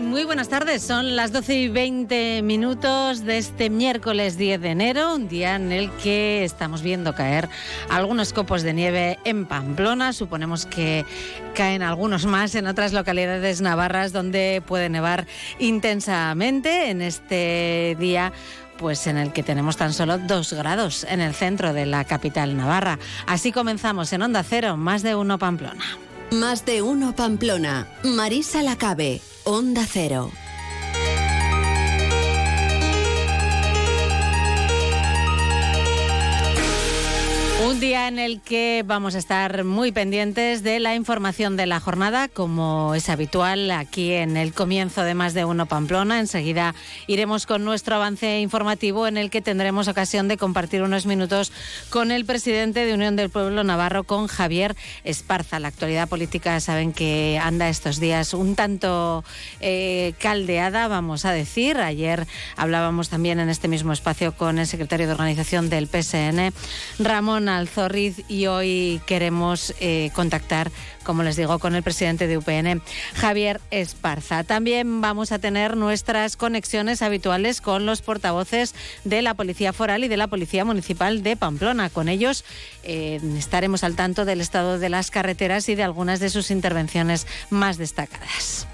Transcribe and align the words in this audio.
Muy 0.00 0.24
buenas 0.24 0.48
tardes. 0.48 0.82
Son 0.82 1.14
las 1.14 1.30
12 1.32 1.54
y 1.54 1.68
20 1.68 2.42
minutos 2.42 3.24
de 3.24 3.38
este 3.38 3.70
miércoles 3.70 4.36
10 4.36 4.60
de 4.60 4.70
enero, 4.70 5.14
un 5.14 5.28
día 5.28 5.54
en 5.54 5.70
el 5.72 5.90
que 5.92 6.44
estamos 6.44 6.82
viendo 6.82 7.14
caer 7.14 7.48
algunos 7.90 8.32
copos 8.32 8.62
de 8.62 8.72
nieve 8.72 9.18
en 9.24 9.46
Pamplona. 9.46 10.12
Suponemos 10.12 10.66
que 10.66 11.04
caen 11.54 11.82
algunos 11.82 12.26
más 12.26 12.54
en 12.54 12.66
otras 12.66 12.92
localidades 12.92 13.60
navarras 13.60 14.12
donde 14.12 14.62
puede 14.66 14.88
nevar 14.88 15.26
intensamente 15.58 16.90
en 16.90 17.00
este 17.00 17.96
día 17.98 18.32
pues 18.76 19.06
en 19.06 19.16
el 19.16 19.32
que 19.32 19.44
tenemos 19.44 19.76
tan 19.76 19.92
solo 19.92 20.18
dos 20.18 20.52
grados 20.52 21.06
en 21.08 21.20
el 21.20 21.34
centro 21.34 21.72
de 21.72 21.86
la 21.86 22.04
capital 22.04 22.56
navarra. 22.56 22.98
Así 23.26 23.52
comenzamos 23.52 24.12
en 24.12 24.22
Onda 24.22 24.42
Cero, 24.42 24.76
más 24.76 25.02
de 25.02 25.14
uno 25.14 25.38
Pamplona. 25.38 25.84
Más 26.34 26.66
de 26.66 26.82
uno 26.82 27.14
Pamplona. 27.14 27.86
Marisa 28.02 28.62
Lacabe, 28.62 29.20
Onda 29.44 29.86
Cero. 29.86 30.32
Un 37.74 37.80
día 37.80 38.06
en 38.06 38.20
el 38.20 38.40
que 38.40 38.84
vamos 38.86 39.16
a 39.16 39.18
estar 39.18 39.64
muy 39.64 39.90
pendientes 39.90 40.62
de 40.62 40.78
la 40.78 40.94
información 40.94 41.56
de 41.56 41.66
la 41.66 41.80
jornada, 41.80 42.28
como 42.28 42.94
es 42.94 43.08
habitual 43.08 43.68
aquí 43.72 44.12
en 44.12 44.36
el 44.36 44.54
comienzo 44.54 45.02
de 45.02 45.14
Más 45.14 45.34
de 45.34 45.44
Uno 45.44 45.66
Pamplona. 45.66 46.20
Enseguida 46.20 46.76
iremos 47.08 47.46
con 47.46 47.64
nuestro 47.64 47.96
avance 47.96 48.38
informativo 48.38 49.08
en 49.08 49.16
el 49.16 49.28
que 49.28 49.42
tendremos 49.42 49.88
ocasión 49.88 50.28
de 50.28 50.36
compartir 50.36 50.82
unos 50.82 51.04
minutos 51.04 51.50
con 51.90 52.12
el 52.12 52.24
presidente 52.24 52.86
de 52.86 52.94
Unión 52.94 53.16
del 53.16 53.28
Pueblo 53.28 53.64
Navarro, 53.64 54.04
con 54.04 54.28
Javier 54.28 54.76
Esparza. 55.02 55.58
La 55.58 55.66
actualidad 55.66 56.08
política 56.08 56.60
saben 56.60 56.92
que 56.92 57.40
anda 57.42 57.68
estos 57.68 57.98
días 57.98 58.34
un 58.34 58.54
tanto 58.54 59.24
eh, 59.58 60.14
caldeada, 60.20 60.86
vamos 60.86 61.24
a 61.24 61.32
decir. 61.32 61.78
Ayer 61.78 62.28
hablábamos 62.56 63.08
también 63.08 63.40
en 63.40 63.48
este 63.48 63.66
mismo 63.66 63.92
espacio 63.92 64.36
con 64.36 64.60
el 64.60 64.68
secretario 64.68 65.08
de 65.08 65.12
organización 65.12 65.68
del 65.70 65.88
PSN, 65.88 66.52
Ramón 67.00 67.48
Alzorriz 67.64 68.20
y 68.28 68.46
hoy 68.46 69.00
queremos 69.06 69.74
eh, 69.80 70.10
contactar, 70.14 70.70
como 71.02 71.22
les 71.22 71.36
digo, 71.36 71.58
con 71.58 71.74
el 71.74 71.82
presidente 71.82 72.26
de 72.26 72.36
UPN, 72.36 72.82
Javier 73.14 73.62
Esparza. 73.70 74.44
También 74.44 75.00
vamos 75.00 75.32
a 75.32 75.38
tener 75.38 75.74
nuestras 75.74 76.36
conexiones 76.36 77.00
habituales 77.00 77.62
con 77.62 77.86
los 77.86 78.02
portavoces 78.02 78.74
de 79.04 79.22
la 79.22 79.32
Policía 79.32 79.72
Foral 79.72 80.04
y 80.04 80.08
de 80.08 80.18
la 80.18 80.26
Policía 80.26 80.66
Municipal 80.66 81.22
de 81.22 81.36
Pamplona. 81.36 81.88
Con 81.88 82.10
ellos 82.10 82.44
eh, 82.82 83.18
estaremos 83.38 83.82
al 83.82 83.96
tanto 83.96 84.26
del 84.26 84.42
estado 84.42 84.78
de 84.78 84.90
las 84.90 85.10
carreteras 85.10 85.66
y 85.70 85.74
de 85.74 85.84
algunas 85.84 86.20
de 86.20 86.28
sus 86.28 86.50
intervenciones 86.50 87.26
más 87.48 87.78
destacadas. 87.78 88.66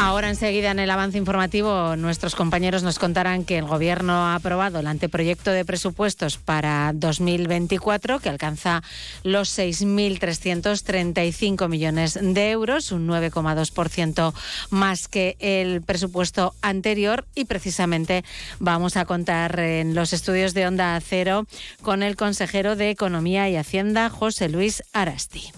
Ahora 0.00 0.28
enseguida 0.28 0.70
en 0.70 0.78
el 0.78 0.90
avance 0.90 1.18
informativo 1.18 1.96
nuestros 1.96 2.36
compañeros 2.36 2.84
nos 2.84 3.00
contarán 3.00 3.44
que 3.44 3.58
el 3.58 3.64
Gobierno 3.64 4.12
ha 4.12 4.36
aprobado 4.36 4.78
el 4.78 4.86
anteproyecto 4.86 5.50
de 5.50 5.64
presupuestos 5.64 6.38
para 6.38 6.92
2024 6.94 8.20
que 8.20 8.28
alcanza 8.28 8.84
los 9.24 9.58
6.335 9.58 11.68
millones 11.68 12.16
de 12.22 12.50
euros, 12.50 12.92
un 12.92 13.08
9,2% 13.08 14.32
más 14.70 15.08
que 15.08 15.36
el 15.40 15.82
presupuesto 15.82 16.54
anterior 16.62 17.26
y 17.34 17.46
precisamente 17.46 18.24
vamos 18.60 18.96
a 18.96 19.04
contar 19.04 19.58
en 19.58 19.96
los 19.96 20.12
estudios 20.12 20.54
de 20.54 20.68
Onda 20.68 21.00
Cero 21.00 21.48
con 21.82 22.04
el 22.04 22.14
consejero 22.14 22.76
de 22.76 22.90
Economía 22.90 23.48
y 23.48 23.56
Hacienda, 23.56 24.10
José 24.10 24.48
Luis 24.48 24.84
Arasti. 24.92 25.50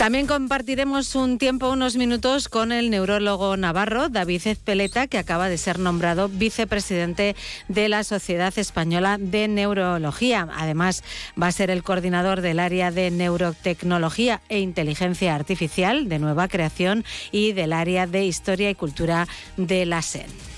También 0.00 0.26
compartiremos 0.26 1.14
un 1.14 1.36
tiempo, 1.36 1.68
unos 1.68 1.96
minutos, 1.96 2.48
con 2.48 2.72
el 2.72 2.88
neurólogo 2.88 3.58
navarro 3.58 4.08
David 4.08 4.46
Ezpeleta, 4.46 5.08
que 5.08 5.18
acaba 5.18 5.50
de 5.50 5.58
ser 5.58 5.78
nombrado 5.78 6.30
vicepresidente 6.30 7.36
de 7.68 7.90
la 7.90 8.02
Sociedad 8.02 8.58
Española 8.58 9.18
de 9.20 9.46
Neurología. 9.46 10.48
Además, 10.56 11.04
va 11.40 11.48
a 11.48 11.52
ser 11.52 11.70
el 11.70 11.82
coordinador 11.82 12.40
del 12.40 12.60
área 12.60 12.90
de 12.90 13.10
neurotecnología 13.10 14.40
e 14.48 14.60
inteligencia 14.60 15.34
artificial 15.34 16.08
de 16.08 16.18
nueva 16.18 16.48
creación 16.48 17.04
y 17.30 17.52
del 17.52 17.74
área 17.74 18.06
de 18.06 18.24
historia 18.24 18.70
y 18.70 18.74
cultura 18.74 19.28
de 19.58 19.84
la 19.84 20.00
SEN. 20.00 20.49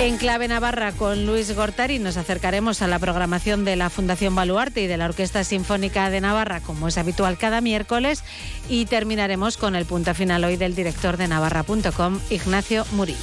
En 0.00 0.16
clave 0.16 0.48
Navarra 0.48 0.92
con 0.92 1.26
Luis 1.26 1.54
Gortari 1.54 1.98
nos 1.98 2.16
acercaremos 2.16 2.80
a 2.80 2.86
la 2.86 2.98
programación 2.98 3.66
de 3.66 3.76
la 3.76 3.90
Fundación 3.90 4.34
Baluarte 4.34 4.80
y 4.80 4.86
de 4.86 4.96
la 4.96 5.04
Orquesta 5.04 5.44
Sinfónica 5.44 6.08
de 6.08 6.22
Navarra, 6.22 6.62
como 6.62 6.88
es 6.88 6.96
habitual 6.96 7.36
cada 7.36 7.60
miércoles, 7.60 8.24
y 8.66 8.86
terminaremos 8.86 9.58
con 9.58 9.76
el 9.76 9.84
punto 9.84 10.14
final 10.14 10.42
hoy 10.44 10.56
del 10.56 10.74
director 10.74 11.18
de 11.18 11.28
navarra.com, 11.28 12.18
Ignacio 12.30 12.86
Murillo. 12.92 13.18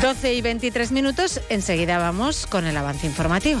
12 0.00 0.32
y 0.32 0.40
23 0.40 0.92
minutos, 0.92 1.42
enseguida 1.50 1.98
vamos 1.98 2.46
con 2.46 2.66
el 2.66 2.76
avance 2.78 3.06
informativo. 3.06 3.60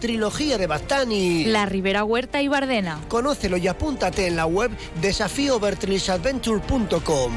Trilogía 0.00 0.56
de 0.56 0.66
Bastani. 0.66 1.44
La 1.44 1.66
Ribera 1.66 2.02
Huerta 2.02 2.40
y 2.40 2.48
Bardena. 2.48 2.98
Conócelo 3.08 3.58
y 3.58 3.68
apúntate 3.68 4.26
en 4.26 4.36
la 4.36 4.46
web 4.46 4.70
desafíovertrisadventure.com. 5.02 7.32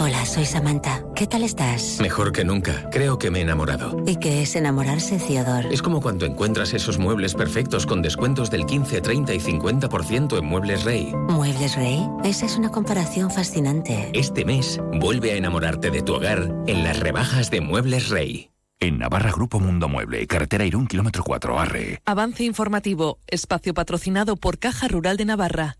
Hola, 0.00 0.24
soy 0.24 0.46
Samantha. 0.46 1.02
¿Qué 1.14 1.26
tal 1.26 1.42
estás? 1.42 1.98
Mejor 2.00 2.32
que 2.32 2.42
nunca. 2.42 2.88
Creo 2.90 3.18
que 3.18 3.30
me 3.30 3.40
he 3.40 3.42
enamorado. 3.42 4.02
¿Y 4.06 4.16
qué 4.16 4.40
es 4.40 4.56
enamorarse, 4.56 5.18
Theodore? 5.18 5.68
Es 5.74 5.82
como 5.82 6.00
cuando 6.00 6.24
encuentras 6.24 6.72
esos 6.72 6.96
muebles 6.98 7.34
perfectos 7.34 7.84
con 7.84 8.00
descuentos 8.00 8.50
del 8.50 8.64
15, 8.64 9.02
30 9.02 9.34
y 9.34 9.40
50% 9.40 10.38
en 10.38 10.44
Muebles 10.46 10.84
Rey. 10.84 11.12
¿Muebles 11.28 11.76
Rey? 11.76 12.02
Esa 12.24 12.46
es 12.46 12.56
una 12.56 12.70
comparación 12.70 13.30
fascinante. 13.30 14.10
Este 14.14 14.46
mes, 14.46 14.80
vuelve 14.98 15.32
a 15.32 15.36
enamorarte 15.36 15.90
de 15.90 16.00
tu 16.00 16.14
hogar 16.14 16.50
en 16.66 16.84
las 16.84 16.98
rebajas 17.00 17.50
de 17.50 17.60
Muebles 17.60 18.08
Rey. 18.08 18.48
En 18.80 18.98
Navarra 18.98 19.32
Grupo 19.32 19.58
Mundo 19.58 19.88
Mueble, 19.88 20.24
carretera 20.28 20.64
Irún, 20.64 20.86
kilómetro 20.86 21.24
4, 21.24 21.58
Arre. 21.58 22.00
Avance 22.04 22.44
informativo, 22.44 23.18
espacio 23.26 23.74
patrocinado 23.74 24.36
por 24.36 24.58
Caja 24.58 24.86
Rural 24.86 25.16
de 25.16 25.24
Navarra. 25.24 25.78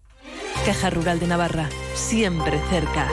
Caja 0.66 0.90
Rural 0.90 1.20
de 1.20 1.28
Navarra, 1.28 1.68
siempre 1.94 2.58
cerca. 2.70 3.06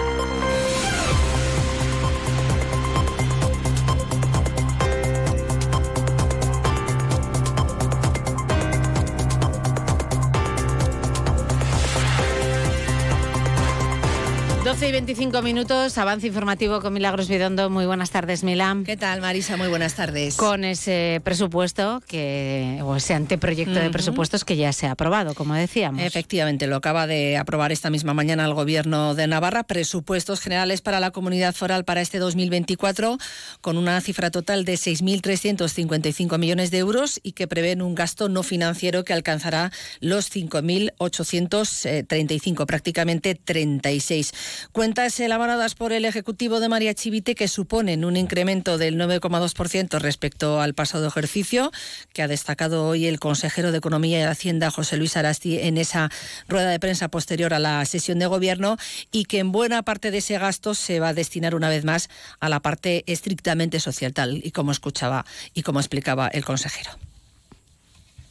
12 14.76 14.90
y 14.90 14.92
25 14.92 15.42
minutos, 15.42 15.98
avance 15.98 16.28
informativo 16.28 16.82
con 16.82 16.92
Milagros 16.92 17.30
Vidondo. 17.30 17.70
Muy 17.70 17.86
buenas 17.86 18.12
tardes, 18.12 18.44
Milán. 18.44 18.84
¿Qué 18.84 18.98
tal, 18.98 19.22
Marisa? 19.22 19.56
Muy 19.56 19.70
buenas 19.70 19.96
tardes. 19.96 20.36
Con 20.36 20.66
ese 20.66 21.22
presupuesto, 21.24 22.04
que, 22.06 22.82
o 22.84 22.98
ese 22.98 23.14
anteproyecto 23.14 23.80
de 23.80 23.90
presupuestos 23.90 24.44
que 24.44 24.58
ya 24.58 24.74
se 24.74 24.88
ha 24.88 24.92
aprobado, 24.92 25.34
como 25.34 25.54
decíamos. 25.54 26.02
Efectivamente, 26.02 26.68
lo 26.68 26.76
acaba 26.76 27.08
de 27.08 27.38
aprobar 27.38 27.72
esta 27.72 27.90
misma 27.90 28.14
mañana 28.14 28.44
el 28.44 28.54
Gobierno 28.54 29.16
de 29.16 29.28
Navarra. 29.28 29.64
Presupuestos 29.64 30.42
generales 30.42 30.82
para 30.82 31.00
la 31.00 31.12
comunidad 31.12 31.56
foral 31.56 31.86
para 31.86 32.02
este 32.02 32.20
2024, 32.20 33.18
con 33.62 33.78
una 33.78 34.02
cifra 34.02 34.30
total 34.30 34.66
de 34.66 34.74
6.355 34.74 36.38
millones 36.38 36.70
de 36.72 36.80
euros 36.80 37.22
y 37.24 37.32
que 37.32 37.48
prevén 37.48 37.82
un 37.82 37.96
gasto 37.96 38.28
no 38.28 38.44
financiero 38.44 39.06
que 39.06 39.14
alcanzará 39.14 39.72
los 40.02 40.30
5.835, 40.36 42.66
prácticamente 42.66 43.36
36 43.36 44.34
Cuentas 44.76 45.18
elaboradas 45.22 45.74
por 45.74 45.94
el 45.94 46.04
Ejecutivo 46.04 46.60
de 46.60 46.68
María 46.68 46.94
Chivite 46.94 47.34
que 47.34 47.48
suponen 47.48 48.04
un 48.04 48.18
incremento 48.18 48.78
del 48.78 49.00
9,2% 49.00 50.02
respecto 50.02 50.60
al 50.60 50.74
pasado 50.74 51.08
ejercicio, 51.08 51.72
que 52.12 52.22
ha 52.22 52.28
destacado 52.28 52.86
hoy 52.86 53.08
el 53.08 53.18
consejero 53.18 53.72
de 53.72 53.78
Economía 53.78 54.20
y 54.20 54.24
Hacienda, 54.24 54.70
José 54.72 54.98
Luis 54.98 55.16
Arasti, 55.16 55.60
en 55.60 55.78
esa 55.78 56.10
rueda 56.50 56.72
de 56.72 56.82
prensa 56.82 57.08
posterior 57.08 57.54
a 57.54 57.60
la 57.60 57.86
sesión 57.86 58.20
de 58.20 58.26
gobierno, 58.26 58.76
y 59.14 59.24
que 59.24 59.40
en 59.40 59.54
buena 59.54 59.82
parte 59.84 60.12
de 60.12 60.18
ese 60.18 60.38
gasto 60.38 60.74
se 60.74 61.00
va 61.00 61.08
a 61.08 61.14
destinar 61.14 61.56
una 61.56 61.70
vez 61.70 61.86
más 61.86 62.10
a 62.42 62.50
la 62.50 62.60
parte 62.60 63.06
estrictamente 63.08 63.80
social, 63.80 64.12
tal 64.12 64.42
y 64.44 64.52
como 64.52 64.74
escuchaba 64.74 65.26
y 65.54 65.62
como 65.62 65.80
explicaba 65.80 66.28
el 66.28 66.44
consejero. 66.44 66.92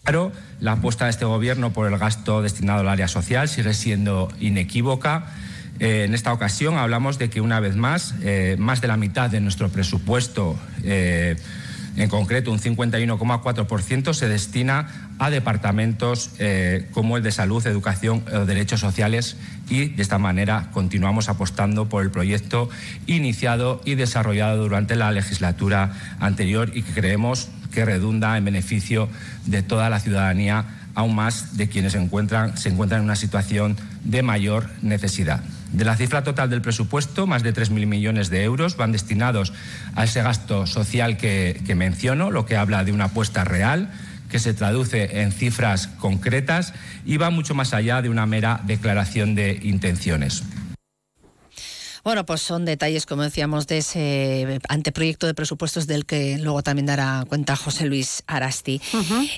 Claro, 0.02 0.30
la 0.60 0.72
apuesta 0.72 1.06
de 1.06 1.12
este 1.12 1.24
Gobierno 1.24 1.72
por 1.72 1.90
el 1.90 1.98
gasto 1.98 2.42
destinado 2.42 2.80
al 2.80 2.88
área 2.90 3.08
social 3.08 3.48
sigue 3.48 3.72
siendo 3.72 4.28
inequívoca. 4.38 5.32
Eh, 5.80 6.04
en 6.04 6.14
esta 6.14 6.32
ocasión 6.32 6.76
hablamos 6.76 7.18
de 7.18 7.30
que 7.30 7.40
una 7.40 7.60
vez 7.60 7.76
más, 7.76 8.14
eh, 8.22 8.56
más 8.58 8.80
de 8.80 8.88
la 8.88 8.96
mitad 8.96 9.30
de 9.30 9.40
nuestro 9.40 9.68
presupuesto, 9.68 10.56
eh, 10.82 11.36
en 11.96 12.08
concreto 12.08 12.50
un 12.50 12.58
51,4%, 12.58 14.14
se 14.14 14.28
destina 14.28 15.10
a 15.18 15.30
departamentos 15.30 16.30
como 16.90 17.16
el 17.16 17.22
de 17.22 17.30
salud, 17.30 17.64
educación 17.68 18.24
o 18.34 18.46
derechos 18.46 18.80
sociales 18.80 19.36
y 19.70 19.90
de 19.90 20.02
esta 20.02 20.18
manera 20.18 20.70
continuamos 20.72 21.28
apostando 21.28 21.88
por 21.88 22.02
el 22.02 22.10
proyecto 22.10 22.68
iniciado 23.06 23.80
y 23.84 23.94
desarrollado 23.94 24.64
durante 24.64 24.96
la 24.96 25.12
legislatura 25.12 25.92
anterior 26.18 26.72
y 26.74 26.82
que 26.82 26.92
creemos 26.94 27.48
que 27.72 27.84
redunda 27.84 28.36
en 28.36 28.44
beneficio 28.44 29.08
de 29.46 29.62
toda 29.62 29.88
la 29.88 30.00
ciudadanía, 30.00 30.64
aún 30.94 31.14
más 31.14 31.56
de 31.56 31.68
quienes 31.68 31.92
se 31.92 31.98
encuentran, 31.98 32.56
se 32.56 32.68
encuentran 32.68 33.00
en 33.00 33.06
una 33.06 33.16
situación 33.16 33.76
de 34.04 34.22
mayor 34.22 34.70
necesidad. 34.82 35.42
De 35.72 35.84
la 35.84 35.96
cifra 35.96 36.22
total 36.22 36.50
del 36.50 36.62
presupuesto, 36.62 37.26
más 37.26 37.42
de 37.42 37.52
3.000 37.52 37.86
millones 37.86 38.30
de 38.30 38.44
euros 38.44 38.76
van 38.76 38.92
destinados 38.92 39.52
a 39.96 40.04
ese 40.04 40.22
gasto 40.22 40.66
social 40.66 41.16
que 41.16 41.74
menciono, 41.76 42.30
lo 42.30 42.46
que 42.46 42.56
habla 42.56 42.84
de 42.84 42.92
una 42.92 43.06
apuesta 43.06 43.44
real 43.44 43.90
que 44.34 44.40
se 44.40 44.52
traduce 44.52 45.20
en 45.22 45.30
cifras 45.30 45.86
concretas 45.86 46.74
y 47.04 47.18
va 47.18 47.30
mucho 47.30 47.54
más 47.54 47.72
allá 47.72 48.02
de 48.02 48.08
una 48.08 48.26
mera 48.26 48.60
declaración 48.66 49.36
de 49.36 49.60
intenciones. 49.62 50.42
Bueno, 52.04 52.26
pues 52.26 52.42
son 52.42 52.66
detalles, 52.66 53.06
como 53.06 53.22
decíamos, 53.22 53.66
de 53.66 53.78
ese 53.78 54.60
anteproyecto 54.68 55.26
de 55.26 55.32
presupuestos 55.32 55.86
del 55.86 56.04
que 56.04 56.36
luego 56.36 56.62
también 56.62 56.84
dará 56.84 57.24
cuenta 57.26 57.56
José 57.56 57.86
Luis 57.86 58.22
Arasti. 58.26 58.82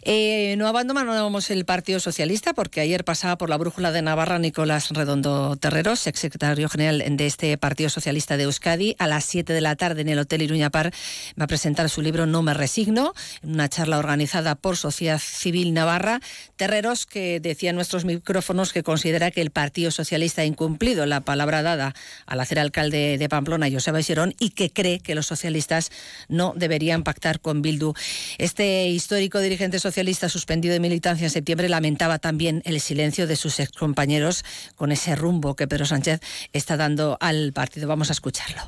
Eh, 0.02 0.56
no 0.58 0.66
abandonamos 0.66 1.50
el 1.50 1.64
Partido 1.64 2.00
Socialista 2.00 2.54
porque 2.54 2.80
ayer 2.80 3.04
pasaba 3.04 3.38
por 3.38 3.50
la 3.50 3.56
brújula 3.56 3.92
de 3.92 4.02
Navarra 4.02 4.40
Nicolás 4.40 4.90
Redondo 4.90 5.54
Terreros, 5.54 6.08
exsecretario 6.08 6.68
general 6.68 7.04
de 7.16 7.26
este 7.26 7.56
Partido 7.56 7.88
Socialista 7.88 8.36
de 8.36 8.42
Euskadi. 8.42 8.96
A 8.98 9.06
las 9.06 9.24
7 9.26 9.52
de 9.52 9.60
la 9.60 9.76
tarde 9.76 10.00
en 10.00 10.08
el 10.08 10.18
Hotel 10.18 10.42
Iruña 10.42 10.70
Par 10.70 10.92
va 11.40 11.44
a 11.44 11.46
presentar 11.46 11.88
su 11.88 12.02
libro 12.02 12.26
No 12.26 12.42
me 12.42 12.52
resigno, 12.52 13.14
una 13.44 13.68
charla 13.68 13.96
organizada 13.96 14.56
por 14.56 14.76
Sociedad 14.76 15.20
Civil 15.20 15.72
Navarra. 15.72 16.20
Terreros, 16.56 17.06
que 17.06 17.38
decía 17.38 17.70
en 17.70 17.76
nuestros 17.76 18.04
micrófonos 18.04 18.72
que 18.72 18.82
considera 18.82 19.30
que 19.30 19.40
el 19.40 19.52
Partido 19.52 19.92
Socialista 19.92 20.42
ha 20.42 20.46
incumplido 20.46 21.06
la 21.06 21.20
palabra 21.20 21.62
dada 21.62 21.94
al 22.26 22.40
alcalde 22.60 23.18
de 23.18 23.28
Pamplona, 23.28 23.68
Joseba 23.70 24.00
Iserón, 24.00 24.34
y 24.38 24.50
que 24.50 24.70
cree 24.70 25.00
que 25.00 25.14
los 25.14 25.26
socialistas 25.26 25.90
no 26.28 26.52
deberían 26.56 27.02
pactar 27.02 27.40
con 27.40 27.62
Bildu. 27.62 27.94
Este 28.38 28.88
histórico 28.88 29.40
dirigente 29.40 29.78
socialista 29.78 30.28
suspendido 30.28 30.72
de 30.72 30.80
militancia 30.80 31.24
en 31.24 31.30
septiembre 31.30 31.68
lamentaba 31.68 32.18
también 32.18 32.62
el 32.64 32.80
silencio 32.80 33.26
de 33.26 33.36
sus 33.36 33.60
excompañeros 33.60 34.44
con 34.74 34.92
ese 34.92 35.14
rumbo 35.14 35.56
que 35.56 35.68
Pedro 35.68 35.86
Sánchez 35.86 36.20
está 36.52 36.76
dando 36.76 37.16
al 37.20 37.52
partido. 37.52 37.88
Vamos 37.88 38.10
a 38.10 38.12
escucharlo 38.12 38.62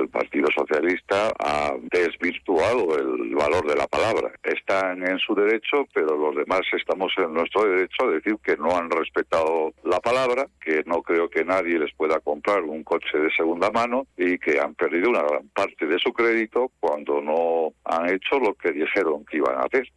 el 0.00 0.08
Partido 0.08 0.48
Socialista 0.54 1.32
ha 1.38 1.74
desvirtuado 1.90 2.98
el 2.98 3.34
valor 3.34 3.66
de 3.66 3.76
la 3.76 3.86
palabra. 3.86 4.32
Están 4.42 5.06
en 5.06 5.18
su 5.18 5.34
derecho, 5.34 5.86
pero 5.92 6.16
los 6.16 6.34
demás 6.34 6.62
estamos 6.72 7.12
en 7.16 7.32
nuestro 7.32 7.64
derecho 7.64 8.04
a 8.04 8.12
decir 8.12 8.36
que 8.42 8.56
no 8.56 8.76
han 8.76 8.90
respetado 8.90 9.72
la 9.84 10.00
palabra, 10.00 10.46
que 10.60 10.82
no 10.86 11.02
creo 11.02 11.28
que 11.28 11.44
nadie 11.44 11.78
les 11.78 11.94
pueda 11.94 12.20
comprar 12.20 12.62
un 12.62 12.82
coche 12.84 13.18
de 13.18 13.30
segunda 13.32 13.70
mano 13.70 14.06
y 14.16 14.38
que 14.38 14.58
han 14.58 14.74
perdido 14.74 15.10
una 15.10 15.22
gran 15.22 15.48
parte 15.48 15.86
de 15.86 15.98
su 15.98 16.12
crédito 16.12 16.70
cuando 16.80 17.20
no 17.20 17.72
han 17.84 18.08
hecho 18.08 18.38
lo 18.38 18.54
que 18.54 18.72
dijeron 18.72 19.24
que 19.24 19.38
iban 19.38 19.56
a 19.56 19.62
hacer. 19.62 19.88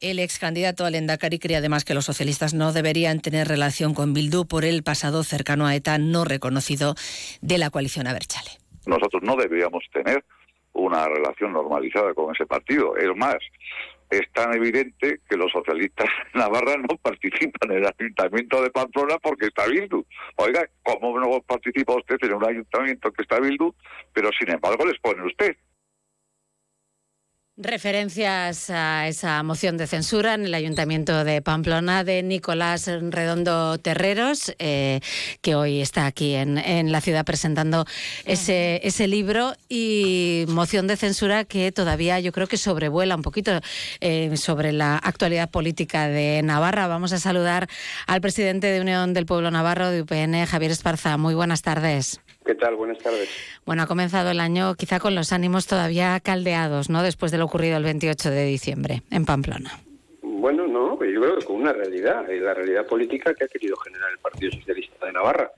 El 0.00 0.18
ex 0.18 0.38
candidato 0.38 0.86
al 0.86 0.94
Endacari 0.94 1.38
cree 1.38 1.58
además 1.58 1.84
que 1.84 1.92
los 1.92 2.06
socialistas 2.06 2.54
no 2.54 2.72
deberían 2.72 3.20
tener 3.20 3.46
relación 3.46 3.92
con 3.92 4.14
Bildu 4.14 4.46
por 4.46 4.64
el 4.64 4.82
pasado 4.82 5.22
cercano 5.24 5.66
a 5.66 5.74
ETA 5.74 5.98
no 5.98 6.24
reconocido 6.24 6.94
de 7.42 7.58
la 7.58 7.68
coalición 7.68 8.06
Aberchale. 8.06 8.48
Nosotros 8.86 9.22
no 9.22 9.36
deberíamos 9.36 9.84
tener 9.92 10.24
una 10.72 11.06
relación 11.06 11.52
normalizada 11.52 12.14
con 12.14 12.34
ese 12.34 12.46
partido. 12.46 12.96
Es 12.96 13.14
más, 13.14 13.36
es 14.08 14.22
tan 14.32 14.54
evidente 14.54 15.20
que 15.28 15.36
los 15.36 15.52
socialistas 15.52 16.08
en 16.32 16.40
Navarra 16.40 16.76
no 16.78 16.96
participan 16.96 17.70
en 17.70 17.84
el 17.84 17.86
ayuntamiento 17.86 18.62
de 18.62 18.70
Pamplona 18.70 19.18
porque 19.18 19.48
está 19.48 19.66
Bildu. 19.66 20.02
Oiga, 20.36 20.66
¿cómo 20.82 21.20
no 21.20 21.42
participa 21.42 21.94
usted 21.94 22.16
en 22.22 22.32
un 22.32 22.48
ayuntamiento 22.48 23.12
que 23.12 23.20
está 23.20 23.38
Bildu, 23.38 23.74
pero 24.14 24.30
sin 24.38 24.50
embargo 24.50 24.86
les 24.86 24.98
pone 24.98 25.26
usted? 25.26 25.54
Referencias 27.62 28.70
a 28.70 29.06
esa 29.06 29.42
moción 29.42 29.76
de 29.76 29.86
censura 29.86 30.32
en 30.32 30.46
el 30.46 30.54
Ayuntamiento 30.54 31.24
de 31.24 31.42
Pamplona 31.42 32.04
de 32.04 32.22
Nicolás 32.22 32.86
Redondo 32.86 33.76
Terreros, 33.76 34.54
eh, 34.58 35.00
que 35.42 35.54
hoy 35.54 35.82
está 35.82 36.06
aquí 36.06 36.36
en, 36.36 36.90
la 36.90 37.02
ciudad 37.02 37.26
presentando 37.26 37.84
ese, 38.24 39.06
libro, 39.08 39.52
y 39.68 40.46
moción 40.48 40.86
de 40.86 40.96
censura 40.96 41.44
que 41.44 41.70
todavía 41.70 42.18
yo 42.18 42.32
creo 42.32 42.46
que 42.46 42.56
sobrevuela 42.56 43.14
un 43.14 43.22
poquito 43.22 43.60
eh, 44.00 44.34
sobre 44.38 44.72
la 44.72 44.96
actualidad 44.96 45.50
política 45.50 46.08
de 46.08 46.40
Navarra. 46.42 46.86
Vamos 46.86 47.12
a 47.12 47.18
saludar 47.18 47.68
al 48.06 48.22
presidente 48.22 48.68
de 48.68 48.80
Unión 48.80 49.12
del 49.12 49.26
Pueblo 49.26 49.50
Navarro 49.50 49.90
de 49.90 50.00
UPN, 50.00 50.46
Javier 50.46 50.70
Esparza. 50.70 51.18
Muy 51.18 51.34
buenas 51.34 51.60
tardes. 51.60 52.22
¿Qué 52.44 52.54
tal? 52.54 52.74
Buenas 52.76 52.98
tardes. 52.98 53.28
Bueno, 53.66 53.82
ha 53.82 53.86
comenzado 53.86 54.30
el 54.30 54.40
año 54.40 54.74
quizá 54.74 54.98
con 54.98 55.14
los 55.14 55.32
ánimos 55.32 55.66
todavía 55.66 56.18
caldeados, 56.20 56.88
¿no? 56.88 57.02
Después 57.02 57.30
de 57.32 57.38
lo 57.38 57.44
ocurrido 57.44 57.76
el 57.76 57.84
28 57.84 58.30
de 58.30 58.44
diciembre 58.44 59.02
en 59.10 59.26
Pamplona. 59.26 59.70
Bueno, 60.22 60.66
no, 60.66 60.94
yo 61.04 61.20
creo 61.20 61.38
que 61.38 61.44
con 61.44 61.56
una 61.56 61.72
realidad, 61.72 62.26
la 62.28 62.54
realidad 62.54 62.86
política 62.86 63.34
que 63.34 63.44
ha 63.44 63.48
querido 63.48 63.76
generar 63.76 64.10
el 64.10 64.18
Partido 64.18 64.52
Socialista 64.52 65.04
de 65.04 65.12
Navarra. 65.12 65.50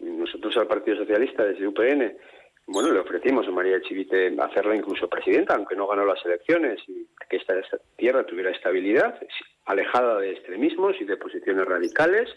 Nosotros 0.00 0.56
al 0.56 0.66
Partido 0.66 0.96
Socialista 0.96 1.44
desde 1.44 1.66
UPN, 1.66 2.16
bueno, 2.66 2.92
le 2.92 3.00
ofrecimos 3.00 3.46
a 3.46 3.50
María 3.50 3.80
Chivite 3.82 4.34
hacerla 4.40 4.74
incluso 4.74 5.08
presidenta, 5.08 5.54
aunque 5.54 5.76
no 5.76 5.86
ganó 5.86 6.04
las 6.04 6.24
elecciones, 6.24 6.80
y 6.88 7.06
que 7.28 7.36
esta 7.36 7.54
tierra 7.96 8.24
tuviera 8.24 8.50
estabilidad, 8.50 9.20
alejada 9.66 10.18
de 10.18 10.32
extremismos 10.32 10.96
y 11.00 11.04
de 11.04 11.16
posiciones 11.16 11.64
radicales, 11.66 12.28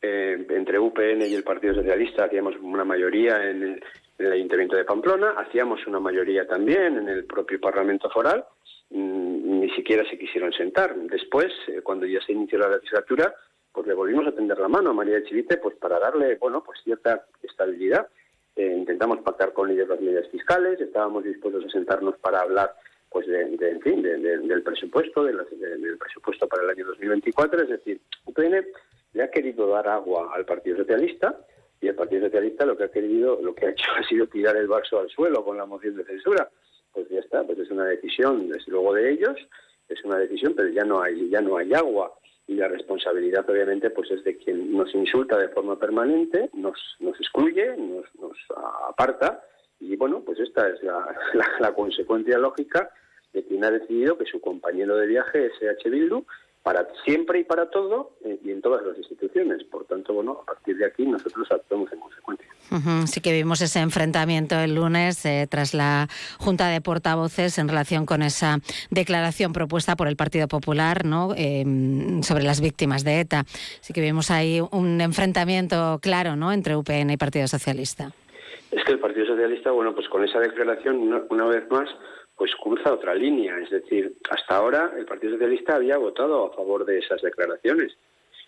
eh, 0.00 0.46
entre 0.50 0.78
UPN 0.78 1.22
y 1.22 1.34
el 1.34 1.42
Partido 1.42 1.74
Socialista 1.74 2.24
hacíamos 2.24 2.54
una 2.60 2.84
mayoría 2.84 3.50
en 3.50 3.80
el, 4.18 4.32
Ayuntamiento 4.32 4.76
de 4.76 4.84
Pamplona, 4.84 5.34
hacíamos 5.36 5.86
una 5.86 6.00
mayoría 6.00 6.46
también 6.46 6.98
en 6.98 7.08
el 7.08 7.24
propio 7.24 7.60
Parlamento 7.60 8.10
Foral, 8.10 8.44
mm, 8.90 9.60
ni 9.60 9.70
siquiera 9.70 10.08
se 10.10 10.18
quisieron 10.18 10.52
sentar. 10.52 10.94
Después, 10.96 11.52
eh, 11.68 11.82
cuando 11.82 12.04
ya 12.04 12.20
se 12.22 12.32
inició 12.32 12.58
la 12.58 12.68
legislatura, 12.68 13.32
pues 13.72 13.86
le 13.86 13.94
volvimos 13.94 14.26
a 14.26 14.32
tender 14.32 14.58
la 14.58 14.66
mano 14.66 14.90
a 14.90 14.92
María 14.92 15.22
Chivite 15.22 15.58
pues 15.58 15.76
para 15.76 16.00
darle, 16.00 16.34
bueno, 16.36 16.64
pues 16.64 16.80
cierta 16.82 17.26
estabilidad. 17.42 18.08
Eh, 18.56 18.74
intentamos 18.76 19.18
pactar 19.20 19.52
con 19.52 19.70
ellos 19.70 19.88
las 19.88 20.00
medidas 20.00 20.28
fiscales, 20.30 20.80
estábamos 20.80 21.22
dispuestos 21.22 21.64
a 21.64 21.70
sentarnos 21.70 22.18
para 22.18 22.40
hablar 22.40 22.74
pues 23.10 23.26
de, 23.26 23.42
en 23.42 23.80
fin, 23.80 24.02
del 24.02 24.62
presupuesto, 24.62 25.24
del 25.24 25.38
presupuesto 25.98 26.46
para 26.46 26.64
el 26.64 26.70
año 26.70 26.86
2024, 26.86 27.62
es 27.62 27.68
decir, 27.68 28.00
UPN 28.26 28.66
le 29.14 29.22
ha 29.22 29.30
querido 29.30 29.66
dar 29.68 29.88
agua 29.88 30.30
al 30.34 30.44
Partido 30.44 30.76
Socialista 30.76 31.38
y 31.80 31.88
el 31.88 31.94
Partido 31.94 32.26
Socialista 32.26 32.66
lo 32.66 32.76
que 32.76 32.84
ha 32.84 32.90
querido, 32.90 33.40
lo 33.40 33.54
que 33.54 33.66
ha 33.66 33.70
hecho 33.70 33.90
ha 33.96 34.06
sido 34.06 34.26
tirar 34.26 34.56
el 34.56 34.68
vaso 34.68 35.00
al 35.00 35.08
suelo 35.08 35.44
con 35.44 35.56
la 35.56 35.66
moción 35.66 35.96
de 35.96 36.04
censura. 36.04 36.50
Pues 36.92 37.08
ya 37.08 37.20
está, 37.20 37.44
pues 37.44 37.58
es 37.58 37.70
una 37.70 37.84
decisión 37.84 38.48
desde 38.48 38.72
luego 38.72 38.94
de 38.94 39.10
ellos, 39.10 39.36
es 39.88 40.04
una 40.04 40.18
decisión, 40.18 40.54
pero 40.54 40.68
ya 40.68 40.84
no 40.84 41.00
hay 41.00 41.28
ya 41.30 41.40
no 41.40 41.56
hay 41.56 41.72
agua 41.72 42.14
y 42.46 42.54
la 42.54 42.68
responsabilidad 42.68 43.48
obviamente 43.48 43.90
pues 43.90 44.10
es 44.10 44.24
de 44.24 44.36
quien 44.36 44.72
nos 44.72 44.94
insulta 44.94 45.38
de 45.38 45.48
forma 45.48 45.78
permanente, 45.78 46.50
nos 46.54 46.78
nos 46.98 47.18
excluye, 47.20 47.76
nos, 47.76 48.06
nos 48.16 48.36
aparta 48.88 49.42
y 49.88 49.96
bueno, 49.96 50.20
pues 50.20 50.38
esta 50.38 50.68
es 50.68 50.80
la, 50.82 51.72
consecuencia 51.76 52.36
lógica 52.36 52.90
de 53.32 53.44
quien 53.44 53.64
ha 53.64 53.70
decidido 53.70 54.18
que 54.18 54.26
su 54.26 54.40
compañero 54.40 54.96
de 54.96 55.06
viaje 55.06 55.46
es 55.46 55.52
H. 55.62 55.88
Bildu 55.88 56.24
para 56.62 56.86
siempre 57.06 57.40
y 57.40 57.44
para 57.44 57.70
todo 57.70 58.16
eh, 58.24 58.38
y 58.44 58.50
en 58.50 58.60
todas 58.60 58.84
las 58.84 58.98
instituciones. 58.98 59.64
Por 59.64 59.86
tanto, 59.86 60.12
bueno, 60.12 60.40
a 60.42 60.44
partir 60.44 60.76
de 60.76 60.84
aquí 60.84 61.06
nosotros 61.06 61.48
actuamos 61.50 61.90
en 61.92 62.00
consecuencia. 62.00 62.46
Sí 63.06 63.22
que 63.22 63.32
vimos 63.32 63.62
ese 63.62 63.80
enfrentamiento 63.80 64.58
el 64.58 64.74
lunes 64.74 65.24
eh, 65.24 65.46
tras 65.48 65.72
la 65.72 66.08
Junta 66.38 66.68
de 66.68 66.82
Portavoces 66.82 67.56
en 67.56 67.68
relación 67.68 68.04
con 68.04 68.20
esa 68.20 68.58
declaración 68.90 69.54
propuesta 69.54 69.96
por 69.96 70.08
el 70.08 70.16
Partido 70.16 70.48
Popular. 70.48 71.02
Em, 71.36 72.22
sobre 72.22 72.44
las 72.44 72.60
víctimas 72.60 73.04
de 73.04 73.20
ETA. 73.20 73.44
Sí 73.80 73.94
que 73.94 74.02
vimos 74.02 74.30
ahí 74.30 74.60
un 74.70 75.00
enfrentamiento 75.00 75.98
claro 76.02 76.36
¿no? 76.36 76.52
entre 76.52 76.76
UPN 76.76 77.10
y 77.10 77.16
Partido 77.16 77.48
Socialista. 77.48 78.12
Es 78.70 78.84
que 78.84 78.92
el 78.92 78.98
Partido 78.98 79.26
Socialista, 79.26 79.70
bueno, 79.70 79.94
pues 79.94 80.08
con 80.08 80.24
esa 80.24 80.40
declaración, 80.40 81.24
una 81.30 81.46
vez 81.46 81.70
más, 81.70 81.88
pues 82.36 82.54
cruza 82.54 82.92
otra 82.92 83.14
línea. 83.14 83.58
Es 83.58 83.70
decir, 83.70 84.14
hasta 84.30 84.56
ahora 84.56 84.92
el 84.96 85.04
Partido 85.04 85.32
Socialista 85.32 85.74
había 85.74 85.98
votado 85.98 86.46
a 86.46 86.54
favor 86.54 86.84
de 86.84 86.98
esas 86.98 87.20
declaraciones. 87.20 87.96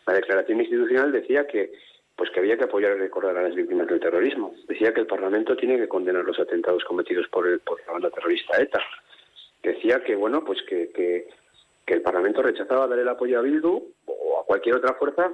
La 0.07 0.15
declaración 0.15 0.61
institucional 0.61 1.13
decía 1.13 1.47
que 1.47 1.73
pues 2.17 2.31
que 2.33 2.41
había 2.41 2.59
que 2.59 2.65
apoyar 2.65 2.97
y 2.97 3.01
recordar 3.01 3.35
a 3.39 3.43
las 3.43 3.55
víctimas 3.55 3.87
del 3.87 3.99
terrorismo. 3.99 4.55
Decía 4.69 4.93
que 4.93 5.01
el 5.01 5.07
Parlamento 5.07 5.57
tiene 5.57 5.79
que 5.79 5.89
condenar 5.89 6.23
los 6.23 6.39
atentados 6.39 6.85
cometidos 6.85 7.27
por, 7.29 7.49
el, 7.49 7.61
por 7.61 7.81
la 7.87 7.95
banda 7.95 8.11
terrorista 8.11 8.61
ETA. 8.61 8.79
Decía 9.63 10.05
que 10.05 10.15
bueno, 10.17 10.45
pues 10.45 10.61
que, 10.69 10.91
que, 10.91 11.29
el 11.87 12.03
Parlamento 12.03 12.43
rechazaba 12.43 12.87
dar 12.87 12.99
el 12.99 13.09
apoyo 13.09 13.39
a 13.39 13.43
Bildu 13.43 13.93
o 14.05 14.39
a 14.39 14.45
cualquier 14.45 14.77
otra 14.77 14.95
fuerza, 14.95 15.33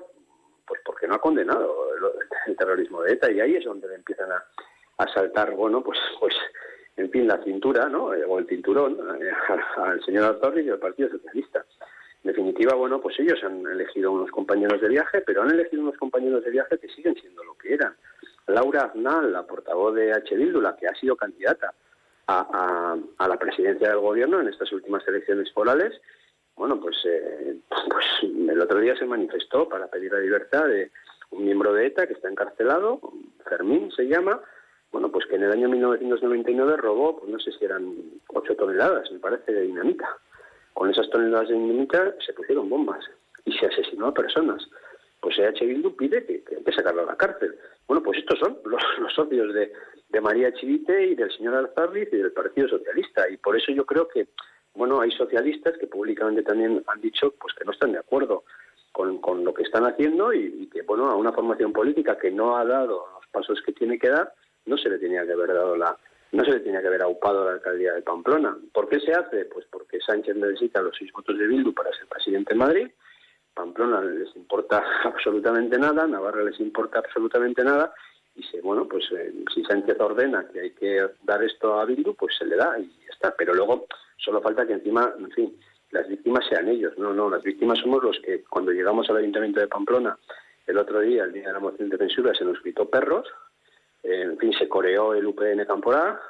pues 0.65 0.81
porque 0.85 1.09
no 1.09 1.17
ha 1.17 1.21
condenado 1.21 1.75
el, 2.47 2.57
terrorismo 2.57 3.03
de 3.03 3.15
ETA 3.15 3.33
y 3.33 3.41
ahí 3.41 3.57
es 3.57 3.65
donde 3.65 3.93
empiezan 3.93 4.31
a, 4.31 4.45
a 4.99 5.07
saltar, 5.13 5.53
bueno, 5.53 5.83
pues 5.83 5.99
pues 6.19 6.35
en 6.97 7.11
fin, 7.11 7.29
la 7.29 7.43
cintura, 7.43 7.89
¿no? 7.89 8.15
Eh, 8.15 8.25
o 8.27 8.39
el 8.39 8.47
cinturón 8.47 8.99
eh, 9.21 9.31
al 9.77 10.03
señor 10.05 10.25
Alzorri 10.25 10.63
y 10.63 10.71
al 10.71 10.79
Partido 10.79 11.11
Socialista. 11.11 11.65
En 12.25 12.33
definitiva, 12.33 12.75
bueno, 12.75 13.01
pues 13.01 13.19
ellos 13.21 13.39
han 13.45 13.67
elegido 13.67 14.11
unos 14.11 14.31
compañeros 14.31 14.81
de 14.81 14.89
viaje, 14.89 15.21
pero 15.21 15.43
han 15.43 15.51
elegido 15.51 15.83
unos 15.83 15.97
compañeros 15.97 16.43
de 16.45 16.51
viaje 16.51 16.79
que 16.79 16.89
siguen 16.89 17.15
siendo 17.15 17.45
lo 17.45 17.55
que 17.55 17.75
eran. 17.75 17.95
Laura 18.49 18.83
Aznal, 18.83 19.33
la 19.33 19.45
portavoz 19.45 19.95
de 19.95 20.13
H. 20.13 20.35
Bildu, 20.35 20.61
la 20.61 20.77
que 20.77 20.89
ha 20.89 20.95
sido 20.95 21.17
candidata 21.17 21.75
a, 22.27 22.97
la 23.29 23.37
presidencia 23.37 23.89
del 23.89 23.99
gobierno 23.99 24.41
en 24.41 24.49
estas 24.49 24.73
últimas 24.73 25.07
elecciones 25.07 25.53
forales, 25.53 26.01
bueno, 26.57 26.81
pues, 26.81 26.97
eh, 27.05 27.59
pues 27.69 28.05
el 28.23 28.61
otro 28.61 28.81
día 28.81 28.97
se 28.97 29.05
manifestó 29.05 29.69
para 29.69 29.89
pedir 29.89 30.13
la 30.13 30.21
libertad 30.21 30.67
de 30.67 30.91
un 31.31 31.45
miembro 31.45 31.73
de 31.73 31.87
ETA 31.87 32.07
que 32.07 32.15
está 32.15 32.29
encarcelado, 32.29 33.01
Fermín 33.49 33.93
se 33.93 34.05
llama, 34.05 34.41
bueno, 34.93 35.11
pues 35.11 35.27
que 35.27 35.37
en 35.37 35.43
el 35.43 35.53
año 35.53 35.69
1999 35.69 36.77
robó, 36.77 37.19
pues 37.19 37.31
no 37.31 37.39
sé 37.39 37.53
si 37.53 37.65
eran 37.65 37.95
8 38.29 38.57
toneladas, 38.57 39.11
me 39.11 39.19
parece, 39.19 39.53
de 39.53 39.63
dinamita. 39.63 40.09
Con 40.75 40.91
esas 40.91 41.09
toneladas 41.11 41.49
de 41.49 41.55
dinamita 41.55 42.15
se 42.25 42.33
pusieron 42.33 42.69
bombas 42.69 43.05
y 43.45 43.53
se 43.53 43.67
asesinó 43.67 44.07
a 44.07 44.15
personas. 44.15 44.67
Pues 45.21 45.39
EH 45.39 45.65
Bildu 45.65 45.97
pide 45.97 46.25
que, 46.25 46.43
que 46.45 46.57
hay 46.57 46.63
que 46.63 46.89
a 46.89 46.93
la 46.93 47.17
cárcel. 47.17 47.57
Bueno, 47.87 48.03
pues 48.03 48.19
estos 48.19 48.39
son 48.39 48.59
los, 48.65 48.83
socios 49.15 49.53
de, 49.55 49.73
María 50.21 50.53
Chivite 50.55 51.09
y 51.09 51.15
del 51.15 51.31
señor 51.31 51.55
Alzarriz 51.55 52.09
y 52.11 52.17
del 52.17 52.33
Partido 52.33 52.69
Socialista. 52.69 53.29
Y 53.29 53.37
por 53.37 53.55
eso 53.55 53.71
yo 53.71 53.85
creo 53.85 54.09
que, 54.09 54.29
bueno, 54.75 55.01
hay 55.01 55.11
socialistas 55.11 55.77
que 55.79 55.87
públicamente 55.87 56.43
también 56.43 56.83
han 56.87 57.01
dicho 57.03 57.35
pues 57.39 57.53
que 57.55 57.65
no 57.67 57.73
están 57.73 57.93
de 57.93 57.99
acuerdo 57.99 58.45
con, 58.93 59.19
con 59.21 59.45
lo 59.45 59.53
que 59.53 59.63
están 59.63 59.85
haciendo 59.85 60.33
y, 60.33 60.63
y 60.63 60.67
que, 60.69 60.83
bueno, 60.83 61.11
a 61.11 61.17
una 61.17 61.33
formación 61.33 61.73
política 61.73 62.17
que 62.17 62.31
no 62.31 62.57
ha 62.57 62.65
dado 62.65 63.07
los 63.15 63.27
pasos 63.31 63.61
que 63.61 63.73
tiene 63.73 63.99
que 63.99 64.09
dar, 64.09 64.33
no 64.67 64.77
se 64.77 64.89
le 64.89 64.99
tenía 64.99 65.25
que 65.25 65.33
haber 65.33 65.55
dado 65.55 65.77
la 65.77 65.97
no 66.33 66.45
se 66.45 66.51
le 66.51 66.61
tenía 66.61 66.81
que 66.81 66.89
haber 66.89 67.03
aupado 67.03 67.45
la 67.45 67.53
alcaldía 67.53 67.95
de 67.95 68.03
Pamplona. 68.03 68.57
¿Por 68.73 68.89
qué 68.89 69.01
se 69.01 69.13
hace? 69.13 69.45
Pues 69.47 69.65
porque 69.71 70.01
Sánchez 70.01 70.37
necesita 70.37 70.83
los 70.83 70.97
seis 70.99 71.13
votos 71.13 71.39
de 71.39 71.47
Bildu 71.47 71.73
para 71.73 71.93
ser 71.93 72.07
presidente 72.09 72.53
en 72.53 72.59
Madrid, 72.59 72.89
Pamplona 73.55 74.03
les 74.03 74.35
importa 74.37 74.85
absolutamente 75.05 75.79
nada, 75.79 76.07
Navarra 76.07 76.43
les 76.43 76.61
importa 76.61 76.99
absolutamente 76.99 77.65
nada, 77.65 77.95
y 78.35 78.43
se, 78.43 78.61
bueno, 78.61 78.87
pues 78.87 79.05
eh, 79.13 79.33
si 79.55 79.65
Sánchez 79.65 79.99
ordena 79.99 80.47
que 80.53 80.61
hay 80.61 80.71
que 80.73 81.09
dar 81.23 81.43
esto 81.43 81.81
a 81.81 81.87
Bildu, 81.87 82.15
pues 82.15 82.37
se 82.37 82.45
le 82.45 82.57
da 82.57 82.79
y 82.79 82.85
ya 82.85 83.13
está. 83.13 83.35
Pero 83.35 83.55
luego 83.55 83.87
solo 84.19 84.43
falta 84.43 84.67
que 84.67 84.75
encima, 84.75 85.15
en 85.19 85.31
fin, 85.31 85.57
las 85.91 86.07
víctimas 86.07 86.45
sean 86.47 86.69
ellos. 86.69 86.99
No, 86.99 87.15
no, 87.15 87.31
las 87.31 87.43
víctimas 87.43 87.79
somos 87.79 88.03
los 88.03 88.21
que 88.21 88.45
cuando 88.45 88.73
llegamos 88.73 89.09
al 89.09 89.17
Ayuntamiento 89.17 89.61
de 89.61 89.69
Pamplona 89.69 90.19
el 90.67 90.77
otro 90.77 91.01
día, 91.01 91.25
el 91.25 91.33
día 91.33 91.47
de 91.47 91.53
la 91.55 91.61
moción 91.61 91.89
de 91.89 91.97
censura, 91.97 92.35
se 92.35 92.45
nos 92.45 92.61
gritó 92.63 92.91
perros, 92.91 93.27
en 94.07 94.39
fin, 94.39 94.53
se 94.53 94.69
coreó 94.69 95.15
el 95.15 95.27
UPN 95.27 95.65
Camporá 95.67 96.21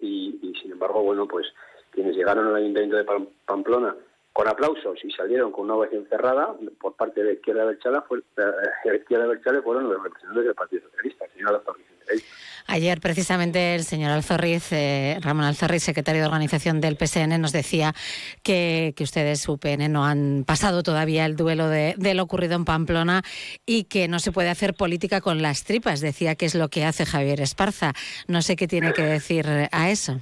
y, 0.00 0.38
y, 0.42 0.54
sin 0.60 0.72
embargo, 0.72 1.02
bueno, 1.02 1.26
pues 1.26 1.46
quienes 1.90 2.16
llegaron 2.16 2.46
al 2.46 2.56
Ayuntamiento 2.56 2.96
de 2.96 3.26
Pamplona 3.44 3.94
con 4.36 4.48
aplausos 4.48 5.02
y 5.02 5.10
salieron 5.12 5.50
con 5.50 5.64
una 5.64 5.76
ovación 5.76 6.06
cerrada 6.10 6.54
por 6.78 6.94
parte 6.94 7.22
de 7.22 7.32
izquierda 7.32 7.64
Berchala, 7.64 8.02
fue, 8.02 8.20
la 8.36 8.94
izquierda 8.94 9.26
Berchala 9.28 9.62
fueron 9.62 9.88
los 9.88 10.02
representantes 10.02 10.44
del 10.44 10.54
Partido 10.54 10.82
Socialista, 10.90 11.24
señor 11.32 11.62
Vicente 11.78 12.22
Ayer, 12.66 13.00
precisamente, 13.00 13.74
el 13.74 13.84
señor 13.84 14.10
Alzorriz, 14.10 14.72
eh, 14.72 15.18
Ramón 15.22 15.46
Alzorriz, 15.46 15.84
secretario 15.84 16.20
de 16.20 16.26
organización 16.26 16.82
del 16.82 16.98
PSN, 16.98 17.40
nos 17.40 17.52
decía 17.52 17.94
que, 18.42 18.92
que, 18.94 19.04
ustedes, 19.04 19.48
UPN, 19.48 19.90
no 19.90 20.04
han 20.04 20.44
pasado 20.46 20.82
todavía 20.82 21.24
el 21.24 21.36
duelo 21.36 21.70
de, 21.70 21.94
lo 21.96 22.22
ocurrido 22.22 22.56
en 22.56 22.66
Pamplona 22.66 23.22
y 23.64 23.84
que 23.84 24.06
no 24.06 24.18
se 24.18 24.32
puede 24.32 24.50
hacer 24.50 24.74
política 24.74 25.22
con 25.22 25.40
las 25.40 25.64
tripas. 25.64 26.02
Decía 26.02 26.34
que 26.34 26.44
es 26.44 26.54
lo 26.54 26.68
que 26.68 26.84
hace 26.84 27.06
Javier 27.06 27.40
Esparza. 27.40 27.94
No 28.28 28.42
sé 28.42 28.54
qué 28.56 28.68
tiene 28.68 28.92
que 28.92 29.02
decir 29.02 29.46
a 29.72 29.90
eso. 29.90 30.20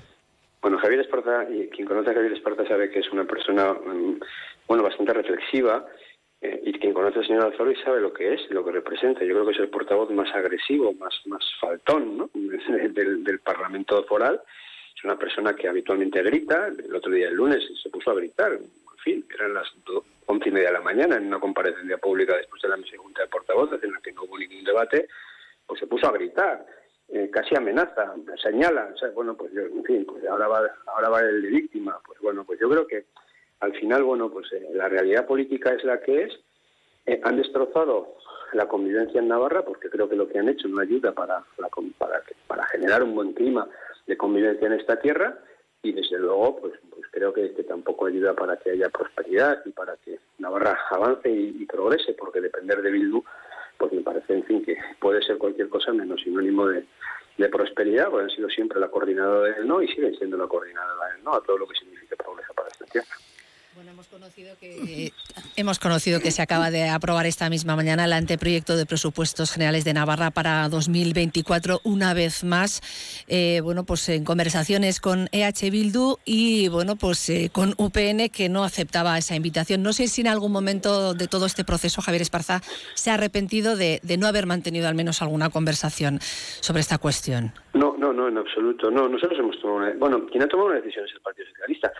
Bueno, 0.64 0.78
Javier 0.78 1.00
Esparza, 1.00 1.46
y 1.50 1.68
quien 1.68 1.86
conoce 1.86 2.08
a 2.08 2.14
Javier 2.14 2.32
Esparza 2.32 2.66
sabe 2.66 2.88
que 2.88 3.00
es 3.00 3.12
una 3.12 3.26
persona, 3.26 3.74
mm, 3.74 4.18
bueno, 4.66 4.82
bastante 4.82 5.12
reflexiva 5.12 5.86
eh, 6.40 6.58
y 6.64 6.72
quien 6.78 6.94
conoce 6.94 7.18
al 7.18 7.26
señor 7.26 7.44
Alzorri 7.44 7.76
sabe 7.84 8.00
lo 8.00 8.14
que 8.14 8.32
es, 8.32 8.50
lo 8.50 8.64
que 8.64 8.72
representa. 8.72 9.22
Yo 9.26 9.34
creo 9.34 9.44
que 9.44 9.52
es 9.52 9.58
el 9.58 9.68
portavoz 9.68 10.10
más 10.12 10.34
agresivo, 10.34 10.94
más, 10.94 11.20
más 11.26 11.44
faltón 11.60 12.16
¿no? 12.16 12.30
del, 12.34 13.40
Parlamento 13.40 14.02
foral. 14.04 14.40
Es 14.96 15.04
una 15.04 15.18
persona 15.18 15.54
que 15.54 15.68
habitualmente 15.68 16.22
grita. 16.22 16.68
El 16.68 16.94
otro 16.94 17.12
día, 17.12 17.28
el 17.28 17.34
lunes, 17.34 17.62
se 17.82 17.90
puso 17.90 18.12
a 18.12 18.14
gritar. 18.14 18.52
En 18.52 18.98
fin, 19.04 19.26
eran 19.34 19.52
las 19.52 19.70
once 20.24 20.48
y 20.48 20.52
media 20.52 20.68
de 20.68 20.78
la 20.78 20.80
mañana 20.80 21.16
en 21.16 21.26
una 21.26 21.40
comparecencia 21.40 21.98
pública 21.98 22.38
después 22.38 22.62
de 22.62 22.70
la 22.70 22.78
segunda 22.88 23.20
de 23.20 23.28
portavoces 23.28 23.84
en 23.84 23.92
la 23.92 24.00
que 24.00 24.12
no 24.12 24.22
hubo 24.22 24.38
ningún 24.38 24.64
debate, 24.64 25.08
pues 25.66 25.78
se 25.78 25.86
puso 25.86 26.08
a 26.08 26.12
gritar. 26.12 26.64
Eh, 27.08 27.30
casi 27.30 27.54
amenaza, 27.54 28.14
señala, 28.42 28.92
bueno, 29.14 29.36
pues 29.36 29.52
yo, 29.52 29.62
en 29.62 29.84
fin, 29.84 30.06
pues 30.06 30.26
ahora 30.26 30.48
va, 30.48 30.74
ahora 30.86 31.10
va 31.10 31.20
el 31.20 31.42
de 31.42 31.48
víctima, 31.48 32.00
pues 32.04 32.18
bueno, 32.20 32.44
pues 32.44 32.58
yo 32.58 32.68
creo 32.68 32.86
que 32.86 33.04
al 33.60 33.72
final, 33.74 34.02
bueno, 34.02 34.30
pues 34.30 34.52
eh, 34.52 34.70
la 34.72 34.88
realidad 34.88 35.26
política 35.26 35.70
es 35.72 35.84
la 35.84 36.00
que 36.00 36.24
es. 36.24 36.32
Eh, 37.06 37.20
han 37.22 37.36
destrozado 37.36 38.16
la 38.52 38.66
convivencia 38.66 39.20
en 39.20 39.28
Navarra 39.28 39.64
porque 39.64 39.90
creo 39.90 40.08
que 40.08 40.16
lo 40.16 40.28
que 40.28 40.38
han 40.38 40.48
hecho 40.48 40.68
no 40.68 40.80
ayuda 40.80 41.12
para, 41.12 41.44
para, 42.46 42.66
generar 42.66 43.02
un 43.02 43.14
buen 43.14 43.32
clima 43.32 43.68
de 44.06 44.16
convivencia 44.16 44.66
en 44.66 44.74
esta 44.74 44.98
tierra 44.98 45.38
y 45.82 45.92
desde 45.92 46.18
luego 46.18 46.56
pues, 46.60 46.74
pues 46.90 47.02
creo 47.10 47.32
que, 47.32 47.48
tampoco 47.64 48.06
ayuda 48.06 48.34
para 48.34 48.56
que 48.56 48.70
haya 48.70 48.88
prosperidad 48.88 49.62
y 49.64 49.70
para 49.70 49.96
que 49.96 50.18
Navarra 50.38 50.78
avance 50.90 51.30
y, 51.30 51.64
progrese 51.66 52.14
porque 52.14 52.40
depender 52.40 52.80
de 52.82 52.90
Bildu 52.90 53.24
pues 53.78 53.92
me 53.92 54.02
parece 54.02 54.34
en 54.34 54.44
fin 54.44 54.64
que 54.64 54.76
puede 55.00 55.22
ser 55.22 55.38
cualquier 55.38 55.68
cosa 55.68 55.92
menos 55.92 56.20
sinónimo 56.22 56.66
de, 56.68 56.84
de 57.36 57.48
prosperidad 57.48 58.10
porque 58.10 58.24
han 58.24 58.30
sido 58.30 58.48
siempre 58.48 58.80
la 58.80 58.88
coordinadora 58.88 59.54
del 59.54 59.66
no 59.66 59.82
y 59.82 59.88
siguen 59.88 60.14
siendo 60.16 60.36
la 60.36 60.46
coordinadora 60.46 61.12
del 61.12 61.24
no 61.24 61.34
a 61.34 61.42
todo 61.42 61.58
lo 61.58 61.66
que 61.66 61.76
significa 61.76 62.16
progreso 62.16 62.52
para 62.54 62.68
esta 62.68 62.84
tierra. 62.86 63.08
Bueno, 63.74 63.90
hemos 63.90 64.06
conocido 64.06 64.54
que 64.60 65.12
hemos 65.56 65.80
conocido 65.80 66.20
que 66.20 66.30
se 66.30 66.42
acaba 66.42 66.70
de 66.70 66.88
aprobar 66.88 67.26
esta 67.26 67.50
misma 67.50 67.74
mañana 67.74 68.04
el 68.04 68.12
anteproyecto 68.12 68.76
de 68.76 68.86
presupuestos 68.86 69.50
generales 69.50 69.84
de 69.84 69.92
Navarra 69.92 70.30
para 70.30 70.68
2024 70.68 71.80
una 71.82 72.14
vez 72.14 72.44
más, 72.44 72.82
eh, 73.26 73.60
bueno, 73.64 73.82
pues 73.82 74.08
en 74.10 74.24
conversaciones 74.24 75.00
con 75.00 75.28
EH 75.32 75.70
Bildu 75.70 76.18
y 76.24 76.68
bueno, 76.68 76.94
pues 76.94 77.28
eh, 77.30 77.50
con 77.52 77.74
UPN 77.76 78.28
que 78.28 78.48
no 78.48 78.62
aceptaba 78.62 79.18
esa 79.18 79.34
invitación. 79.34 79.82
No 79.82 79.92
sé 79.92 80.06
si 80.06 80.20
en 80.20 80.28
algún 80.28 80.52
momento 80.52 81.14
de 81.14 81.26
todo 81.26 81.46
este 81.46 81.64
proceso 81.64 82.00
Javier 82.00 82.22
Esparza 82.22 82.60
se 82.94 83.10
ha 83.10 83.14
arrepentido 83.14 83.74
de, 83.76 84.00
no 84.18 84.28
haber 84.28 84.46
mantenido 84.46 84.86
al 84.86 84.94
menos 84.94 85.20
alguna 85.20 85.50
conversación 85.50 86.20
sobre 86.20 86.80
esta 86.80 86.98
cuestión. 86.98 87.52
No, 87.72 87.96
no, 87.98 88.12
no, 88.12 88.28
en 88.28 88.38
absoluto. 88.38 88.88
No, 88.90 89.08
nosotros 89.08 89.38
hemos 89.40 89.60
tomado 89.60 89.78
una, 89.78 89.98
bueno, 89.98 90.26
quien 90.26 90.44
ha 90.44 90.46
tomado 90.46 90.68
una 90.68 90.76
decisión 90.76 91.04
es 91.06 91.12
el 91.12 91.20
Partido 91.20 91.48
Socialista. 91.48 91.92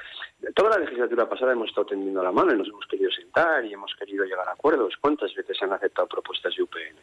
Toda 0.54 0.70
la 0.70 0.78
legislatura 0.78 1.28
pasada 1.28 1.52
hemos 1.52 1.68
estado 1.68 1.86
tendiendo 1.86 2.22
la 2.22 2.32
mano 2.32 2.52
y 2.52 2.58
nos 2.58 2.68
hemos 2.68 2.86
querido 2.86 3.10
sentar 3.10 3.64
y 3.64 3.72
hemos 3.72 3.94
querido 3.94 4.24
llegar 4.24 4.48
a 4.48 4.52
acuerdos. 4.52 4.94
¿Cuántas 5.00 5.34
veces 5.34 5.56
han 5.62 5.72
aceptado 5.72 6.06
propuestas 6.08 6.54
de 6.54 6.62
UPN? 6.62 6.96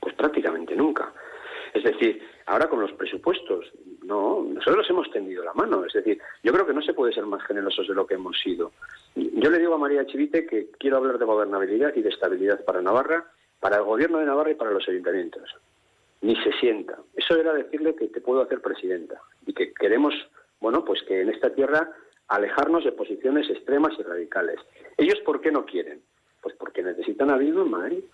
Pues 0.00 0.14
prácticamente 0.14 0.76
nunca. 0.76 1.12
Es 1.72 1.84
decir, 1.84 2.22
ahora 2.46 2.68
con 2.68 2.80
los 2.80 2.92
presupuestos, 2.92 3.72
no, 4.02 4.42
nosotros 4.42 4.88
hemos 4.88 5.10
tendido 5.10 5.44
la 5.44 5.52
mano. 5.54 5.84
Es 5.84 5.92
decir, 5.92 6.20
yo 6.42 6.52
creo 6.52 6.66
que 6.66 6.72
no 6.72 6.82
se 6.82 6.94
puede 6.94 7.12
ser 7.12 7.26
más 7.26 7.42
generosos 7.44 7.88
de 7.88 7.94
lo 7.94 8.06
que 8.06 8.14
hemos 8.14 8.38
sido. 8.38 8.72
Yo 9.14 9.50
le 9.50 9.58
digo 9.58 9.74
a 9.74 9.78
María 9.78 10.06
Chivite 10.06 10.46
que 10.46 10.70
quiero 10.78 10.98
hablar 10.98 11.18
de 11.18 11.24
gobernabilidad 11.24 11.94
y 11.94 12.02
de 12.02 12.10
estabilidad 12.10 12.64
para 12.64 12.82
Navarra, 12.82 13.30
para 13.60 13.76
el 13.76 13.82
gobierno 13.82 14.18
de 14.18 14.26
Navarra 14.26 14.50
y 14.50 14.54
para 14.54 14.70
los 14.70 14.88
ayuntamientos. 14.88 15.50
Ni 16.22 16.36
se 16.42 16.52
sienta. 16.60 16.98
Eso 17.14 17.36
era 17.36 17.52
decirle 17.52 17.94
que 17.94 18.08
te 18.08 18.20
puedo 18.20 18.42
hacer 18.42 18.60
presidenta 18.60 19.20
y 19.46 19.52
que 19.52 19.72
queremos, 19.74 20.14
bueno, 20.60 20.84
pues 20.84 21.02
que 21.02 21.20
en 21.20 21.30
esta 21.30 21.50
tierra 21.54 21.90
alejarnos 22.28 22.84
de 22.84 22.92
posiciones 22.92 23.48
extremas 23.50 23.92
y 23.98 24.02
radicales. 24.02 24.58
¿Ellos 24.96 25.20
por 25.24 25.40
qué 25.40 25.50
no 25.50 25.64
quieren? 25.64 26.02
Pues 26.40 26.54
porque 26.56 26.82
necesitan 26.82 27.30
a 27.30 27.36
Bildu 27.36 27.62
en 27.62 27.70
Madrid. 27.70 28.04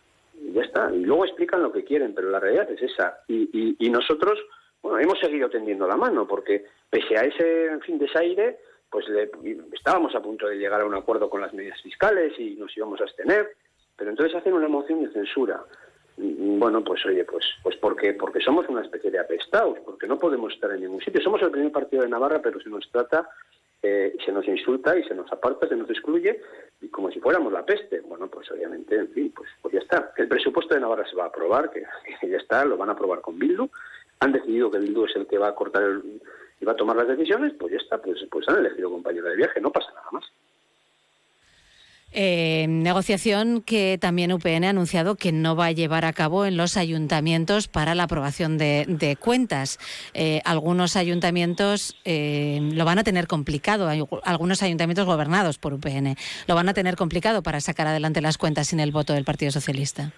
Y 0.40 0.52
ya 0.52 0.62
está. 0.62 0.92
Y 0.92 1.04
luego 1.04 1.24
explican 1.24 1.62
lo 1.62 1.72
que 1.72 1.84
quieren, 1.84 2.14
pero 2.14 2.30
la 2.30 2.40
realidad 2.40 2.70
es 2.70 2.82
esa. 2.82 3.20
Y, 3.28 3.76
y, 3.78 3.90
nosotros, 3.90 4.38
bueno, 4.82 4.98
hemos 4.98 5.18
seguido 5.20 5.48
tendiendo 5.48 5.86
la 5.86 5.96
mano, 5.96 6.26
porque 6.26 6.64
pese 6.90 7.16
a 7.16 7.22
ese 7.22 7.66
en 7.66 7.80
fin 7.80 7.98
desaire, 7.98 8.58
pues 8.90 9.08
le, 9.08 9.30
estábamos 9.72 10.14
a 10.14 10.20
punto 10.22 10.46
de 10.46 10.56
llegar 10.56 10.80
a 10.80 10.86
un 10.86 10.94
acuerdo 10.94 11.30
con 11.30 11.40
las 11.40 11.54
medidas 11.54 11.80
fiscales 11.80 12.38
y 12.38 12.56
nos 12.56 12.76
íbamos 12.76 13.00
a 13.00 13.04
abstener, 13.04 13.54
pero 13.96 14.10
entonces 14.10 14.36
hacen 14.36 14.52
una 14.52 14.68
moción 14.68 15.04
de 15.04 15.12
censura. 15.12 15.64
Bueno, 16.16 16.84
pues 16.84 17.04
oye, 17.06 17.24
pues, 17.24 17.44
pues 17.62 17.76
porque, 17.76 18.12
porque 18.12 18.40
somos 18.40 18.68
una 18.68 18.82
especie 18.82 19.10
de 19.10 19.18
apestados, 19.18 19.78
porque 19.84 20.06
no 20.06 20.18
podemos 20.18 20.52
estar 20.52 20.70
en 20.72 20.82
ningún 20.82 21.00
sitio. 21.00 21.22
Somos 21.22 21.40
el 21.42 21.50
primer 21.50 21.72
partido 21.72 22.02
de 22.02 22.10
Navarra, 22.10 22.40
pero 22.42 22.60
se 22.60 22.68
nos 22.68 22.88
trata, 22.90 23.28
eh, 23.82 24.14
se 24.24 24.32
nos 24.32 24.46
insulta 24.46 24.96
y 24.96 25.02
se 25.04 25.14
nos 25.14 25.30
aparta, 25.32 25.68
se 25.68 25.76
nos 25.76 25.90
excluye, 25.90 26.40
y 26.80 26.88
como 26.88 27.10
si 27.10 27.20
fuéramos 27.20 27.52
la 27.52 27.64
peste. 27.64 28.00
Bueno, 28.00 28.28
pues 28.28 28.50
obviamente, 28.50 28.96
en 28.96 29.08
fin, 29.08 29.32
pues, 29.34 29.50
pues 29.60 29.74
ya 29.74 29.80
está. 29.80 30.12
El 30.16 30.28
presupuesto 30.28 30.74
de 30.74 30.80
Navarra 30.80 31.08
se 31.08 31.16
va 31.16 31.24
a 31.24 31.28
aprobar, 31.28 31.70
que, 32.20 32.28
ya 32.28 32.36
está, 32.36 32.64
lo 32.64 32.76
van 32.76 32.90
a 32.90 32.92
aprobar 32.92 33.20
con 33.20 33.38
Bildu. 33.38 33.68
Han 34.20 34.32
decidido 34.32 34.70
que 34.70 34.78
Bildu 34.78 35.06
es 35.06 35.16
el 35.16 35.26
que 35.26 35.38
va 35.38 35.48
a 35.48 35.54
cortar 35.54 35.82
el, 35.82 36.22
y 36.60 36.64
va 36.64 36.72
a 36.72 36.76
tomar 36.76 36.96
las 36.96 37.08
decisiones, 37.08 37.52
pues 37.58 37.72
ya 37.72 37.78
está, 37.78 37.98
pues, 38.00 38.24
pues 38.30 38.48
han 38.48 38.58
elegido 38.58 38.88
compañero 38.88 39.28
de 39.28 39.36
viaje, 39.36 39.60
no 39.60 39.72
pasa 39.72 39.90
nada 39.92 40.08
más. 40.12 40.24
Eh, 42.14 42.66
negociación 42.68 43.62
que 43.62 43.98
también 44.00 44.32
UPN 44.32 44.64
ha 44.64 44.70
anunciado 44.70 45.16
que 45.16 45.32
no 45.32 45.56
va 45.56 45.66
a 45.66 45.72
llevar 45.72 46.04
a 46.04 46.12
cabo 46.12 46.44
en 46.44 46.56
los 46.56 46.76
ayuntamientos 46.76 47.68
para 47.68 47.94
la 47.94 48.04
aprobación 48.04 48.58
de, 48.58 49.16
cuentas. 49.18 49.78
Eh, 50.14 50.40
algunos 50.44 50.96
ayuntamientos 50.96 51.96
eh, 52.04 52.60
lo 52.74 52.84
van 52.84 52.98
a 52.98 53.04
tener 53.04 53.26
complicado, 53.26 53.88
algunos 54.24 54.62
ayuntamientos 54.62 55.06
gobernados 55.06 55.58
por 55.58 55.74
UPN 55.74 56.16
lo 56.46 56.54
van 56.54 56.68
a 56.68 56.74
tener 56.74 56.96
complicado 56.96 57.42
para 57.42 57.60
sacar 57.60 57.86
adelante 57.86 58.20
las 58.20 58.38
cuentas 58.38 58.68
sin 58.68 58.80
el 58.80 58.92
voto 58.92 59.12
del 59.12 59.24
Partido 59.24 59.50
Socialista. 59.50 60.12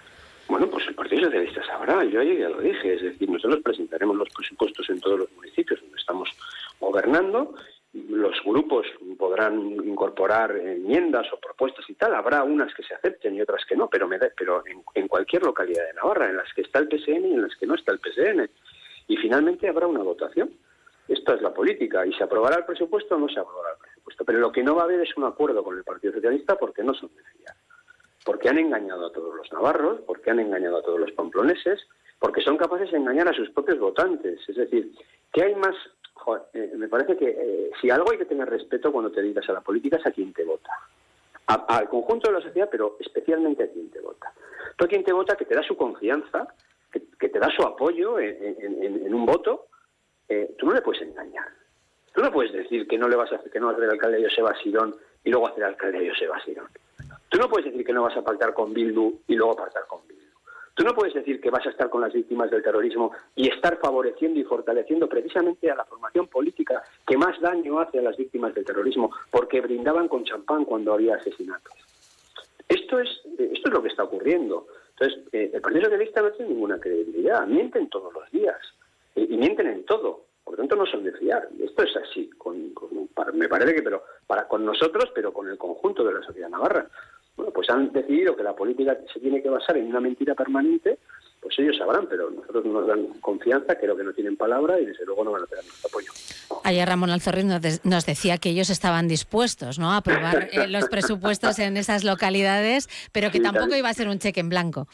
Bueno, 0.48 0.68
pues 0.68 0.86
el 0.88 0.94
Partido 0.94 1.24
Socialista 1.24 1.64
sabrá, 1.66 2.04
yo 2.04 2.22
ya 2.22 2.48
lo 2.48 2.60
dije, 2.60 2.94
es 2.94 3.02
decir, 3.02 3.28
nosotros 3.30 3.60
presentaremos 3.62 4.16
los 4.16 4.28
presupuestos 4.30 4.88
en 4.90 5.00
todos 5.00 5.20
los 5.20 5.32
municipios 5.32 5.80
donde 5.80 5.96
estamos 5.96 6.28
gobernando 6.80 7.54
los 7.94 8.42
grupos 8.44 8.86
podrán 9.16 9.70
incorporar 9.86 10.56
enmiendas 10.56 11.32
o 11.32 11.38
propuestas 11.38 11.88
y 11.88 11.94
tal. 11.94 12.14
Habrá 12.14 12.42
unas 12.42 12.74
que 12.74 12.82
se 12.82 12.94
acepten 12.94 13.36
y 13.36 13.40
otras 13.40 13.64
que 13.66 13.76
no, 13.76 13.88
pero, 13.88 14.08
me 14.08 14.18
pero 14.36 14.64
en, 14.94 15.08
cualquier 15.08 15.44
localidad 15.44 15.86
de 15.86 15.94
Navarra, 15.94 16.28
en 16.28 16.36
las 16.36 16.52
que 16.54 16.62
está 16.62 16.80
el 16.80 16.88
PSN 16.88 17.24
y 17.24 17.34
en 17.34 17.42
las 17.42 17.54
que 17.56 17.66
no 17.66 17.76
está 17.76 17.92
el 17.92 18.00
PSN. 18.00 18.50
Y 19.06 19.16
finalmente 19.16 19.68
habrá 19.68 19.86
una 19.86 20.02
votación. 20.02 20.52
Esta 21.06 21.34
es 21.34 21.42
la 21.42 21.54
política. 21.54 22.04
¿Y 22.04 22.12
se 22.14 22.24
aprobará 22.24 22.56
el 22.56 22.64
presupuesto 22.64 23.14
o 23.14 23.18
no 23.18 23.28
se 23.28 23.38
aprobará 23.38 23.74
el 23.74 23.78
presupuesto? 23.78 24.24
Pero 24.24 24.40
lo 24.40 24.50
que 24.50 24.64
no 24.64 24.74
va 24.74 24.82
a 24.82 24.84
haber 24.86 25.00
es 25.00 25.16
un 25.16 25.24
acuerdo 25.24 25.62
con 25.62 25.76
el 25.76 25.84
Partido 25.84 26.14
Socialista 26.14 26.56
porque 26.56 26.82
no 26.82 26.94
son 26.94 27.10
de 27.14 27.22
Porque 28.24 28.48
han 28.48 28.58
engañado 28.58 29.06
a 29.06 29.12
todos 29.12 29.36
los 29.36 29.52
navarros, 29.52 30.00
porque 30.06 30.30
han 30.30 30.40
engañado 30.40 30.78
a 30.78 30.82
todos 30.82 30.98
los 30.98 31.12
pamploneses, 31.12 31.80
porque 32.18 32.40
son 32.40 32.56
capaces 32.56 32.90
de 32.90 32.98
engañar 32.98 33.28
a 33.28 33.34
sus 33.34 33.50
propios 33.50 33.78
votantes. 33.78 34.40
Es 34.48 34.56
decir, 34.56 34.90
que 35.32 35.44
hay 35.44 35.54
más 35.54 35.76
eh, 36.52 36.72
me 36.76 36.88
parece 36.88 37.16
que 37.16 37.28
eh, 37.28 37.70
si 37.80 37.90
algo 37.90 38.10
hay 38.10 38.18
que 38.18 38.24
tener 38.24 38.48
respeto 38.48 38.92
cuando 38.92 39.10
te 39.10 39.20
dedicas 39.22 39.48
a 39.48 39.52
la 39.52 39.60
política 39.60 39.96
es 39.96 40.06
a 40.06 40.10
quien 40.10 40.32
te 40.32 40.44
vota. 40.44 40.70
al 41.46 41.88
conjunto 41.88 42.30
de 42.30 42.38
la 42.38 42.44
sociedad, 42.44 42.68
pero 42.70 42.96
especialmente 43.00 43.64
a 43.64 43.70
quien 43.70 43.90
te 43.90 44.00
vota. 44.00 44.32
Tú 44.76 44.84
a 44.84 44.88
quien 44.88 45.04
te 45.04 45.12
vota, 45.12 45.36
que 45.36 45.44
te 45.44 45.54
da 45.54 45.62
su 45.62 45.76
confianza, 45.76 46.48
que, 46.90 47.28
te 47.28 47.38
da 47.38 47.48
su 47.50 47.62
apoyo 47.62 48.18
en, 48.18 49.12
un 49.12 49.26
voto, 49.26 49.66
eh, 50.28 50.54
tú 50.58 50.66
no 50.66 50.72
le 50.72 50.82
puedes 50.82 51.02
engañar. 51.02 51.48
Tú 52.12 52.22
no 52.22 52.30
puedes 52.30 52.52
decir 52.52 52.86
que 52.86 52.96
no 52.96 53.08
le 53.08 53.16
vas 53.16 53.32
a 53.32 53.36
hacer, 53.36 53.50
que 53.50 53.58
no 53.58 53.66
vas 53.66 53.74
a 53.74 53.78
hacer 53.78 53.90
alcalde 53.90 54.18
de 54.18 54.28
Joseba 54.28 54.54
Sirón 54.62 54.94
y 55.24 55.30
luego 55.30 55.48
hacer 55.48 55.64
alcalde 55.64 56.00
de 56.00 56.10
Joseba 56.10 56.40
Sirón. 56.44 56.68
Tú 57.28 57.38
no 57.38 57.48
puedes 57.48 57.66
decir 57.66 57.84
que 57.84 57.92
no 57.92 58.02
vas 58.02 58.16
a 58.16 58.22
pactar 58.22 58.54
con 58.54 58.72
Bildu 58.72 59.20
y 59.26 59.34
luego 59.34 59.56
pactar 59.56 59.84
con 59.88 60.06
Bildu. 60.06 60.13
Tú 60.74 60.82
no 60.82 60.92
puedes 60.92 61.14
decir 61.14 61.40
que 61.40 61.50
vas 61.50 61.64
a 61.66 61.70
estar 61.70 61.88
con 61.88 62.00
las 62.00 62.12
víctimas 62.12 62.50
del 62.50 62.62
terrorismo 62.62 63.12
y 63.36 63.48
estar 63.48 63.78
favoreciendo 63.78 64.40
y 64.40 64.44
fortaleciendo 64.44 65.08
precisamente 65.08 65.70
a 65.70 65.76
la 65.76 65.84
formación 65.84 66.26
política 66.26 66.82
que 67.06 67.16
más 67.16 67.40
daño 67.40 67.78
hace 67.78 68.00
a 68.00 68.02
las 68.02 68.16
víctimas 68.16 68.52
del 68.54 68.64
terrorismo 68.64 69.10
porque 69.30 69.60
brindaban 69.60 70.08
con 70.08 70.24
champán 70.24 70.64
cuando 70.64 70.92
había 70.92 71.14
asesinatos. 71.14 71.72
Esto 72.68 72.98
es, 72.98 73.08
esto 73.38 73.68
es 73.68 73.72
lo 73.72 73.82
que 73.82 73.88
está 73.88 74.02
ocurriendo. 74.02 74.66
Entonces, 74.98 75.24
eh, 75.32 75.50
el 75.54 75.60
Partido 75.60 75.84
Socialista 75.84 76.22
no 76.22 76.32
tiene 76.32 76.52
ninguna 76.52 76.80
credibilidad. 76.80 77.46
Mienten 77.46 77.88
todos 77.88 78.12
los 78.12 78.28
días 78.32 78.58
y 79.14 79.36
mienten 79.36 79.68
en 79.68 79.84
todo. 79.84 80.24
Por 80.42 80.54
lo 80.54 80.58
tanto, 80.58 80.74
no 80.74 80.86
son 80.86 81.04
de 81.04 81.12
fiar. 81.12 81.48
Esto 81.60 81.84
es 81.84 81.96
así. 81.96 82.30
me 83.32 83.48
parece 83.48 83.74
que, 83.76 83.82
pero 83.82 84.02
para 84.26 84.48
con 84.48 84.64
nosotros, 84.64 85.10
pero 85.14 85.32
con 85.32 85.48
el 85.48 85.56
conjunto 85.56 86.04
de 86.04 86.14
la 86.14 86.22
sociedad 86.22 86.48
navarra 86.48 86.88
bueno, 87.36 87.52
pues 87.52 87.68
han 87.70 87.92
decidido 87.92 88.36
que 88.36 88.42
la 88.42 88.54
política 88.54 88.96
se 89.12 89.20
tiene 89.20 89.42
que 89.42 89.48
basar 89.48 89.76
en 89.76 89.86
una 89.86 90.00
mentira 90.00 90.34
permanente, 90.34 90.98
pues 91.40 91.58
ellos 91.58 91.76
sabrán, 91.76 92.06
pero 92.08 92.30
nosotros 92.30 92.64
nos 92.64 92.86
dan 92.86 93.06
confianza, 93.20 93.74
creo 93.78 93.96
que 93.96 94.04
no 94.04 94.12
tienen 94.12 94.36
palabra 94.36 94.80
y 94.80 94.86
desde 94.86 95.04
luego 95.04 95.24
no 95.24 95.32
van 95.32 95.42
a 95.42 95.46
tener 95.46 95.64
nuestro 95.64 95.88
apoyo. 95.88 96.10
Ayer 96.64 96.88
Ramón 96.88 97.10
Alzorriz 97.10 97.44
nos, 97.44 98.06
decía 98.06 98.38
que 98.38 98.50
ellos 98.50 98.70
estaban 98.70 99.08
dispuestos 99.08 99.78
¿no? 99.78 99.92
a 99.92 99.98
aprobar 99.98 100.48
eh, 100.52 100.66
los 100.68 100.88
presupuestos 100.88 101.58
en 101.58 101.76
esas 101.76 102.04
localidades, 102.04 102.88
pero 103.12 103.30
que 103.30 103.40
tampoco 103.40 103.74
iba 103.74 103.90
a 103.90 103.94
ser 103.94 104.08
un 104.08 104.18
cheque 104.18 104.40
en 104.40 104.48
blanco. 104.48 104.86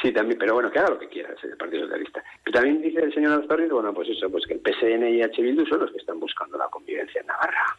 Sí, 0.00 0.10
también, 0.12 0.38
pero 0.38 0.54
bueno, 0.54 0.70
que 0.72 0.80
haga 0.80 0.90
lo 0.90 0.98
que 0.98 1.08
quiera 1.08 1.28
el 1.40 1.56
Partido 1.56 1.84
Socialista. 1.84 2.24
Pero 2.42 2.54
también 2.54 2.82
dice 2.82 3.00
el 3.00 3.14
señor 3.14 3.32
Alzorriz, 3.32 3.70
bueno, 3.70 3.94
pues 3.94 4.08
eso, 4.08 4.28
pues 4.30 4.44
que 4.46 4.54
el 4.54 4.60
PSN 4.60 5.06
y 5.08 5.22
H. 5.22 5.40
Bildu 5.40 5.66
son 5.66 5.80
los 5.80 5.92
que 5.92 5.98
están 5.98 6.18
buscando 6.18 6.58
la 6.58 6.66
convivencia 6.66 7.20
en 7.20 7.28
Navarra. 7.28 7.76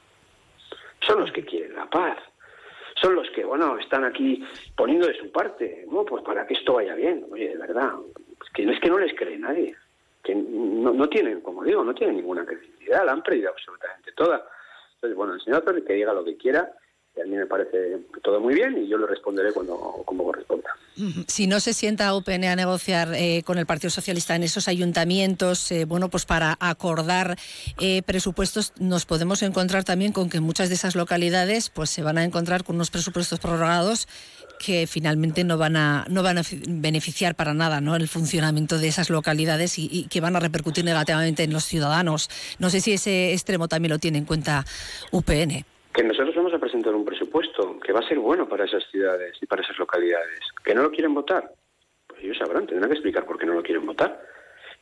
Son 1.06 1.20
los 1.20 1.32
que 1.34 1.44
quieren 1.44 1.76
la 1.76 1.90
paz 1.90 2.18
son 3.04 3.16
los 3.16 3.30
que, 3.32 3.44
bueno, 3.44 3.78
están 3.78 4.06
aquí 4.06 4.42
poniendo 4.78 5.08
de 5.08 5.18
su 5.18 5.30
parte, 5.30 5.86
¿no? 5.92 6.06
Pues 6.06 6.24
para 6.24 6.48
que 6.48 6.54
esto 6.54 6.76
vaya 6.76 6.96
bien. 6.96 7.26
Oye, 7.30 7.50
de 7.50 7.58
verdad, 7.58 7.92
es 8.56 8.80
que 8.80 8.90
no 8.90 8.98
les 8.98 9.14
cree 9.14 9.38
nadie, 9.38 9.76
que 10.24 10.34
no, 10.34 10.94
no 10.94 11.10
tienen, 11.10 11.42
como 11.42 11.66
digo, 11.66 11.84
no 11.84 11.94
tienen 11.94 12.16
ninguna 12.16 12.46
credibilidad, 12.46 13.06
la 13.06 13.12
han 13.12 13.22
perdido 13.22 13.50
absolutamente 13.50 14.14
toda. 14.14 14.48
Entonces, 14.96 15.18
bueno, 15.18 15.34
el 15.34 15.42
señor 15.42 15.84
que 15.84 15.94
diga 15.94 16.14
lo 16.14 16.24
que 16.24 16.38
quiera, 16.38 16.72
a 17.22 17.26
mí 17.26 17.36
me 17.36 17.46
parece 17.46 18.00
todo 18.24 18.40
muy 18.40 18.56
bien 18.56 18.78
y 18.78 18.88
yo 18.88 18.98
le 18.98 19.06
responderé 19.06 19.52
cuando 19.52 20.04
como 20.06 20.24
corresponda. 20.24 20.70
Si 21.28 21.48
no 21.48 21.60
se 21.60 21.74
sienta 21.74 22.16
UPN 22.16 22.46
a 22.46 22.56
negociar 22.56 23.14
eh, 23.14 23.44
con 23.46 23.58
el 23.58 23.66
Partido 23.66 23.90
Socialista 23.90 24.36
en 24.36 24.44
esos 24.44 24.68
ayuntamientos, 24.68 25.72
eh, 25.72 25.86
bueno, 25.86 26.10
pues 26.10 26.26
para 26.26 26.58
acordar 26.60 27.36
eh, 27.80 28.02
presupuestos 28.04 28.74
nos 28.80 29.06
podemos 29.06 29.42
encontrar 29.44 29.84
también 29.84 30.12
con 30.12 30.30
que 30.30 30.40
muchas 30.40 30.70
de 30.70 30.76
esas 30.76 30.96
localidades 30.96 31.70
pues 31.70 31.90
se 31.90 32.04
van 32.04 32.18
a 32.18 32.24
encontrar 32.24 32.64
con 32.64 32.76
unos 32.76 32.92
presupuestos 32.92 33.40
prorrogados 33.40 34.08
que 34.60 34.88
finalmente 34.88 35.44
no 35.44 35.58
van 35.58 35.76
a 35.76 36.06
no 36.10 36.24
van 36.24 36.38
a 36.38 36.42
beneficiar 36.68 37.36
para 37.36 37.54
nada 37.54 37.82
¿no? 37.82 37.96
el 37.96 38.08
funcionamiento 38.08 38.78
de 38.78 38.88
esas 38.88 39.10
localidades 39.10 39.78
y, 39.78 39.90
y, 39.92 40.08
que 40.08 40.22
van 40.22 40.36
a 40.36 40.40
repercutir 40.40 40.86
negativamente 40.86 41.44
en 41.44 41.54
los 41.54 41.66
ciudadanos. 41.66 42.30
No 42.60 42.70
sé 42.70 42.82
si 42.82 42.94
ese 42.94 43.34
extremo 43.34 43.68
también 43.68 43.92
lo 43.92 44.00
tiene 44.00 44.20
en 44.20 44.26
cuenta 44.26 44.64
UPN 45.12 45.66
que 45.94 46.04
nosotros 46.04 46.33
que 47.84 47.94
va 47.94 48.00
a 48.00 48.08
ser 48.08 48.20
bueno 48.20 48.48
para 48.48 48.66
esas 48.66 48.84
ciudades 48.90 49.38
y 49.42 49.46
para 49.46 49.62
esas 49.62 49.78
localidades. 49.78 50.40
¿Que 50.64 50.74
no 50.74 50.84
lo 50.84 50.92
quieren 50.92 51.14
votar? 51.14 51.52
Pues 52.08 52.24
ellos 52.24 52.38
sabrán, 52.38 52.68
tendrán 52.68 52.90
que 52.90 52.96
explicar 52.96 53.26
por 53.26 53.38
qué 53.38 53.46
no 53.46 53.54
lo 53.54 53.64
quieren 53.64 53.86
votar. 53.86 54.22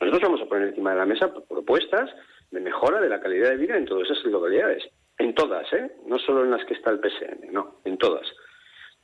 Nosotros 0.00 0.22
vamos 0.22 0.40
a 0.40 0.46
poner 0.46 0.68
encima 0.68 0.92
de 0.92 0.98
la 0.98 1.06
mesa 1.06 1.32
propuestas 1.48 2.10
de 2.50 2.60
mejora 2.60 3.00
de 3.00 3.08
la 3.08 3.20
calidad 3.20 3.50
de 3.50 3.56
vida 3.56 3.76
en 3.76 3.84
todas 3.84 4.10
esas 4.10 4.24
localidades. 4.24 4.84
En 5.18 5.34
todas, 5.34 5.70
¿eh? 5.72 5.92
No 6.06 6.18
solo 6.18 6.44
en 6.44 6.50
las 6.50 6.64
que 6.64 6.74
está 6.74 6.90
el 6.90 7.00
PSN, 7.00 7.52
no, 7.52 7.80
en 7.84 7.98
todas. 7.98 8.26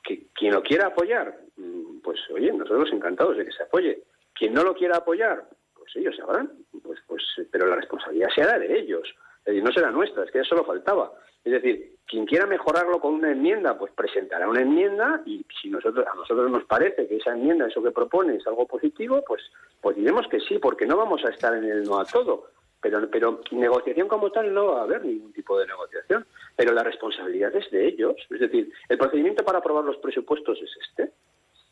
Que 0.03 0.27
quien 0.35 0.55
lo 0.55 0.63
quiera 0.63 0.89
apoyar, 0.89 1.39
mm, 1.57 2.01
pues 2.01 2.19
oye, 2.31 2.53
nosotros 2.53 2.91
encantados 2.93 3.37
de 3.37 3.45
que 3.45 3.53
se 3.53 3.63
apoye. 3.63 4.03
Quien 4.35 4.55
no 4.55 4.63
lo 4.63 4.75
quiera 4.75 4.97
apoyar, 4.97 5.45
pues 5.75 5.95
ellos 5.97 6.17
sabrán, 6.17 6.51
pues, 6.83 7.01
pues, 7.07 7.23
pero 7.51 7.67
la 7.67 7.77
responsabilidad 7.77 8.29
será 8.35 8.59
de 8.59 8.79
ellos. 8.79 9.09
Es 9.41 9.45
decir, 9.45 9.63
no 9.63 9.73
será 9.73 9.91
nuestra, 9.91 10.25
es 10.25 10.31
que 10.31 10.41
eso 10.41 10.51
solo 10.51 10.65
faltaba. 10.65 11.13
Es 11.45 11.53
decir, 11.53 11.98
quien 12.09 12.25
quiera 12.25 12.47
mejorarlo 12.47 13.01
con 13.01 13.15
una 13.15 13.31
enmienda, 13.31 13.79
pues 13.79 13.93
presentará 13.93 14.49
una 14.49 14.63
enmienda 14.63 15.21
y 15.27 15.45
si 15.61 15.69
nosotros 15.69 16.07
a 16.11 16.17
nosotros 16.17 16.51
nos 16.51 16.65
parece 16.65 17.07
que 17.07 17.17
esa 17.17 17.33
enmienda, 17.33 17.67
eso 17.67 17.83
que 17.83 17.91
propone, 17.91 18.37
es 18.37 18.47
algo 18.47 18.67
positivo, 18.67 19.23
pues 19.27 19.43
pues 19.81 19.97
diremos 19.97 20.27
que 20.29 20.41
sí, 20.41 20.59
porque 20.59 20.87
no 20.87 20.97
vamos 20.97 21.25
a 21.25 21.29
estar 21.29 21.55
en 21.55 21.65
el 21.65 21.85
no 21.85 22.01
a 22.01 22.05
todo. 22.05 22.49
Pero, 22.81 23.41
negociación 23.51 24.07
como 24.07 24.31
tal 24.31 24.55
no 24.55 24.67
va 24.67 24.81
a 24.81 24.85
haber 24.85 25.05
ningún 25.05 25.33
tipo 25.33 25.59
de 25.59 25.67
negociación. 25.67 26.25
Pero 26.57 26.73
la 26.73 26.83
responsabilidad 26.83 27.55
es 27.55 27.71
de 27.71 27.89
ellos. 27.89 28.15
Es 28.31 28.41
decir, 28.41 28.73
el 28.89 28.99
procedimiento 28.99 29.45
para 29.45 29.59
aprobar 29.59 29.85
los 29.85 29.97
presupuestos 29.97 30.59
es 30.63 30.71
este. 30.89 31.13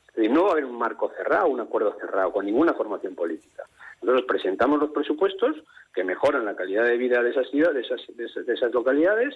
Es 0.09 0.15
decir, 0.17 0.31
no 0.31 0.45
va 0.45 0.49
a 0.51 0.53
haber 0.53 0.65
un 0.65 0.79
marco 0.79 1.13
cerrado, 1.17 1.49
un 1.49 1.61
acuerdo 1.61 1.97
cerrado 2.01 2.33
con 2.33 2.45
ninguna 2.45 2.75
formación 2.75 3.15
política. 3.15 3.65
Nosotros 4.03 4.27
presentamos 4.27 4.81
los 4.81 4.91
presupuestos 4.91 5.57
que 5.95 6.05
mejoran 6.05 6.45
la 6.45 6.57
calidad 6.57 6.85
de 6.85 6.97
vida 6.97 7.23
de 7.23 7.31
esas 7.31 7.49
ciudades, 7.51 7.87
de 8.15 8.55
esas 8.55 8.73
localidades, 8.73 9.35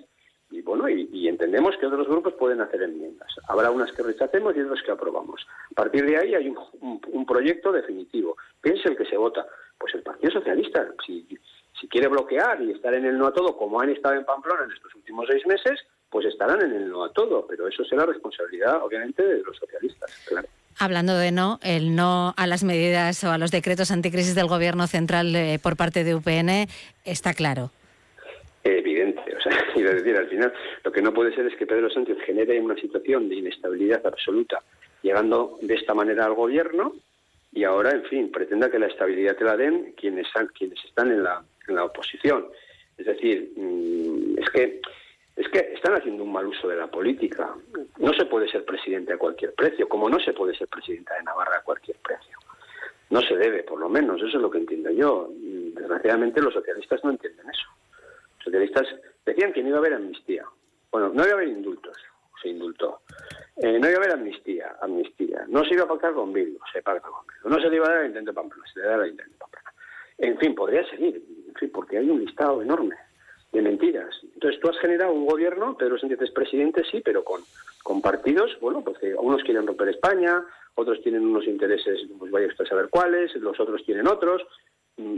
y 0.51 0.63
bueno, 0.63 0.89
y, 0.89 1.29
entendemos 1.29 1.77
que 1.77 1.87
otros 1.87 2.09
grupos 2.09 2.35
pueden 2.35 2.61
hacer 2.61 2.83
enmiendas. 2.83 3.29
Habrá 3.49 3.71
unas 3.71 3.93
que 3.93 4.03
rechacemos 4.03 4.57
y 4.57 4.61
otras 4.61 4.83
que 4.83 4.91
aprobamos. 4.91 5.47
A 5.71 5.75
partir 5.75 6.05
de 6.05 6.17
ahí 6.17 6.35
hay 6.35 6.49
un, 6.81 7.27
proyecto 7.27 7.71
definitivo. 7.71 8.37
Piense 8.61 8.89
el 8.89 8.97
que 8.97 9.05
se 9.05 9.17
vota. 9.17 9.47
Pues 9.79 9.95
el 9.95 10.03
Partido 10.03 10.33
Socialista, 10.33 10.89
si, 11.07 11.27
si 11.81 11.89
quiere 11.89 12.09
bloquear 12.09 12.61
y 12.63 12.73
estar 12.73 12.93
en 12.95 13.07
el 13.07 13.17
no 13.17 13.27
a 13.27 13.33
todo, 13.33 13.57
como 13.57 13.81
han 13.81 13.91
estado 13.91 14.17
en 14.17 14.25
Pamplona 14.25 14.65
en 14.65 14.73
estos 14.73 14.95
últimos 14.97 15.27
seis 15.31 15.47
meses, 15.47 15.81
pues 16.11 16.27
estarán 16.27 16.61
en 16.63 16.73
el 16.73 16.91
no 16.91 17.05
a 17.05 17.13
todo, 17.13 17.47
pero 17.47 17.69
eso 17.69 17.85
será 17.85 18.05
responsabilidad, 18.05 18.83
obviamente, 18.83 19.23
de 19.23 19.43
los 19.43 19.57
socialistas, 19.57 20.25
claro. 20.27 20.49
Hablando 20.79 21.17
de 21.17 21.31
no, 21.31 21.59
el 21.63 21.95
no 21.95 22.33
a 22.37 22.47
las 22.47 22.65
medidas 22.65 23.23
o 23.25 23.31
a 23.31 23.39
los 23.39 23.51
decretos 23.51 23.91
anticrisis 23.91 24.35
del 24.35 24.47
Gobierno 24.47 24.87
central 24.87 25.35
eh, 25.37 25.59
por 25.63 25.77
parte 25.77 26.05
de 26.05 26.15
UPN 26.15 26.69
está 27.05 27.35
claro. 27.35 27.71
Evidente, 28.65 29.20
quiero 29.75 29.95
decir, 29.95 30.17
al 30.17 30.29
final 30.29 30.53
lo 30.85 30.93
que 30.93 31.03
no 31.03 31.13
puede 31.13 31.35
ser 31.35 31.47
es 31.47 31.57
que 31.57 31.67
Pedro 31.67 31.91
Sánchez 31.91 32.19
genere 32.25 32.61
una 32.61 32.77
situación 32.77 33.29
de 33.29 33.37
inestabilidad 33.37 34.07
absoluta, 34.07 34.63
llegando 35.03 35.59
de 35.63 35.75
esta 35.75 35.95
manera 35.95 36.27
al 36.27 36.35
Gobierno 36.35 36.95
y 37.53 37.65
ahora, 37.65 37.91
en 37.91 38.05
fin, 38.05 38.31
pretenda 38.31 38.71
que 38.71 38.79
la 38.79 38.87
estabilidad 38.87 39.37
te 39.37 39.45
la 39.45 39.57
den 39.57 39.95
quienes, 39.97 40.29
quienes 40.57 40.85
están 40.85 41.11
en 41.11 41.23
la, 41.23 41.43
en 41.67 41.75
la 41.75 41.85
oposición. 41.85 42.47
Es 42.97 43.07
decir, 43.07 43.53
mm, 43.57 44.39
es 44.39 44.51
que 44.51 44.81
es 45.37 45.49
que 45.49 45.73
están 45.75 45.95
haciendo 45.95 46.25
un 46.25 46.33
mal 46.33 46.47
uso 46.47 46.69
de 46.69 46.77
la 46.77 46.87
política. 46.89 47.55
No 47.99 48.13
se 48.13 48.27
puede 48.27 48.47
ser 48.51 48.63
presidente 48.65 49.15
a 49.15 49.17
cualquier 49.17 49.55
precio, 49.55 49.89
como 49.89 50.11
no 50.11 50.21
se 50.21 50.35
puede 50.35 50.55
ser 50.55 50.69
presidenta 50.69 51.15
de 51.15 51.23
Navarra 51.23 51.59
a 51.59 51.63
cualquier 51.63 51.97
precio. 51.99 52.37
No 53.09 53.23
se 53.23 53.37
debe, 53.37 53.63
por 53.63 53.81
lo 53.81 53.89
menos, 53.89 54.19
eso 54.19 54.37
es 54.37 54.43
lo 54.43 54.51
que 54.51 54.59
entiendo 54.59 54.91
yo. 54.91 55.31
Desgraciadamente 55.33 56.43
los 56.43 56.53
socialistas 56.53 57.03
no 57.05 57.11
entienden 57.11 57.49
eso. 57.49 57.69
Los 58.37 58.45
socialistas 58.45 58.87
decían 59.25 59.53
que 59.53 59.63
no 59.63 59.69
iba 59.69 59.79
a 59.79 59.81
haber 59.81 59.95
amnistía. 59.95 60.45
Bueno, 60.91 61.09
no 61.09 61.23
iba 61.23 61.33
a 61.33 61.35
haber 61.35 61.49
indultos, 61.49 61.97
se 62.43 62.49
indultó. 62.49 63.01
Eh, 63.57 63.79
no 63.79 63.89
iba 63.89 63.99
a 63.99 64.03
haber 64.03 64.13
amnistía, 64.13 64.77
amnistía. 64.81 65.45
No 65.49 65.65
se 65.65 65.75
iba 65.75 65.85
a 65.85 65.89
pactar 65.89 66.15
con 66.15 66.33
Bildu, 66.33 66.59
se 66.73 66.83
pacta 66.83 67.09
con 67.09 67.27
Bildu. 67.27 67.49
No 67.49 67.63
se 67.63 67.69
le 67.69 67.77
iba 67.77 67.87
a 67.87 67.91
dar 67.91 67.99
al 67.99 68.07
intento 68.07 68.31
de 68.31 68.35
Pamplona, 68.35 68.65
se 68.73 68.81
le 68.81 68.87
da 68.87 68.95
al 68.95 69.09
intento 69.09 69.37
Pamplona. 69.39 69.73
En 70.19 70.39
fin, 70.39 70.55
podría 70.55 70.89
seguir, 70.91 71.23
en 71.49 71.55
fin, 71.55 71.71
porque 71.73 71.99
hay 71.99 72.11
un 72.11 72.21
listado 72.21 72.61
enorme 72.61 72.97
de 73.53 73.63
mentiras. 73.63 74.15
Entonces 74.35 74.61
tú 74.61 74.69
has 74.69 74.79
generado 74.79 75.13
un 75.13 75.27
gobierno, 75.27 75.77
Pedro 75.77 75.99
Sánchez 75.99 76.21
es 76.23 76.31
presidente, 76.31 76.85
sí, 76.91 77.01
pero 77.05 77.25
con, 77.25 77.41
con 77.83 78.01
partidos, 78.01 78.57
bueno, 78.61 78.83
pues 78.83 78.99
que 78.99 79.15
unos 79.15 79.43
quieren 79.43 79.67
romper 79.67 79.89
España, 79.89 80.45
otros 80.75 81.03
tienen 81.03 81.25
unos 81.25 81.47
intereses, 81.47 82.01
pues 82.19 82.31
vaya 82.31 82.47
usted 82.47 82.65
a 82.65 82.69
saber 82.69 82.89
cuáles, 82.89 83.35
los 83.37 83.59
otros 83.59 83.85
tienen 83.85 84.07
otros. 84.07 84.43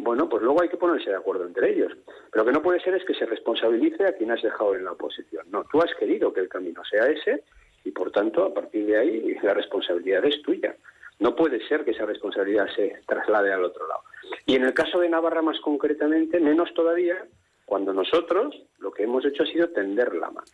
Bueno, 0.03 0.29
pues 0.29 0.43
luego 0.43 0.63
hay 0.63 0.69
que 0.69 0.77
ponerse 0.77 1.11
de 1.11 1.17
acuerdo 1.17 1.47
entre 1.47 1.73
ellos. 1.73 1.93
Pero 2.31 2.45
lo 2.45 2.47
que 2.47 2.53
no 2.53 2.63
puede 2.63 2.81
ser 2.81 2.95
es 2.95 3.05
que 3.05 3.15
se 3.15 3.27
responsabilice 3.27 4.07
a 4.07 4.13
quien 4.13 4.31
has 4.31 4.43
dejado 4.43 4.75
en 4.75 4.85
la 4.85 4.93
oposición. 4.93 5.47
No, 5.51 5.65
tú 5.71 5.81
has 5.81 5.93
querido 5.99 6.33
que 6.33 6.41
el 6.41 6.49
camino 6.49 6.83
sea 6.85 7.07
ese 7.07 7.43
y 7.85 7.91
por 7.91 8.13
tanto, 8.13 8.45
a 8.45 8.55
partir 8.55 8.87
de 8.87 8.97
ahí, 8.97 9.37
la 9.43 9.55
responsabilidad 9.55 10.25
es 10.25 10.41
tuya. 10.43 10.77
No 11.19 11.35
puede 11.35 11.67
ser 11.67 11.85
que 11.85 11.93
esa 11.93 12.07
responsabilidad 12.07 12.67
se 12.75 13.01
traslade 13.07 13.53
al 13.53 13.65
otro 13.65 13.87
lado. 13.89 14.03
Y 14.47 14.57
en 14.57 14.65
el 14.65 14.75
caso 14.75 15.01
de 15.01 15.09
Navarra 15.09 15.43
más 15.43 15.59
concretamente, 15.61 16.41
menos 16.41 16.73
todavía, 16.75 17.25
cuando 17.65 17.93
nosotros 17.93 18.61
lo 18.79 18.93
que 18.93 19.05
hemos 19.05 19.25
hecho 19.25 19.43
ha 19.43 19.47
sido 19.47 19.69
tender 19.69 20.15
la 20.15 20.31
mano. 20.31 20.47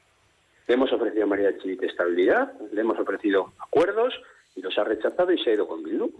Le 0.67 0.75
hemos 0.75 0.93
ofrecido 0.93 1.25
a 1.25 1.27
María 1.27 1.57
Chivite 1.59 1.87
estabilidad, 1.87 2.53
le 2.73 2.81
hemos 2.81 2.99
ofrecido 2.99 3.53
acuerdos 3.59 4.15
y 4.55 4.63
los 4.63 4.77
ha 4.79 4.85
rechazado 4.85 5.33
y 5.33 5.43
se 5.43 5.51
ha 5.51 5.55
ido 5.55 5.69
con 5.69 5.83
Bildu. 5.83 6.11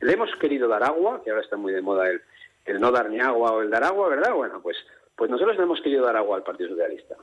le 0.00 0.12
hemos 0.12 0.30
querido 0.36 0.68
dar 0.68 0.84
agua, 0.84 1.22
que 1.22 1.30
ahora 1.30 1.42
está 1.42 1.56
muy 1.56 1.72
de 1.72 1.82
moda 1.82 2.08
el, 2.08 2.22
el 2.64 2.80
no 2.80 2.90
dar 2.90 3.10
ni 3.10 3.20
agua 3.20 3.52
o 3.52 3.62
el 3.62 3.70
dar 3.70 3.84
agua, 3.84 4.08
¿verdad? 4.08 4.34
Bueno, 4.34 4.60
pues, 4.62 4.76
pues 5.14 5.30
nosotros 5.30 5.56
le 5.56 5.64
hemos 5.64 5.80
querido 5.80 6.04
dar 6.04 6.16
agua 6.16 6.36
al 6.36 6.42
Partido 6.42 6.70
Socialista. 6.70 7.16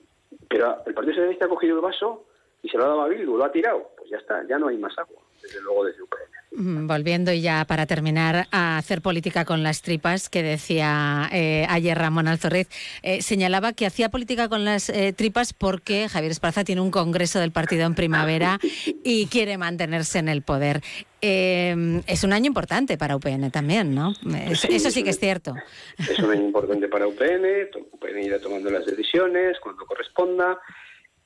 Pero 0.47 0.83
el 0.85 0.93
Partido 0.93 1.15
Socialista 1.15 1.45
ha 1.45 1.49
cogido 1.49 1.75
el 1.75 1.81
vaso 1.81 2.25
y 2.61 2.69
se 2.69 2.77
lo 2.77 2.85
ha 2.85 2.87
dado 2.87 3.01
a 3.01 3.07
Bildu, 3.07 3.37
lo 3.37 3.45
ha 3.45 3.51
tirado. 3.51 3.91
Pues 3.97 4.09
ya 4.09 4.17
está, 4.17 4.43
ya 4.47 4.57
no 4.59 4.67
hay 4.67 4.77
más 4.77 4.97
agua, 4.97 5.21
desde 5.41 5.61
luego 5.61 5.85
desde 5.85 6.03
Ucrania. 6.03 6.42
Mm, 6.55 6.85
volviendo 6.85 7.33
ya 7.33 7.65
para 7.65 7.87
terminar 7.87 8.45
a 8.51 8.77
hacer 8.77 9.01
política 9.01 9.43
con 9.43 9.63
las 9.63 9.81
tripas, 9.81 10.29
que 10.29 10.43
decía 10.43 11.27
eh, 11.31 11.65
ayer 11.67 11.97
Ramón 11.97 12.27
Alzorriz, 12.27 12.67
eh, 13.01 13.23
señalaba 13.23 13.73
que 13.73 13.87
hacía 13.87 14.09
política 14.09 14.49
con 14.49 14.63
las 14.63 14.89
eh, 14.89 15.13
tripas 15.13 15.53
porque 15.53 16.07
Javier 16.09 16.31
Esparza 16.31 16.63
tiene 16.63 16.81
un 16.81 16.91
congreso 16.91 17.39
del 17.39 17.51
partido 17.51 17.87
en 17.87 17.95
primavera 17.95 18.59
y 19.03 19.25
quiere 19.27 19.57
mantenerse 19.57 20.19
en 20.19 20.29
el 20.29 20.43
poder. 20.43 20.81
es 21.21 22.23
un 22.23 22.33
año 22.33 22.47
importante 22.47 22.97
para 22.97 23.15
UPN 23.15 23.49
también, 23.49 23.95
¿no? 23.95 24.13
eso 24.47 24.91
sí 24.91 25.03
que 25.03 25.09
es 25.09 25.19
cierto. 25.19 25.55
Es 25.97 26.19
un 26.19 26.31
año 26.31 26.43
importante 26.43 26.87
para 26.87 27.07
UPN, 27.07 27.69
UPN 27.93 28.21
irá 28.21 28.39
tomando 28.39 28.69
las 28.69 28.85
decisiones 28.85 29.57
cuando 29.59 29.85
corresponda. 29.87 30.59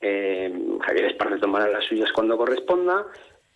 Javier 0.00 1.06
Esparza 1.06 1.38
tomará 1.38 1.68
las 1.68 1.84
suyas 1.84 2.10
cuando 2.12 2.38
corresponda 2.38 3.04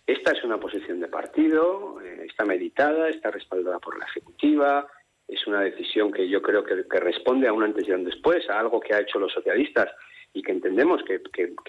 esta 0.05 0.31
es 0.31 0.43
una 0.43 0.59
posición 0.59 0.99
de 0.99 1.07
partido, 1.07 2.01
eh, 2.01 2.25
está 2.29 2.45
meditada, 2.45 3.09
está 3.09 3.31
respaldada 3.31 3.79
por 3.79 3.97
la 3.97 4.05
Ejecutiva, 4.05 4.87
es 5.27 5.47
una 5.47 5.61
decisión 5.61 6.11
que 6.11 6.27
yo 6.27 6.41
creo 6.41 6.63
que, 6.63 6.99
responde 6.99 7.47
a 7.47 7.53
un 7.53 7.63
antes 7.63 7.87
y 7.87 7.91
un 7.91 8.03
después, 8.03 8.49
a 8.49 8.59
algo 8.59 8.79
que 8.79 8.93
ha 8.93 8.99
hecho 8.99 9.19
los 9.19 9.31
socialistas 9.31 9.89
y 10.33 10.41
que 10.41 10.51
entendemos 10.51 11.01
que, 11.03 11.21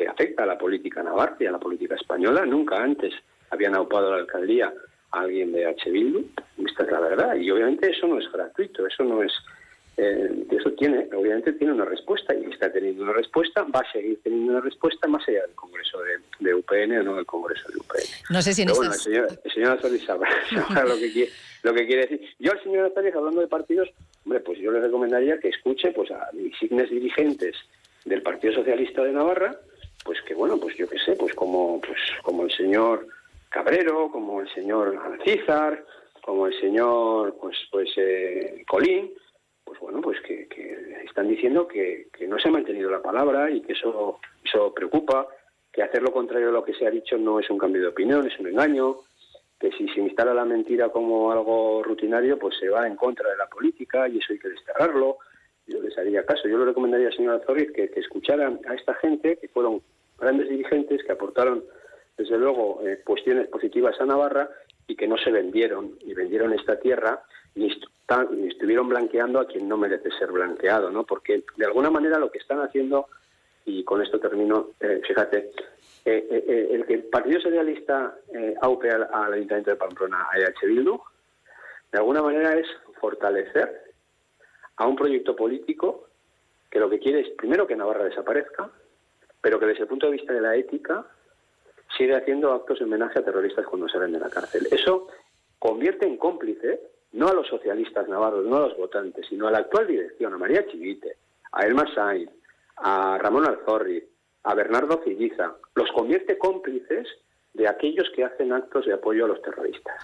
afecta 0.09 0.43
a 0.43 0.47
la 0.47 0.59
política 0.59 1.03
navarra 1.03 1.37
y 1.39 1.47
a 1.47 1.53
la 1.53 1.61
política 1.61 1.95
española. 1.95 2.45
Nunca 2.45 2.83
antes 2.83 3.15
habían 3.51 3.77
aupado 3.77 4.09
a 4.09 4.17
la 4.17 4.23
alcaldía 4.23 4.73
a 5.13 5.21
alguien 5.21 5.53
de 5.53 5.67
H. 5.67 5.91
Bildu, 5.91 6.25
esta 6.67 6.83
es 6.83 6.91
la 6.91 7.01
verdad, 7.01 7.37
y 7.37 7.51
obviamente 7.51 7.91
eso 7.91 8.09
no 8.09 8.19
es 8.19 8.31
gratuito, 8.33 8.87
eso 8.87 9.05
no 9.05 9.23
es 9.23 9.33
eh, 9.97 10.47
eso 10.51 10.73
tiene, 10.73 11.09
obviamente 11.15 11.53
tiene 11.53 11.73
una 11.73 11.85
respuesta 11.85 12.35
y 12.35 12.45
está 12.47 12.73
teniendo 12.73 13.05
una 13.05 13.13
respuesta, 13.13 13.63
va 13.63 13.81
a 13.81 13.93
seguir 13.93 14.21
teniendo 14.23 14.53
una 14.53 14.61
respuesta 14.61 15.07
más 15.07 15.27
allá 15.29 15.43
del 15.43 15.55
Congreso 15.55 15.99
de, 16.41 16.55
UPN 16.55 16.99
o 16.99 17.03
no 17.05 17.17
del 17.17 17.27
Congreso 17.27 17.69
de 17.69 17.79
UPN. 17.79 18.03
No 18.31 18.43
sé 18.43 18.55
si 18.55 18.63
en 18.63 18.69
bueno, 18.75 18.93
el 18.93 18.99
señor, 18.99 19.29
el 19.85 20.01
sabrá, 20.07 20.85
lo, 20.85 20.97
que 20.97 21.13
quiere, 21.13 21.31
lo 21.63 21.75
que 21.75 21.87
quiere 21.87 22.03
decir. 22.03 22.21
Yo 22.41 22.53
al 22.53 22.63
señor 22.63 22.87
Azores, 22.87 23.15
hablando 23.15 23.41
de 23.41 23.47
partidos, 23.47 23.89
hombre, 24.25 24.41
pues 24.41 24.59
yo 24.59 24.73
le 24.73 24.81
recomendaría 24.81 25.39
que 25.39 25.49
escuche 25.49 25.93
pues 25.93 26.11
a 26.11 26.29
insignes 26.33 26.91
dirigentes 26.91 27.57
del 28.05 28.23
Partido 28.23 28.55
Socialista 28.55 29.05
de 29.05 29.13
Navarra, 29.13 29.57
pues 30.05 30.21
que 30.23 30.35
bueno, 30.35 30.59
pues 30.59 30.77
yo 30.77 30.89
qué 30.89 30.99
sé, 30.99 31.15
pues 31.15 31.35
como, 31.35 31.81
pues 31.81 31.99
como 32.23 32.45
el 32.45 32.53
señor 32.53 33.07
Cabrero, 33.49 34.11
como 34.11 34.41
el 34.41 34.53
señor 34.53 35.01
Alcízar, 35.05 35.85
como 36.21 36.49
el 36.49 36.61
señor 36.61 37.37
pues 37.41 37.57
pues 37.71 37.91
eh, 37.97 38.65
Colín, 38.67 39.13
pues 39.75 39.93
bueno, 39.93 40.01
pues 40.01 40.21
que, 40.21 40.49
están 41.05 41.29
diciendo 41.29 41.67
que, 41.69 42.07
no 42.29 42.39
se 42.39 42.49
ha 42.49 42.53
mantenido 42.53 42.91
la 42.91 43.03
palabra 43.03 43.51
y 43.51 43.61
que 43.61 43.73
eso, 43.73 44.21
eso 44.45 44.73
preocupa, 44.73 45.27
que 45.73 45.83
hacer 45.83 46.03
lo 46.03 46.13
contrario 46.13 46.49
a 46.49 46.53
lo 46.53 46.65
que 46.65 46.75
se 46.75 46.87
ha 46.87 46.91
dicho 46.91 47.19
no 47.19 47.41
es 47.41 47.51
un 47.51 47.59
cambio 47.59 47.83
de 47.83 47.89
opinión, 47.89 48.27
es 48.27 48.39
un 48.39 48.47
engaño, 48.47 48.97
que 49.59 49.71
si 49.73 49.89
se 49.89 50.01
instala 50.01 50.35
la 50.35 50.45
mentira 50.45 50.89
como 50.91 51.33
algo 51.33 51.83
rutinario, 51.83 52.39
pues 52.39 52.57
se 52.59 52.69
va 52.69 52.87
en 52.87 52.97
contra 52.97 53.31
de 53.31 53.37
la 53.37 53.47
política 53.47 54.09
y 54.09 54.19
eso 54.19 54.33
hay 54.33 54.39
que 54.39 54.49
desterrarlo. 54.49 55.19
Yo 55.67 55.81
les 55.81 55.97
haría 55.97 56.27
caso. 56.27 56.49
Yo 56.49 56.59
le 56.59 56.67
recomendaría 56.67 57.09
al 57.09 57.17
señor 57.17 57.41
Azoriz 57.41 57.73
que, 57.73 57.91
escucharan 57.97 58.61
a 58.69 58.75
esta 58.75 58.95
gente, 58.95 59.39
que 59.41 59.49
fueron 59.49 59.81
grandes 60.19 60.49
dirigentes, 60.49 61.03
que 61.03 61.13
aportaron, 61.13 61.65
desde 62.17 62.37
luego, 62.37 62.81
eh, 62.87 63.01
cuestiones 63.05 63.49
positivas 63.49 63.99
a 64.01 64.07
Navarra 64.07 64.51
y 64.87 64.97
que 64.97 65.09
no 65.09 65.17
se 65.17 65.31
vendieron 65.31 65.97
y 66.01 66.15
vendieron 66.15 66.53
esta 66.53 66.79
tierra 66.79 67.23
ni, 67.55 67.71
estuvieron 68.49 68.89
blanqueando 68.89 69.41
a 69.41 69.47
quien 69.47 69.69
no 69.69 69.77
merece 69.77 70.11
ser 70.19 70.31
blanqueado, 70.31 70.91
¿no? 70.91 71.05
Porque 71.05 71.45
de 71.57 71.65
alguna 71.65 71.91
manera 71.91 72.19
lo 72.19 72.31
que 72.31 72.39
están 72.39 72.61
haciendo, 72.61 73.09
y 73.65 73.83
con 73.85 74.03
esto 74.03 74.19
termino, 74.19 74.71
eh, 74.81 75.01
fíjate, 75.07 75.53
eh, 76.05 76.27
eh, 76.31 76.69
el 76.73 76.85
que 76.85 76.95
el 76.95 77.05
Partido 77.05 77.41
Socialista 77.41 78.15
aupe 78.61 78.91
al, 78.91 79.33
Ayuntamiento 79.33 79.71
de 79.71 79.77
Pamplona 79.77 80.27
a 80.31 80.39
EH 80.39 80.67
Bildu, 80.67 81.01
de 81.91 81.99
alguna 81.99 82.21
manera 82.21 82.55
es 82.59 82.67
fortalecer 83.01 83.95
a 84.77 84.87
un 84.87 84.97
proyecto 84.97 85.35
político 85.35 86.09
que 86.71 86.81
lo 86.81 86.91
que 86.91 86.99
quiere 86.99 87.21
es, 87.21 87.31
primero, 87.31 87.67
que 87.67 87.77
Navarra 87.77 88.05
desaparezca, 88.05 88.69
pero 89.41 89.59
que 89.59 89.67
desde 89.67 89.83
el 89.83 89.89
punto 89.89 90.07
de 90.07 90.13
vista 90.13 90.33
de 90.33 90.41
la 90.41 90.57
ética 90.57 91.07
sigue 91.97 92.17
haciendo 92.17 92.53
actos 92.53 92.79
de 92.79 92.85
homenaje 92.85 93.19
a 93.19 93.25
terroristas 93.25 93.67
cuando 93.67 93.89
salen 93.89 94.13
de 94.13 94.21
la 94.21 94.31
cárcel. 94.31 94.67
Eso 94.71 95.09
convierte 95.59 96.07
en 96.07 96.17
cómplice 96.17 96.81
no 97.13 97.29
a 97.29 97.33
los 97.33 97.47
socialistas 97.47 98.09
navarros, 98.09 98.45
no 98.45 98.57
a 98.57 98.61
los 98.69 98.77
votantes, 98.77 99.27
sino 99.29 99.47
a 99.47 99.51
la 99.51 99.59
actual 99.59 99.87
dirección, 99.87 100.35
a 100.35 100.39
María 100.39 100.67
Chivite, 100.67 101.17
a 101.53 101.65
Elma 101.65 101.87
Sainz, 101.95 102.31
a 102.77 103.19
Ramón 103.19 103.47
Alzorri, 103.47 104.03
a 104.43 104.55
Bernardo 104.55 104.99
Filliza, 104.99 105.55
los 105.75 105.91
convierte 105.93 106.37
cómplices 106.39 107.09
de 107.53 107.69
aquellos 107.69 108.11
que 108.15 108.25
hacen 108.25 108.53
actos 108.53 108.85
de 108.87 108.93
apoyo 108.93 109.25
a 109.25 109.29
los 109.29 109.41
terroristas. 109.43 109.95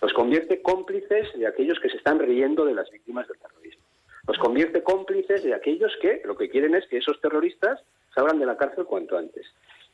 Los 0.00 0.12
convierte 0.12 0.62
cómplices 0.62 1.28
de 1.34 1.46
aquellos 1.46 1.78
que 1.80 1.90
se 1.90 1.98
están 1.98 2.18
riendo 2.18 2.64
de 2.64 2.74
las 2.74 2.90
víctimas 2.90 3.28
del 3.28 3.38
terrorismo. 3.38 3.82
Los 4.26 4.38
convierte 4.38 4.82
cómplices 4.82 5.44
de 5.44 5.54
aquellos 5.54 5.92
que 6.00 6.22
lo 6.24 6.36
que 6.36 6.48
quieren 6.48 6.74
es 6.74 6.86
que 6.88 6.96
esos 6.96 7.20
terroristas 7.20 7.82
salgan 8.14 8.38
de 8.38 8.46
la 8.46 8.56
cárcel 8.56 8.86
cuanto 8.86 9.18
antes. 9.18 9.46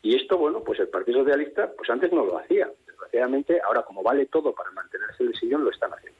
Y 0.03 0.17
esto, 0.17 0.39
bueno, 0.39 0.63
pues 0.65 0.81
el 0.81 0.89
Partido 0.89 1.21
Socialista, 1.21 1.71
pues 1.77 1.91
antes 1.91 2.13
no 2.13 2.25
lo 2.25 2.39
hacía. 2.39 2.69
Desgraciadamente, 2.87 3.61
ahora 3.67 3.83
como 3.83 4.03
vale 4.03 4.27
todo 4.27 4.55
para 4.55 4.71
mantenerse 4.71 5.23
en 5.23 5.29
el 5.29 5.35
sillón, 5.37 5.65
lo 5.65 5.71
están 5.71 5.91
haciendo. 5.93 6.19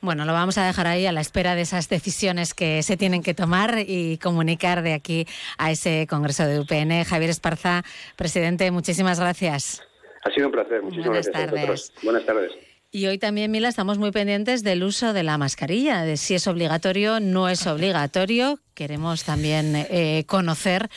Bueno, 0.00 0.24
lo 0.24 0.32
vamos 0.32 0.58
a 0.58 0.66
dejar 0.66 0.86
ahí 0.86 1.06
a 1.06 1.12
la 1.12 1.20
espera 1.20 1.54
de 1.54 1.62
esas 1.62 1.88
decisiones 1.88 2.54
que 2.54 2.82
se 2.82 2.96
tienen 2.96 3.22
que 3.22 3.34
tomar 3.34 3.78
y 3.78 4.18
comunicar 4.18 4.82
de 4.82 4.92
aquí 4.92 5.26
a 5.58 5.70
ese 5.70 6.06
Congreso 6.08 6.46
de 6.46 6.60
UPN. 6.60 7.04
Javier 7.04 7.30
Esparza, 7.30 7.82
presidente, 8.14 8.70
muchísimas 8.70 9.18
gracias. 9.18 9.82
Ha 10.24 10.30
sido 10.30 10.46
un 10.46 10.52
placer. 10.52 10.82
Muchísimas 10.82 11.08
Buenas 11.08 11.30
tardes. 11.32 11.92
Buenas 12.02 12.26
tardes. 12.26 12.52
Y 12.90 13.06
hoy 13.06 13.18
también, 13.18 13.50
Mila, 13.50 13.68
estamos 13.68 13.98
muy 13.98 14.10
pendientes 14.10 14.62
del 14.62 14.84
uso 14.84 15.12
de 15.12 15.22
la 15.22 15.38
mascarilla, 15.38 16.02
de 16.02 16.16
si 16.16 16.34
es 16.34 16.46
obligatorio, 16.46 17.20
no 17.20 17.48
es 17.48 17.66
obligatorio, 17.66 18.58
queremos 18.76 19.24
también 19.24 19.74
eh, 19.74 20.24
conocer, 20.28 20.88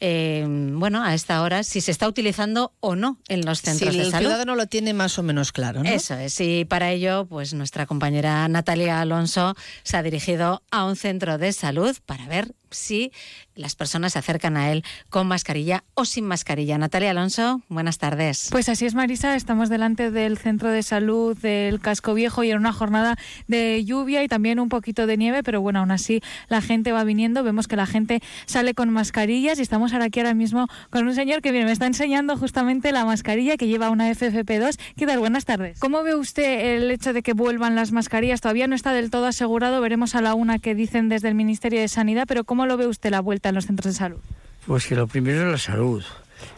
eh, 0.00 0.44
bueno, 0.46 1.02
a 1.02 1.14
esta 1.14 1.40
hora, 1.40 1.62
si 1.62 1.80
se 1.80 1.92
está 1.92 2.08
utilizando 2.08 2.72
o 2.80 2.96
no 2.96 3.16
en 3.28 3.46
los 3.46 3.62
centros 3.62 3.92
si 3.92 3.98
de 3.98 4.04
el 4.04 4.10
salud. 4.10 4.26
ciudadano 4.26 4.56
lo 4.56 4.66
tiene 4.66 4.92
más 4.92 5.18
o 5.18 5.22
menos 5.22 5.52
claro, 5.52 5.82
¿no? 5.82 5.88
Eso 5.88 6.14
es, 6.14 6.38
y 6.40 6.66
para 6.66 6.90
ello, 6.90 7.26
pues 7.26 7.54
nuestra 7.54 7.86
compañera 7.86 8.46
Natalia 8.48 9.00
Alonso 9.00 9.54
se 9.84 9.96
ha 9.96 10.02
dirigido 10.02 10.62
a 10.70 10.84
un 10.84 10.96
centro 10.96 11.38
de 11.38 11.52
salud 11.52 11.96
para 12.04 12.26
ver 12.26 12.54
si 12.70 13.12
las 13.54 13.74
personas 13.74 14.12
se 14.12 14.18
acercan 14.18 14.56
a 14.56 14.70
él 14.70 14.84
con 15.08 15.26
mascarilla 15.26 15.84
o 15.94 16.04
sin 16.04 16.24
mascarilla. 16.26 16.76
Natalia 16.76 17.10
Alonso, 17.10 17.62
buenas 17.68 17.98
tardes. 17.98 18.48
Pues 18.50 18.68
así 18.68 18.84
es, 18.84 18.94
Marisa. 18.94 19.36
Estamos 19.36 19.68
delante 19.68 20.10
del 20.10 20.38
centro 20.38 20.70
de 20.70 20.82
salud 20.82 21.36
del 21.38 21.80
Casco 21.80 22.14
Viejo 22.14 22.44
y 22.44 22.50
en 22.50 22.58
una 22.58 22.72
jornada 22.72 23.16
de 23.46 23.84
lluvia 23.84 24.22
y 24.22 24.28
también 24.28 24.60
un 24.60 24.68
poquito 24.68 25.06
de 25.06 25.16
nieve, 25.16 25.42
pero 25.42 25.60
bueno, 25.60 25.80
aún 25.80 25.90
así 25.90 26.20
la 26.48 26.60
gente 26.60 26.92
va 26.92 27.04
viniendo. 27.04 27.27
Vemos 27.34 27.68
que 27.68 27.76
la 27.76 27.86
gente 27.86 28.20
sale 28.46 28.74
con 28.74 28.90
mascarillas 28.90 29.58
y 29.58 29.62
estamos 29.62 29.92
ahora 29.92 30.06
aquí 30.06 30.20
ahora 30.20 30.34
mismo 30.34 30.66
con 30.90 31.06
un 31.06 31.14
señor 31.14 31.42
que 31.42 31.52
viene, 31.52 31.66
me 31.66 31.72
está 31.72 31.86
enseñando 31.86 32.36
justamente 32.36 32.92
la 32.92 33.04
mascarilla 33.04 33.56
que 33.56 33.66
lleva 33.66 33.90
una 33.90 34.10
FFP2. 34.10 34.78
¿Qué 34.96 35.06
tal? 35.06 35.18
Buenas 35.18 35.44
tardes. 35.44 35.78
¿Cómo 35.78 36.02
ve 36.02 36.14
usted 36.14 36.76
el 36.76 36.90
hecho 36.90 37.12
de 37.12 37.22
que 37.22 37.32
vuelvan 37.32 37.74
las 37.74 37.92
mascarillas? 37.92 38.40
Todavía 38.40 38.66
no 38.66 38.74
está 38.74 38.92
del 38.92 39.10
todo 39.10 39.26
asegurado. 39.26 39.80
Veremos 39.80 40.14
a 40.14 40.20
la 40.20 40.34
una 40.34 40.58
que 40.58 40.74
dicen 40.74 41.08
desde 41.08 41.28
el 41.28 41.34
Ministerio 41.34 41.80
de 41.80 41.88
Sanidad, 41.88 42.24
pero 42.26 42.44
¿cómo 42.44 42.66
lo 42.66 42.76
ve 42.76 42.86
usted 42.86 43.10
la 43.10 43.20
vuelta 43.20 43.50
en 43.50 43.54
los 43.54 43.66
centros 43.66 43.92
de 43.92 43.98
salud? 43.98 44.18
Pues 44.66 44.86
que 44.86 44.94
lo 44.94 45.06
primero 45.06 45.46
es 45.46 45.52
la 45.52 45.58
salud. 45.58 46.04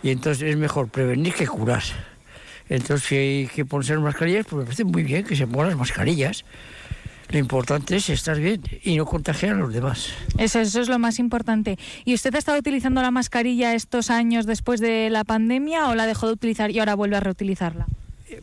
Y 0.03 0.11
entonces 0.11 0.49
es 0.49 0.57
mejor 0.57 0.89
prevenir 0.89 1.35
que 1.35 1.47
curar. 1.47 1.83
Entonces, 2.69 3.09
si 3.09 3.17
hay 3.17 3.47
que 3.49 3.65
ponerse 3.65 3.95
las 3.95 4.03
mascarillas, 4.03 4.47
pues 4.47 4.61
me 4.61 4.65
parece 4.65 4.85
muy 4.85 5.03
bien 5.03 5.25
que 5.25 5.35
se 5.35 5.47
pongan 5.47 5.69
las 5.69 5.77
mascarillas. 5.77 6.45
Lo 7.31 7.39
importante 7.39 7.97
es 7.97 8.09
estar 8.11 8.39
bien 8.39 8.61
y 8.83 8.97
no 8.97 9.07
contagiar 9.07 9.55
a 9.55 9.59
los 9.59 9.73
demás. 9.73 10.09
Eso, 10.37 10.59
eso 10.59 10.81
es 10.81 10.89
lo 10.89 10.99
más 10.99 11.19
importante. 11.19 11.79
¿Y 12.05 12.15
usted 12.15 12.35
ha 12.35 12.39
estado 12.39 12.59
utilizando 12.59 13.03
la 13.03 13.13
mascarilla 13.13 13.75
estos 13.75 14.11
años 14.11 14.47
después 14.47 14.81
de 14.81 15.11
la 15.11 15.23
pandemia 15.23 15.89
o 15.89 15.95
la 15.95 16.07
dejó 16.07 16.27
de 16.27 16.33
utilizar 16.33 16.71
y 16.71 16.81
ahora 16.81 16.97
vuelve 16.97 17.17
a 17.17 17.21
reutilizarla? 17.21 17.87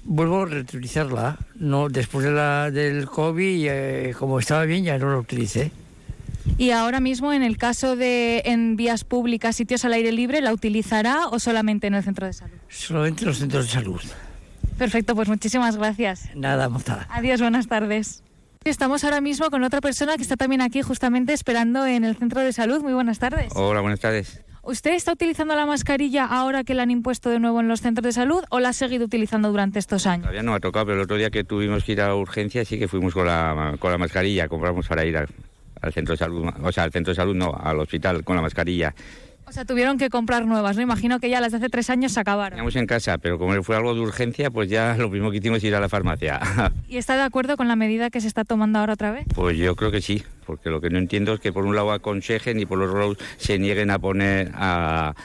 Vuelvo 0.03 0.43
a 0.43 0.45
reutilizarla. 0.45 1.37
No, 1.55 1.89
después 1.89 2.25
de 2.25 2.31
la, 2.31 2.71
del 2.71 3.07
COVID, 3.07 3.67
eh, 3.69 4.15
como 4.17 4.39
estaba 4.39 4.63
bien, 4.63 4.85
ya 4.85 4.97
no 4.97 5.11
la 5.11 5.17
utilicé. 5.17 5.71
Y 6.57 6.71
ahora 6.71 7.01
mismo, 7.01 7.33
en 7.33 7.43
el 7.43 7.57
caso 7.57 7.97
de 7.97 8.41
en 8.45 8.77
vías 8.77 9.03
públicas, 9.03 9.55
sitios 9.55 9.83
al 9.83 9.93
aire 9.93 10.13
libre, 10.13 10.39
¿la 10.39 10.53
utilizará 10.53 11.27
o 11.27 11.39
solamente 11.39 11.87
en 11.87 11.95
el 11.95 12.03
centro 12.03 12.25
de 12.25 12.33
salud? 12.33 12.55
Solamente 12.69 13.23
en 13.23 13.27
los 13.27 13.39
centros 13.39 13.65
de 13.65 13.71
salud. 13.71 14.01
Perfecto, 14.77 15.13
pues 15.13 15.27
muchísimas 15.27 15.75
gracias. 15.75 16.29
Nada, 16.35 16.69
montada. 16.69 17.05
Adiós, 17.09 17.41
buenas 17.41 17.67
tardes. 17.67 18.23
Estamos 18.65 19.03
ahora 19.03 19.21
mismo 19.21 19.49
con 19.49 19.63
otra 19.63 19.81
persona 19.81 20.15
que 20.17 20.21
está 20.21 20.35
también 20.35 20.61
aquí 20.61 20.81
justamente 20.81 21.33
esperando 21.33 21.85
en 21.85 22.03
el 22.03 22.15
centro 22.15 22.41
de 22.41 22.51
salud. 22.51 22.81
Muy 22.81 22.93
buenas 22.93 23.19
tardes. 23.19 23.53
Hola, 23.55 23.81
buenas 23.81 23.99
tardes. 23.99 24.41
¿Usted 24.63 24.95
está 24.95 25.13
utilizando 25.13 25.55
la 25.55 25.65
mascarilla 25.65 26.25
ahora 26.25 26.65
que 26.65 26.73
la 26.73 26.83
han 26.83 26.91
impuesto 26.91 27.29
de 27.29 27.39
nuevo 27.39 27.61
en 27.61 27.69
los 27.69 27.79
centros 27.79 28.03
de 28.03 28.11
salud 28.11 28.43
o 28.49 28.59
la 28.59 28.69
ha 28.69 28.73
seguido 28.73 29.05
utilizando 29.05 29.49
durante 29.49 29.79
estos 29.79 30.05
años? 30.05 30.23
Todavía 30.23 30.43
no 30.43 30.53
ha 30.53 30.59
tocado, 30.59 30.87
pero 30.87 30.97
el 30.97 31.03
otro 31.03 31.15
día 31.15 31.29
que 31.29 31.45
tuvimos 31.45 31.85
que 31.85 31.93
ir 31.93 32.01
a 32.01 32.13
urgencia 32.13 32.65
sí 32.65 32.77
que 32.77 32.89
fuimos 32.89 33.13
con 33.13 33.25
la, 33.25 33.75
con 33.79 33.91
la 33.91 33.97
mascarilla, 33.97 34.49
compramos 34.49 34.85
para 34.85 35.05
ir 35.05 35.15
a, 35.15 35.25
al 35.81 35.93
centro 35.93 36.13
de 36.13 36.17
salud, 36.17 36.49
o 36.61 36.71
sea, 36.73 36.83
al 36.83 36.91
centro 36.91 37.11
de 37.11 37.15
salud 37.15 37.35
no, 37.35 37.53
al 37.57 37.79
hospital 37.79 38.25
con 38.25 38.35
la 38.35 38.41
mascarilla. 38.41 38.93
O 39.49 39.53
sea, 39.53 39.63
tuvieron 39.63 39.97
que 39.97 40.09
comprar 40.09 40.45
nuevas, 40.45 40.75
¿no? 40.75 40.81
Imagino 40.81 41.21
que 41.21 41.29
ya 41.29 41.39
las 41.39 41.53
de 41.53 41.59
hace 41.59 41.69
tres 41.69 41.89
años 41.89 42.11
se 42.11 42.19
acabaron. 42.19 42.57
Teníamos 42.57 42.75
en 42.75 42.85
casa, 42.85 43.17
pero 43.17 43.39
como 43.39 43.63
fue 43.63 43.77
algo 43.77 43.95
de 43.95 44.01
urgencia, 44.01 44.51
pues 44.51 44.69
ya 44.69 44.97
lo 44.97 45.09
primero 45.09 45.31
que 45.31 45.37
hicimos 45.37 45.59
es 45.59 45.63
ir 45.63 45.73
a 45.73 45.79
la 45.79 45.87
farmacia. 45.87 46.41
¿Y 46.89 46.97
está 46.97 47.15
de 47.15 47.21
acuerdo 47.21 47.55
con 47.55 47.69
la 47.69 47.77
medida 47.77 48.09
que 48.09 48.19
se 48.19 48.27
está 48.27 48.43
tomando 48.43 48.79
ahora 48.79 48.91
otra 48.91 49.11
vez? 49.11 49.25
Pues 49.33 49.57
yo 49.57 49.77
creo 49.77 49.89
que 49.89 50.01
sí, 50.01 50.21
porque 50.45 50.69
lo 50.69 50.81
que 50.81 50.89
no 50.89 50.97
entiendo 50.97 51.33
es 51.33 51.39
que 51.39 51.53
por 51.53 51.65
un 51.65 51.77
lado 51.77 51.93
aconsejen 51.93 52.59
y 52.59 52.65
por 52.65 52.81
otro 52.81 52.99
lado 52.99 53.15
se 53.37 53.57
nieguen 53.57 53.89
a 53.89 53.99
poner 53.99 54.51
a 54.53 55.15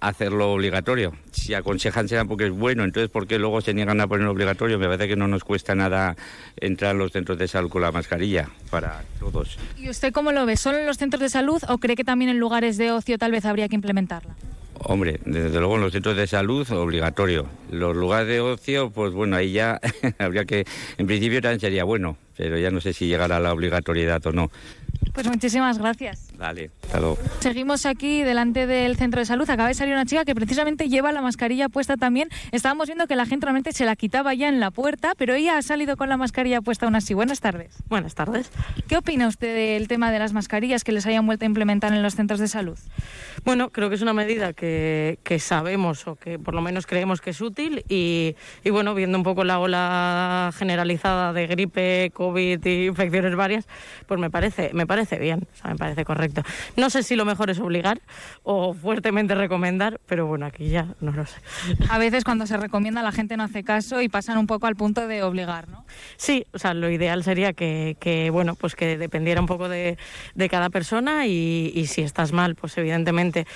hacerlo 0.00 0.52
obligatorio. 0.52 1.12
Si 1.30 1.54
aconsejan 1.54 2.08
será 2.08 2.24
porque 2.24 2.46
es 2.46 2.52
bueno, 2.52 2.84
entonces 2.84 3.10
¿por 3.10 3.26
qué 3.26 3.38
luego 3.38 3.60
se 3.60 3.74
niegan 3.74 4.00
a 4.00 4.06
ponerlo 4.06 4.32
obligatorio? 4.32 4.78
Me 4.78 4.86
parece 4.86 5.08
que 5.08 5.16
no 5.16 5.28
nos 5.28 5.44
cuesta 5.44 5.74
nada 5.74 6.16
entrar 6.56 6.92
a 6.92 6.94
los 6.94 7.12
centros 7.12 7.38
de 7.38 7.48
salud 7.48 7.70
con 7.70 7.82
la 7.82 7.92
mascarilla 7.92 8.48
para 8.70 9.02
todos. 9.18 9.58
¿Y 9.76 9.88
usted 9.88 10.12
cómo 10.12 10.32
lo 10.32 10.46
ve? 10.46 10.56
¿Solo 10.56 10.78
en 10.78 10.86
los 10.86 10.96
centros 10.96 11.20
de 11.20 11.28
salud 11.28 11.62
o 11.68 11.78
cree 11.78 11.96
que 11.96 12.04
también 12.04 12.30
en 12.30 12.38
lugares 12.38 12.78
de 12.78 12.90
ocio 12.90 13.18
tal 13.18 13.32
vez 13.32 13.44
habría 13.44 13.68
que 13.68 13.74
implementarla? 13.74 14.34
Hombre, 14.82 15.20
desde 15.26 15.58
luego 15.58 15.76
en 15.76 15.82
los 15.82 15.92
centros 15.92 16.16
de 16.16 16.26
salud 16.26 16.68
obligatorio. 16.72 17.46
Los 17.70 17.94
lugares 17.94 18.28
de 18.28 18.40
ocio, 18.40 18.90
pues 18.90 19.12
bueno, 19.12 19.36
ahí 19.36 19.52
ya 19.52 19.78
habría 20.18 20.46
que, 20.46 20.64
en 20.96 21.06
principio 21.06 21.42
también 21.42 21.60
sería 21.60 21.84
bueno, 21.84 22.16
pero 22.36 22.58
ya 22.58 22.70
no 22.70 22.80
sé 22.80 22.94
si 22.94 23.06
llegará 23.06 23.36
a 23.36 23.40
la 23.40 23.52
obligatoriedad 23.52 24.24
o 24.26 24.32
no. 24.32 24.50
Pues 25.12 25.26
muchísimas 25.26 25.78
gracias. 25.78 26.29
Vale, 26.40 26.70
hasta 26.84 26.98
luego. 27.00 27.18
Seguimos 27.40 27.84
aquí 27.84 28.22
delante 28.22 28.66
del 28.66 28.96
centro 28.96 29.20
de 29.20 29.26
salud. 29.26 29.48
Acaba 29.50 29.68
de 29.68 29.74
salir 29.74 29.92
una 29.92 30.06
chica 30.06 30.24
que 30.24 30.34
precisamente 30.34 30.88
lleva 30.88 31.12
la 31.12 31.20
mascarilla 31.20 31.68
puesta 31.68 31.98
también. 31.98 32.30
Estábamos 32.50 32.86
viendo 32.86 33.06
que 33.06 33.14
la 33.14 33.26
gente 33.26 33.44
realmente 33.44 33.72
se 33.72 33.84
la 33.84 33.94
quitaba 33.94 34.32
ya 34.32 34.48
en 34.48 34.58
la 34.58 34.70
puerta, 34.70 35.12
pero 35.18 35.34
ella 35.34 35.58
ha 35.58 35.62
salido 35.62 35.98
con 35.98 36.08
la 36.08 36.16
mascarilla 36.16 36.62
puesta 36.62 36.86
aún 36.86 36.94
así. 36.94 37.12
Buenas 37.12 37.40
tardes. 37.40 37.76
Buenas 37.90 38.14
tardes. 38.14 38.50
¿Qué 38.88 38.96
opina 38.96 39.28
usted 39.28 39.54
del 39.54 39.86
tema 39.86 40.10
de 40.10 40.18
las 40.18 40.32
mascarillas 40.32 40.82
que 40.82 40.92
les 40.92 41.04
hayan 41.04 41.26
vuelto 41.26 41.44
a 41.44 41.46
implementar 41.46 41.92
en 41.92 42.02
los 42.02 42.14
centros 42.14 42.40
de 42.40 42.48
salud? 42.48 42.78
Bueno, 43.44 43.68
creo 43.68 43.90
que 43.90 43.96
es 43.96 44.02
una 44.02 44.14
medida 44.14 44.54
que, 44.54 45.18
que 45.22 45.40
sabemos 45.40 46.06
o 46.06 46.16
que 46.16 46.38
por 46.38 46.54
lo 46.54 46.62
menos 46.62 46.86
creemos 46.86 47.20
que 47.20 47.30
es 47.30 47.40
útil 47.42 47.84
y, 47.86 48.34
y, 48.64 48.70
bueno, 48.70 48.94
viendo 48.94 49.18
un 49.18 49.24
poco 49.24 49.44
la 49.44 49.58
ola 49.58 50.52
generalizada 50.56 51.34
de 51.34 51.46
gripe, 51.46 52.10
COVID 52.14 52.64
y 52.64 52.86
infecciones 52.86 53.36
varias, 53.36 53.68
pues 54.06 54.18
me 54.18 54.30
parece, 54.30 54.70
me 54.72 54.86
parece 54.86 55.18
bien, 55.18 55.46
o 55.52 55.56
sea, 55.56 55.72
me 55.72 55.76
parece 55.76 56.06
correcto. 56.06 56.29
No 56.76 56.90
sé 56.90 57.02
si 57.02 57.16
lo 57.16 57.24
mejor 57.24 57.50
es 57.50 57.58
obligar 57.58 58.00
o 58.42 58.74
fuertemente 58.74 59.34
recomendar, 59.34 60.00
pero 60.06 60.26
bueno, 60.26 60.46
aquí 60.46 60.68
ya 60.68 60.94
no 61.00 61.12
lo 61.12 61.26
sé. 61.26 61.40
A 61.88 61.98
veces 61.98 62.24
cuando 62.24 62.46
se 62.46 62.56
recomienda 62.56 63.02
la 63.02 63.12
gente 63.12 63.36
no 63.36 63.44
hace 63.44 63.64
caso 63.64 64.00
y 64.00 64.08
pasan 64.08 64.38
un 64.38 64.46
poco 64.46 64.66
al 64.66 64.76
punto 64.76 65.06
de 65.06 65.22
obligar, 65.22 65.68
¿no? 65.68 65.84
Sí, 66.16 66.46
o 66.52 66.58
sea, 66.58 66.74
lo 66.74 66.90
ideal 66.90 67.24
sería 67.24 67.52
que, 67.52 67.96
que 68.00 68.30
bueno, 68.30 68.54
pues 68.54 68.74
que 68.74 68.96
dependiera 68.96 69.40
un 69.40 69.46
poco 69.46 69.68
de, 69.68 69.98
de 70.34 70.48
cada 70.48 70.70
persona 70.70 71.26
y, 71.26 71.72
y 71.74 71.86
si 71.86 72.02
estás 72.02 72.32
mal, 72.32 72.54
pues 72.54 72.76
evidentemente 72.78 73.46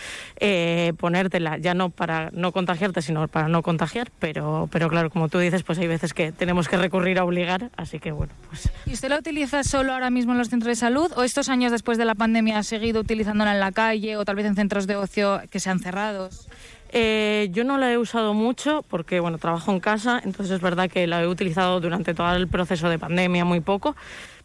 eh, 0.40 0.92
ponértela, 0.98 1.58
ya 1.58 1.74
no 1.74 1.90
para 1.90 2.30
no 2.32 2.52
contagiarte, 2.52 3.02
sino 3.02 3.28
para 3.28 3.48
no 3.48 3.62
contagiar, 3.62 4.10
pero, 4.18 4.68
pero 4.70 4.88
claro, 4.88 5.10
como 5.10 5.28
tú 5.28 5.38
dices, 5.38 5.62
pues 5.62 5.78
hay 5.78 5.86
veces 5.86 6.14
que 6.14 6.32
tenemos 6.32 6.68
que 6.68 6.76
recurrir 6.76 7.18
a 7.18 7.24
obligar, 7.24 7.70
así 7.76 7.98
que 7.98 8.12
bueno, 8.12 8.32
pues... 8.48 8.70
¿Y 8.86 8.92
usted 8.92 9.08
la 9.08 9.18
utiliza 9.18 9.62
solo 9.64 9.92
ahora 9.92 10.10
mismo 10.10 10.32
en 10.32 10.38
los 10.38 10.48
centros 10.48 10.68
de 10.68 10.76
salud 10.76 11.12
o 11.16 11.22
estos 11.22 11.48
años 11.48 11.72
después 11.72 11.98
de 11.98 12.04
la 12.04 12.14
pandemia 12.14 12.62
ha 12.64 12.66
seguido 12.66 13.00
utilizándola 13.00 13.52
en 13.52 13.60
la 13.60 13.72
calle 13.72 14.16
o 14.16 14.24
tal 14.24 14.36
vez 14.36 14.46
en 14.46 14.56
centros 14.56 14.86
de 14.86 14.96
ocio 14.96 15.42
que 15.50 15.60
sean 15.60 15.80
cerrados? 15.80 16.48
Eh, 16.96 17.48
yo 17.50 17.64
no 17.64 17.76
la 17.76 17.92
he 17.92 17.98
usado 17.98 18.34
mucho 18.34 18.84
porque 18.88 19.20
bueno 19.20 19.38
trabajo 19.38 19.72
en 19.72 19.80
casa, 19.80 20.20
entonces 20.24 20.56
es 20.56 20.60
verdad 20.62 20.88
que 20.88 21.06
la 21.06 21.22
he 21.22 21.26
utilizado 21.26 21.80
durante 21.80 22.14
todo 22.14 22.34
el 22.34 22.48
proceso 22.48 22.88
de 22.88 22.98
pandemia 22.98 23.44
muy 23.44 23.60
poco 23.60 23.96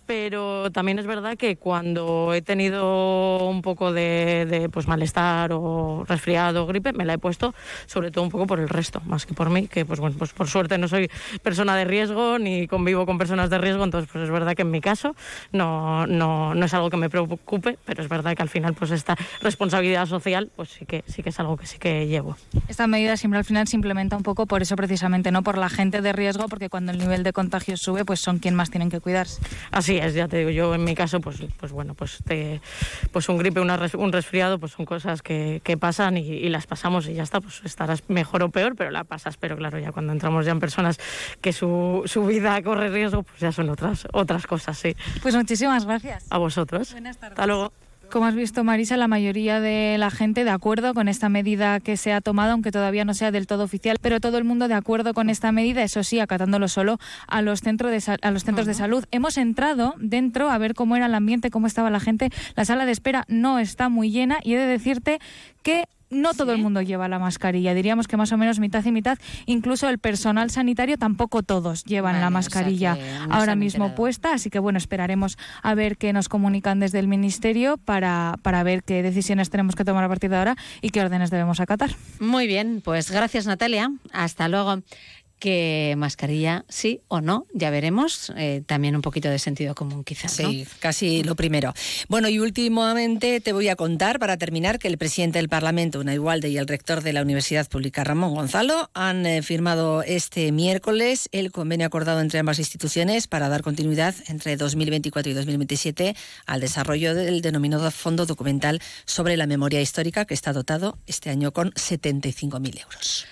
pero 0.10 0.72
también 0.72 0.98
es 0.98 1.06
verdad 1.06 1.38
que 1.38 1.58
cuando 1.58 2.34
he 2.34 2.42
tenido 2.42 3.48
un 3.48 3.62
poco 3.62 3.94
de, 3.94 4.48
de 4.50 4.68
pues 4.68 4.88
malestar 4.88 5.52
o 5.54 6.04
resfriado 6.08 6.64
o 6.64 6.66
gripe, 6.66 6.94
me 6.94 7.06
la 7.06 7.14
he 7.14 7.18
puesto 7.20 7.54
sobre 7.86 8.10
todo 8.10 8.24
un 8.24 8.32
poco 8.32 8.48
por 8.48 8.60
el 8.60 8.70
resto, 8.70 9.04
más 9.06 9.28
que 9.28 9.36
por 9.36 9.52
mí, 9.52 9.68
que 9.68 9.86
pues 9.86 10.00
bueno, 10.00 10.16
pues 10.18 10.34
por 10.34 10.48
suerte 10.48 10.80
no 10.80 10.88
soy 10.88 11.12
persona 11.44 11.76
de 11.76 11.86
riesgo 11.86 12.40
ni 12.40 12.66
convivo 12.66 13.06
con 13.06 13.20
personas 13.20 13.52
de 13.52 13.60
riesgo, 13.60 13.84
entonces 13.84 14.10
pues 14.12 14.24
es 14.24 14.32
verdad 14.32 14.56
que 14.56 14.64
en 14.64 14.72
mi 14.72 14.82
caso 14.82 15.16
no, 15.52 16.08
no, 16.08 16.56
no 16.56 16.66
es 16.66 16.74
algo 16.74 16.90
que 16.90 16.98
me 16.98 17.12
preocupe, 17.12 17.78
pero 17.86 18.02
es 18.02 18.10
verdad 18.10 18.36
que 18.36 18.42
al 18.42 18.50
final 18.50 18.74
pues 18.74 18.90
esta 18.90 19.16
responsabilidad 19.44 20.08
social 20.08 20.50
pues 20.56 20.70
sí 20.70 20.88
que 20.88 21.04
sí 21.06 21.22
que 21.22 21.30
es 21.30 21.40
algo 21.40 21.56
que 21.56 21.68
sí 21.68 21.78
que 21.78 22.08
llevo. 22.08 22.36
Esta 22.68 22.88
medida 22.88 23.16
siempre 23.16 23.38
al 23.38 23.46
final 23.46 23.68
se 23.68 23.76
implementa 23.76 24.18
un 24.18 24.24
poco 24.24 24.48
por 24.48 24.64
eso 24.64 24.76
precisamente, 24.76 25.32
no 25.32 25.44
por 25.44 25.60
la 25.60 25.70
gente 25.70 26.02
de 26.02 26.14
riesgo, 26.14 26.48
porque 26.48 26.68
cuando 26.68 26.92
el 26.92 26.98
nivel 26.98 27.22
de 27.22 27.32
contagio 27.32 27.78
sube, 27.78 28.06
pues 28.06 28.20
son 28.20 28.40
quien 28.40 28.56
más 28.56 28.72
tienen 28.72 28.90
que 28.90 29.00
cuidarse. 29.00 29.40
Así 29.70 29.99
ya 30.08 30.28
te 30.28 30.38
digo, 30.38 30.50
yo 30.50 30.76
en 30.76 30.84
mi 30.84 30.96
caso, 30.96 31.20
pues, 31.20 31.38
pues 31.58 31.72
bueno, 31.72 31.94
pues, 31.94 32.20
te, 32.26 32.62
pues 33.12 33.30
un 33.30 33.38
gripe, 33.38 33.60
una 33.60 33.78
res, 33.78 33.94
un 33.94 34.12
resfriado, 34.12 34.60
pues 34.60 34.74
son 34.74 34.86
cosas 34.86 35.22
que, 35.22 35.62
que 35.64 35.78
pasan 35.78 36.18
y, 36.18 36.22
y, 36.22 36.50
las 36.50 36.68
pasamos 36.68 37.08
y 37.08 37.14
ya 37.14 37.24
está, 37.24 37.42
pues 37.42 37.62
estarás 37.64 38.04
mejor 38.10 38.44
o 38.44 38.50
peor, 38.50 38.76
pero 38.76 38.92
la 38.92 39.04
pasas. 39.04 39.38
Pero 39.38 39.58
claro, 39.58 39.80
ya 39.80 39.92
cuando 39.92 40.14
entramos 40.14 40.46
ya 40.46 40.52
en 40.52 40.60
personas 40.60 40.98
que 41.42 41.54
su, 41.54 42.04
su 42.06 42.26
vida 42.26 42.62
corre 42.62 42.90
riesgo, 42.90 43.24
pues 43.24 43.40
ya 43.40 43.52
son 43.52 43.70
otras, 43.70 44.08
otras 44.14 44.48
cosas, 44.48 44.78
sí. 44.78 44.96
Pues 45.22 45.36
muchísimas 45.36 45.86
gracias. 45.86 46.26
A 46.30 46.38
vosotros. 46.38 46.92
Buenas 46.92 47.18
tardes. 47.18 47.34
Hasta 47.34 47.48
luego. 47.48 47.74
Como 48.12 48.26
has 48.26 48.34
visto, 48.34 48.64
Marisa, 48.64 48.98
la 48.98 49.08
mayoría 49.08 49.60
de 49.60 49.98
la 50.00 50.10
gente 50.10 50.44
de 50.44 50.50
acuerdo 50.50 50.96
con 50.96 51.08
esta 51.08 51.30
medida 51.30 51.80
que 51.80 51.96
se 51.96 52.12
ha 52.12 52.22
tomado, 52.22 52.54
aunque 52.54 52.72
todavía 52.72 53.06
no 53.06 53.14
sea 53.14 53.30
del 53.30 53.46
todo 53.46 53.64
oficial, 53.64 53.98
pero 54.02 54.20
todo 54.20 54.40
el 54.40 54.44
mundo 54.44 54.68
de 54.68 54.74
acuerdo 54.74 55.14
con 55.14 55.30
esta 55.30 55.52
medida, 55.52 55.84
eso 55.84 56.02
sí, 56.02 56.20
acatándolo 56.20 56.68
solo 56.70 56.98
a 57.28 57.44
los 57.44 57.62
centros 57.62 57.92
de, 57.92 58.18
a 58.24 58.32
los 58.32 58.44
centros 58.44 58.66
uh 58.66 58.70
-huh. 58.70 58.74
de 58.74 58.74
salud. 58.74 59.06
Hemos 59.12 59.38
entrado 59.38 59.94
dentro 60.00 60.50
a 60.50 60.58
ver 60.58 60.74
cómo 60.74 60.96
era 60.96 61.06
el 61.06 61.14
ambiente, 61.14 61.52
cómo 61.52 61.68
estaba 61.68 61.92
la 61.92 62.00
gente. 62.00 62.32
La 62.56 62.66
sala 62.66 62.88
de 62.88 62.94
espera 62.94 63.26
no 63.28 63.60
está 63.60 63.90
muy 63.90 64.10
llena 64.10 64.40
y 64.44 64.56
he 64.56 64.58
de 64.58 64.66
decirte 64.66 65.20
que 65.62 65.86
no 66.10 66.34
todo 66.34 66.52
el 66.54 66.62
mundo 66.62 66.82
lleva 66.82 67.08
la 67.08 67.20
mascarilla. 67.20 67.74
Diríamos 67.74 68.08
que 68.08 68.18
más 68.18 68.32
o 68.32 68.38
menos 68.38 68.60
mitad 68.60 68.84
y 68.86 68.92
mitad. 68.92 69.18
Incluso 69.46 69.90
el 69.90 70.00
personal 70.00 70.50
sanitario 70.50 70.98
tampoco 70.98 71.44
todos 71.44 71.84
llevan 71.84 72.14
Vale, 72.14 72.22
la 72.22 72.28
o 72.28 72.30
sea 72.30 72.32
mascarilla 72.32 72.98
ahora 73.30 73.56
mismo 73.56 73.86
enterado. 73.86 73.96
puesta. 73.96 74.34
Así 74.34 74.50
que 74.50 74.60
bueno, 74.60 74.78
esperaremos 74.78 75.38
a 75.62 75.76
ver 75.76 75.98
qué 75.98 76.14
nos 76.14 76.30
comunican 76.30 76.80
desde 76.80 77.00
el 77.00 77.08
Ministerio 77.08 77.78
para, 77.78 78.36
para 78.42 78.64
ver 78.64 78.84
qué 78.84 79.04
decisiones 79.04 79.50
tenemos 79.50 79.76
que 79.76 79.86
tomar 79.86 80.04
a 80.04 80.08
partir 80.10 80.30
de 80.30 80.38
ahora 80.38 80.56
y 80.82 80.90
qué 80.90 81.02
órdenes 81.02 81.30
debemos 81.30 81.60
acatar. 81.60 81.92
Muy 82.20 82.48
bien, 82.48 82.82
pues 82.84 83.12
gracias 83.12 83.46
Natalia. 83.46 83.92
Hasta 84.12 84.48
luego. 84.48 84.82
Que 85.40 85.96
mascarilla 85.98 86.66
sí 86.68 87.02
o 87.08 87.22
no, 87.22 87.48
ya 87.54 87.70
veremos. 87.70 88.32
Eh, 88.36 88.62
también 88.66 88.96
un 88.96 89.02
poquito 89.02 89.30
de 89.30 89.40
sentido 89.40 89.74
común 89.74 90.04
quizás. 90.04 90.34
Sí, 90.34 90.68
casi 90.80 91.24
lo 91.24 91.36
primero. 91.36 91.74
Bueno, 92.10 92.28
y 92.30 92.40
últimamente 92.40 93.40
te 93.40 93.54
voy 93.54 93.70
a 93.70 93.76
contar, 93.76 94.20
para 94.20 94.38
terminar, 94.38 94.80
que 94.80 94.90
el 94.90 94.98
presidente 94.98 95.40
del 95.40 95.50
Parlamento, 95.50 96.00
Una 96.00 96.14
Igualde, 96.14 96.50
y 96.50 96.58
el 96.58 96.68
rector 96.68 97.02
de 97.02 97.14
la 97.14 97.22
Universidad 97.22 97.68
Pública, 97.70 98.04
Ramón 98.04 98.36
Gonzalo, 98.36 98.90
han 98.94 99.26
eh, 99.26 99.42
firmado 99.42 100.04
este 100.04 100.52
miércoles 100.52 101.30
el 101.32 101.52
convenio 101.52 101.88
acordado 101.88 102.20
entre 102.20 102.40
ambas 102.40 102.60
instituciones 102.60 103.28
para 103.28 103.50
dar 103.50 103.62
continuidad 103.62 104.16
entre 104.28 104.58
2024 104.58 105.32
y 105.32 105.36
2027 105.36 106.16
al 106.46 106.60
desarrollo 106.62 107.16
del 107.16 107.42
denominado 107.42 107.90
Fondo 107.92 108.26
Documental 108.26 108.82
sobre 109.06 109.38
la 109.38 109.48
Memoria 109.48 109.82
Histórica, 109.82 110.26
que 110.26 110.34
está 110.34 110.54
dotado 110.54 110.98
este 111.08 111.30
año 111.30 111.52
con 111.52 111.72
75.000 111.72 112.82
euros. 112.82 113.26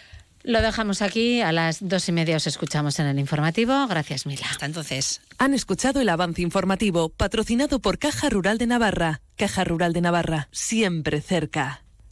Lo 0.47 0.61
dejamos 0.61 1.01
aquí. 1.01 1.41
A 1.41 1.51
las 1.51 1.85
dos 1.85 2.07
y 2.07 2.13
media 2.13 2.37
os 2.37 2.47
escuchamos 2.47 2.99
en 2.99 3.07
el 3.07 3.19
informativo. 3.19 3.85
Gracias, 3.85 4.25
Mila. 4.25 4.47
Hasta 4.49 4.65
entonces. 4.65 5.19
Han 5.37 5.53
escuchado 5.53 5.99
el 5.99 6.07
avance 6.07 6.41
informativo 6.41 7.09
patrocinado 7.09 7.79
por 7.79 7.99
Caja 7.99 8.29
Rural 8.29 8.57
de 8.57 8.65
Navarra. 8.65 9.19
Caja 9.35 9.65
Rural 9.65 9.91
de 9.91 9.99
Navarra, 9.99 10.47
siempre 10.53 11.19
cerca. 11.19 11.83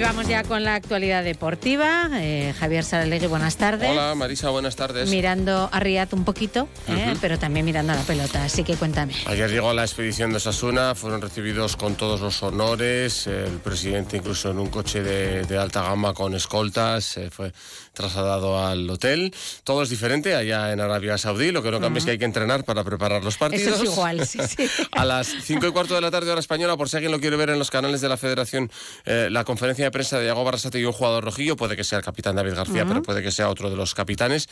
Y 0.00 0.02
vamos 0.02 0.26
ya 0.26 0.44
con 0.44 0.64
la 0.64 0.76
actualidad 0.76 1.22
deportiva. 1.22 2.08
Eh, 2.14 2.54
Javier 2.58 2.84
Saralegui, 2.84 3.26
buenas 3.26 3.58
tardes. 3.58 3.90
Hola 3.90 4.14
Marisa, 4.14 4.48
buenas 4.48 4.74
tardes. 4.74 5.10
Mirando 5.10 5.68
a 5.70 5.78
Riad 5.78 6.08
un 6.14 6.24
poquito, 6.24 6.70
eh, 6.88 7.14
pero 7.20 7.38
también 7.38 7.66
mirando 7.66 7.92
a 7.92 7.96
la 7.96 8.02
pelota. 8.04 8.42
Así 8.42 8.64
que 8.64 8.76
cuéntame. 8.76 9.12
Ayer 9.26 9.50
llegó 9.50 9.74
la 9.74 9.82
expedición 9.82 10.30
de 10.30 10.38
Osasuna, 10.38 10.94
fueron 10.94 11.20
recibidos 11.20 11.76
con 11.76 11.96
todos 11.96 12.22
los 12.22 12.42
honores, 12.42 13.26
el 13.26 13.58
presidente 13.58 14.16
incluso 14.16 14.50
en 14.50 14.58
un 14.58 14.70
coche 14.70 15.02
de, 15.02 15.44
de 15.44 15.58
alta 15.58 15.82
gama 15.82 16.14
con 16.14 16.34
escoltas, 16.34 17.18
eh, 17.18 17.28
fue 17.30 17.52
trasladado 17.92 18.66
al 18.66 18.88
hotel. 18.88 19.34
Todo 19.64 19.82
es 19.82 19.90
diferente 19.90 20.34
allá 20.34 20.72
en 20.72 20.80
Arabia 20.80 21.18
Saudí, 21.18 21.50
lo 21.50 21.62
que 21.62 21.70
no 21.70 21.78
cambia 21.78 21.98
es 21.98 22.06
que 22.06 22.12
hay 22.12 22.18
que 22.18 22.24
entrenar 22.24 22.64
para 22.64 22.84
preparar 22.84 23.22
los 23.22 23.36
partidos. 23.36 23.74
Eso 23.74 23.84
es 23.84 23.90
igual, 23.90 24.26
sí, 24.26 24.38
sí. 24.48 24.66
A 24.92 25.04
las 25.04 25.26
5 25.26 25.66
y 25.66 25.72
cuarto 25.72 25.94
de 25.94 26.00
la 26.00 26.10
tarde 26.10 26.30
hora 26.30 26.40
española, 26.40 26.78
por 26.78 26.88
si 26.88 26.96
alguien 26.96 27.12
lo 27.12 27.20
quiere 27.20 27.36
ver 27.36 27.50
en 27.50 27.58
los 27.58 27.70
canales 27.70 28.00
de 28.00 28.08
la 28.08 28.16
Federación, 28.16 28.70
la 29.04 29.44
conferencia 29.44 29.89
de 29.90 29.92
prensa 29.92 30.16
de 30.18 30.24
Diego 30.24 30.44
Barrasate 30.44 30.78
y 30.80 30.84
un 30.84 30.92
jugador 30.92 31.24
rojillo, 31.24 31.56
puede 31.56 31.76
que 31.76 31.84
sea 31.84 31.98
el 31.98 32.04
capitán 32.04 32.36
David 32.36 32.54
García, 32.54 32.82
Ujú. 32.84 32.88
pero 32.88 33.02
puede 33.02 33.22
que 33.22 33.30
sea 33.32 33.48
otro 33.50 33.68
de 33.70 33.76
los 33.76 33.94
capitanes. 33.94 34.48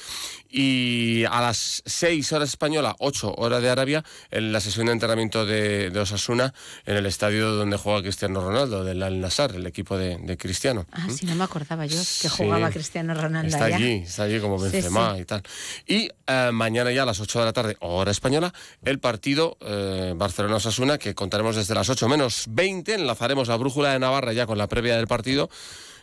Y 0.51 1.25
a 1.31 1.41
las 1.41 1.83
6 1.87 2.33
horas 2.33 2.49
española, 2.51 2.97
8 2.99 3.35
horas 3.37 3.63
de 3.63 3.71
Arabia, 3.71 4.05
en 4.31 4.53
la 4.53 4.61
sesión 4.61 4.87
de 4.87 4.93
entrenamiento 4.93 5.47
de, 5.47 5.91
de 5.91 6.01
Osasuna, 6.01 6.55
en 6.87 6.97
el 6.97 7.07
estadio 7.07 7.51
donde 7.53 7.77
juega 7.77 8.03
Cristiano 8.03 8.41
Ronaldo, 8.41 8.85
del 8.85 9.03
Al 9.03 9.21
Nassr, 9.21 9.55
el 9.57 9.67
equipo 9.67 9.97
de, 9.97 10.19
de 10.19 10.37
Cristiano. 10.37 10.87
Ah, 10.93 11.07
sí, 11.15 11.27
no 11.27 11.35
me 11.35 11.45
acordaba 11.45 11.87
yo 11.87 11.99
que 11.99 12.05
Sí. 12.05 12.29
jugaba 12.29 12.71
Cristiano 12.71 13.15
Ronaldo 13.15 13.49
Está 13.49 13.67
allá. 13.67 13.77
allí, 13.77 13.93
está 14.05 14.23
allí 14.25 14.41
como 14.41 14.59
Sí, 14.59 14.71
Benzema 14.73 15.15
sí. 15.15 15.21
y 15.21 15.25
tal. 15.25 15.43
Y 15.87 16.11
eh, 16.27 16.51
mañana 16.53 16.91
ya 16.91 17.03
a 17.03 17.07
las 17.07 17.21
8 17.21 17.39
de 17.41 17.45
la 17.45 17.53
tarde, 17.53 17.77
hora 17.81 18.11
española, 18.11 18.53
el 18.85 18.99
partido 18.99 19.57
eh, 19.61 20.15
Barcelona-Osasuna, 20.17 20.99
que 20.99 21.15
contaremos 21.15 21.57
desde 21.57 21.75
las 21.75 21.89
8 21.89 22.09
menos 22.09 22.45
20. 22.49 22.95
Enlazaremos 22.95 23.49
la 23.49 23.57
brújula 23.57 23.93
de 23.93 23.99
Navarra 23.99 24.33
ya 24.33 24.47
con 24.47 24.59
la 24.59 24.67
previa 24.67 24.97
del 24.97 25.07
partido 25.07 25.18
partido 25.19 25.51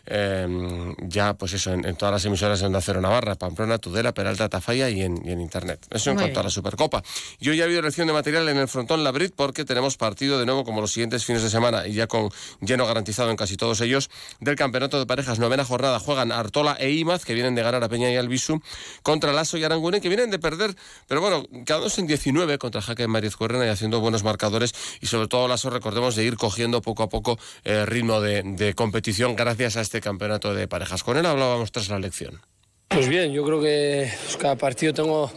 eh, 0.06 0.94
ya, 1.00 1.34
pues 1.34 1.54
eso, 1.54 1.74
en, 1.74 1.86
en 1.86 1.96
todas 1.96 2.14
las 2.14 2.26
emisoras 2.26 2.60
de 2.60 2.66
Onda 2.66 2.82
Cero 2.82 3.02
Navarra, 3.02 3.36
Pamplona, 3.36 3.78
Tudela, 3.78 4.14
Peralta, 4.14 4.50
Tafalla 4.50 4.90
y 4.90 5.02
en, 5.02 5.22
y 5.26 5.32
en 5.32 5.42
Internet. 5.42 5.86
Eso 5.90 6.12
en 6.12 6.16
Muy 6.16 6.24
cuanto 6.24 6.40
a 6.40 6.44
la 6.44 6.50
Supercopa. 6.50 7.04
Y 7.40 7.50
hoy 7.50 7.62
ha 7.62 7.66
habido 7.66 7.80
elección 7.80 8.08
de 8.08 8.14
material 8.14 8.48
en 8.50 8.58
el 8.58 8.68
frontón 8.68 9.04
Labrit 9.04 9.34
porque 9.36 9.66
tenemos 9.66 9.98
partido 9.98 10.40
de 10.40 10.46
nuevo 10.46 10.64
como 10.64 10.82
los 10.82 10.92
siguientes 10.92 11.26
fines 11.26 11.44
de 11.44 11.50
semana 11.50 11.88
y 11.88 11.94
ya 11.94 12.08
con 12.08 12.30
lleno 12.62 12.86
garantizado 12.86 13.30
en 13.32 13.38
casi 13.38 13.58
todos 13.58 13.82
ellos 13.82 14.10
del 14.40 14.56
Campeonato 14.56 15.00
de 15.00 15.06
Parejas. 15.06 15.40
Novena 15.40 15.66
jornada 15.66 16.00
juegan 16.00 16.32
Artola 16.32 16.78
e 16.80 16.92
Imaz 16.92 17.26
que 17.26 17.34
vienen 17.34 17.56
de 17.56 17.64
ganar 17.64 17.84
a 17.84 17.90
Peña 17.90 18.12
y 18.12 18.16
Albisu 18.16 18.62
contra 19.04 19.34
Lasso 19.34 19.58
y 19.58 19.64
Aranguren 19.64 20.02
que 20.02 20.10
vienen 20.10 20.32
de 20.32 20.40
perder, 20.40 20.76
pero 21.08 21.22
bueno, 21.22 21.46
quedándose 21.66 22.02
en 22.02 22.08
19 22.08 22.58
contra 22.58 22.82
Jaque 22.82 23.08
Mariz 23.08 23.36
Cuerrena 23.36 23.66
y 23.66 23.70
haciendo 23.70 24.00
buenos 24.00 24.24
marcadores 24.24 24.74
y 25.02 25.08
sobre 25.08 25.28
todo 25.28 25.48
Lasso 25.48 25.70
recordemos 25.70 26.16
de 26.16 26.24
ir 26.24 26.38
cogiendo 26.38 26.82
poco 26.82 27.04
a 27.04 27.10
poco 27.10 27.38
eh, 27.64 27.86
ritmo 27.86 28.22
de, 28.22 28.44
de 28.44 28.74
competición 28.74 29.36
gracias 29.36 29.78
a 29.78 29.82
este 29.82 29.95
Campeonato 30.02 30.54
de 30.54 30.68
Parejas. 30.68 31.04
Con 31.04 31.18
él 31.18 31.26
hablábamos 31.26 31.72
tras 31.72 31.90
la 31.90 31.98
elección. 31.98 32.42
Pues 32.90 33.08
bien, 33.08 33.32
yo 33.34 33.44
creo 33.44 33.62
que 33.62 34.12
cada 34.40 34.56
partido 34.56 34.94
tengo 34.94 35.32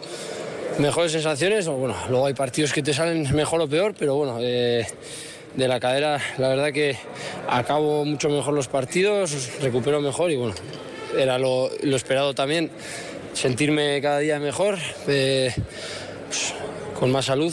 mejores 0.78 1.12
sensaciones. 1.12 1.66
Bueno, 1.66 1.96
luego 2.08 2.26
hay 2.26 2.34
partidos 2.34 2.72
que 2.72 2.82
te 2.82 2.92
salen 2.94 3.34
mejor 3.34 3.60
o 3.60 3.68
peor, 3.68 3.94
pero 3.98 4.14
bueno, 4.14 4.38
eh, 4.40 4.86
de 5.54 5.68
la 5.68 5.80
cadera 5.80 6.20
la 6.36 6.48
verdad 6.48 6.72
que 6.72 6.96
acabo 7.48 8.04
mucho 8.04 8.28
mejor 8.28 8.54
los 8.54 8.68
partidos, 8.68 9.50
recupero 9.60 10.00
mejor 10.00 10.30
y 10.30 10.36
bueno, 10.36 10.54
era 11.16 11.38
lo, 11.38 11.70
lo 11.82 11.96
esperado 11.96 12.34
también, 12.34 12.70
sentirme 13.32 14.00
cada 14.02 14.18
día 14.18 14.38
mejor. 14.38 14.78
eh, 15.08 15.52
pues, 16.28 16.54
con 16.98 17.12
más 17.12 17.26
salud 17.26 17.52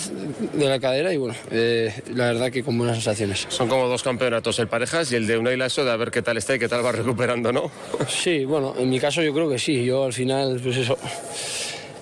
de 0.54 0.66
la 0.66 0.80
cadera 0.80 1.14
y 1.14 1.18
bueno, 1.18 1.36
eh, 1.52 1.94
la 2.14 2.26
verdad 2.26 2.52
que 2.52 2.64
con 2.64 2.78
buenas 2.78 2.96
sensaciones. 2.96 3.46
Son 3.50 3.68
como 3.68 3.88
dos 3.88 4.02
campeonatos, 4.02 4.58
el 4.58 4.68
Parejas 4.68 5.12
y 5.12 5.16
el 5.16 5.28
de 5.28 5.38
Unai 5.38 5.56
Lasso, 5.56 5.86
de 5.86 5.92
a 5.92 5.96
ver 5.96 6.10
qué 6.10 6.24
tal 6.24 6.38
está 6.38 6.56
y 6.56 6.60
qué 6.60 6.68
tal 6.68 6.84
va 6.84 6.92
recuperando, 6.92 7.52
¿no? 7.52 7.70
Sí, 8.08 8.44
bueno, 8.46 8.74
en 8.78 8.90
mi 8.90 9.00
caso 9.00 9.22
yo 9.22 9.34
creo 9.34 9.48
que 9.50 9.60
sí. 9.60 9.86
Yo 9.86 10.06
al 10.06 10.14
final, 10.14 10.60
pues 10.64 10.78
eso, 10.78 10.98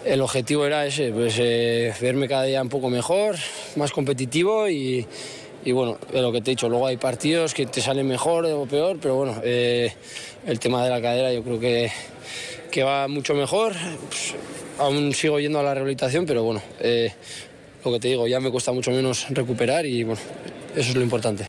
el 0.06 0.22
objetivo 0.22 0.66
era 0.66 0.86
ese, 0.86 1.12
pues 1.12 1.36
eh, 1.38 1.94
verme 2.00 2.30
cada 2.30 2.44
día 2.44 2.62
un 2.62 2.70
poco 2.70 2.90
mejor, 2.90 3.36
más 3.76 3.92
competitivo 3.92 4.70
y, 4.70 5.06
y 5.66 5.72
bueno, 5.74 5.98
es 6.14 6.22
lo 6.22 6.32
que 6.32 6.42
te 6.42 6.52
he 6.52 6.54
dicho. 6.54 6.70
Luego 6.70 6.88
hay 6.88 6.98
partidos 6.98 7.54
que 7.54 7.66
te 7.66 7.82
salen 7.82 8.08
mejor 8.08 8.46
o 8.46 8.66
peor, 8.66 8.98
pero 9.02 9.16
bueno, 9.16 9.42
eh, 9.44 9.94
el 10.46 10.60
tema 10.60 10.84
de 10.84 10.90
la 10.90 11.02
cadera 11.02 11.34
yo 11.34 11.44
creo 11.44 11.60
que, 11.60 11.92
que 12.72 12.84
va 12.84 13.10
mucho 13.10 13.34
mejor. 13.34 13.74
Pues, 14.10 14.36
aún 14.80 15.14
sigo 15.14 15.40
yendo 15.40 15.60
a 15.60 15.64
la 15.64 15.74
rehabilitación, 15.74 16.26
pero 16.26 16.44
bueno, 16.44 16.62
eh, 16.80 17.12
lo 17.84 17.92
que 17.92 18.00
te 18.00 18.08
digo, 18.10 18.28
ya 18.28 18.40
me 18.40 18.52
cuesta 18.52 18.72
mucho 18.72 18.92
menos 18.92 19.28
recuperar 19.30 19.86
y 19.86 20.04
bueno, 20.04 20.22
eso 20.76 20.90
es 20.90 20.96
lo 20.96 21.02
importante. 21.02 21.48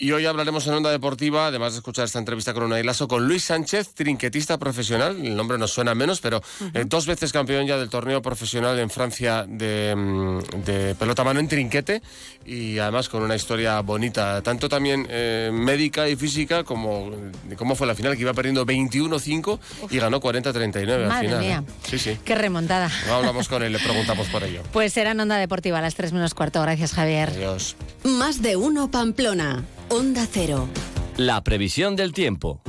Y 0.00 0.12
hoy 0.12 0.26
hablaremos 0.26 0.64
en 0.68 0.74
Onda 0.74 0.92
Deportiva, 0.92 1.48
además 1.48 1.72
de 1.72 1.78
escuchar 1.78 2.04
esta 2.04 2.20
entrevista 2.20 2.54
con 2.54 2.62
Unai 2.62 2.84
Lasso, 2.84 3.08
con 3.08 3.26
Luis 3.26 3.42
Sánchez, 3.42 3.94
trinquetista 3.94 4.56
profesional. 4.56 5.16
El 5.26 5.34
nombre 5.34 5.58
nos 5.58 5.72
suena 5.72 5.92
menos, 5.96 6.20
pero 6.20 6.40
eh, 6.72 6.84
dos 6.86 7.06
veces 7.06 7.32
campeón 7.32 7.66
ya 7.66 7.76
del 7.78 7.88
torneo 7.90 8.22
profesional 8.22 8.78
en 8.78 8.90
Francia 8.90 9.44
de, 9.48 9.96
mm, 9.96 10.38
de 10.64 10.94
pelota 10.94 11.22
a 11.22 11.24
mano 11.24 11.40
en 11.40 11.48
trinquete 11.48 12.00
y 12.46 12.78
además 12.78 13.08
con 13.08 13.24
una 13.24 13.34
historia 13.34 13.80
bonita, 13.80 14.40
tanto 14.42 14.68
también 14.68 15.04
eh, 15.10 15.50
médica 15.52 16.08
y 16.08 16.14
física 16.14 16.62
como 16.62 17.10
cómo 17.56 17.74
fue 17.74 17.88
la 17.88 17.96
final, 17.96 18.14
que 18.14 18.22
iba 18.22 18.32
perdiendo 18.34 18.64
21-5 18.64 19.58
y 19.90 19.98
ganó 19.98 20.20
40-39 20.20 20.92
al 20.92 21.06
Madre 21.08 21.26
final. 21.26 21.40
mía. 21.40 21.64
¿eh? 21.66 21.72
Sí, 21.88 21.98
sí. 21.98 22.16
Qué 22.24 22.36
remontada. 22.36 22.88
No 23.08 23.14
hablamos 23.14 23.48
con 23.48 23.64
él, 23.64 23.72
le 23.72 23.80
preguntamos 23.80 24.28
por 24.28 24.44
ello. 24.44 24.62
Pues 24.72 24.92
será 24.92 25.10
en 25.10 25.18
Onda 25.18 25.38
Deportiva 25.38 25.78
a 25.78 25.82
las 25.82 25.96
3 25.96 26.12
menos 26.12 26.34
cuarto. 26.34 26.62
Gracias, 26.62 26.92
Javier. 26.92 27.30
Adiós. 27.30 27.74
Más 28.04 28.42
de 28.42 28.54
uno 28.54 28.92
Pamplona. 28.92 29.64
Onda 29.90 30.26
Cero. 30.30 30.68
La 31.16 31.42
previsión 31.42 31.96
del 31.96 32.12
tiempo. 32.12 32.60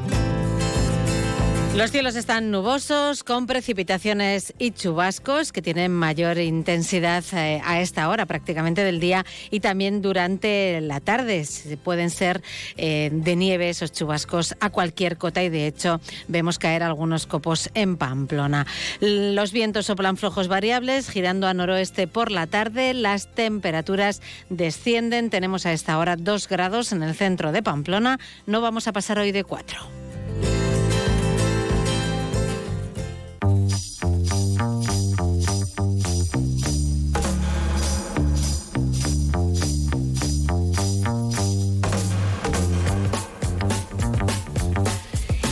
Los 1.75 1.91
cielos 1.91 2.15
están 2.15 2.49
nubosos, 2.51 3.23
con 3.23 3.45
precipitaciones 3.45 4.53
y 4.57 4.71
chubascos 4.71 5.53
que 5.53 5.61
tienen 5.61 5.93
mayor 5.93 6.37
intensidad 6.39 7.23
eh, 7.31 7.61
a 7.63 7.79
esta 7.79 8.09
hora 8.09 8.25
prácticamente 8.25 8.83
del 8.83 8.99
día 8.99 9.23
y 9.49 9.59
también 9.61 10.01
durante 10.01 10.81
la 10.81 10.99
tarde. 10.99 11.47
Pueden 11.83 12.09
ser 12.09 12.41
eh, 12.75 13.11
de 13.13 13.35
nieve 13.35 13.69
esos 13.69 13.93
chubascos 13.93 14.55
a 14.59 14.71
cualquier 14.71 15.17
cota 15.17 15.43
y 15.43 15.49
de 15.49 15.67
hecho 15.67 16.01
vemos 16.27 16.57
caer 16.57 16.83
algunos 16.83 17.27
copos 17.27 17.69
en 17.75 17.97
Pamplona. 17.97 18.65
Los 18.99 19.51
vientos 19.53 19.85
soplan 19.85 20.17
flojos 20.17 20.47
variables, 20.47 21.09
girando 21.09 21.47
a 21.47 21.53
noroeste 21.53 22.07
por 22.07 22.31
la 22.31 22.47
tarde. 22.47 22.93
Las 22.93 23.33
temperaturas 23.33 24.21
descienden. 24.49 25.29
Tenemos 25.29 25.65
a 25.65 25.71
esta 25.71 25.97
hora 25.99 26.17
2 26.17 26.47
grados 26.49 26.91
en 26.91 27.03
el 27.03 27.15
centro 27.15 27.51
de 27.51 27.63
Pamplona. 27.63 28.19
No 28.47 28.59
vamos 28.59 28.87
a 28.87 28.91
pasar 28.91 29.19
hoy 29.19 29.31
de 29.31 29.43
4. 29.43 29.98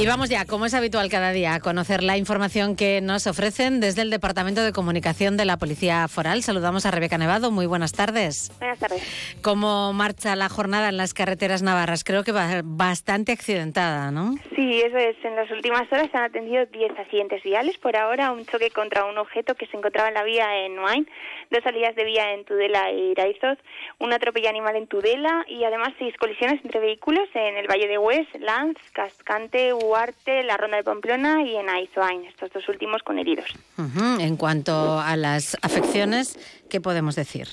Vamos 0.08 0.30
ya, 0.30 0.45
como 0.45 0.66
es 0.66 0.74
habitual 0.74 1.10
cada 1.10 1.32
día, 1.32 1.53
a 1.53 1.60
conocer 1.60 2.01
la 2.01 2.18
información 2.18 2.76
que 2.76 3.01
nos 3.01 3.28
ofrecen 3.28 3.80
desde 3.80 4.03
el 4.03 4.10
Departamento 4.10 4.64
de 4.64 4.72
Comunicación 4.72 5.36
de 5.36 5.45
la 5.45 5.58
Policía 5.58 6.08
Foral. 6.08 6.43
Saludamos 6.43 6.86
a 6.86 6.91
Rebeca 6.91 7.18
Nevado. 7.18 7.51
Muy 7.51 7.66
buenas 7.66 7.91
tardes. 7.91 8.51
Buenas 8.60 8.80
tardes. 8.80 9.03
¿Cómo 9.41 9.91
marcha 9.93 10.36
la 10.36 10.47
jornada 10.49 10.89
en 10.89 10.97
las 10.97 11.14
carreteras 11.14 11.62
navarras? 11.62 12.03
Creo 12.03 12.24
que 12.24 12.32
va 12.32 12.62
bastante 12.64 13.34
accidentada, 13.34 14.12
¿no? 14.12 14.36
Sí, 14.55 14.82
eso 14.82 14.97
es. 14.97 15.18
En 15.26 15.36
las 15.36 15.51
últimas 15.51 15.91
horas 15.91 16.10
se 16.12 16.18
han 16.18 16.24
atendido 16.24 16.66
10 16.66 16.97
accidentes 16.99 17.43
viales. 17.43 17.78
Por 17.78 17.97
ahora, 17.97 18.32
un 18.32 18.45
choque 18.45 18.70
contra 18.70 19.03
un 19.03 19.18
objeto 19.18 19.55
que 19.55 19.68
se 19.68 19.76
encontraba 19.76 20.08
en 20.08 20.14
la 20.14 20.24
vía 20.24 20.66
en 20.66 20.76
Nuain, 20.76 21.10
dos 21.51 21.64
salidas 21.64 21.95
de 21.95 22.05
vía 22.05 22.34
en 22.34 22.45
Tudela 22.45 22.89
e 22.91 23.12
Iraizoz, 23.12 23.58
un 23.99 24.14
atropello 24.14 24.49
animal 24.49 24.76
en 24.78 24.88
Tudela 24.88 25.43
y 25.47 25.64
además 25.66 25.93
seis 25.99 26.16
colisiones 26.18 26.64
entre 26.64 26.80
vehículos 26.80 27.28
en 27.34 27.58
el 27.58 27.68
Valle 27.68 27.88
de 27.88 27.97
Hues, 27.97 28.28
Lanz, 28.39 28.78
Cascante, 28.93 29.74
Huarte, 29.98 30.43
la 30.43 30.58
Ronda 30.58 30.78
de 30.78 30.84
Pamplona 30.84 31.43
y 31.43 31.56
en 31.56 31.70
Aizoain, 31.70 32.24
estos 32.26 32.52
dos 32.54 32.70
últimos 32.70 33.02
con 33.02 33.18
heridos. 33.18 33.50
Ujú. 33.80 34.20
En 34.20 34.38
cuanto 34.38 35.00
a 35.00 35.16
las 35.16 35.58
afecciones, 35.64 36.38
¿qué 36.70 36.80
podemos 36.80 37.16
decir? 37.16 37.48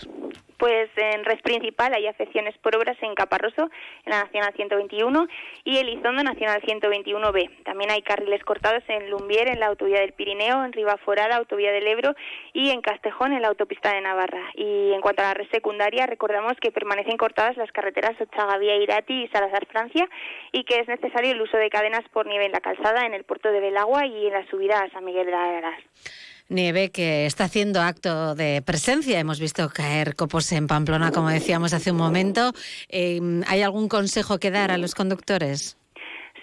Pues 0.65 0.89
en 0.97 1.27
red 1.27 1.41
principal 1.41 1.93
hay 1.93 2.07
afecciones 2.07 2.57
por 2.57 2.75
obras 2.75 2.97
en 3.03 3.15
Caparroso, 3.15 3.69
en 4.07 4.13
la 4.13 4.23
Nacional 4.23 4.55
121, 4.57 5.29
y 5.63 5.77
Elizondo, 5.77 6.23
Nacional 6.23 6.63
121B. 6.63 7.65
También 7.65 7.91
hay 7.91 8.01
carriles 8.01 8.43
cortados 8.45 8.83
en 8.89 9.11
Lumbier, 9.11 9.49
en 9.49 9.61
la 9.61 9.67
autovía 9.67 10.01
del 10.01 10.15
Pirineo, 10.15 10.65
en 10.65 10.73
Ribaforada, 10.73 11.37
autovía 11.37 11.71
del 11.71 11.87
Ebro, 11.87 12.15
y 12.55 12.71
en 12.71 12.81
Castejón, 12.81 13.35
en 13.35 13.43
la 13.43 13.49
autopista 13.49 13.93
de 13.93 14.01
Navarra. 14.01 14.41
Y 14.55 14.95
en 14.95 15.03
cuanto 15.03 15.21
a 15.21 15.27
la 15.27 15.35
red 15.35 15.51
secundaria, 15.53 16.07
recordamos 16.07 16.55
que 16.63 16.73
permanecen 16.73 17.19
cortadas 17.19 17.59
las 17.59 17.71
carreteras 17.71 18.19
Ochagavía, 18.19 18.77
Irati 18.77 19.25
y 19.25 19.29
Salazar, 19.29 19.67
Francia, 19.67 20.09
y 20.51 20.65
que 20.65 20.81
es 20.81 20.89
necesario 20.89 21.33
el 21.33 21.43
uso 21.43 21.59
de 21.59 21.69
cadenas 21.69 22.09
por 22.11 22.27
nieve 22.27 22.47
en 22.47 22.53
la 22.53 22.63
calzada, 22.63 23.05
en 23.05 23.13
el 23.13 23.25
puerto 23.25 23.53
de 23.53 23.61
Belagua 23.61 24.07
y 24.07 24.29
en 24.29 24.33
la 24.33 24.47
subida 24.49 24.79
a 24.79 24.89
San 24.93 25.05
Miguel 25.05 25.27
de 25.27 25.35
Aras. 25.35 26.34
Nieve 26.55 26.91
que 26.91 27.27
está 27.27 27.45
haciendo 27.45 27.81
acto 27.83 28.35
de 28.35 28.63
presencia. 28.63 29.19
Hemos 29.19 29.41
visto 29.41 29.69
caer 29.69 30.15
copos 30.15 30.51
en 30.53 30.67
Pamplona, 30.67 31.13
como 31.13 31.29
decíamos 31.29 31.73
hace 31.73 31.91
un 31.91 31.99
momento. 31.99 32.53
Eh, 32.89 33.21
¿Hay 33.47 33.63
algún 33.63 33.89
consejo 33.89 34.39
que 34.39 34.51
dar 34.51 34.71
a 34.71 34.79
los 34.79 34.95
conductores? 34.95 35.77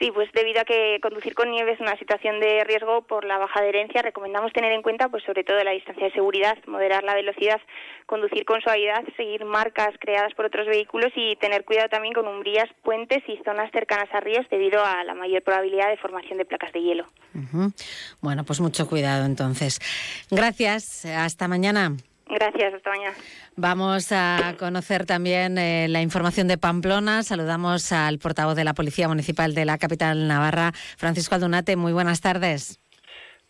Sí, 0.02 0.10
pues 0.12 0.32
debido 0.34 0.62
a 0.62 0.66
que 0.66 0.98
conducir 1.00 1.36
con 1.36 1.52
nieve 1.52 1.74
es 1.74 1.80
una 1.80 1.96
situación 1.96 2.40
de 2.40 2.64
riesgo 2.64 3.04
por 3.04 3.24
la 3.24 3.38
baja 3.38 3.60
adherencia, 3.60 4.02
recomendamos 4.02 4.52
tener 4.52 4.72
en 4.72 4.82
cuenta, 4.82 5.10
pues 5.10 5.24
sobre 5.24 5.44
todo 5.44 5.64
la 5.64 5.74
distancia 5.74 6.08
de 6.08 6.12
seguridad, 6.12 6.58
moderar 6.66 7.04
la 7.04 7.14
velocidad, 7.14 7.62
conducir 8.08 8.44
con 8.44 8.60
suavidad, 8.62 9.04
seguir 9.16 9.46
marcas 9.46 9.94
creadas 10.00 10.34
por 10.34 10.46
otros 10.46 10.66
vehículos 10.66 11.12
y 11.16 11.36
tener 11.36 11.66
cuidado 11.66 11.90
también 11.90 12.16
con 12.16 12.28
umbrías, 12.28 12.68
puentes 12.82 13.22
y 13.28 13.38
zonas 13.46 13.70
cercanas 13.72 14.10
a 14.12 14.22
ríos 14.22 14.48
debido 14.50 14.84
a 14.84 15.04
la 15.04 15.14
mayor 15.14 15.44
probabilidad 15.44 15.90
de 15.90 15.98
formación 15.98 16.40
de 16.40 16.46
placas 16.46 16.74
de 16.74 16.82
hielo. 16.82 17.06
Bueno, 18.22 18.44
pues 18.44 18.60
mucho 18.60 18.88
cuidado 18.88 19.26
entonces. 19.26 19.78
Gracias. 20.32 21.06
Hasta 21.06 21.48
mañana. 21.48 21.96
Gracias, 22.32 22.74
hasta 22.74 22.90
mañana. 22.90 23.16
Vamos 23.58 24.12
a 24.12 24.56
conocer 24.58 25.06
también 25.06 25.58
eh, 25.58 25.88
la 25.90 26.02
información 26.02 26.48
de 26.48 26.58
Pamplona. 26.58 27.24
Saludamos 27.24 27.92
al 27.92 28.20
portavoz 28.20 28.56
de 28.56 28.64
la 28.64 28.74
Policía 28.74 29.10
Municipal 29.10 29.54
de 29.54 29.66
la 29.66 29.78
capital 29.78 30.30
Navarra, 30.30 30.72
Francisco 30.98 31.36
Aldunate. 31.36 31.76
Muy 31.76 31.92
buenas 31.92 32.22
tardes. 32.22 32.80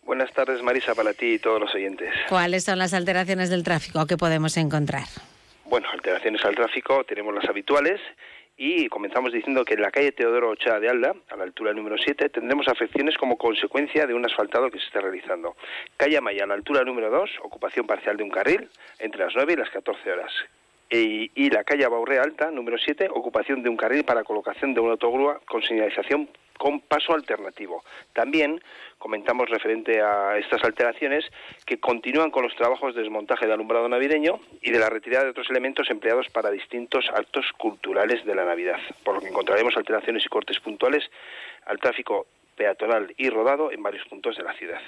Buenas 0.02 0.32
tardes, 0.32 0.60
Marisa, 0.62 0.96
para 0.96 1.12
ti 1.12 1.34
y 1.34 1.38
todos 1.38 1.60
los 1.60 1.72
oyentes. 1.72 2.12
¿Cuáles 2.28 2.64
son 2.64 2.78
las 2.78 2.92
alteraciones 2.92 3.50
del 3.50 3.62
tráfico 3.62 4.04
que 4.06 4.16
podemos 4.16 4.56
encontrar? 4.56 5.04
Bueno, 5.66 5.88
alteraciones 5.92 6.44
al 6.44 6.56
tráfico 6.56 7.04
tenemos 7.04 7.32
las 7.32 7.48
habituales 7.48 8.00
y 8.64 8.88
comenzamos 8.88 9.32
diciendo 9.32 9.64
que 9.64 9.74
en 9.74 9.82
la 9.82 9.90
calle 9.90 10.12
Teodoro 10.12 10.50
Ochoa 10.50 10.78
de 10.78 10.88
Alda, 10.88 11.16
a 11.30 11.36
la 11.36 11.42
altura 11.42 11.72
número 11.72 11.96
7, 11.98 12.28
tendremos 12.28 12.68
afecciones 12.68 13.16
como 13.18 13.36
consecuencia 13.36 14.06
de 14.06 14.14
un 14.14 14.24
asfaltado 14.24 14.70
que 14.70 14.78
se 14.78 14.86
está 14.86 15.00
realizando. 15.00 15.56
Calle 15.96 16.18
Amaya, 16.18 16.44
a 16.44 16.46
la 16.46 16.54
altura 16.54 16.84
número 16.84 17.10
2, 17.10 17.40
ocupación 17.42 17.88
parcial 17.88 18.16
de 18.16 18.22
un 18.22 18.30
carril 18.30 18.68
entre 19.00 19.24
las 19.24 19.34
9 19.34 19.54
y 19.54 19.56
las 19.56 19.70
14 19.70 20.12
horas. 20.12 20.30
Y, 20.94 21.48
la 21.48 21.64
calle 21.64 21.86
Baurre 21.86 22.18
Alta, 22.18 22.50
número 22.50 22.76
7, 22.76 23.08
ocupación 23.10 23.62
de 23.62 23.70
un 23.70 23.78
carril 23.78 24.04
para 24.04 24.24
colocación 24.24 24.74
de 24.74 24.80
una 24.80 24.92
autogrúa 24.92 25.40
con 25.46 25.62
señalización 25.62 26.28
con 26.58 26.80
paso 26.80 27.14
alternativo. 27.14 27.82
También 28.12 28.60
comentamos 28.98 29.48
referente 29.48 30.02
a 30.02 30.36
estas 30.36 30.62
alteraciones 30.62 31.24
que 31.64 31.80
continúan 31.80 32.30
con 32.30 32.42
los 32.42 32.54
trabajos 32.56 32.94
de 32.94 33.00
desmontaje 33.00 33.46
de 33.46 33.54
alumbrado 33.54 33.88
navideño 33.88 34.38
y 34.60 34.70
de 34.70 34.78
la 34.78 34.90
retirada 34.90 35.24
de 35.24 35.30
otros 35.30 35.48
elementos 35.48 35.90
empleados 35.90 36.28
para 36.28 36.50
distintos 36.50 37.06
actos 37.14 37.46
culturales 37.56 38.24
de 38.26 38.34
la 38.34 38.44
Navidad, 38.44 38.78
por 39.02 39.14
lo 39.14 39.20
que 39.22 39.28
encontraremos 39.28 39.74
alteraciones 39.76 40.26
y 40.26 40.28
cortes 40.28 40.60
puntuales 40.60 41.10
al 41.64 41.78
tráfico 41.78 42.26
peatonal 42.56 43.14
y 43.16 43.30
rodado 43.30 43.72
en 43.72 43.82
varios 43.82 44.06
puntos 44.08 44.36
de 44.36 44.42
la 44.42 44.54
ciudad. 44.54 44.80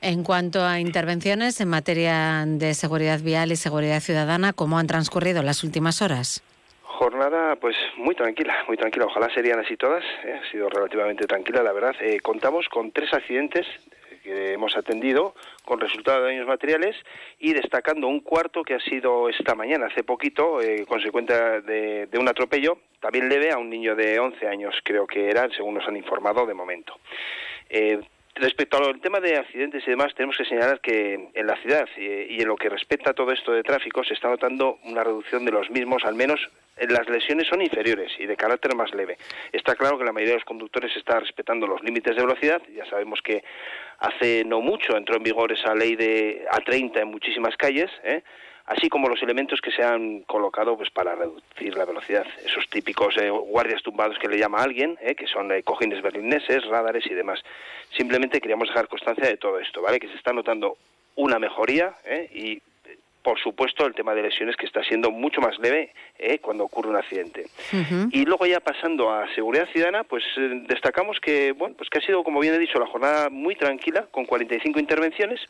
En 0.00 0.24
cuanto 0.24 0.64
a 0.64 0.80
intervenciones 0.80 1.60
en 1.60 1.68
materia 1.68 2.44
de 2.46 2.74
seguridad 2.74 3.20
vial 3.20 3.52
y 3.52 3.56
seguridad 3.56 4.00
ciudadana, 4.00 4.52
¿cómo 4.52 4.78
han 4.78 4.86
transcurrido 4.86 5.42
las 5.42 5.64
últimas 5.64 6.02
horas? 6.02 6.42
Jornada 6.82 7.54
pues 7.56 7.76
muy 7.96 8.14
tranquila, 8.14 8.54
muy 8.66 8.76
tranquila. 8.76 9.06
Ojalá 9.06 9.32
serían 9.32 9.60
así 9.60 9.76
todas. 9.76 10.02
¿eh? 10.24 10.40
Ha 10.42 10.50
sido 10.50 10.68
relativamente 10.68 11.26
tranquila, 11.26 11.62
la 11.62 11.72
verdad. 11.72 11.94
Eh, 12.00 12.18
contamos 12.20 12.68
con 12.68 12.90
tres 12.90 13.12
accidentes 13.14 13.66
que 14.28 14.52
hemos 14.52 14.76
atendido 14.76 15.34
con 15.64 15.80
resultado 15.80 16.22
de 16.22 16.32
daños 16.32 16.46
materiales 16.46 16.96
y 17.38 17.52
destacando 17.52 18.06
un 18.08 18.20
cuarto 18.20 18.62
que 18.62 18.74
ha 18.74 18.80
sido 18.80 19.28
esta 19.28 19.54
mañana, 19.54 19.86
hace 19.86 20.04
poquito, 20.04 20.60
eh, 20.60 20.84
consecuente 20.86 21.32
de, 21.62 22.18
un 22.18 22.28
atropello, 22.28 22.78
también 23.00 23.28
leve 23.28 23.52
a 23.52 23.58
un 23.58 23.70
niño 23.70 23.94
de 23.96 24.18
11 24.18 24.46
años, 24.46 24.74
creo 24.84 25.06
que 25.06 25.30
era, 25.30 25.48
según 25.50 25.74
nos 25.74 25.86
han 25.88 25.96
informado 25.96 26.46
de 26.46 26.54
momento. 26.54 26.98
Eh, 27.70 28.00
Respecto 28.40 28.78
al 28.78 29.00
tema 29.00 29.18
de 29.18 29.36
accidentes 29.36 29.82
y 29.84 29.90
demás, 29.90 30.14
tenemos 30.14 30.36
que 30.36 30.44
señalar 30.44 30.80
que 30.80 31.30
en 31.34 31.46
la 31.46 31.56
ciudad 31.56 31.88
y 31.96 32.40
en 32.40 32.46
lo 32.46 32.56
que 32.56 32.68
respecta 32.68 33.10
a 33.10 33.12
todo 33.14 33.32
esto 33.32 33.50
de 33.50 33.64
tráfico 33.64 34.04
se 34.04 34.14
está 34.14 34.28
notando 34.28 34.78
una 34.84 35.02
reducción 35.02 35.44
de 35.44 35.50
los 35.50 35.68
mismos, 35.70 36.04
al 36.04 36.14
menos 36.14 36.40
las 36.88 37.08
lesiones 37.08 37.48
son 37.48 37.62
inferiores 37.62 38.12
y 38.16 38.26
de 38.26 38.36
carácter 38.36 38.76
más 38.76 38.94
leve. 38.94 39.18
Está 39.52 39.74
claro 39.74 39.98
que 39.98 40.04
la 40.04 40.12
mayoría 40.12 40.34
de 40.34 40.38
los 40.38 40.44
conductores 40.44 40.96
está 40.96 41.18
respetando 41.18 41.66
los 41.66 41.82
límites 41.82 42.14
de 42.14 42.22
velocidad. 42.22 42.62
Ya 42.72 42.84
sabemos 42.86 43.20
que 43.22 43.42
hace 43.98 44.44
no 44.44 44.60
mucho 44.60 44.96
entró 44.96 45.16
en 45.16 45.24
vigor 45.24 45.50
esa 45.50 45.74
ley 45.74 45.96
de 45.96 46.46
A30 46.52 47.00
en 47.00 47.08
muchísimas 47.08 47.56
calles. 47.56 47.90
¿eh? 48.04 48.22
Así 48.68 48.88
como 48.88 49.08
los 49.08 49.22
elementos 49.22 49.60
que 49.60 49.70
se 49.70 49.82
han 49.82 50.20
colocado 50.20 50.76
pues 50.76 50.90
para 50.90 51.14
reducir 51.14 51.76
la 51.76 51.86
velocidad. 51.86 52.26
Esos 52.44 52.68
típicos 52.68 53.16
eh, 53.16 53.30
guardias 53.30 53.82
tumbados 53.82 54.18
que 54.18 54.28
le 54.28 54.38
llama 54.38 54.62
alguien, 54.62 54.96
eh, 55.00 55.14
que 55.14 55.26
son 55.26 55.50
eh, 55.52 55.62
cojines 55.62 56.02
berlineses, 56.02 56.66
radares 56.66 57.06
y 57.06 57.14
demás. 57.14 57.40
Simplemente 57.96 58.40
queríamos 58.40 58.68
dejar 58.68 58.88
constancia 58.88 59.26
de 59.26 59.38
todo 59.38 59.58
esto, 59.58 59.80
¿vale? 59.80 59.98
Que 59.98 60.08
se 60.08 60.16
está 60.16 60.32
notando 60.32 60.76
una 61.16 61.38
mejoría 61.38 61.94
y 62.32 62.62
por 63.28 63.38
supuesto 63.38 63.84
el 63.84 63.94
tema 63.94 64.14
de 64.14 64.22
lesiones 64.22 64.56
que 64.56 64.64
está 64.64 64.82
siendo 64.82 65.10
mucho 65.10 65.42
más 65.42 65.58
leve 65.58 65.92
eh, 66.18 66.38
cuando 66.38 66.64
ocurre 66.64 66.88
un 66.88 66.96
accidente. 66.96 67.44
Uh 67.74 67.76
-huh. 67.76 68.08
Y 68.10 68.24
luego 68.24 68.46
ya 68.46 68.58
pasando 68.58 69.12
a 69.12 69.28
seguridad 69.34 69.68
ciudadana, 69.70 70.04
pues 70.04 70.24
eh, 70.38 70.62
destacamos 70.66 71.20
que 71.20 71.52
bueno, 71.52 71.74
pues 71.76 71.90
que 71.90 71.98
ha 71.98 72.00
sido 72.00 72.24
como 72.24 72.40
bien 72.40 72.54
he 72.54 72.58
dicho 72.58 72.78
la 72.78 72.86
jornada 72.86 73.28
muy 73.28 73.54
tranquila 73.54 74.06
con 74.10 74.24
45 74.24 74.80
intervenciones 74.80 75.40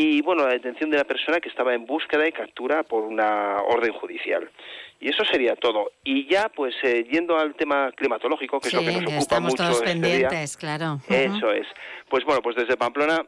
y 0.00 0.22
bueno, 0.22 0.44
la 0.44 0.52
detención 0.52 0.88
de 0.90 0.96
la 0.96 1.04
persona 1.04 1.40
que 1.40 1.48
estaba 1.48 1.74
en 1.74 1.84
búsqueda 1.84 2.26
y 2.26 2.32
captura 2.32 2.82
por 2.82 3.04
una 3.04 3.56
orden 3.62 3.92
judicial. 3.92 4.50
Y 4.98 5.08
eso 5.08 5.24
sería 5.24 5.56
todo. 5.56 5.92
Y 6.04 6.26
ya, 6.26 6.48
pues, 6.48 6.74
eh, 6.82 7.04
yendo 7.10 7.38
al 7.38 7.54
tema 7.54 7.90
climatológico, 7.92 8.60
que 8.60 8.70
sí, 8.70 8.76
es 8.76 8.82
lo 8.82 8.88
que 8.88 8.94
nos 8.94 9.02
ocupa 9.04 9.18
estamos 9.18 9.52
mucho 9.52 9.62
todos 9.62 9.76
este 9.76 9.86
pendientes, 9.86 10.58
día. 10.58 10.60
claro. 10.60 11.00
Eso 11.08 11.52
es. 11.52 11.66
Pues 12.08 12.24
bueno, 12.24 12.40
pues 12.42 12.56
desde 12.56 12.76
Pamplona 12.76 13.26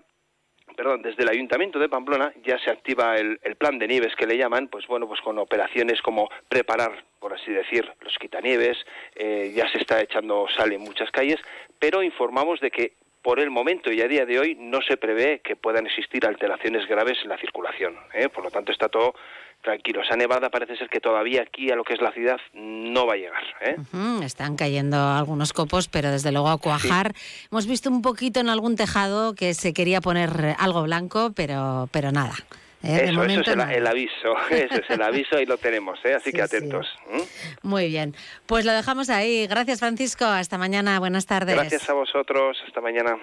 perdón, 0.74 1.02
desde 1.02 1.22
el 1.22 1.28
Ayuntamiento 1.28 1.78
de 1.78 1.90
Pamplona 1.90 2.32
ya 2.44 2.58
se 2.58 2.70
activa 2.70 3.16
el, 3.16 3.38
el, 3.42 3.56
plan 3.56 3.78
de 3.78 3.86
nieves 3.86 4.14
que 4.16 4.26
le 4.26 4.38
llaman, 4.38 4.68
pues 4.68 4.86
bueno, 4.86 5.06
pues 5.06 5.20
con 5.20 5.38
operaciones 5.38 6.00
como 6.00 6.30
preparar, 6.48 7.04
por 7.20 7.34
así 7.34 7.52
decir, 7.52 7.86
los 8.00 8.16
quitanieves, 8.18 8.78
eh, 9.14 9.52
ya 9.54 9.70
se 9.70 9.78
está 9.78 10.00
echando 10.00 10.46
sal 10.56 10.72
en 10.72 10.80
muchas 10.80 11.10
calles, 11.10 11.38
pero 11.78 12.02
informamos 12.02 12.60
de 12.60 12.70
que 12.70 12.94
por 13.22 13.40
el 13.40 13.50
momento 13.50 13.92
y 13.92 14.00
a 14.00 14.08
día 14.08 14.26
de 14.26 14.38
hoy 14.38 14.56
no 14.58 14.80
se 14.82 14.96
prevé 14.96 15.40
que 15.40 15.56
puedan 15.56 15.86
existir 15.86 16.26
alteraciones 16.26 16.86
graves 16.88 17.18
en 17.22 17.28
la 17.28 17.38
circulación. 17.38 17.94
¿eh? 18.14 18.28
Por 18.28 18.44
lo 18.44 18.50
tanto, 18.50 18.72
está 18.72 18.88
todo 18.88 19.14
tranquilo. 19.62 20.02
Esa 20.02 20.16
nevada 20.16 20.50
parece 20.50 20.76
ser 20.76 20.88
que 20.88 21.00
todavía 21.00 21.42
aquí 21.42 21.70
a 21.70 21.76
lo 21.76 21.84
que 21.84 21.94
es 21.94 22.00
la 22.00 22.12
ciudad 22.12 22.38
no 22.52 23.06
va 23.06 23.14
a 23.14 23.16
llegar. 23.16 23.42
¿eh? 23.60 23.76
Uh 23.78 23.96
-huh. 23.96 24.24
Están 24.24 24.56
cayendo 24.56 24.96
algunos 24.96 25.52
copos, 25.52 25.86
pero 25.88 26.10
desde 26.10 26.32
luego 26.32 26.48
a 26.48 26.58
cuajar. 26.58 27.12
Sí. 27.14 27.46
Hemos 27.50 27.66
visto 27.66 27.88
un 27.88 28.02
poquito 28.02 28.40
en 28.40 28.48
algún 28.48 28.74
tejado 28.74 29.34
que 29.34 29.54
se 29.54 29.72
quería 29.72 30.00
poner 30.00 30.56
algo 30.58 30.82
blanco, 30.82 31.32
pero, 31.34 31.88
pero 31.92 32.10
nada. 32.10 32.34
¿Eh? 32.82 33.04
Eso, 33.08 33.24
eso, 33.24 33.40
es 33.40 33.48
el, 33.48 33.60
el, 33.60 33.86
aviso, 33.86 34.36
eso 34.50 34.74
es 34.74 34.90
el 34.90 35.02
aviso 35.02 35.38
y 35.40 35.46
lo 35.46 35.58
tenemos, 35.58 35.98
¿eh? 36.04 36.14
así 36.14 36.30
sí, 36.30 36.36
que 36.36 36.42
atentos. 36.42 36.86
Sí. 37.10 37.24
Muy 37.62 37.88
bien, 37.88 38.14
pues 38.46 38.64
lo 38.64 38.72
dejamos 38.72 39.10
ahí. 39.10 39.46
Gracias 39.46 39.80
Francisco, 39.80 40.24
hasta 40.24 40.58
mañana, 40.58 40.98
buenas 40.98 41.26
tardes. 41.26 41.54
Gracias 41.54 41.88
a 41.88 41.92
vosotros, 41.92 42.58
hasta 42.66 42.80
mañana. 42.80 43.18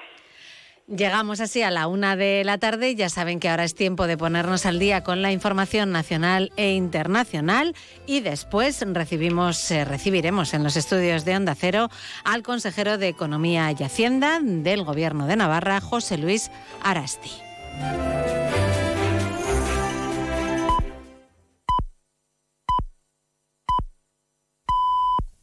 Llegamos 0.90 1.40
así 1.40 1.62
a 1.62 1.70
la 1.70 1.86
una 1.86 2.16
de 2.16 2.44
la 2.44 2.58
tarde. 2.58 2.96
Ya 2.96 3.10
saben 3.10 3.40
que 3.40 3.48
ahora 3.48 3.64
es 3.64 3.76
tiempo 3.76 4.08
de 4.08 4.18
ponernos 4.18 4.66
al 4.66 4.80
día 4.80 5.04
con 5.04 5.22
la 5.22 5.32
información 5.32 5.92
nacional 5.92 6.52
e 6.58 6.72
internacional 6.72 7.76
y 8.08 8.22
después 8.22 8.84
recibimos, 8.88 9.70
eh, 9.70 9.86
recibiremos 9.86 10.56
en 10.56 10.64
los 10.64 10.78
estudios 10.78 11.26
de 11.26 11.36
Onda 11.36 11.54
Cero 11.54 11.90
al 12.24 12.42
consejero 12.42 12.98
de 12.98 13.08
Economía 13.08 13.72
y 13.78 13.84
Hacienda 13.84 14.40
del 14.42 14.84
Gobierno 14.84 15.28
de 15.28 15.36
Navarra, 15.36 15.80
José 15.80 16.18
Luis 16.18 16.50
Arasti. 16.82 17.30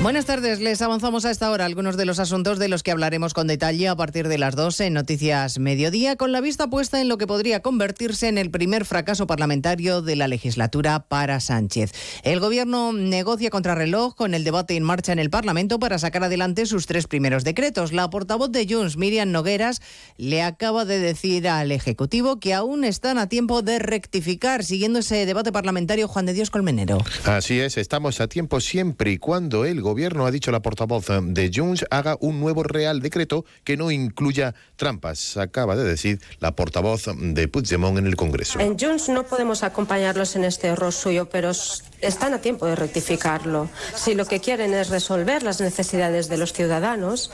Buenas 0.00 0.26
tardes, 0.26 0.60
les 0.60 0.80
avanzamos 0.80 1.24
a 1.24 1.32
esta 1.32 1.50
hora 1.50 1.64
algunos 1.64 1.96
de 1.96 2.04
los 2.04 2.20
asuntos 2.20 2.60
de 2.60 2.68
los 2.68 2.84
que 2.84 2.92
hablaremos 2.92 3.34
con 3.34 3.48
detalle 3.48 3.88
a 3.88 3.96
partir 3.96 4.28
de 4.28 4.38
las 4.38 4.54
12 4.54 4.86
en 4.86 4.94
Noticias 4.94 5.58
Mediodía, 5.58 6.14
con 6.14 6.30
la 6.30 6.40
vista 6.40 6.70
puesta 6.70 7.00
en 7.00 7.08
lo 7.08 7.18
que 7.18 7.26
podría 7.26 7.62
convertirse 7.62 8.28
en 8.28 8.38
el 8.38 8.48
primer 8.52 8.84
fracaso 8.84 9.26
parlamentario 9.26 10.00
de 10.00 10.14
la 10.14 10.28
legislatura 10.28 11.00
para 11.00 11.40
Sánchez. 11.40 11.92
El 12.22 12.38
Gobierno 12.38 12.92
negocia 12.92 13.50
contrarreloj 13.50 14.14
con 14.14 14.34
el 14.34 14.44
debate 14.44 14.76
en 14.76 14.84
marcha 14.84 15.12
en 15.12 15.18
el 15.18 15.30
Parlamento 15.30 15.80
para 15.80 15.98
sacar 15.98 16.22
adelante 16.22 16.66
sus 16.66 16.86
tres 16.86 17.08
primeros 17.08 17.42
decretos. 17.42 17.92
La 17.92 18.08
portavoz 18.08 18.52
de 18.52 18.68
Junts, 18.70 18.96
Miriam 18.96 19.32
Nogueras, 19.32 19.82
le 20.16 20.42
acaba 20.42 20.84
de 20.84 21.00
decir 21.00 21.48
al 21.48 21.72
Ejecutivo 21.72 22.38
que 22.38 22.54
aún 22.54 22.84
están 22.84 23.18
a 23.18 23.28
tiempo 23.28 23.62
de 23.62 23.80
rectificar, 23.80 24.64
siguiendo 24.64 25.00
ese 25.00 25.26
debate 25.26 25.50
parlamentario 25.50 26.06
Juan 26.06 26.26
de 26.26 26.34
Dios 26.34 26.50
Colmenero. 26.50 26.98
Así 27.24 27.58
es, 27.58 27.76
estamos 27.76 28.20
a 28.20 28.28
tiempo 28.28 28.60
siempre 28.60 29.10
y 29.10 29.18
cuando 29.18 29.64
el 29.64 29.87
Gobierno, 29.88 30.26
ha 30.26 30.30
dicho 30.30 30.50
la 30.50 30.60
portavoz 30.60 31.06
de 31.08 31.50
Junts, 31.54 31.86
haga 31.90 32.16
un 32.20 32.40
nuevo 32.40 32.62
Real 32.62 33.00
Decreto 33.00 33.44
que 33.64 33.76
no 33.76 33.90
incluya 33.90 34.54
trampas, 34.76 35.36
acaba 35.36 35.76
de 35.76 35.84
decir 35.84 36.20
la 36.40 36.54
portavoz 36.54 37.06
de 37.16 37.48
Puigdemont 37.48 37.98
en 37.98 38.06
el 38.06 38.16
Congreso. 38.16 38.60
En 38.60 38.78
Junts 38.78 39.08
no 39.08 39.24
podemos 39.24 39.62
acompañarlos 39.62 40.36
en 40.36 40.44
este 40.44 40.68
error 40.68 40.92
suyo, 40.92 41.28
pero 41.30 41.52
están 42.00 42.34
a 42.34 42.40
tiempo 42.40 42.66
de 42.66 42.76
rectificarlo. 42.76 43.68
Si 43.94 44.14
lo 44.14 44.26
que 44.26 44.40
quieren 44.40 44.74
es 44.74 44.90
resolver 44.90 45.42
las 45.42 45.60
necesidades 45.60 46.28
de 46.28 46.36
los 46.36 46.52
ciudadanos, 46.52 47.30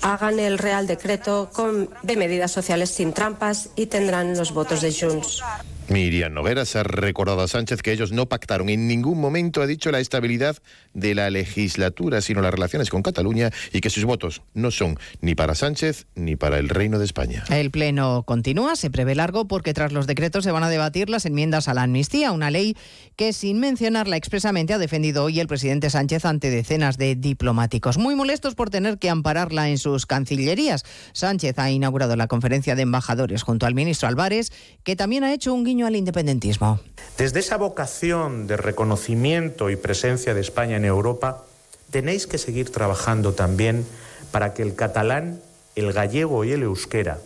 hagan 0.00 0.38
el 0.38 0.58
Real 0.58 0.86
Decreto 0.86 1.50
con, 1.52 1.90
de 2.02 2.16
medidas 2.16 2.50
sociales 2.50 2.90
sin 2.90 3.12
trampas 3.12 3.68
y 3.76 3.86
tendrán 3.86 4.36
los 4.36 4.52
votos 4.52 4.80
de 4.80 4.92
Junts. 4.92 5.42
Miriam 5.90 6.32
Nogueras 6.32 6.76
ha 6.76 6.84
recordado 6.84 7.40
a 7.42 7.48
Sánchez 7.48 7.82
que 7.82 7.90
ellos 7.90 8.12
no 8.12 8.28
pactaron 8.28 8.68
en 8.68 8.86
ningún 8.86 9.20
momento, 9.20 9.60
ha 9.60 9.66
dicho, 9.66 9.90
la 9.90 9.98
estabilidad 9.98 10.56
de 10.94 11.16
la 11.16 11.30
legislatura, 11.30 12.20
sino 12.20 12.40
las 12.42 12.54
relaciones 12.54 12.90
con 12.90 13.02
Cataluña 13.02 13.50
y 13.72 13.80
que 13.80 13.90
sus 13.90 14.04
votos 14.04 14.42
no 14.54 14.70
son 14.70 15.00
ni 15.20 15.34
para 15.34 15.56
Sánchez 15.56 16.06
ni 16.14 16.36
para 16.36 16.58
el 16.60 16.68
Reino 16.68 17.00
de 17.00 17.06
España. 17.06 17.42
El 17.50 17.72
Pleno 17.72 18.22
continúa, 18.22 18.76
se 18.76 18.88
prevé 18.88 19.16
largo 19.16 19.48
porque 19.48 19.74
tras 19.74 19.90
los 19.90 20.06
decretos 20.06 20.44
se 20.44 20.52
van 20.52 20.62
a 20.62 20.68
debatir 20.68 21.10
las 21.10 21.26
enmiendas 21.26 21.66
a 21.66 21.74
la 21.74 21.82
amnistía, 21.82 22.30
una 22.30 22.52
ley 22.52 22.76
que 23.16 23.32
sin 23.32 23.58
mencionarla 23.58 24.16
expresamente 24.16 24.72
ha 24.72 24.78
defendido 24.78 25.24
hoy 25.24 25.40
el 25.40 25.48
presidente 25.48 25.90
Sánchez 25.90 26.24
ante 26.24 26.50
decenas 26.50 26.98
de 26.98 27.16
diplomáticos, 27.16 27.98
muy 27.98 28.14
molestos 28.14 28.54
por 28.54 28.70
tener 28.70 28.98
que 28.98 29.10
ampararla 29.10 29.68
en 29.68 29.78
sus 29.78 30.06
cancillerías. 30.06 30.84
Sánchez 31.14 31.58
ha 31.58 31.68
inaugurado 31.68 32.14
la 32.14 32.28
conferencia 32.28 32.76
de 32.76 32.82
embajadores 32.82 33.42
junto 33.42 33.66
al 33.66 33.74
ministro 33.74 34.06
Álvarez, 34.06 34.52
que 34.84 34.94
también 34.94 35.24
ha 35.24 35.32
hecho 35.32 35.52
un 35.52 35.64
guiño 35.64 35.79
al 35.86 35.96
independentismo. 35.96 36.80
Desde 37.18 37.40
esa 37.40 37.56
vocación 37.56 38.46
de 38.46 38.56
reconocimiento 38.56 39.70
y 39.70 39.76
presencia 39.76 40.34
de 40.34 40.40
España 40.40 40.76
en 40.76 40.84
Europa, 40.84 41.44
tenéis 41.90 42.26
que 42.26 42.38
seguir 42.38 42.70
trabajando 42.70 43.34
también 43.34 43.84
para 44.30 44.54
que 44.54 44.62
el 44.62 44.74
catalán, 44.74 45.40
el 45.74 45.92
gallego 45.92 46.44
y 46.44 46.52
el 46.52 46.62
euskera, 46.62 47.18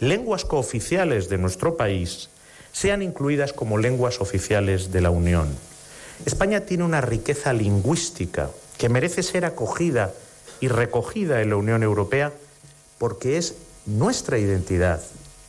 lenguas 0.00 0.44
cooficiales 0.44 1.28
de 1.28 1.38
nuestro 1.38 1.76
país, 1.76 2.30
sean 2.72 3.02
incluidas 3.02 3.52
como 3.52 3.78
lenguas 3.78 4.20
oficiales 4.20 4.92
de 4.92 5.00
la 5.00 5.10
Unión. 5.10 5.48
España 6.26 6.60
tiene 6.60 6.84
una 6.84 7.00
riqueza 7.00 7.52
lingüística 7.52 8.50
que 8.76 8.88
merece 8.88 9.22
ser 9.22 9.44
acogida 9.44 10.12
y 10.60 10.68
recogida 10.68 11.40
en 11.40 11.50
la 11.50 11.56
Unión 11.56 11.82
Europea 11.82 12.32
porque 12.98 13.38
es 13.38 13.54
nuestra 13.86 14.38
identidad, 14.38 15.00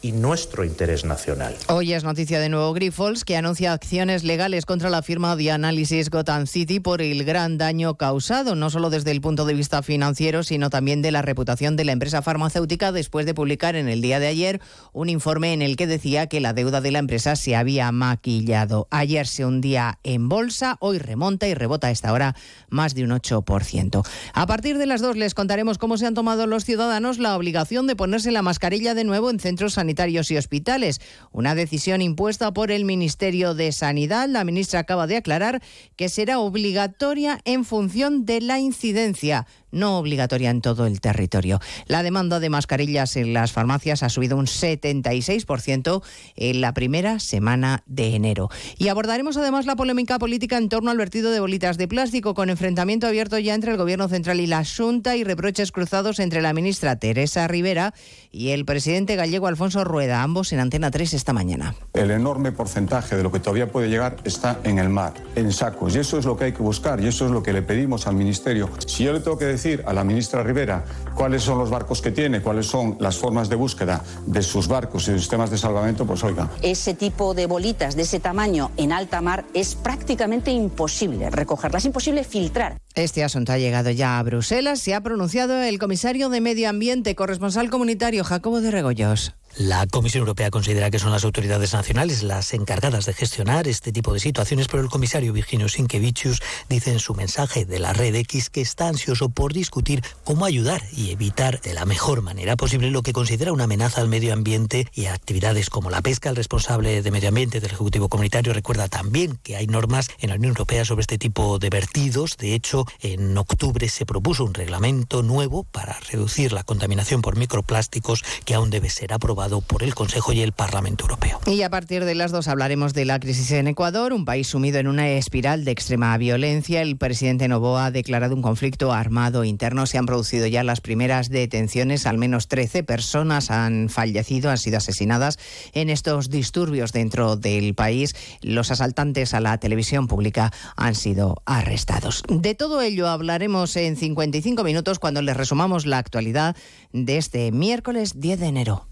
y 0.01 0.13
nuestro 0.13 0.63
interés 0.63 1.03
nacional. 1.03 1.55
Hoy 1.67 1.93
es 1.93 2.03
noticia 2.03 2.39
de 2.39 2.47
nuevo 2.47 2.73
Grifols, 2.73 3.25
que 3.25 3.35
anuncia 3.35 3.73
acciones 3.73 4.23
legales 4.23 4.65
contra 4.65 4.89
la 4.89 5.01
firma 5.01 5.35
de 5.35 5.51
análisis 5.51 6.09
Gotham 6.09 6.47
City 6.47 6.79
por 6.79 7.01
el 7.01 7.25
gran 7.25 7.57
daño 7.57 7.95
causado, 7.95 8.55
no 8.55 8.69
solo 8.69 8.89
desde 8.89 9.11
el 9.11 9.19
punto 9.19 9.45
de 9.45 9.53
vista 9.53 9.83
financiero, 9.83 10.43
sino 10.43 10.69
también 10.69 11.01
de 11.01 11.11
la 11.11 11.21
reputación 11.21 11.75
de 11.75 11.83
la 11.83 11.91
empresa 11.91 12.21
farmacéutica 12.21 12.91
después 12.93 13.25
de 13.25 13.33
publicar 13.33 13.75
en 13.75 13.89
el 13.89 14.01
día 14.01 14.19
de 14.19 14.27
ayer 14.27 14.61
un 14.93 15.09
informe 15.09 15.51
en 15.51 15.61
el 15.61 15.75
que 15.75 15.87
decía 15.87 16.27
que 16.27 16.39
la 16.39 16.53
deuda 16.53 16.79
de 16.79 16.91
la 16.91 16.99
empresa 16.99 17.35
se 17.35 17.57
había 17.57 17.91
maquillado. 17.91 18.87
Ayer 18.91 19.27
se 19.27 19.45
hundía 19.45 19.99
en 20.03 20.29
bolsa, 20.29 20.77
hoy 20.79 20.99
remonta 20.99 21.47
y 21.47 21.53
rebota 21.53 21.87
a 21.87 21.91
esta 21.91 22.13
hora 22.13 22.35
más 22.69 22.95
de 22.95 23.03
un 23.03 23.09
8%. 23.09 24.07
A 24.33 24.47
partir 24.47 24.77
de 24.77 24.85
las 24.85 25.01
dos 25.01 25.17
les 25.17 25.33
contaremos 25.33 25.77
cómo 25.77 25.97
se 25.97 26.05
han 26.05 26.13
tomado 26.13 26.47
los 26.47 26.63
ciudadanos 26.63 27.19
la 27.19 27.35
obligación 27.35 27.85
de 27.85 27.97
ponerse 27.97 28.31
la 28.31 28.41
mascarilla 28.41 28.93
de 28.93 29.03
nuevo 29.03 29.29
en 29.29 29.39
centros 29.39 29.73
sanitarios 29.73 29.88
sanitarios 29.89 30.29
y 30.29 30.37
hospitales. 30.37 31.01
Una 31.31 31.55
decisión 31.55 32.03
impuesta 32.03 32.53
por 32.53 32.69
el 32.69 32.85
Ministerio 32.85 33.55
de 33.55 33.71
Sanidad. 33.71 34.29
La 34.29 34.43
ministra 34.43 34.81
acaba 34.81 35.07
de 35.07 35.17
aclarar 35.17 35.63
que 35.95 36.09
será 36.09 36.37
obligatoria 36.37 37.39
en 37.43 37.65
función 37.65 38.23
de 38.23 38.39
la 38.41 38.59
incidencia 38.59 39.47
no 39.71 39.97
obligatoria 39.97 40.49
en 40.49 40.61
todo 40.61 40.85
el 40.85 41.01
territorio. 41.01 41.59
La 41.87 42.03
demanda 42.03 42.39
de 42.39 42.49
mascarillas 42.49 43.15
en 43.15 43.33
las 43.33 43.51
farmacias 43.51 44.03
ha 44.03 44.09
subido 44.09 44.37
un 44.37 44.45
76% 44.45 46.03
en 46.35 46.61
la 46.61 46.73
primera 46.73 47.19
semana 47.19 47.83
de 47.85 48.15
enero. 48.15 48.49
Y 48.77 48.87
abordaremos 48.87 49.37
además 49.37 49.65
la 49.65 49.75
polémica 49.75 50.19
política 50.19 50.57
en 50.57 50.69
torno 50.69 50.91
al 50.91 50.97
vertido 50.97 51.31
de 51.31 51.39
bolitas 51.39 51.77
de 51.77 51.87
plástico, 51.87 52.33
con 52.33 52.49
enfrentamiento 52.49 53.07
abierto 53.07 53.37
ya 53.39 53.53
entre 53.53 53.71
el 53.71 53.77
Gobierno 53.77 54.07
Central 54.07 54.39
y 54.39 54.47
la 54.47 54.63
Junta 54.65 55.15
y 55.15 55.23
reproches 55.23 55.71
cruzados 55.71 56.19
entre 56.19 56.41
la 56.41 56.53
ministra 56.53 56.97
Teresa 56.97 57.47
Rivera 57.47 57.93
y 58.31 58.49
el 58.49 58.65
presidente 58.65 59.15
gallego 59.15 59.47
Alfonso 59.47 59.83
Rueda, 59.83 60.23
ambos 60.23 60.53
en 60.53 60.59
Antena 60.59 60.91
3 60.91 61.13
esta 61.13 61.33
mañana. 61.33 61.75
El 61.93 62.11
enorme 62.11 62.51
porcentaje 62.51 63.15
de 63.15 63.23
lo 63.23 63.31
que 63.31 63.39
todavía 63.39 63.71
puede 63.71 63.89
llegar 63.89 64.17
está 64.23 64.59
en 64.63 64.79
el 64.79 64.89
mar, 64.89 65.13
en 65.35 65.51
sacos, 65.51 65.95
y 65.95 65.99
eso 65.99 66.17
es 66.17 66.25
lo 66.25 66.37
que 66.37 66.45
hay 66.45 66.53
que 66.53 66.63
buscar, 66.63 67.01
y 67.01 67.07
eso 67.07 67.25
es 67.25 67.31
lo 67.31 67.43
que 67.43 67.53
le 67.53 67.61
pedimos 67.61 68.07
al 68.07 68.15
Ministerio. 68.15 68.69
Si 68.85 69.03
yo 69.03 69.13
le 69.13 69.19
tengo 69.19 69.37
que 69.37 69.45
decir 69.45 69.58
a 69.85 69.93
la 69.93 70.03
ministra 70.03 70.41
Rivera 70.41 70.85
cuáles 71.15 71.43
son 71.43 71.57
los 71.57 71.69
barcos 71.69 72.01
que 72.01 72.11
tiene, 72.11 72.41
cuáles 72.41 72.67
son 72.67 72.95
las 72.99 73.17
formas 73.17 73.49
de 73.49 73.55
búsqueda 73.55 74.03
de 74.25 74.41
sus 74.41 74.67
barcos 74.67 75.07
y 75.09 75.19
sistemas 75.19 75.49
de 75.51 75.57
salvamento, 75.57 76.05
pues 76.05 76.23
oiga. 76.23 76.49
Ese 76.61 76.93
tipo 76.93 77.33
de 77.33 77.45
bolitas 77.45 77.95
de 77.95 78.03
ese 78.03 78.19
tamaño 78.19 78.71
en 78.77 78.93
alta 78.93 79.21
mar 79.21 79.45
es 79.53 79.75
prácticamente 79.75 80.51
imposible 80.51 81.29
recogerlas, 81.29 81.83
es 81.83 81.87
imposible 81.87 82.23
filtrar. 82.23 82.77
Este 82.95 83.23
asunto 83.23 83.51
ha 83.51 83.57
llegado 83.57 83.91
ya 83.91 84.17
a 84.17 84.23
Bruselas. 84.23 84.79
Se 84.79 84.93
ha 84.93 85.01
pronunciado 85.01 85.61
el 85.61 85.77
comisario 85.77 86.29
de 86.29 86.41
Medio 86.41 86.69
Ambiente, 86.69 87.15
corresponsal 87.15 87.69
comunitario 87.69 88.23
Jacobo 88.23 88.61
de 88.61 88.71
Regoyos. 88.71 89.33
La 89.57 89.87
Comisión 89.87 90.21
Europea 90.21 90.51
considera 90.51 90.91
que 90.91 90.99
son 90.99 91.11
las 91.11 91.25
autoridades 91.25 91.73
nacionales 91.73 92.21
las 92.21 92.53
encargadas 92.53 93.05
de 93.05 93.13
gestionar 93.13 93.67
este 93.67 93.91
tipo 93.91 94.13
de 94.13 94.19
situaciones, 94.19 94.67
pero 94.67 94.83
el 94.83 94.89
comisario 94.89 95.33
Virginio 95.33 95.67
Sinkevičius 95.67 96.41
dice 96.69 96.91
en 96.91 96.99
su 96.99 97.15
mensaje 97.15 97.65
de 97.65 97.79
la 97.79 97.91
Red 97.91 98.15
X 98.15 98.49
que 98.49 98.61
está 98.61 98.87
ansioso 98.87 99.29
por 99.29 99.51
discutir 99.51 100.03
cómo 100.23 100.45
ayudar 100.45 100.83
y 100.95 101.11
evitar 101.11 101.61
de 101.61 101.73
la 101.73 101.85
mejor 101.85 102.21
manera 102.21 102.55
posible 102.55 102.91
lo 102.91 103.01
que 103.01 103.11
considera 103.11 103.51
una 103.51 103.63
amenaza 103.63 104.01
al 104.01 104.07
medio 104.07 104.33
ambiente 104.33 104.87
y 104.93 105.07
a 105.07 105.13
actividades 105.13 105.69
como 105.69 105.89
la 105.89 106.01
pesca. 106.01 106.29
El 106.29 106.35
responsable 106.35 107.01
de 107.01 107.11
medio 107.11 107.29
ambiente 107.29 107.59
del 107.59 107.71
Ejecutivo 107.71 108.07
Comunitario 108.07 108.53
recuerda 108.53 108.87
también 108.87 109.39
que 109.43 109.57
hay 109.57 109.67
normas 109.67 110.09
en 110.19 110.29
la 110.29 110.35
Unión 110.35 110.51
Europea 110.51 110.85
sobre 110.85 111.01
este 111.01 111.17
tipo 111.17 111.57
de 111.57 111.69
vertidos. 111.69 112.37
De 112.37 112.53
hecho, 112.53 112.85
en 113.01 113.35
octubre 113.37 113.89
se 113.89 114.05
propuso 114.05 114.45
un 114.45 114.53
reglamento 114.53 115.23
nuevo 115.23 115.63
para 115.63 115.99
reducir 116.11 116.53
la 116.53 116.63
contaminación 116.63 117.21
por 117.21 117.35
microplásticos 117.35 118.23
que 118.45 118.53
aún 118.53 118.69
debe 118.69 118.89
ser 118.89 119.11
aprobado 119.11 119.38
por 119.39 119.83
el 119.83 119.95
Consejo 119.95 120.33
y 120.33 120.41
el 120.41 120.51
Parlamento 120.51 121.05
Europeo. 121.05 121.39
Y 121.45 121.61
a 121.61 121.69
partir 121.69 122.03
de 122.03 122.13
las 122.13 122.33
dos 122.33 122.49
hablaremos 122.49 122.93
de 122.93 123.05
la 123.05 123.21
crisis 123.21 123.51
en 123.51 123.67
Ecuador, 123.67 124.11
un 124.11 124.25
país 124.25 124.47
sumido 124.47 124.79
en 124.79 124.87
una 124.87 125.07
espiral 125.11 125.63
de 125.63 125.71
extrema 125.71 126.17
violencia. 126.17 126.81
El 126.81 126.97
presidente 126.97 127.47
Novoa 127.47 127.85
ha 127.85 127.91
declarado 127.91 128.35
un 128.35 128.41
conflicto 128.41 128.91
armado 128.91 129.45
interno. 129.45 129.85
Se 129.85 129.97
han 129.97 130.05
producido 130.05 130.45
ya 130.45 130.65
las 130.65 130.81
primeras 130.81 131.29
detenciones. 131.29 132.05
Al 132.05 132.17
menos 132.17 132.49
13 132.49 132.83
personas 132.83 133.49
han 133.49 133.87
fallecido, 133.87 134.49
han 134.51 134.57
sido 134.57 134.77
asesinadas 134.77 135.39
en 135.71 135.89
estos 135.89 136.29
disturbios 136.29 136.91
dentro 136.91 137.37
del 137.37 137.75
país. 137.75 138.15
Los 138.41 138.71
asaltantes 138.71 139.33
a 139.33 139.39
la 139.39 139.57
televisión 139.57 140.07
pública 140.07 140.51
han 140.75 140.95
sido 140.95 141.41
arrestados. 141.45 142.23
De 142.27 142.55
todo 142.55 142.81
ello 142.81 143.07
hablaremos 143.07 143.73
en 143.77 143.95
55 143.95 144.65
minutos 144.65 144.99
cuando 144.99 145.21
les 145.21 145.37
resumamos 145.37 145.85
la 145.85 145.97
actualidad 145.97 146.57
de 146.91 147.17
este 147.17 147.53
miércoles 147.53 148.19
10 148.19 148.39
de 148.41 148.45
enero. 148.47 148.89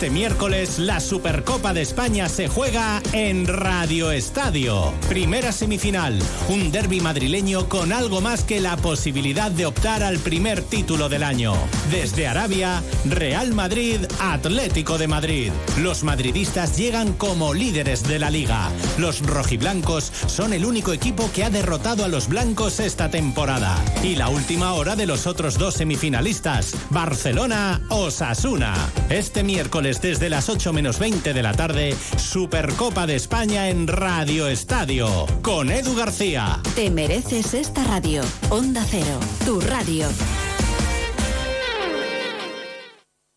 Este 0.00 0.08
miércoles 0.08 0.78
la 0.78 0.98
Supercopa 0.98 1.74
de 1.74 1.82
España 1.82 2.26
se 2.30 2.48
juega 2.48 3.02
en 3.12 3.46
Radio 3.46 4.12
Estadio. 4.12 4.94
Primera 5.10 5.52
semifinal, 5.52 6.18
un 6.48 6.72
derby 6.72 7.02
madrileño 7.02 7.68
con 7.68 7.92
algo 7.92 8.22
más 8.22 8.42
que 8.42 8.62
la 8.62 8.78
posibilidad 8.78 9.50
de 9.50 9.66
optar 9.66 10.02
al 10.02 10.18
primer 10.18 10.62
título 10.62 11.10
del 11.10 11.22
año. 11.22 11.52
Desde 11.90 12.26
Arabia, 12.26 12.82
Real 13.04 13.52
Madrid, 13.52 13.98
Atlético 14.20 14.96
de 14.96 15.06
Madrid. 15.06 15.52
Los 15.82 16.02
madridistas 16.02 16.78
llegan 16.78 17.12
como 17.12 17.52
líderes 17.52 18.02
de 18.04 18.18
la 18.18 18.30
liga. 18.30 18.70
Los 18.96 19.20
rojiblancos 19.20 20.10
son 20.28 20.54
el 20.54 20.64
único 20.64 20.94
equipo 20.94 21.30
que 21.34 21.44
ha 21.44 21.50
derrotado 21.50 22.06
a 22.06 22.08
los 22.08 22.26
blancos 22.26 22.80
esta 22.80 23.10
temporada. 23.10 23.76
Y 24.02 24.16
la 24.16 24.30
última 24.30 24.72
hora 24.72 24.96
de 24.96 25.04
los 25.04 25.26
otros 25.26 25.58
dos 25.58 25.74
semifinalistas, 25.74 26.74
Barcelona-Osasuna. 26.88 28.72
Este 29.10 29.42
miércoles 29.42 29.89
desde 29.98 30.30
las 30.30 30.48
8 30.48 30.72
menos 30.72 30.98
20 30.98 31.32
de 31.32 31.42
la 31.42 31.52
tarde, 31.52 31.96
Supercopa 32.16 33.06
de 33.06 33.16
España 33.16 33.68
en 33.68 33.88
Radio 33.88 34.46
Estadio, 34.46 35.26
con 35.42 35.70
Edu 35.70 35.96
García. 35.96 36.60
Te 36.74 36.90
mereces 36.90 37.54
esta 37.54 37.82
radio. 37.84 38.22
Onda 38.50 38.84
Cero, 38.88 39.18
tu 39.44 39.60
radio. 39.60 40.06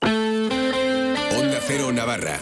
Onda 0.01 1.59
Cero 1.65 1.91
Navarra. 1.91 2.39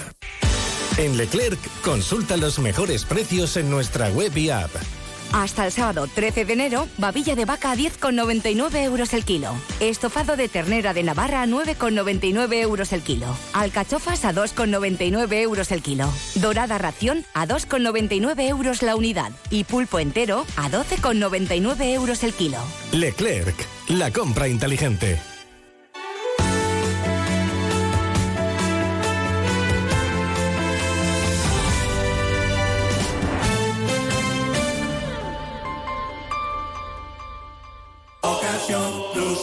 En 0.97 1.17
Leclerc, 1.17 1.59
consulta 1.81 2.35
los 2.35 2.59
mejores 2.59 3.05
precios 3.05 3.55
en 3.55 3.69
nuestra 3.69 4.09
web 4.09 4.35
y 4.35 4.49
app. 4.49 4.71
Hasta 5.33 5.65
el 5.65 5.71
sábado 5.71 6.07
13 6.13 6.45
de 6.45 6.53
enero, 6.53 6.87
babilla 6.97 7.35
de 7.35 7.45
vaca 7.45 7.71
a 7.71 7.75
10,99 7.75 8.83
euros 8.83 9.13
el 9.13 9.23
kilo. 9.23 9.53
Estofado 9.79 10.35
de 10.35 10.49
ternera 10.49 10.93
de 10.93 11.03
Navarra 11.03 11.41
a 11.41 11.47
9,99 11.47 12.55
euros 12.61 12.91
el 12.91 13.01
kilo. 13.01 13.27
Alcachofas 13.53 14.25
a 14.25 14.33
2,99 14.33 15.33
euros 15.41 15.71
el 15.71 15.81
kilo. 15.81 16.09
Dorada 16.35 16.77
ración 16.77 17.25
a 17.33 17.47
2,99 17.47 18.49
euros 18.49 18.81
la 18.81 18.95
unidad. 18.95 19.31
Y 19.49 19.63
pulpo 19.63 19.99
entero 19.99 20.45
a 20.57 20.69
12,99 20.69 21.93
euros 21.93 22.23
el 22.23 22.33
kilo. 22.33 22.57
Leclerc, 22.91 23.55
la 23.89 24.11
compra 24.11 24.47
inteligente. 24.47 25.30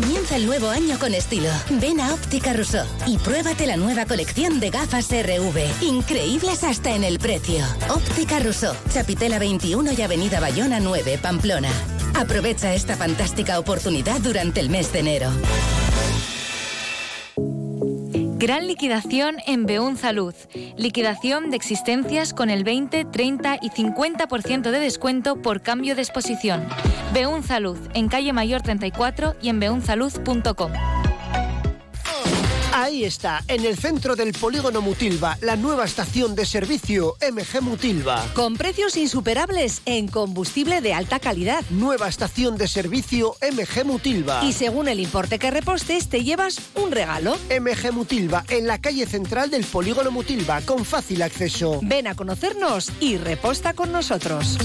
Comienza 0.00 0.36
el 0.36 0.46
nuevo 0.46 0.68
año 0.68 0.96
con 1.00 1.12
estilo. 1.12 1.50
Ven 1.80 1.98
a 1.98 2.14
Óptica 2.14 2.52
Rousseau 2.52 2.86
y 3.04 3.18
pruébate 3.18 3.66
la 3.66 3.76
nueva 3.76 4.06
colección 4.06 4.60
de 4.60 4.70
gafas 4.70 5.08
RV. 5.10 5.82
Increíbles 5.82 6.62
hasta 6.62 6.94
en 6.94 7.02
el 7.02 7.18
precio. 7.18 7.64
Óptica 7.88 8.38
Rousseau, 8.38 8.76
Chapitela 8.92 9.40
21 9.40 9.90
y 9.90 10.02
Avenida 10.02 10.38
Bayona 10.38 10.78
9, 10.78 11.18
Pamplona. 11.20 11.70
Aprovecha 12.14 12.74
esta 12.74 12.96
fantástica 12.96 13.58
oportunidad 13.58 14.20
durante 14.20 14.60
el 14.60 14.70
mes 14.70 14.92
de 14.92 15.00
enero. 15.00 15.32
Gran 18.38 18.68
liquidación 18.68 19.38
en 19.48 19.66
Beun 19.66 19.96
Salud. 19.96 20.32
Liquidación 20.76 21.50
de 21.50 21.56
existencias 21.56 22.32
con 22.32 22.50
el 22.50 22.62
20, 22.62 23.04
30 23.06 23.58
y 23.60 23.70
50% 23.70 24.70
de 24.70 24.78
descuento 24.78 25.42
por 25.42 25.60
cambio 25.60 25.96
de 25.96 26.02
exposición. 26.02 26.64
Beun 27.12 27.42
Salud, 27.42 27.78
en 27.94 28.06
calle 28.06 28.32
Mayor 28.32 28.62
34 28.62 29.34
y 29.42 29.48
en 29.48 29.58
beunsalud.com. 29.58 30.70
Ahí 32.80 33.02
está, 33.02 33.42
en 33.48 33.64
el 33.64 33.76
centro 33.76 34.14
del 34.14 34.32
polígono 34.32 34.80
Mutilva, 34.80 35.36
la 35.40 35.56
nueva 35.56 35.84
estación 35.84 36.36
de 36.36 36.46
servicio 36.46 37.16
MG 37.20 37.60
Mutilva. 37.60 38.24
Con 38.34 38.54
precios 38.54 38.96
insuperables 38.96 39.82
en 39.84 40.06
combustible 40.06 40.80
de 40.80 40.94
alta 40.94 41.18
calidad. 41.18 41.64
Nueva 41.70 42.06
estación 42.06 42.56
de 42.56 42.68
servicio 42.68 43.34
MG 43.42 43.84
Mutilva. 43.84 44.44
Y 44.44 44.52
según 44.52 44.86
el 44.86 45.00
importe 45.00 45.40
que 45.40 45.50
repostes, 45.50 46.08
te 46.08 46.22
llevas 46.22 46.60
un 46.76 46.92
regalo. 46.92 47.36
MG 47.50 47.90
Mutilva, 47.90 48.44
en 48.48 48.68
la 48.68 48.80
calle 48.80 49.06
central 49.06 49.50
del 49.50 49.64
polígono 49.64 50.12
Mutilva, 50.12 50.60
con 50.60 50.84
fácil 50.84 51.22
acceso. 51.22 51.80
Ven 51.82 52.06
a 52.06 52.14
conocernos 52.14 52.92
y 53.00 53.16
reposta 53.16 53.72
con 53.72 53.90
nosotros. 53.90 54.56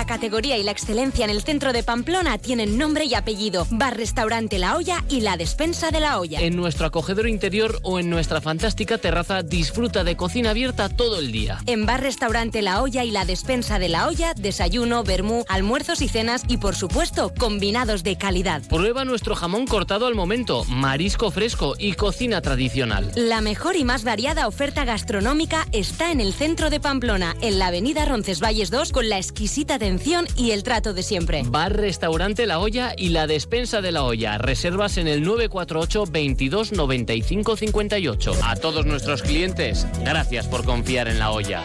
La 0.00 0.06
categoría 0.06 0.56
y 0.56 0.62
la 0.62 0.70
excelencia 0.70 1.26
en 1.26 1.30
el 1.30 1.42
centro 1.42 1.74
de 1.74 1.82
Pamplona 1.82 2.38
tienen 2.38 2.78
nombre 2.78 3.04
y 3.04 3.12
apellido. 3.12 3.66
Bar 3.70 3.98
Restaurante 3.98 4.58
La 4.58 4.78
Olla 4.78 5.04
y 5.10 5.20
la 5.20 5.36
Despensa 5.36 5.90
de 5.90 6.00
la 6.00 6.18
Olla. 6.18 6.40
En 6.40 6.56
nuestro 6.56 6.86
acogedor 6.86 7.28
interior 7.28 7.78
o 7.82 7.98
en 7.98 8.08
nuestra 8.08 8.40
fantástica 8.40 8.96
terraza 8.96 9.42
disfruta 9.42 10.02
de 10.02 10.16
cocina 10.16 10.50
abierta 10.50 10.88
todo 10.88 11.18
el 11.18 11.32
día. 11.32 11.58
En 11.66 11.84
Bar 11.84 12.00
Restaurante 12.00 12.62
La 12.62 12.80
Olla 12.80 13.04
y 13.04 13.10
la 13.10 13.26
Despensa 13.26 13.78
de 13.78 13.90
la 13.90 14.08
Olla, 14.08 14.32
desayuno, 14.32 15.04
vermú, 15.04 15.44
almuerzos 15.50 16.00
y 16.00 16.08
cenas 16.08 16.44
y 16.48 16.56
por 16.56 16.76
supuesto 16.76 17.34
combinados 17.38 18.02
de 18.02 18.16
calidad. 18.16 18.62
Prueba 18.70 19.04
nuestro 19.04 19.36
jamón 19.36 19.66
cortado 19.66 20.06
al 20.06 20.14
momento, 20.14 20.64
marisco 20.64 21.30
fresco 21.30 21.74
y 21.78 21.92
cocina 21.92 22.40
tradicional. 22.40 23.12
La 23.16 23.42
mejor 23.42 23.76
y 23.76 23.84
más 23.84 24.04
variada 24.04 24.48
oferta 24.48 24.86
gastronómica 24.86 25.68
está 25.72 26.10
en 26.10 26.22
el 26.22 26.32
centro 26.32 26.70
de 26.70 26.80
Pamplona, 26.80 27.36
en 27.42 27.58
la 27.58 27.66
avenida 27.66 28.06
Roncesvalles 28.06 28.70
2 28.70 28.92
con 28.92 29.10
la 29.10 29.18
exquisita 29.18 29.78
atención 29.90 30.28
y 30.36 30.52
el 30.52 30.62
trato 30.62 30.94
de 30.94 31.02
siempre. 31.02 31.42
Bar 31.44 31.76
Restaurante 31.76 32.46
La 32.46 32.60
Olla 32.60 32.94
y 32.96 33.08
la 33.08 33.26
Despensa 33.26 33.80
de 33.80 33.90
la 33.90 34.04
Olla. 34.04 34.38
Reservas 34.38 34.98
en 34.98 35.08
el 35.08 35.22
948 35.22 36.04
22 36.08 36.72
95 36.72 37.56
58. 37.56 38.32
A 38.44 38.54
todos 38.54 38.86
nuestros 38.86 39.22
clientes, 39.22 39.88
gracias 40.04 40.46
por 40.46 40.64
confiar 40.64 41.08
en 41.08 41.18
La 41.18 41.32
Olla. 41.32 41.64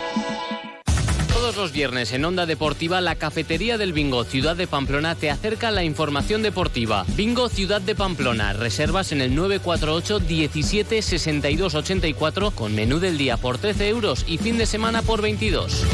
Todos 1.32 1.56
los 1.56 1.72
viernes 1.72 2.14
en 2.14 2.26
Onda 2.26 2.48
Deportiva, 2.48 3.00
la 3.00 3.14
Cafetería 3.14 3.78
del 3.78 3.94
Bingo 3.94 4.24
Ciudad 4.24 4.56
de 4.56 4.66
Pamplona 4.66 5.14
te 5.14 5.30
acerca 5.30 5.70
la 5.70 5.84
información 5.84 6.42
deportiva. 6.42 7.06
Bingo 7.16 7.48
Ciudad 7.48 7.82
de 7.82 7.94
Pamplona. 7.94 8.54
Reservas 8.54 9.12
en 9.12 9.22
el 9.22 9.36
948 9.36 10.20
17 10.20 11.04
62 11.04 11.76
84 11.76 12.52
con 12.52 12.74
menú 12.74 12.98
del 13.00 13.20
día 13.20 13.38
por 13.38 13.60
13 13.60 13.88
euros 13.88 14.26
y 14.28 14.40
fin 14.40 14.58
de 14.58 14.66
semana 14.66 15.04
por 15.04 15.22
22. 15.22 15.86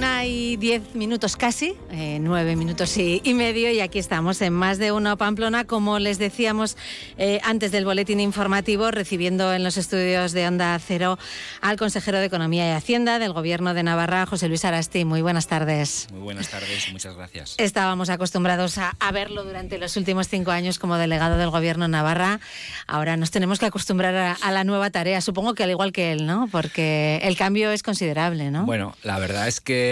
Diez 0.00 0.94
minutos 0.94 1.36
casi, 1.36 1.74
eh, 1.90 2.18
nueve 2.20 2.56
minutos 2.56 2.96
y, 2.98 3.20
y, 3.24 3.34
medio, 3.34 3.70
y 3.70 3.80
aquí 3.80 3.98
estamos 3.98 4.42
en 4.42 4.52
más 4.52 4.78
de 4.78 4.92
uno 4.92 5.16
Pamplona, 5.16 5.64
como 5.64 5.98
les 5.98 6.18
decíamos 6.18 6.76
eh, 7.18 7.40
antes 7.44 7.72
del 7.72 7.84
boletín 7.84 8.20
informativo, 8.20 8.90
recibiendo 8.90 9.54
en 9.54 9.64
los 9.64 9.76
estudios 9.76 10.32
de 10.32 10.46
Onda 10.46 10.78
Cero 10.78 11.18
al 11.60 11.76
consejero 11.76 12.18
de 12.18 12.26
Economía 12.26 12.68
y 12.68 12.72
Hacienda 12.72 13.18
del 13.18 13.32
Gobierno 13.32 13.72
de 13.74 13.82
Navarra, 13.82 14.26
José 14.26 14.48
Luis 14.48 14.64
Arasti. 14.64 15.04
Muy 15.04 15.22
buenas 15.22 15.46
tardes. 15.46 16.08
Muy 16.12 16.20
buenas 16.20 16.48
tardes, 16.48 16.92
muchas 16.92 17.14
gracias. 17.16 17.54
Estábamos 17.58 18.10
acostumbrados 18.10 18.78
a, 18.78 18.96
a 18.98 19.12
verlo 19.12 19.44
durante 19.44 19.78
los 19.78 19.96
últimos 19.96 20.28
cinco 20.28 20.50
años 20.50 20.78
como 20.78 20.96
delegado 20.96 21.38
del 21.38 21.50
Gobierno 21.50 21.86
de 21.86 21.92
Navarra. 21.92 22.40
Ahora 22.86 23.16
nos 23.16 23.30
tenemos 23.30 23.58
que 23.58 23.66
acostumbrar 23.66 24.14
a, 24.14 24.32
a 24.32 24.52
la 24.52 24.64
nueva 24.64 24.90
tarea, 24.90 25.20
supongo 25.20 25.54
que 25.54 25.62
al 25.62 25.70
igual 25.70 25.92
que 25.92 26.12
él, 26.12 26.26
¿no? 26.26 26.48
Porque 26.50 27.20
el 27.22 27.36
cambio 27.36 27.70
es 27.70 27.82
considerable, 27.82 28.50
¿no? 28.50 28.66
Bueno, 28.66 28.94
la 29.02 29.18
verdad 29.18 29.48
es 29.48 29.60
que 29.60 29.85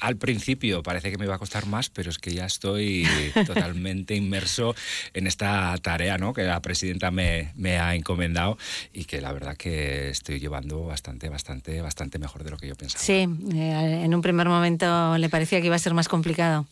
al 0.00 0.16
principio 0.16 0.82
parece 0.82 1.10
que 1.10 1.18
me 1.18 1.24
iba 1.24 1.34
a 1.34 1.38
costar 1.38 1.66
más, 1.66 1.88
pero 1.88 2.10
es 2.10 2.18
que 2.18 2.32
ya 2.32 2.46
estoy 2.46 3.06
totalmente 3.46 4.14
inmerso 4.14 4.74
en 5.14 5.26
esta 5.26 5.76
tarea 5.78 6.18
¿no? 6.18 6.32
que 6.32 6.42
la 6.42 6.60
presidenta 6.60 7.10
me, 7.10 7.52
me, 7.56 7.78
ha 7.78 7.94
encomendado 7.94 8.58
y 8.92 9.04
que 9.04 9.20
la 9.20 9.32
verdad 9.32 9.56
que 9.56 10.10
estoy 10.10 10.38
llevando 10.38 10.84
bastante, 10.84 11.28
bastante, 11.28 11.80
bastante 11.80 12.18
mejor 12.18 12.44
de 12.44 12.50
lo 12.50 12.56
que 12.56 12.68
yo 12.68 12.74
pensaba. 12.74 13.02
Sí, 13.02 13.28
eh, 13.54 14.02
en 14.04 14.14
un 14.14 14.22
primer 14.22 14.48
momento 14.48 15.18
le 15.18 15.28
parecía 15.28 15.60
que 15.60 15.66
iba 15.66 15.76
a 15.76 15.80
ser 15.80 15.94
más 15.94 16.08
complicado. 16.08 16.66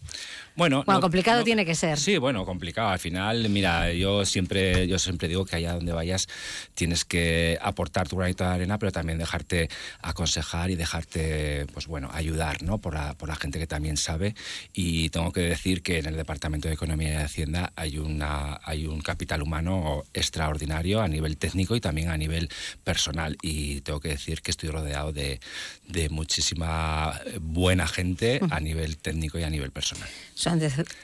Bueno, 0.57 0.85
bueno 0.85 0.99
no, 0.99 1.01
complicado 1.01 1.39
no, 1.39 1.45
tiene 1.45 1.65
que 1.65 1.75
ser. 1.75 1.99
Sí, 1.99 2.17
bueno, 2.17 2.45
complicado. 2.45 2.89
Al 2.89 3.01
final, 3.01 3.49
mira, 3.49 3.93
yo 3.93 4.25
siempre, 4.25 4.87
yo 4.87 5.01
siempre 5.01 5.27
digo 5.27 5.45
que 5.45 5.57
allá 5.57 5.73
donde 5.73 5.93
vayas 5.93 6.29
tienes 6.75 7.05
que 7.05 7.59
aportar 7.61 8.09
tu 8.09 8.17
granito 8.17 8.45
de 8.45 8.51
arena, 8.51 8.79
pero 8.79 8.93
también 8.93 9.19
dejarte 9.19 9.69
aconsejar 10.01 10.71
y 10.71 10.77
dejarte, 10.77 11.67
pues 11.73 11.89
bueno, 11.89 12.09
ayudar, 12.12 12.54
¿no? 12.63 12.79
Por 12.79 12.95
la, 12.95 13.15
por 13.15 13.29
la 13.29 13.37
gente 13.37 13.59
que 13.59 13.67
también 13.67 13.97
sabe. 13.97 14.35
Y 14.73 15.11
tengo 15.11 15.33
que 15.33 15.41
decir 15.41 15.83
que 15.83 15.99
en 15.99 16.07
el 16.07 16.17
Departamento 16.17 16.69
de 16.69 16.75
Economía 16.75 17.13
y 17.13 17.17
Hacienda 17.17 17.73
hay, 17.77 17.99
una, 17.99 18.61
hay 18.65 18.87
un 18.87 19.01
capital 19.01 19.43
humano 19.43 20.05
extraordinario 20.13 21.01
a 21.01 21.09
nivel 21.09 21.37
técnico 21.37 21.77
y 21.77 21.81
también 21.81 22.09
a 22.09 22.17
nivel 22.17 22.49
personal. 22.83 23.37
Y 23.43 23.81
tengo 23.83 24.01
que 24.01 24.09
decir 24.09 24.43
que 24.43 24.51
estoy 24.51 24.71
rodeado 24.71 25.13
de, 25.13 25.41
de 25.89 26.09
muchísima 26.09 27.21
buena 27.41 27.87
gente 27.87 28.41
a 28.51 28.61
nivel 28.61 28.97
técnico 28.99 29.39
y 29.39 29.43
a 29.43 29.51
nivel 29.51 29.71
personal 29.71 30.09
su 30.35 30.51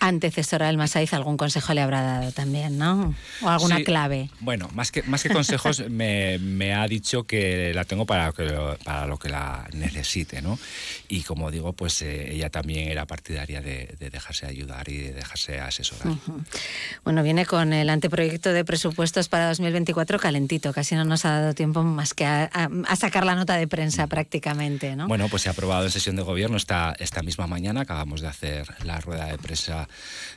antecesora 0.00 0.66
del 0.66 0.76
Masaiz 0.76 1.14
algún 1.14 1.36
consejo 1.36 1.72
le 1.72 1.80
habrá 1.80 2.02
dado 2.02 2.32
también, 2.32 2.78
¿no? 2.78 3.14
O 3.42 3.48
alguna 3.48 3.76
sí, 3.76 3.84
clave. 3.84 4.28
Bueno, 4.40 4.68
más 4.74 4.90
que, 4.90 5.04
más 5.04 5.22
que 5.22 5.30
consejos, 5.30 5.84
me, 5.90 6.38
me, 6.38 6.74
ha 6.74 6.86
dicho 6.88 7.24
que 7.24 7.72
la 7.72 7.84
tengo 7.84 8.06
para, 8.06 8.32
que 8.32 8.42
lo, 8.42 8.76
para 8.78 9.06
lo 9.06 9.18
que 9.18 9.28
la 9.28 9.68
necesite, 9.72 10.42
¿no? 10.42 10.58
Y 11.08 11.22
como 11.30 11.52
digo, 11.52 11.74
pues 11.74 12.02
eh, 12.02 12.34
ella 12.34 12.50
también 12.50 12.88
era 12.88 13.06
partidaria 13.06 13.60
de, 13.60 13.94
de, 14.00 14.10
dejarse 14.10 14.46
ayudar 14.46 14.88
y 14.88 14.96
de 14.98 15.12
dejarse 15.12 15.60
asesorar. 15.60 16.08
Uh 16.08 16.18
-huh. 16.26 16.44
Bueno, 17.04 17.22
viene 17.22 17.46
con 17.46 17.72
el 17.72 17.88
anteproyecto 17.88 18.52
de 18.52 18.64
presupuestos 18.64 19.28
para 19.28 19.46
2024 19.46 20.18
calentito, 20.18 20.72
casi 20.72 20.96
no 20.96 21.04
nos 21.04 21.24
ha 21.24 21.38
dado 21.38 21.54
tiempo 21.54 21.84
más 21.84 22.14
que 22.14 22.24
a, 22.26 22.50
a, 22.52 22.68
a 22.84 22.96
sacar 22.96 23.24
la 23.24 23.36
nota 23.36 23.54
de 23.54 23.68
prensa 23.68 24.02
uh 24.02 24.06
-huh. 24.06 24.10
prácticamente, 24.10 24.96
¿no? 24.96 25.06
Bueno, 25.06 25.28
pues 25.28 25.42
se 25.42 25.50
ha 25.50 25.52
aprobado 25.52 25.84
en 25.84 25.92
sesión 25.92 26.16
de 26.16 26.22
gobierno 26.22 26.56
esta, 26.56 26.96
esta 26.98 27.22
misma 27.22 27.46
mañana, 27.46 27.82
acabamos 27.82 28.22
de 28.22 28.26
hacer 28.26 28.66
la 28.82 28.98
rueda 29.00 29.26
de 29.26 29.38
prensa 29.38 29.88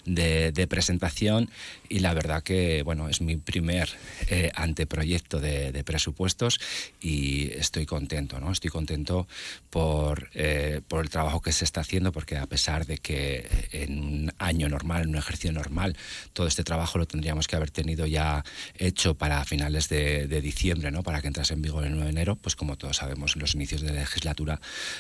de, 0.05 0.51
de, 0.51 0.67
presentación 0.67 1.49
y 1.93 1.99
la 1.99 2.15
verdad 2.15 2.41
que 2.41 2.81
bueno 2.81 3.07
es 3.07 3.21
mi 3.21 3.37
primer 3.37 3.87
eh, 4.27 4.51
anteproyecto 4.55 5.39
de, 5.39 5.83
presupuestos 5.83 6.59
y 6.99 7.51
estoy 7.51 7.85
contento 7.85 8.39
no 8.39 8.51
estoy 8.51 8.71
contento 8.71 9.27
por 9.69 10.29
eh, 10.33 10.81
por 10.87 11.03
el 11.03 11.11
trabajo 11.11 11.39
que 11.39 11.51
se 11.51 11.65
está 11.65 11.81
haciendo 11.81 12.11
porque 12.11 12.35
a 12.37 12.47
pesar 12.47 12.87
de 12.87 12.97
que 12.97 13.47
en 13.71 13.99
un 13.99 14.33
año 14.39 14.69
normal 14.69 15.03
en 15.03 15.09
un 15.09 15.17
ejercicio 15.17 15.51
normal 15.51 15.95
todo 16.31 16.47
este 16.47 16.63
trabajo 16.63 16.97
lo 16.97 17.05
tendríamos 17.05 17.47
que 17.47 17.57
haber 17.57 17.69
tenido 17.69 18.07
ya 18.07 18.43
hecho 18.79 19.13
para 19.13 19.45
finales 19.45 19.87
de, 19.87 20.27
de 20.27 20.41
diciembre 20.41 20.89
no 20.89 21.03
para 21.03 21.21
que 21.21 21.27
entrase 21.27 21.53
en 21.53 21.61
vigor 21.61 21.85
el 21.85 21.91
9 21.91 22.05
de 22.05 22.09
enero 22.09 22.35
pues 22.37 22.55
como 22.55 22.75
todos 22.75 22.97
sabemos 22.97 23.35
los 23.35 23.53
inicios 23.53 23.81
de 23.81 23.91
legislatura 23.91 24.59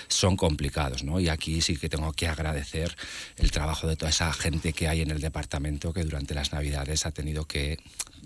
son 0.09 0.37
complicados 0.37 1.03
no 1.03 1.19
y 1.19 1.29
aquí 1.29 1.59
sí 1.61 1.75
que 1.75 1.89
tengo 1.89 2.13
que 2.13 2.27
agradecer 2.27 2.95
el 3.37 3.49
trabajo 3.49 3.87
de 3.87 3.95
toda 3.95 4.11
esa 4.11 4.31
gente 4.31 4.73
que 4.73 4.87
hay 4.87 5.01
en 5.01 5.09
el 5.09 5.21
departamento 5.21 5.91
que 5.91 6.03
durante 6.03 6.35
las 6.35 6.51
navidades 6.51 6.82
ha 7.05 7.11
tenido 7.11 7.45
que 7.45 7.77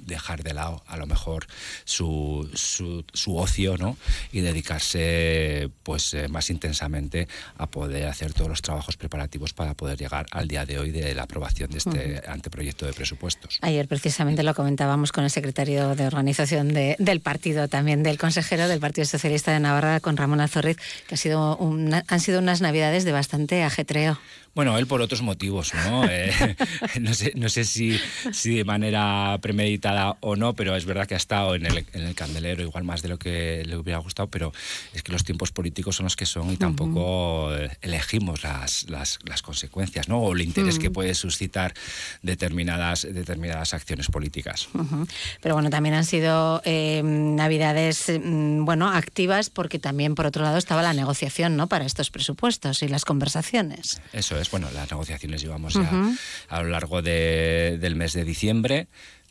dejar 0.06 0.44
de 0.44 0.54
lado 0.54 0.84
a 0.88 0.98
lo 0.98 1.06
mejor 1.06 1.48
su, 1.84 2.50
su, 2.54 3.04
su 3.14 3.38
ocio 3.38 3.78
¿no? 3.78 3.98
y 4.32 4.42
dedicarse 4.42 5.70
pues 5.84 6.14
eh, 6.14 6.28
más 6.28 6.50
intensamente 6.50 7.28
a 7.58 7.68
poder 7.68 8.08
hacer 8.08 8.34
todos 8.34 8.50
los 8.50 8.62
trabajos 8.62 8.98
preparativos 8.98 9.54
para 9.54 9.74
poder 9.74 9.98
llegar 9.98 10.26
al 10.32 10.48
día 10.48 10.66
de 10.66 10.80
hoy 10.80 10.92
de 10.92 11.14
la 11.14 11.24
aprobación 11.24 11.70
de 11.72 11.78
este 11.78 11.90
uh 11.90 11.94
-huh. 11.94 12.30
anteproyecto 12.30 12.86
de 12.86 12.94
presupuestos. 12.94 13.60
Ayer 13.62 13.88
precisamente 13.88 14.44
lo 14.44 14.54
comentábamos 14.54 15.12
con 15.12 15.24
el 15.24 15.30
secretario 15.30 15.96
de 15.96 16.08
organización 16.08 16.74
de, 16.74 16.96
del 17.00 17.20
partido, 17.20 17.68
también 17.68 18.04
del 18.04 18.18
consejero 18.18 18.68
del 18.68 18.80
Partido 18.80 19.06
Socialista 19.06 19.52
de 19.52 19.60
Navarra, 19.60 20.00
con 20.00 20.16
Ramón 20.16 20.42
Azorriz, 20.42 20.78
que 21.08 21.16
ha 21.16 21.18
sido 21.18 21.58
una, 21.58 22.04
han 22.08 22.20
sido 22.20 22.40
unas 22.40 22.62
navidades 22.62 23.04
de 23.04 23.12
bastante 23.12 23.64
ajetreo. 23.64 24.18
Bueno, 24.58 24.76
él 24.80 24.88
por 24.88 25.02
otros 25.02 25.22
motivos, 25.22 25.72
¿no? 25.76 26.04
eh, 26.10 26.34
no 27.00 27.14
sé, 27.14 27.32
no 27.36 27.48
sé 27.48 27.64
si, 27.64 28.00
si, 28.32 28.56
de 28.56 28.64
manera 28.64 29.38
premeditada 29.40 30.18
o 30.20 30.36
no, 30.36 30.56
pero 30.56 30.76
es 30.76 30.86
verdad 30.86 31.06
que 31.06 31.14
ha 31.14 31.18
estado 31.18 31.54
en 31.54 31.68
el, 31.68 31.86
en 31.94 32.02
el, 32.02 32.16
candelero 32.16 32.64
igual 32.64 32.84
más 32.84 33.04
de 33.04 33.10
lo 33.10 33.20
que 33.20 33.64
le 33.68 33.78
hubiera 33.78 34.00
gustado, 34.00 34.30
pero 34.32 34.52
es 34.96 35.04
que 35.04 35.12
los 35.12 35.24
tiempos 35.24 35.52
políticos 35.52 35.98
son 35.98 36.06
los 36.06 36.16
que 36.16 36.26
son 36.26 36.52
y 36.52 36.58
tampoco 36.58 37.50
uh 37.50 37.52
-huh. 37.52 37.78
elegimos 37.84 38.42
las, 38.42 38.90
las, 38.90 39.20
las, 39.26 39.44
consecuencias, 39.44 40.10
¿no? 40.10 40.18
O 40.18 40.34
el 40.34 40.42
interés 40.42 40.78
uh 40.78 40.80
-huh. 40.80 40.82
que 40.82 40.90
puede 40.90 41.14
suscitar 41.14 41.76
determinadas, 42.24 43.04
determinadas 43.04 43.76
acciones 43.76 44.08
políticas. 44.08 44.70
Uh 44.74 44.80
-huh. 44.80 45.08
Pero 45.40 45.54
bueno, 45.54 45.70
también 45.70 45.94
han 45.94 46.06
sido 46.06 46.64
eh, 46.66 47.04
navidades, 47.04 48.06
mm, 48.10 48.66
bueno, 48.66 48.90
activas 48.90 49.52
porque 49.52 49.78
también, 49.78 50.16
por 50.16 50.26
otro 50.26 50.42
lado, 50.42 50.58
estaba 50.58 50.82
la 50.82 50.94
negociación, 50.94 51.56
¿no? 51.58 51.68
Para 51.68 51.86
estos 51.86 52.10
presupuestos 52.10 52.82
y 52.82 52.88
las 52.88 53.06
conversaciones. 53.06 54.02
Eso 54.14 54.36
es 54.40 54.47
bueno, 54.52 54.70
las 54.74 54.90
negociaciones 54.92 55.42
llevamos 55.42 55.74
ya 55.74 55.82
uh 55.82 55.86
-huh. 55.86 56.18
a 56.50 56.62
lo 56.62 56.70
largo 56.70 57.02
de, 57.02 57.78
del 57.80 57.96
mes 57.96 58.14
de 58.14 58.24
diciembre. 58.24 58.88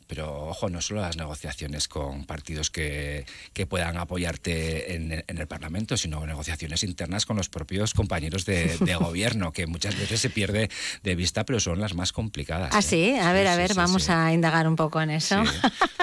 Pero 0.06 0.46
ojo, 0.48 0.68
no 0.68 0.80
solo 0.80 1.00
las 1.00 1.16
negociaciones 1.16 1.88
con 1.88 2.24
partidos 2.24 2.70
que, 2.70 3.26
que 3.52 3.66
puedan 3.66 3.96
apoyarte 3.96 4.94
en, 4.94 5.24
en, 5.26 5.38
el 5.38 5.46
Parlamento, 5.46 5.96
sino 5.96 6.24
negociaciones 6.26 6.82
internas 6.84 7.26
con 7.26 7.36
los 7.36 7.48
propios 7.48 7.94
compañeros 7.94 8.44
de, 8.44 8.76
de 8.78 8.94
gobierno, 8.96 9.52
que 9.52 9.66
muchas 9.66 9.98
veces 9.98 10.20
se 10.20 10.30
pierde 10.30 10.70
de 11.02 11.14
vista, 11.14 11.44
pero 11.44 11.60
son 11.60 11.80
las 11.80 11.94
más 11.94 12.12
complicadas. 12.12 12.70
Ah, 12.72 12.78
¿eh? 12.78 12.82
sí, 12.82 13.16
a 13.18 13.32
ver, 13.32 13.46
sí, 13.46 13.52
a 13.52 13.56
ver, 13.56 13.70
sí, 13.70 13.76
vamos 13.76 14.04
sí. 14.04 14.12
a 14.12 14.32
indagar 14.32 14.68
un 14.68 14.76
poco 14.76 15.00
en 15.00 15.10
eso. 15.10 15.42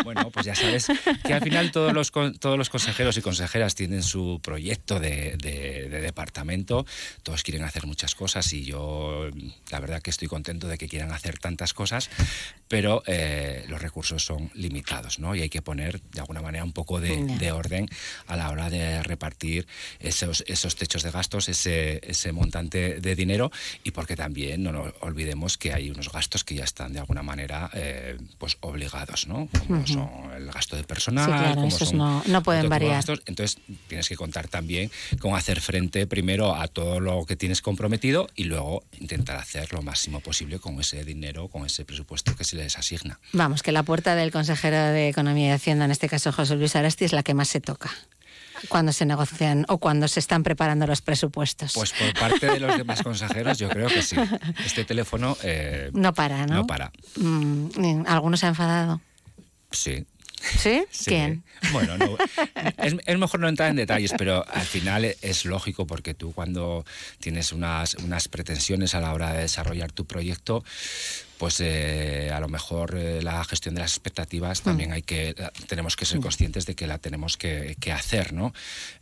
Bueno, 0.03 0.29
pues 0.31 0.45
ya 0.45 0.55
sabes 0.55 0.87
que 1.23 1.33
al 1.33 1.41
final 1.41 1.71
todos 1.71 1.93
los, 1.93 2.11
todos 2.39 2.57
los 2.57 2.69
consejeros 2.69 3.15
y 3.17 3.21
consejeras 3.21 3.75
tienen 3.75 4.03
su 4.03 4.39
proyecto 4.43 4.99
de, 4.99 5.37
de, 5.37 5.87
de 5.89 6.01
departamento, 6.01 6.85
todos 7.23 7.43
quieren 7.43 7.63
hacer 7.63 7.85
muchas 7.85 8.15
cosas 8.15 8.51
y 8.53 8.65
yo 8.65 9.29
la 9.69 9.79
verdad 9.79 10.01
que 10.01 10.09
estoy 10.09 10.27
contento 10.27 10.67
de 10.67 10.77
que 10.77 10.87
quieran 10.87 11.11
hacer 11.11 11.37
tantas 11.39 11.73
cosas, 11.73 12.09
pero 12.67 13.03
eh, 13.05 13.65
los 13.67 13.81
recursos 13.93 14.25
son 14.25 14.49
limitados, 14.55 15.19
¿no? 15.19 15.35
Y 15.35 15.41
hay 15.41 15.49
que 15.49 15.61
poner 15.61 16.01
de 16.01 16.19
alguna 16.19 16.41
manera 16.41 16.63
un 16.63 16.73
poco 16.73 16.99
de, 16.99 17.15
de 17.37 17.51
orden 17.51 17.87
a 18.25 18.35
la 18.35 18.49
hora 18.49 18.71
de 18.71 19.03
repartir 19.03 19.67
esos, 19.99 20.43
esos 20.47 20.75
techos 20.75 21.03
de 21.03 21.11
gastos, 21.11 21.47
ese, 21.47 22.01
ese 22.01 22.31
montante 22.31 22.99
de 22.99 23.15
dinero 23.15 23.51
y 23.83 23.91
porque 23.91 24.15
también 24.15 24.63
no 24.63 24.71
nos 24.71 24.93
olvidemos 25.01 25.59
que 25.59 25.73
hay 25.73 25.91
unos 25.91 26.11
gastos 26.11 26.43
que 26.43 26.55
ya 26.55 26.63
están 26.63 26.93
de 26.93 26.99
alguna 27.01 27.21
manera 27.21 27.69
eh, 27.75 28.17
pues 28.39 28.57
obligados, 28.61 29.27
¿no? 29.27 29.47
Como 29.67 29.81
uh 29.81 29.83
-huh. 29.83 29.93
son 29.93 30.33
el 30.41 30.51
gasto 30.51 30.75
de 30.75 30.83
personal, 30.85 31.25
sí, 31.25 31.31
claro, 31.31 31.55
como 31.55 31.67
esos 31.67 31.89
son 31.89 31.97
no, 31.99 32.23
no 32.25 32.41
pueden 32.41 32.69
variar. 32.69 32.95
Gastos. 32.95 33.21
Entonces 33.27 33.59
tienes 33.87 34.09
que 34.09 34.15
contar 34.15 34.47
también 34.47 34.89
con 35.19 35.35
hacer 35.35 35.61
frente 35.61 36.07
primero 36.07 36.55
a 36.55 36.67
todo 36.67 36.99
lo 36.99 37.25
que 37.27 37.35
tienes 37.35 37.61
comprometido 37.61 38.27
y 38.35 38.45
luego 38.45 38.83
intentar 38.99 39.37
hacer 39.37 39.71
lo 39.71 39.83
máximo 39.83 40.19
posible 40.19 40.57
con 40.57 40.79
ese 40.79 41.05
dinero, 41.05 41.47
con 41.47 41.63
ese 41.67 41.85
presupuesto 41.85 42.35
que 42.35 42.43
se 42.43 42.55
les 42.55 42.75
asigna. 42.75 43.19
Vamos, 43.33 43.61
que 43.61 43.71
la 43.71 43.82
puerta 43.83 44.15
del 44.15 44.31
consejero 44.31 44.77
de 44.77 45.09
Economía 45.09 45.49
y 45.49 45.51
Hacienda, 45.51 45.85
en 45.85 45.91
este 45.91 46.09
caso 46.09 46.31
José 46.31 46.55
Luis 46.55 46.75
Arasti, 46.75 47.05
es 47.05 47.13
la 47.13 47.23
que 47.23 47.33
más 47.33 47.47
se 47.47 47.61
toca 47.61 47.91
cuando 48.69 48.93
se 48.93 49.05
negocian 49.05 49.65
o 49.67 49.77
cuando 49.77 50.07
se 50.07 50.19
están 50.19 50.43
preparando 50.43 50.87
los 50.87 51.01
presupuestos. 51.01 51.73
Pues 51.73 51.91
por 51.91 52.13
parte 52.13 52.47
de 52.47 52.59
los 52.59 52.77
demás 52.77 53.01
consejeros 53.01 53.57
yo 53.57 53.69
creo 53.69 53.87
que 53.87 54.01
sí. 54.01 54.15
Este 54.65 54.85
teléfono 54.85 55.37
eh, 55.43 55.89
no 55.93 56.13
para, 56.13 56.45
¿no? 56.45 56.55
No 56.55 56.67
para. 56.67 56.91
Mm, 57.17 58.05
¿Algunos 58.07 58.39
se 58.39 58.45
ha 58.45 58.49
enfadado? 58.49 59.01
Sí, 59.71 60.05
¿Sí? 60.57 60.83
sí. 60.91 61.05
¿Quién? 61.05 61.43
Bueno, 61.71 61.97
no, 61.97 62.17
es, 62.77 62.95
es, 63.05 63.17
mejor 63.17 63.39
no 63.39 63.47
entrar 63.47 63.69
en 63.69 63.77
detalles, 63.77 64.13
pero 64.17 64.45
al 64.49 64.65
final 64.65 65.05
es 65.21 65.45
lógico 65.45 65.87
porque 65.87 66.13
tú 66.13 66.33
cuando 66.33 66.85
tienes 67.19 67.51
unas, 67.51 67.95
unas 67.95 68.27
pretensiones 68.27 68.95
a 68.95 68.99
la 68.99 69.13
hora 69.13 69.33
de 69.33 69.41
desarrollar 69.41 69.91
tu 69.91 70.05
proyecto, 70.05 70.63
pues 71.37 71.59
eh, 71.59 72.31
a 72.33 72.39
lo 72.39 72.47
mejor 72.47 72.95
eh, 72.95 73.21
la 73.21 73.43
gestión 73.43 73.75
de 73.75 73.81
las 73.81 73.91
expectativas 73.91 74.61
mm. 74.61 74.63
también 74.63 74.91
hay 74.93 75.01
que 75.01 75.35
tenemos 75.67 75.95
que 75.95 76.05
ser 76.05 76.19
conscientes 76.19 76.65
de 76.65 76.75
que 76.75 76.87
la 76.87 76.97
tenemos 76.97 77.37
que, 77.37 77.75
que 77.79 77.91
hacer, 77.91 78.33
¿no? 78.33 78.53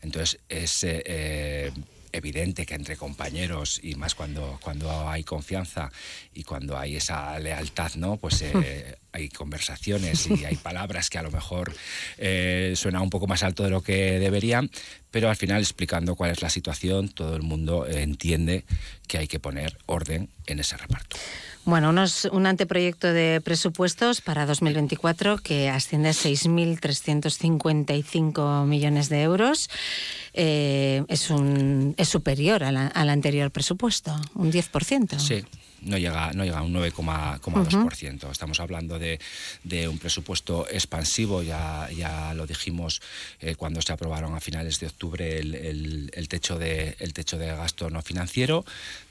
Entonces 0.01 0.39
es 0.49 0.83
eh, 0.83 1.71
evidente 2.11 2.65
que 2.65 2.75
entre 2.75 2.97
compañeros 2.97 3.79
y 3.83 3.95
más 3.95 4.15
cuando, 4.15 4.59
cuando 4.61 5.09
hay 5.09 5.23
confianza 5.23 5.91
y 6.33 6.43
cuando 6.43 6.77
hay 6.77 6.95
esa 6.95 7.37
lealtad, 7.39 7.91
¿no? 7.95 8.17
Pues 8.17 8.41
eh, 8.41 8.97
hay 9.11 9.29
conversaciones 9.29 10.27
y 10.27 10.45
hay 10.45 10.55
palabras 10.55 11.09
que 11.09 11.17
a 11.17 11.23
lo 11.23 11.31
mejor 11.31 11.73
eh, 12.17 12.73
suenan 12.75 13.01
un 13.01 13.09
poco 13.09 13.27
más 13.27 13.43
alto 13.43 13.63
de 13.63 13.69
lo 13.69 13.81
que 13.81 14.19
deberían, 14.19 14.69
pero 15.11 15.29
al 15.29 15.35
final 15.35 15.61
explicando 15.61 16.15
cuál 16.15 16.31
es 16.31 16.41
la 16.41 16.49
situación, 16.49 17.09
todo 17.09 17.35
el 17.35 17.41
mundo 17.41 17.87
entiende 17.87 18.65
que 19.07 19.17
hay 19.17 19.27
que 19.27 19.39
poner 19.39 19.77
orden 19.85 20.29
en 20.47 20.59
ese 20.59 20.77
reparto. 20.77 21.17
Bueno, 21.63 21.91
unos, 21.91 22.25
un 22.25 22.47
anteproyecto 22.47 23.13
de 23.13 23.39
presupuestos 23.39 24.21
para 24.21 24.47
2024 24.47 25.37
que 25.37 25.69
asciende 25.69 26.09
a 26.09 26.13
6.355 26.13 28.65
millones 28.65 29.09
de 29.09 29.21
euros. 29.21 29.69
Eh, 30.33 31.03
es, 31.07 31.29
un, 31.29 31.93
es 31.97 32.07
superior 32.07 32.63
al, 32.63 32.77
al 32.77 33.09
anterior 33.09 33.51
presupuesto, 33.51 34.15
un 34.35 34.51
10%. 34.51 35.19
Sí, 35.19 35.43
no 35.81 35.97
llega, 35.97 36.31
no 36.33 36.43
llega 36.43 36.59
a 36.59 36.63
un 36.63 36.73
9,2%. 36.73 38.31
Estamos 38.31 38.59
hablando 38.59 38.99
de, 38.99 39.19
de, 39.63 39.87
un 39.87 39.97
presupuesto 39.97 40.67
expansivo, 40.69 41.41
ya, 41.41 41.89
ya 41.95 42.33
lo 42.33 42.45
dijimos 42.45 43.01
eh, 43.39 43.55
cuando 43.55 43.81
se 43.81 43.91
aprobaron 43.91 44.35
a 44.35 44.39
finales 44.39 44.79
de 44.79 44.87
octubre 44.87 45.39
el, 45.39 46.11
el, 46.13 46.27
techo 46.27 46.59
de, 46.59 46.95
el 46.99 47.13
techo 47.13 47.37
de 47.37 47.47
gasto 47.47 47.89
no 47.89 48.01
financiero, 48.01 48.63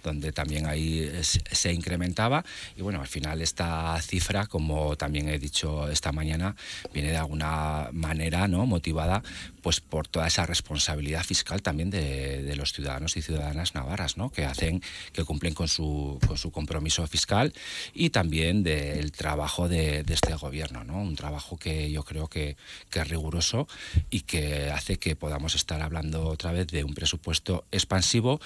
donde 0.04 0.32
también 0.32 0.66
ahí 0.66 1.10
se 1.22 1.72
incrementaba. 1.72 2.44
Y 2.76 2.82
bueno, 2.82 3.00
al 3.00 3.08
final 3.08 3.42
esta 3.42 4.00
cifra, 4.00 4.46
como 4.46 4.96
también 4.96 5.28
he 5.28 5.38
dicho 5.38 5.88
esta 5.88 6.12
mañana, 6.12 6.54
viene 6.94 7.10
de 7.10 7.16
alguna 7.16 7.88
manera 7.92 8.46
¿no? 8.46 8.64
motivada 8.66 9.22
pues 9.60 9.80
por 9.80 10.06
toda 10.06 10.28
esa 10.28 10.46
responsabilidad 10.46 11.09
fiscal 11.22 11.62
también 11.62 11.90
de, 11.90 12.54
los 12.56 12.72
ciudadanos 12.72 13.16
y 13.16 13.22
ciudadanas 13.22 13.74
navarras, 13.74 14.16
¿no? 14.16 14.30
que 14.30 14.44
hacen, 14.44 14.82
que 15.12 15.24
cumplen 15.24 15.54
con 15.54 15.68
su, 15.68 16.18
con 16.26 16.36
su 16.36 16.50
compromiso 16.50 17.06
fiscal 17.06 17.52
y 17.94 18.10
también 18.10 18.62
del 18.62 19.12
trabajo 19.12 19.68
de, 19.68 20.02
de, 20.02 20.14
este 20.14 20.34
gobierno, 20.34 20.84
¿no? 20.84 21.00
Un 21.00 21.16
trabajo 21.16 21.56
que 21.56 21.90
yo 21.90 22.04
creo 22.04 22.28
que, 22.28 22.56
que, 22.90 23.00
es 23.00 23.08
riguroso 23.08 23.66
y 24.10 24.20
que 24.22 24.70
hace 24.70 24.98
que 24.98 25.16
podamos 25.16 25.54
estar 25.54 25.80
hablando 25.80 26.26
otra 26.26 26.52
vez 26.52 26.66
de 26.68 26.84
un 26.84 26.94
presupuesto 26.94 27.64
expansivo 27.70 28.40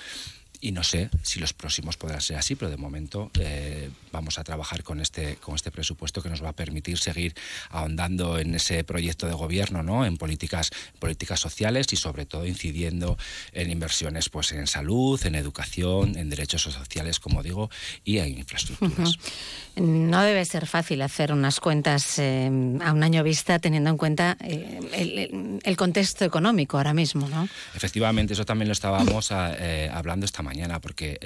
y 0.61 0.73
no 0.73 0.83
sé 0.83 1.11
si 1.23 1.41
los 1.41 1.53
próximos 1.53 1.97
podrán 1.99 2.23
ser 2.23 2.39
así, 2.39 2.55
pero 2.55 2.71
de 2.71 2.79
momento 2.79 3.31
eh, 3.39 3.91
vamos 4.15 4.39
a 4.39 4.45
trabajar 4.45 4.83
con 4.85 5.01
este, 5.01 5.37
con 5.37 5.57
este 5.57 5.71
presupuesto 5.71 6.23
que 6.23 6.31
nos 6.31 6.43
va 6.43 6.51
a 6.51 6.53
permitir 6.53 6.99
seguir 6.99 7.35
ahondando 7.69 8.39
en 8.39 8.55
ese 8.55 8.85
proyecto 8.85 9.27
de 9.27 9.35
gobierno, 9.35 9.83
¿no? 9.83 10.07
en 10.07 10.17
políticas, 10.17 10.71
políticas 11.01 11.41
sociales 11.41 11.93
y 11.93 11.97
sobre 11.97 12.25
todo 12.25 12.47
incidiendo 12.47 13.19
en 13.53 13.71
inversiones 13.71 14.29
pues, 14.29 14.53
en 14.53 14.67
salud, 14.69 15.21
en 15.27 15.35
educación, 15.35 16.17
en 16.17 16.31
derechos 16.31 16.63
sociales, 16.63 17.19
como 17.19 17.43
digo, 17.43 17.71
y 18.05 18.19
en 18.19 18.39
infraestructuras. 18.39 19.17
Uh 19.17 19.21
-huh. 19.21 19.65
No 19.77 20.23
debe 20.23 20.45
ser 20.45 20.67
fácil 20.67 21.03
hacer 21.03 21.33
unas 21.33 21.59
cuentas 21.59 22.21
eh, 22.21 22.47
a 22.81 22.93
un 22.93 23.03
año 23.03 23.25
vista 23.25 23.59
teniendo 23.59 23.91
en 23.91 23.97
cuenta 23.97 24.37
eh, 24.41 24.79
el, 24.93 25.61
el, 25.65 25.77
contexto 25.77 26.25
económico 26.25 26.77
ahora 26.77 26.95
mismo, 26.95 27.29
¿no? 27.29 27.49
Efectivamente, 27.75 28.35
eso 28.35 28.45
también 28.45 28.69
lo 28.69 28.73
estábamos 28.73 29.33
a, 29.33 29.57
eh, 29.59 29.91
hablando 29.93 30.27
esta 30.27 30.43
mañana 30.43 30.81
porque 30.81 31.19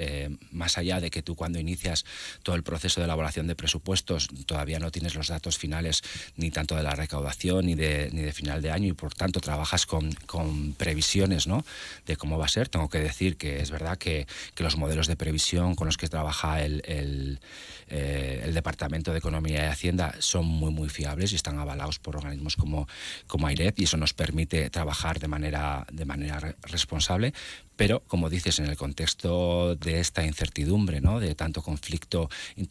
más 0.51 0.79
allá 0.79 0.99
de 0.99 1.11
que 1.11 1.21
tú 1.21 1.35
cuando 1.35 1.59
inicias 1.59 2.05
todo 2.41 2.55
el 2.55 2.63
proceso 2.63 2.78
de 2.81 3.03
elaboración 3.03 3.47
de 3.47 3.55
presupuestos 3.55 4.29
todavía 4.45 4.79
no 4.79 4.91
tienes 4.91 5.15
los 5.15 5.27
datos 5.27 5.57
finales 5.57 6.01
ni 6.35 6.51
tanto 6.51 6.75
de 6.75 6.83
la 6.83 6.95
recaudación 6.95 7.65
ni 7.65 7.75
de, 7.75 8.09
ni 8.11 8.21
de 8.21 8.31
final 8.31 8.61
de 8.61 8.71
año 8.71 8.87
y 8.87 8.93
por 8.93 9.13
tanto 9.13 9.39
trabajas 9.39 9.85
con, 9.85 10.11
con 10.25 10.73
previsiones 10.73 11.47
¿no? 11.47 11.65
de 12.05 12.15
cómo 12.17 12.37
va 12.37 12.45
a 12.45 12.49
ser, 12.49 12.69
tengo 12.69 12.89
que 12.89 12.99
decir 12.99 13.37
que 13.37 13.61
es 13.61 13.71
verdad 13.71 13.97
que, 13.97 14.27
que 14.55 14.63
los 14.63 14.77
modelos 14.77 15.07
de 15.07 15.15
previsión 15.15 15.75
con 15.75 15.87
los 15.87 15.97
que 15.97 16.07
trabaja 16.07 16.63
el, 16.63 16.81
el, 16.85 17.39
eh, 17.87 18.41
el 18.43 18.53
Departamento 18.53 19.11
de 19.11 19.19
Economía 19.19 19.65
y 19.65 19.67
Hacienda 19.67 20.15
son 20.19 20.45
muy 20.45 20.71
muy 20.71 20.89
fiables 20.89 21.31
y 21.31 21.35
están 21.35 21.59
avalados 21.59 21.99
por 21.99 22.15
organismos 22.15 22.55
como, 22.55 22.87
como 23.27 23.47
AIREP 23.47 23.79
y 23.79 23.83
eso 23.83 23.97
nos 23.97 24.13
permite 24.13 24.69
trabajar 24.69 25.19
de 25.19 25.27
manera, 25.27 25.85
de 25.91 26.05
manera 26.05 26.55
responsable, 26.63 27.33
pero 27.75 28.01
como 28.07 28.29
dices, 28.29 28.59
en 28.59 28.65
el 28.65 28.75
contexto 28.75 29.75
de 29.75 30.01
esta 30.01 30.25
incertidumbre, 30.25 30.99
¿no? 30.99 31.21
de 31.21 31.33
tanto 31.33 31.61
conflicto 31.61 32.29
internacional 32.57 32.68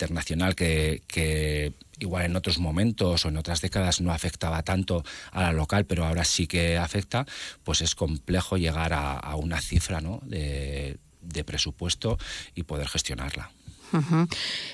que, 0.57 1.03
que 1.07 1.72
igual 1.99 2.24
en 2.24 2.36
otros 2.36 2.59
momentos 2.59 3.24
o 3.24 3.28
en 3.28 3.36
otras 3.36 3.61
décadas 3.61 4.01
no 4.01 4.12
afectaba 4.12 4.62
tanto 4.62 5.05
a 5.32 5.42
la 5.42 5.53
local, 5.53 5.84
pero 5.84 6.05
ahora 6.05 6.24
sí 6.24 6.46
que 6.46 6.78
afecta, 6.78 7.26
pues 7.64 7.80
es 7.80 7.94
complejo 7.94 8.57
llegar 8.57 8.92
a, 8.92 9.18
a 9.18 9.36
una 9.36 9.61
cifra 9.61 10.01
¿no? 10.01 10.20
de, 10.24 10.99
de 11.22 11.44
presupuesto 11.44 12.18
y 12.55 12.62
poder 12.62 12.88
gestionarla. 12.88 13.51
Uh 13.90 13.96
-huh. 13.96 14.28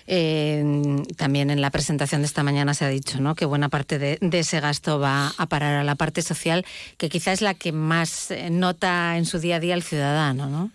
eh, 0.09 1.05
también 1.16 1.51
en 1.51 1.61
la 1.61 1.70
presentación 1.70 2.22
de 2.22 2.27
esta 2.27 2.43
mañana 2.43 2.75
se 2.75 2.85
ha 2.85 2.89
dicho 2.89 3.20
¿no? 3.20 3.37
que 3.37 3.45
buena 3.45 3.68
parte 3.68 4.01
de, 4.01 4.18
de, 4.20 4.41
ese 4.41 4.59
gasto 4.59 4.99
va 4.99 5.33
a 5.39 5.47
parar 5.47 5.77
a 5.77 5.85
la 5.85 5.95
parte 5.95 6.20
social, 6.20 6.64
que 6.99 7.09
quizá 7.09 7.31
es 7.33 7.41
la 7.41 7.55
que 7.55 7.70
más 7.70 8.35
nota 8.51 9.16
en 9.16 9.25
su 9.25 9.39
día 9.39 9.57
a 9.57 9.61
día 9.61 9.75
el 9.75 9.85
ciudadano. 9.85 10.49
¿no? 10.49 10.72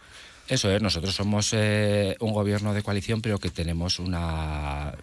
Eso 0.49 0.71
es, 0.71 0.81
nosotros 0.81 1.13
somos 1.13 1.51
eh, 1.53 2.17
un 2.19 2.33
gobierno 2.33 2.73
de 2.73 2.81
coalición, 2.81 3.21
pero 3.21 3.37
que 3.37 3.51
tenemos 3.51 3.99
una 3.99 4.95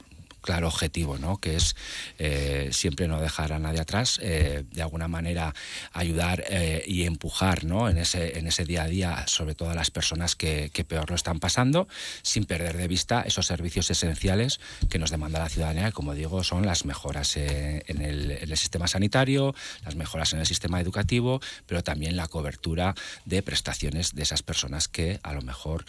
claro 0.47 0.69
objetivo, 0.69 1.19
¿no? 1.19 1.39
que 1.39 1.57
es 1.57 1.77
eh, 2.19 2.71
siempre 2.73 3.09
no 3.09 3.21
dejar 3.21 3.53
a 3.53 3.59
nadie 3.59 3.81
atrás, 3.81 4.19
eh, 4.23 4.65
de 4.71 4.81
alguna 4.81 5.09
manera 5.09 5.55
ayudar 5.93 6.45
eh, 6.49 6.85
y 6.87 7.03
empujar 7.03 7.65
¿no? 7.65 7.91
en, 7.91 7.99
ese, 7.99 8.39
en 8.39 8.47
ese 8.47 8.65
día 8.65 8.85
a 8.85 8.87
día, 8.87 9.25
sobre 9.27 9.55
todo 9.55 9.71
a 9.71 9.75
las 9.75 9.91
personas 9.91 10.37
que, 10.37 10.71
peor 10.89 11.11
lo 11.11 11.17
están 11.17 11.41
pasando, 11.41 11.89
sin 12.23 12.45
perder 12.45 12.77
de 12.77 12.87
vista 12.87 13.23
esos 13.23 13.47
servicios 13.47 13.91
esenciales 13.91 14.61
que 14.89 15.01
nos 15.01 15.11
demanda 15.11 15.41
la 15.41 15.49
ciudadanía, 15.49 15.91
como 15.91 16.15
digo 16.15 16.45
son 16.45 16.65
las 16.65 16.85
mejoras 16.85 17.37
en 17.37 18.01
el, 18.01 18.57
sistema 18.57 18.87
sanitario, 18.87 19.53
las 19.85 19.97
mejoras 19.97 20.33
en 20.33 20.39
el 20.39 20.47
sistema 20.47 20.81
educativo, 20.81 21.41
pero 21.67 21.83
también 21.83 22.15
la 22.15 22.29
cobertura 22.29 22.95
de 23.25 23.43
prestaciones 23.43 24.15
de 24.15 24.23
esas 24.23 24.45
personas 24.45 24.87
que 24.87 25.19
a 25.25 25.33
lo 25.33 25.43
mejor 25.43 25.85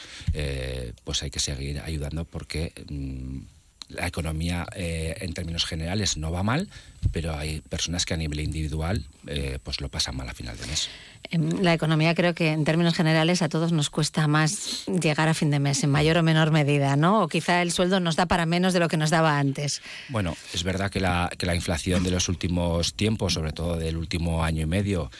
pues 1.03 1.22
hay 1.22 1.30
que 1.30 1.39
seguir 1.39 1.80
ayudando 1.80 2.26
porque... 2.26 2.74
Mmm, 2.89 3.57
la 3.89 4.07
economía 4.07 4.65
eh, 4.75 5.15
en 5.21 5.33
términos 5.33 5.65
generales 5.65 6.17
no 6.17 6.31
va 6.31 6.43
mal, 6.43 6.69
pero 7.12 7.36
hay 7.36 7.62
personas 7.62 8.06
que 8.06 8.14
a 8.14 8.18
nivel 8.18 8.39
individual 8.39 9.06
eh, 9.28 9.60
pues 9.64 9.82
lo 9.82 9.89
pasan 9.89 10.16
mal 10.16 10.30
a 10.30 10.34
final 10.34 10.58
de 10.58 10.68
mes. 10.68 10.89
La 11.32 11.74
economía 11.74 12.16
creo 12.16 12.34
que 12.34 12.52
en 12.52 12.64
términos 12.64 12.95
generales 12.95 13.41
a 13.41 13.50
todos 13.50 13.72
nos 13.72 13.89
cuesta 13.89 14.28
más 14.28 14.86
llegar 14.86 15.28
a 15.28 15.34
fin 15.34 15.52
de 15.52 15.60
mes, 15.60 15.84
en 15.84 15.89
mayor 15.89 16.18
o 16.18 16.24
menor 16.24 16.52
medida, 16.52 16.95
¿no? 16.95 17.24
O 17.24 17.28
quizá 17.28 17.62
el 17.62 17.72
sueldo 17.72 18.00
nos 18.00 18.16
da 18.16 18.28
para 18.28 18.45
menos 18.45 18.74
de 18.74 18.80
lo 18.80 18.88
que 18.88 18.98
nos 18.98 19.10
daba 19.10 19.38
antes. 19.38 19.82
Bueno, 20.10 20.38
es 20.54 20.64
verdad 20.64 20.89
que 20.89 21.00
la, 21.00 21.30
que 21.38 21.45
la 21.45 21.56
inflación 21.56 22.04
de 22.04 22.12
los 22.12 22.30
últimos 22.30 22.93
tiempos, 22.93 23.34
sobre 23.34 23.52
todo 23.52 23.76
del 23.76 23.98
último 23.98 24.43
año 24.43 24.64
y 24.64 24.66
medio, 24.68 25.12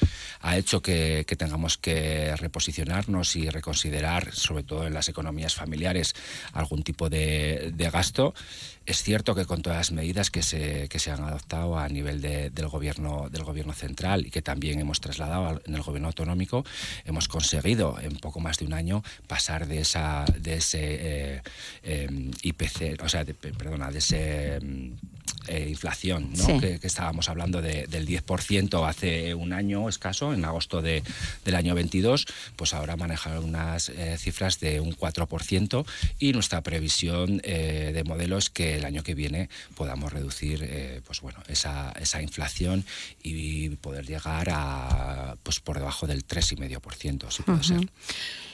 ha 0.42 0.58
hecho 0.58 0.82
que, 0.82 1.26
que 1.28 1.36
tengamos 1.36 1.78
que 1.78 2.36
reposicionarnos 2.38 3.36
y 3.36 3.50
reconsiderar, 3.50 4.34
sobre 4.34 4.64
todo 4.64 4.88
en 4.88 4.94
las 4.94 5.10
economías 5.10 5.56
familiares, 5.56 6.16
algún 6.54 6.84
tipo 6.84 7.10
de, 7.10 7.72
de 7.76 7.90
gasto. 7.90 8.34
Es 8.88 9.04
cierto 9.04 9.36
que 9.36 9.46
con 9.46 9.62
todas 9.62 9.78
las 9.78 9.92
medidas 9.92 10.32
que 10.32 10.42
se, 10.42 10.88
que 10.88 10.98
se 10.98 11.12
han 11.12 11.22
adoptado 11.22 11.78
a 11.78 11.90
nivel 11.90 12.22
de, 12.22 12.50
del, 12.52 12.70
gobierno, 12.70 13.28
del 13.30 13.44
gobierno 13.44 13.74
central 13.74 14.26
y 14.26 14.32
que 14.32 14.42
también 14.42 14.80
hemos 14.80 15.02
trasladado 15.02 15.62
en 15.66 15.76
el 15.76 15.82
gobierno 15.82 16.08
autonómico, 16.08 16.64
hemos 17.04 17.28
conseguido 17.28 18.00
en 18.00 18.16
poco 18.16 18.40
más 18.40 18.60
de 18.60 18.66
un 18.66 18.72
año 18.72 19.04
pasar 19.28 19.68
de, 19.68 19.82
esa, 19.82 20.24
de 20.40 20.54
ese 20.56 20.80
eh, 20.80 21.42
eh, 21.84 22.32
IPC, 22.44 23.04
o 23.04 23.10
sea, 23.10 23.26
de, 23.26 23.34
perdona, 23.34 23.92
de 23.92 23.98
ese... 23.98 24.60
Eh, 25.48 25.68
inflación, 25.70 26.34
¿no? 26.36 26.46
sí. 26.46 26.60
que, 26.60 26.78
que, 26.78 26.88
estábamos 26.88 27.30
hablando 27.30 27.62
de, 27.62 27.88
del 27.88 28.06
10% 28.06 28.86
hace 28.88 29.34
un 29.34 29.54
año 29.54 29.88
escaso, 29.88 30.34
en 30.34 30.44
agosto 30.44 30.82
de, 30.82 31.04
del 31.46 31.56
año 31.56 31.74
22, 31.74 32.26
pues 32.58 32.74
ahora 32.74 32.98
manejar 32.98 33.40
unas 33.40 33.88
eh, 33.88 34.18
cifras 34.18 34.60
de 34.60 34.82
un 34.82 34.94
4% 34.94 35.86
y 36.20 36.34
nuestra 36.34 36.62
previsión 36.64 37.40
eh, 37.46 37.92
de 37.94 38.04
modelo 38.04 38.38
es 38.38 38.50
que 38.50 38.76
el 38.76 38.84
año 38.84 39.04
que 39.04 39.16
viene 39.16 39.50
podamos 39.76 40.12
reducir 40.12 41.02
pues 41.06 41.22
bueno, 41.22 41.40
esa, 41.48 41.94
esa, 42.00 42.22
inflación 42.22 42.84
y 43.24 43.70
poder 43.70 44.06
llegar 44.06 44.50
a 44.52 45.38
pues 45.44 45.62
por 45.62 45.78
debajo 45.78 46.08
del 46.08 46.28
3,5%, 46.28 47.32
si 47.32 47.44
puede 47.44 47.58
uh 47.58 47.62
-huh. 47.62 47.64
ser. 47.64 47.90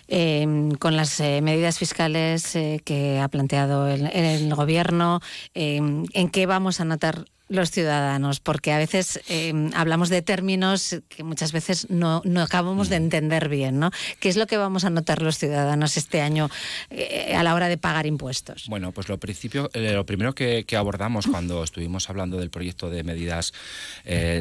Eh, 0.08 0.70
con 0.80 0.98
las 0.98 1.20
eh, 1.20 1.42
medidas 1.42 1.80
fiscales 1.80 2.56
eh, 2.56 2.82
que 2.84 3.20
ha 3.20 3.28
planteado 3.30 3.88
el, 3.88 4.08
el 4.08 4.54
gobierno, 4.54 5.22
¿en 5.54 6.30
qué 6.32 6.46
vamos 6.46 6.80
a 6.80 6.86
notar 6.86 7.26
los 7.54 7.72
ciudadanos? 7.72 8.40
Porque 8.40 8.72
a 8.72 8.78
veces 8.78 9.22
eh, 9.30 9.54
hablamos 9.74 10.10
de 10.10 10.22
términos 10.22 10.98
que 11.10 11.24
muchas 11.24 11.52
veces 11.52 11.90
no, 11.90 12.22
no 12.26 12.42
acabamos 12.42 12.90
de 12.90 12.98
entender 12.98 13.50
bien, 13.50 13.80
¿no? 13.80 13.92
¿Qué 14.20 14.30
es 14.30 14.38
lo 14.38 14.48
que 14.48 14.58
vamos 14.58 14.84
a 14.86 14.90
notar 14.90 15.22
los 15.22 15.38
ciudadanos 15.38 15.98
este 15.98 16.22
año 16.22 16.50
eh, 16.90 17.34
a 17.36 17.44
la 17.44 17.56
hora 17.56 17.68
de 17.68 17.78
pagar 17.78 18.06
impuestos? 18.06 18.66
Bueno, 18.68 18.92
pues 18.92 19.10
lo, 19.10 19.18
principio, 19.18 19.70
eh, 19.74 19.94
lo 19.94 20.06
primero 20.06 20.34
que, 20.34 20.66
que 20.66 20.76
abordamos 20.76 21.28
cuando 21.28 21.64
estuvimos 21.64 22.10
hablando 22.10 22.38
del 22.38 22.50
proyecto 22.50 22.90
de 22.90 23.04
medidas 23.04 23.54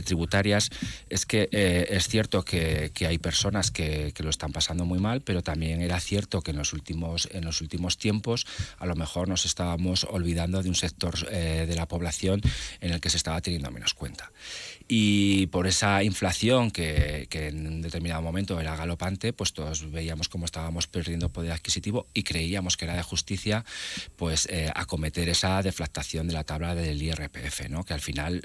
tributarias 0.04 0.70
es 1.08 1.26
que 1.26 1.48
es 1.52 2.08
cierto 2.08 2.44
que, 2.44 2.90
que 2.94 3.06
hay 3.06 3.18
personas 3.18 3.70
que, 3.70 4.12
que 4.14 4.22
lo 4.22 4.30
están 4.30 4.52
pasando 4.52 4.84
muy 4.84 4.98
mal, 4.98 5.20
pero 5.20 5.42
también 5.42 5.80
era 5.80 6.00
cierto 6.00 6.42
que 6.42 6.52
en 6.52 6.58
los 6.58 6.72
últimos, 6.72 7.28
en 7.32 7.44
los 7.44 7.60
últimos 7.60 7.98
tiempos 7.98 8.46
a 8.78 8.86
lo 8.86 8.94
mejor 8.94 9.28
nos 9.28 9.44
estábamos 9.44 10.06
olvidando 10.10 10.62
de 10.62 10.68
un 10.68 10.74
sector 10.74 11.14
eh, 11.30 11.66
de 11.68 11.74
la 11.74 11.86
población 11.86 12.40
en 12.80 12.92
el 12.92 13.00
que 13.02 13.10
se 13.10 13.18
estaba 13.18 13.42
teniendo 13.42 13.70
menos 13.70 13.92
cuenta. 13.92 14.32
Y 14.94 15.46
por 15.46 15.66
esa 15.66 16.02
inflación 16.02 16.70
que, 16.70 17.26
que 17.30 17.48
en 17.48 17.66
un 17.66 17.80
determinado 17.80 18.20
momento 18.20 18.60
era 18.60 18.76
galopante, 18.76 19.32
pues 19.32 19.54
todos 19.54 19.90
veíamos 19.90 20.28
cómo 20.28 20.44
estábamos 20.44 20.86
perdiendo 20.86 21.30
poder 21.30 21.52
adquisitivo 21.52 22.08
y 22.12 22.24
creíamos 22.24 22.76
que 22.76 22.84
era 22.84 22.94
de 22.94 23.02
justicia 23.02 23.64
pues 24.16 24.46
eh, 24.50 24.70
acometer 24.74 25.30
esa 25.30 25.62
deflactación 25.62 26.26
de 26.28 26.34
la 26.34 26.44
tabla 26.44 26.74
del 26.74 27.00
IRPF, 27.00 27.70
¿no? 27.70 27.84
que 27.84 27.94
al 27.94 28.02
final 28.02 28.42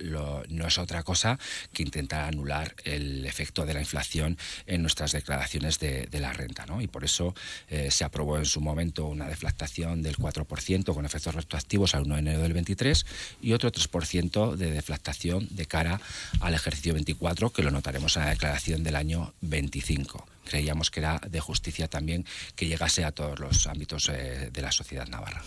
no 0.48 0.68
es 0.68 0.78
otra 0.78 1.04
cosa 1.04 1.38
que 1.74 1.84
intentar 1.84 2.24
anular 2.30 2.76
el 2.86 3.26
efecto 3.26 3.66
de 3.66 3.74
la 3.74 3.82
inflación 3.82 4.38
en 4.68 4.82
nuestras 4.84 5.12
declaraciones 5.12 5.80
de, 5.80 6.06
de 6.06 6.20
la 6.22 6.32
renta. 6.32 6.66
¿no? 6.66 6.80
Y 6.80 6.88
por 6.88 7.04
eso 7.04 7.36
eh, 7.68 7.92
se 7.92 8.06
aprobó 8.06 8.38
en 8.38 8.46
su 8.46 8.62
momento 8.62 9.08
una 9.08 9.28
deflactación 9.28 10.02
del 10.02 10.16
4% 10.16 10.94
con 10.94 11.06
efectos 11.06 11.36
retroactivos 11.36 11.94
al 11.94 12.04
1 12.04 12.14
de 12.14 12.20
enero 12.22 12.42
del 12.42 12.54
23 12.54 13.06
y 13.42 13.52
otro 13.52 13.70
3% 13.70 14.56
de 14.56 14.72
deflactación 14.72 15.50
de 15.52 15.66
cara 15.66 16.00
al 16.42 16.54
ejercicio 16.54 16.94
24, 16.94 17.52
que 17.52 17.64
lo 17.64 17.72
notaremos 17.72 18.16
en 18.18 18.24
la 18.24 18.30
declaración 18.30 18.84
del 18.84 18.96
año 18.96 19.34
25. 19.42 20.26
Creíamos 20.48 20.92
que 20.92 21.02
era 21.02 21.20
de 21.28 21.40
justicia 21.40 21.88
también 21.88 22.26
que 22.56 22.68
llegase 22.68 23.04
a 23.04 23.12
todos 23.12 23.40
los 23.40 23.68
ámbitos 23.68 24.10
eh, 24.10 24.50
de 24.52 24.62
la 24.62 24.72
sociedad 24.72 25.08
navarra. 25.08 25.44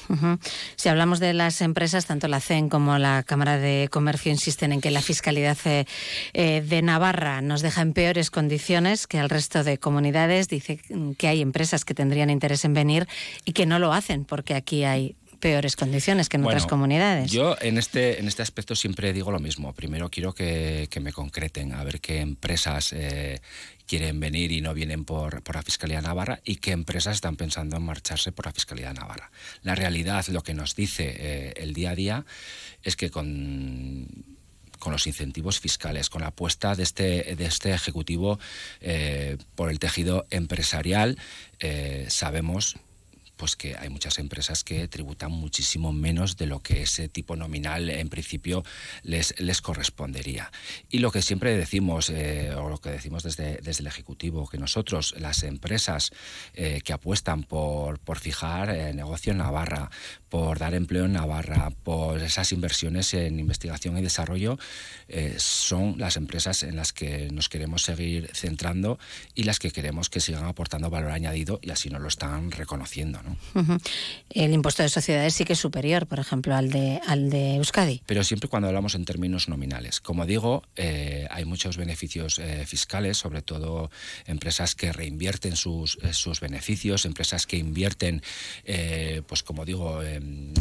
Si 0.76 0.88
hablamos 0.88 1.20
de 1.20 1.32
las 1.32 1.62
empresas, 1.62 2.06
tanto 2.06 2.28
la 2.28 2.40
CEN 2.40 2.68
como 2.68 2.98
la 2.98 3.22
Cámara 3.22 3.56
de 3.56 3.88
Comercio 3.90 4.30
insisten 4.30 4.72
en 4.72 4.80
que 4.80 4.90
la 4.90 5.00
fiscalidad 5.00 5.56
eh, 5.64 5.86
eh, 6.34 6.62
de 6.66 6.82
Navarra 6.82 7.40
nos 7.40 7.62
deja 7.62 7.80
en 7.80 7.94
peores 7.94 8.30
condiciones 8.30 9.06
que 9.06 9.18
al 9.18 9.30
resto 9.30 9.64
de 9.64 9.78
comunidades. 9.78 10.48
Dice 10.48 10.80
que 11.16 11.28
hay 11.28 11.40
empresas 11.40 11.84
que 11.84 11.94
tendrían 11.94 12.28
interés 12.28 12.64
en 12.64 12.74
venir 12.74 13.08
y 13.44 13.52
que 13.52 13.64
no 13.66 13.78
lo 13.78 13.92
hacen 13.92 14.24
porque 14.24 14.54
aquí 14.54 14.84
hay 14.84 15.16
peores 15.40 15.74
condiciones 15.74 16.28
que 16.28 16.36
en 16.36 16.42
Bueno, 16.42 16.58
otras 16.58 16.70
comunidades. 16.70 17.30
Yo 17.32 17.56
en 17.60 17.78
este, 17.78 18.20
en 18.20 18.28
este 18.28 18.42
aspecto 18.42 18.76
siempre 18.76 19.12
digo 19.12 19.32
lo 19.32 19.40
mismo. 19.40 19.72
Primero 19.72 20.10
quiero 20.10 20.34
que, 20.34 20.88
que 20.90 21.00
me 21.00 21.12
concreten, 21.12 21.72
a 21.72 21.82
ver 21.82 22.00
qué 22.00 22.20
empresas 22.20 22.92
eh, 22.92 23.40
quieren 23.86 24.20
venir 24.20 24.52
y 24.52 24.60
no 24.60 24.72
vienen 24.74 25.04
por, 25.04 25.42
por 25.42 25.56
la 25.56 25.62
Fiscalía 25.62 26.00
Navarra 26.00 26.40
y 26.44 26.56
qué 26.56 26.70
empresas 26.70 27.16
están 27.16 27.36
pensando 27.36 27.76
en 27.76 27.82
marcharse 27.82 28.30
por 28.30 28.46
la 28.46 28.52
Fiscalía 28.52 28.92
Navarra. 28.92 29.32
La 29.62 29.74
realidad, 29.74 30.24
lo 30.28 30.42
que 30.42 30.54
nos 30.54 30.76
dice 30.76 31.12
eh, 31.16 31.54
el 31.56 31.74
día 31.74 31.90
a 31.90 31.94
día, 31.96 32.24
es 32.84 32.94
que 32.94 33.10
con 33.10 34.06
con 34.80 34.92
los 34.92 35.06
incentivos 35.06 35.60
fiscales, 35.60 36.10
con 36.10 36.22
la 36.22 36.28
apuesta 36.28 36.74
de 36.74 36.82
este, 36.82 37.36
de 37.36 37.44
este 37.44 37.72
Ejecutivo 37.72 38.40
eh, 38.80 39.36
por 39.54 39.70
el 39.70 39.78
tejido 39.78 40.26
empresarial, 40.30 41.18
eh, 41.60 42.06
sabemos 42.08 42.76
pues 43.40 43.56
que 43.56 43.74
hay 43.74 43.88
muchas 43.88 44.18
empresas 44.18 44.64
que 44.64 44.86
tributan 44.86 45.32
muchísimo 45.32 45.94
menos 45.94 46.36
de 46.36 46.44
lo 46.44 46.60
que 46.60 46.82
ese 46.82 47.08
tipo 47.08 47.36
nominal 47.36 47.88
en 47.88 48.10
principio 48.10 48.62
les, 49.02 49.34
les 49.40 49.62
correspondería. 49.62 50.52
Y 50.90 50.98
lo 50.98 51.10
que 51.10 51.22
siempre 51.22 51.56
decimos, 51.56 52.10
eh, 52.10 52.52
o 52.54 52.68
lo 52.68 52.76
que 52.82 52.90
decimos 52.90 53.22
desde, 53.22 53.56
desde 53.62 53.80
el 53.80 53.86
Ejecutivo, 53.86 54.46
que 54.46 54.58
nosotros, 54.58 55.14
las 55.18 55.42
empresas 55.42 56.10
eh, 56.52 56.82
que 56.84 56.92
apuestan 56.92 57.44
por, 57.44 57.98
por 58.00 58.18
fijar 58.18 58.68
eh, 58.68 58.92
negocio 58.92 59.32
en 59.32 59.38
Navarra, 59.38 59.90
por 60.28 60.58
dar 60.58 60.74
empleo 60.74 61.06
en 61.06 61.14
Navarra, 61.14 61.72
por 61.82 62.20
esas 62.22 62.52
inversiones 62.52 63.14
en 63.14 63.40
investigación 63.40 63.96
y 63.96 64.02
desarrollo, 64.02 64.58
son 65.38 65.96
las 65.98 66.16
empresas 66.16 66.62
en 66.62 66.76
las 66.76 66.92
que 66.92 67.30
nos 67.32 67.48
queremos 67.48 67.82
seguir 67.82 68.30
centrando 68.32 68.98
y 69.34 69.42
las 69.42 69.58
que 69.58 69.72
queremos 69.72 70.08
que 70.08 70.20
sigan 70.20 70.44
aportando 70.44 70.88
valor 70.88 71.10
añadido 71.10 71.58
y 71.62 71.70
así 71.70 71.90
nos 71.90 72.00
lo 72.00 72.06
están 72.06 72.52
reconociendo. 72.52 73.20
¿no? 73.24 73.29
El 74.30 74.52
impuesto 74.52 74.82
de 74.82 74.88
sociedades 74.88 75.34
sí 75.34 75.44
que 75.44 75.54
es 75.54 75.58
superior, 75.58 76.06
por 76.06 76.18
ejemplo, 76.18 76.54
al 76.54 76.70
de, 76.70 77.00
al 77.06 77.30
de 77.30 77.56
Euskadi. 77.56 78.02
Pero 78.06 78.24
siempre 78.24 78.48
cuando 78.48 78.68
hablamos 78.68 78.94
en 78.94 79.04
términos 79.04 79.48
nominales. 79.48 80.00
Como 80.00 80.26
digo, 80.26 80.62
eh, 80.76 81.26
hay 81.30 81.44
muchos 81.44 81.76
beneficios 81.76 82.38
eh, 82.38 82.64
fiscales, 82.66 83.18
sobre 83.18 83.42
todo 83.42 83.90
empresas 84.26 84.74
que 84.74 84.92
reinvierten 84.92 85.56
sus, 85.56 85.98
eh, 86.02 86.12
sus 86.12 86.40
beneficios, 86.40 87.04
empresas 87.04 87.46
que 87.46 87.56
invierten, 87.56 88.22
pues 89.26 89.42
como 89.42 89.64
digo, 89.64 90.02
en, 90.02 90.54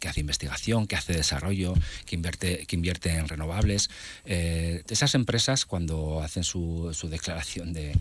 que 0.00 0.08
hace 0.08 0.20
investigación, 0.20 0.86
que 0.86 0.96
hace 0.96 1.12
desarrollo, 1.12 1.74
que 2.04 2.14
invierte, 2.14 2.66
que 2.66 2.76
invierte 2.76 3.10
en 3.10 3.28
renovables. 3.28 3.90
Esas 4.24 5.14
empresas, 5.14 5.66
cuando 5.66 6.22
hacen 6.22 6.44
su, 6.44 6.90
su 6.92 7.08
declaración 7.08 7.72
de, 7.72 7.94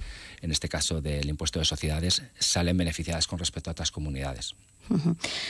en 0.45 0.51
este 0.51 0.69
caso, 0.69 1.01
del 1.01 1.27
impuesto 1.27 1.57
de 1.57 1.65
sociedades, 1.65 2.21
salen 2.37 2.77
beneficiadas 2.77 3.25
con 3.25 3.39
respecto 3.39 3.69
a 3.69 3.73
otras 3.73 3.89
comunidades. 3.89 4.55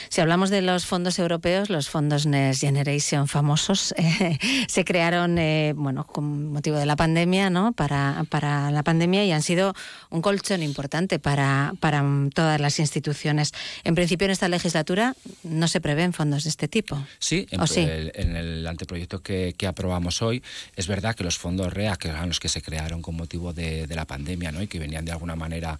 Si 0.08 0.20
hablamos 0.20 0.50
de 0.50 0.62
los 0.62 0.86
fondos 0.86 1.18
europeos, 1.18 1.70
los 1.70 1.88
fondos 1.88 2.26
Next 2.26 2.60
Generation 2.60 3.28
famosos 3.28 3.94
eh, 3.96 4.38
se 4.68 4.84
crearon, 4.84 5.38
eh, 5.38 5.72
bueno, 5.76 6.06
con 6.06 6.52
motivo 6.52 6.76
de 6.76 6.86
la 6.86 6.96
pandemia, 6.96 7.50
¿no? 7.50 7.72
Para, 7.72 8.24
para 8.30 8.70
la 8.70 8.82
pandemia 8.82 9.24
y 9.24 9.32
han 9.32 9.42
sido 9.42 9.74
un 10.10 10.22
colchón 10.22 10.62
importante 10.62 11.18
para, 11.18 11.74
para 11.80 12.04
todas 12.34 12.60
las 12.60 12.78
instituciones. 12.78 13.52
En 13.84 13.94
principio, 13.94 14.26
en 14.26 14.30
esta 14.30 14.48
legislatura 14.48 15.14
no 15.42 15.68
se 15.68 15.80
prevén 15.80 16.12
fondos 16.12 16.44
de 16.44 16.50
este 16.50 16.68
tipo. 16.68 17.04
Sí, 17.18 17.46
en, 17.50 17.60
¿O 17.60 17.66
sí? 17.66 17.80
el, 17.80 18.12
en 18.14 18.36
el 18.36 18.66
anteproyecto 18.66 19.22
que, 19.22 19.54
que 19.56 19.66
aprobamos 19.66 20.22
hoy, 20.22 20.42
es 20.76 20.86
verdad 20.86 21.14
que 21.14 21.24
los 21.24 21.38
fondos 21.38 21.72
REA, 21.72 21.96
que 21.96 22.08
eran 22.08 22.28
los 22.28 22.40
que 22.40 22.48
se 22.48 22.62
crearon 22.62 23.02
con 23.02 23.16
motivo 23.16 23.52
de, 23.52 23.86
de 23.86 23.94
la 23.94 24.04
pandemia 24.04 24.52
¿no? 24.52 24.62
y 24.62 24.66
que 24.66 24.78
venían 24.78 25.04
de 25.04 25.12
alguna 25.12 25.36
manera 25.36 25.78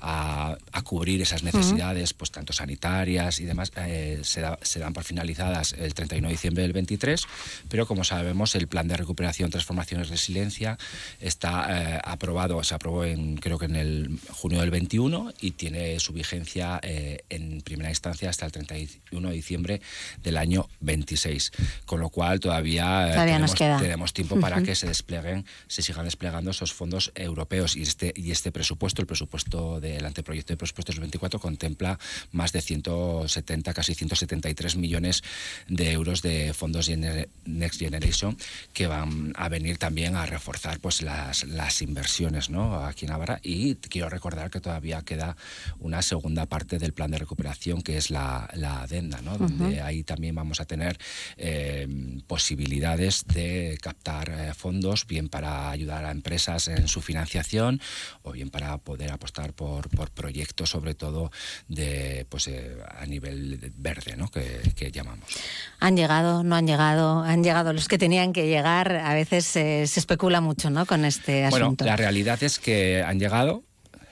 a, 0.00 0.56
a 0.72 0.82
cubrir 0.82 1.20
esas 1.22 1.42
necesidades, 1.42 2.14
pues 2.14 2.30
tanto 2.30 2.52
sanitarias 2.52 3.40
y 3.40 3.44
demás, 3.44 3.72
eh, 3.76 4.20
se, 4.22 4.40
da- 4.40 4.58
se 4.62 4.78
dan 4.78 4.92
por 4.92 5.04
finalizadas 5.04 5.72
el 5.78 5.94
31 5.94 6.28
de 6.28 6.32
diciembre 6.32 6.62
del 6.62 6.72
23, 6.72 7.22
pero 7.68 7.86
como 7.86 8.04
sabemos, 8.04 8.54
el 8.54 8.68
plan 8.68 8.88
de 8.88 8.96
recuperación, 8.96 9.50
transformación 9.50 10.00
y 10.00 10.04
resiliencia 10.04 10.78
está 11.20 11.66
eh, 11.96 12.00
aprobado, 12.04 12.62
se 12.64 12.74
aprobó 12.74 13.04
en, 13.04 13.36
creo 13.36 13.58
que 13.58 13.66
en 13.66 13.76
el 13.76 14.18
junio 14.30 14.60
del 14.60 14.70
21 14.70 15.32
y 15.40 15.52
tiene 15.52 15.98
su 16.00 16.12
vigencia 16.12 16.80
eh, 16.82 17.24
en 17.28 17.60
primera 17.62 17.90
instancia 17.90 18.30
hasta 18.30 18.46
el 18.46 18.52
31 18.52 19.28
de 19.28 19.34
diciembre 19.34 19.80
del 20.22 20.36
año 20.36 20.68
26. 20.80 21.52
Con 21.86 22.00
lo 22.00 22.08
cual 22.10 22.40
todavía, 22.40 23.06
eh, 23.08 23.16
nos 23.16 23.24
tenemos, 23.24 23.54
queda. 23.54 23.78
tenemos 23.80 24.12
tiempo 24.12 24.38
para 24.40 24.62
que 24.62 24.74
se 24.74 24.86
desplieguen, 24.86 25.44
se 25.66 25.82
sigan 25.82 26.04
desplegando 26.04 26.50
esos 26.50 26.72
fondos 26.72 27.12
europeos 27.14 27.76
y 27.76 27.82
este, 27.82 28.12
y 28.16 28.30
este 28.30 28.52
presupuesto, 28.52 29.00
el 29.02 29.06
presupuesto 29.06 29.80
del 29.88 30.04
anteproyecto 30.04 30.52
de 30.52 30.56
presupuestos 30.56 30.94
del 30.94 31.00
24 31.02 31.40
contempla 31.40 31.98
más 32.32 32.52
de 32.52 32.60
170, 32.60 33.72
casi 33.74 33.94
173 33.94 34.76
millones 34.76 35.22
de 35.68 35.92
euros 35.92 36.22
de 36.22 36.52
fondos 36.54 36.88
Gener- 36.88 37.28
Next 37.44 37.80
Generation 37.80 38.36
que 38.72 38.86
van 38.86 39.32
a 39.36 39.48
venir 39.48 39.78
también 39.78 40.16
a 40.16 40.26
reforzar 40.26 40.80
pues 40.80 41.02
las, 41.02 41.44
las 41.44 41.82
inversiones 41.82 42.50
¿no? 42.50 42.84
aquí 42.84 43.06
en 43.06 43.12
Navarra 43.12 43.40
y 43.42 43.76
quiero 43.76 44.08
recordar 44.08 44.50
que 44.50 44.60
todavía 44.60 45.02
queda 45.02 45.36
una 45.78 46.02
segunda 46.02 46.46
parte 46.46 46.78
del 46.78 46.92
plan 46.92 47.10
de 47.10 47.18
recuperación 47.18 47.82
que 47.82 47.96
es 47.96 48.10
la, 48.10 48.48
la 48.54 48.82
adenda, 48.82 49.20
¿no? 49.22 49.38
donde 49.38 49.80
ahí 49.80 50.04
también 50.04 50.34
vamos 50.34 50.60
a 50.60 50.64
tener 50.64 50.98
eh, 51.36 51.86
posibilidades 52.26 53.24
de 53.26 53.78
captar 53.80 54.28
eh, 54.30 54.54
fondos, 54.54 55.06
bien 55.06 55.28
para 55.28 55.70
ayudar 55.70 56.04
a 56.04 56.10
empresas 56.10 56.68
en 56.68 56.88
su 56.88 57.00
financiación 57.00 57.80
o 58.22 58.32
bien 58.32 58.50
para 58.50 58.76
poder 58.78 59.10
apostar 59.12 59.52
por, 59.52 59.77
por 59.88 60.10
proyectos, 60.10 60.70
sobre 60.70 60.94
todo 60.94 61.30
de 61.68 62.26
pues 62.28 62.48
eh, 62.48 62.76
a 62.88 63.06
nivel 63.06 63.72
verde, 63.76 64.16
¿no? 64.16 64.28
que, 64.28 64.60
que 64.74 64.90
llamamos. 64.90 65.28
Han 65.78 65.96
llegado, 65.96 66.42
no 66.42 66.56
han 66.56 66.66
llegado, 66.66 67.20
han 67.22 67.44
llegado 67.44 67.72
los 67.72 67.86
que 67.86 67.98
tenían 67.98 68.32
que 68.32 68.46
llegar. 68.48 68.96
A 68.96 69.14
veces 69.14 69.54
eh, 69.56 69.86
se 69.86 70.00
especula 70.00 70.40
mucho 70.40 70.70
¿no? 70.70 70.86
con 70.86 71.04
este 71.04 71.48
Bueno, 71.50 71.66
asunto. 71.66 71.84
la 71.84 71.96
realidad 71.96 72.42
es 72.42 72.58
que 72.58 73.02
han 73.02 73.18
llegado, 73.20 73.62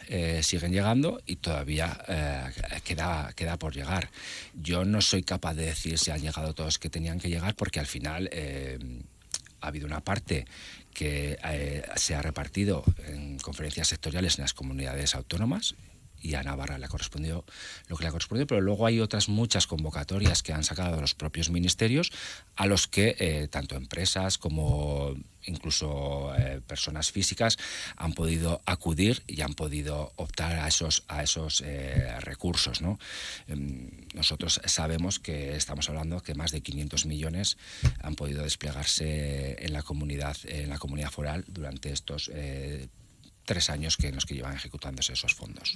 eh, 0.08 0.40
siguen 0.44 0.70
llegando 0.72 1.20
y 1.26 1.36
todavía 1.36 1.98
eh, 2.06 2.44
queda, 2.84 3.32
queda 3.34 3.58
por 3.58 3.74
llegar. 3.74 4.08
Yo 4.54 4.84
no 4.84 5.00
soy 5.00 5.24
capaz 5.24 5.54
de 5.54 5.66
decir 5.66 5.98
si 5.98 6.12
han 6.12 6.20
llegado 6.20 6.54
todos 6.54 6.78
que 6.78 6.88
tenían 6.88 7.18
que 7.18 7.28
llegar 7.28 7.56
porque 7.56 7.80
al 7.80 7.86
final 7.86 8.28
eh, 8.32 8.78
ha 9.60 9.66
habido 9.66 9.86
una 9.86 10.00
parte 10.04 10.46
que 10.96 11.38
eh, 11.44 11.82
se 11.96 12.14
ha 12.14 12.22
repartido 12.22 12.82
en 13.04 13.38
conferencias 13.38 13.88
sectoriales 13.88 14.38
en 14.38 14.44
las 14.44 14.54
comunidades 14.54 15.14
autónomas 15.14 15.74
y 16.26 16.34
a 16.34 16.42
Navarra 16.42 16.78
le 16.78 16.88
correspondió 16.88 17.44
lo 17.86 17.96
que 17.96 18.04
le 18.04 18.10
correspondió, 18.10 18.46
pero 18.46 18.60
luego 18.60 18.86
hay 18.86 19.00
otras 19.00 19.28
muchas 19.28 19.66
convocatorias 19.66 20.42
que 20.42 20.52
han 20.52 20.64
sacado 20.64 21.00
los 21.00 21.14
propios 21.14 21.50
ministerios 21.50 22.10
a 22.56 22.66
los 22.66 22.88
que 22.88 23.16
eh, 23.18 23.48
tanto 23.48 23.76
empresas 23.76 24.36
como 24.36 25.14
incluso 25.44 26.34
eh, 26.36 26.60
personas 26.66 27.12
físicas 27.12 27.56
han 27.96 28.12
podido 28.14 28.60
acudir 28.66 29.22
y 29.28 29.42
han 29.42 29.54
podido 29.54 30.12
optar 30.16 30.58
a 30.58 30.66
esos, 30.66 31.04
a 31.06 31.22
esos 31.22 31.62
eh, 31.64 32.18
recursos. 32.20 32.80
¿no? 32.80 32.98
Em, 33.46 33.88
nosotros 34.14 34.60
sabemos 34.64 35.20
que 35.20 35.54
estamos 35.54 35.88
hablando 35.88 36.20
que 36.22 36.34
más 36.34 36.50
de 36.50 36.62
500 36.62 37.06
millones 37.06 37.56
han 38.02 38.16
podido 38.16 38.42
desplegarse 38.42 39.64
en 39.64 39.72
la 39.72 39.82
comunidad, 39.82 40.36
en 40.44 40.70
la 40.70 40.78
comunidad 40.78 41.10
foral 41.10 41.44
durante 41.46 41.92
estos 41.92 42.30
tres 43.46 43.70
años 43.70 43.96
que, 43.96 44.08
en 44.08 44.16
los 44.16 44.26
que 44.26 44.34
llevan 44.34 44.54
ejecutándose 44.54 45.14
esos 45.14 45.34
fondos. 45.34 45.72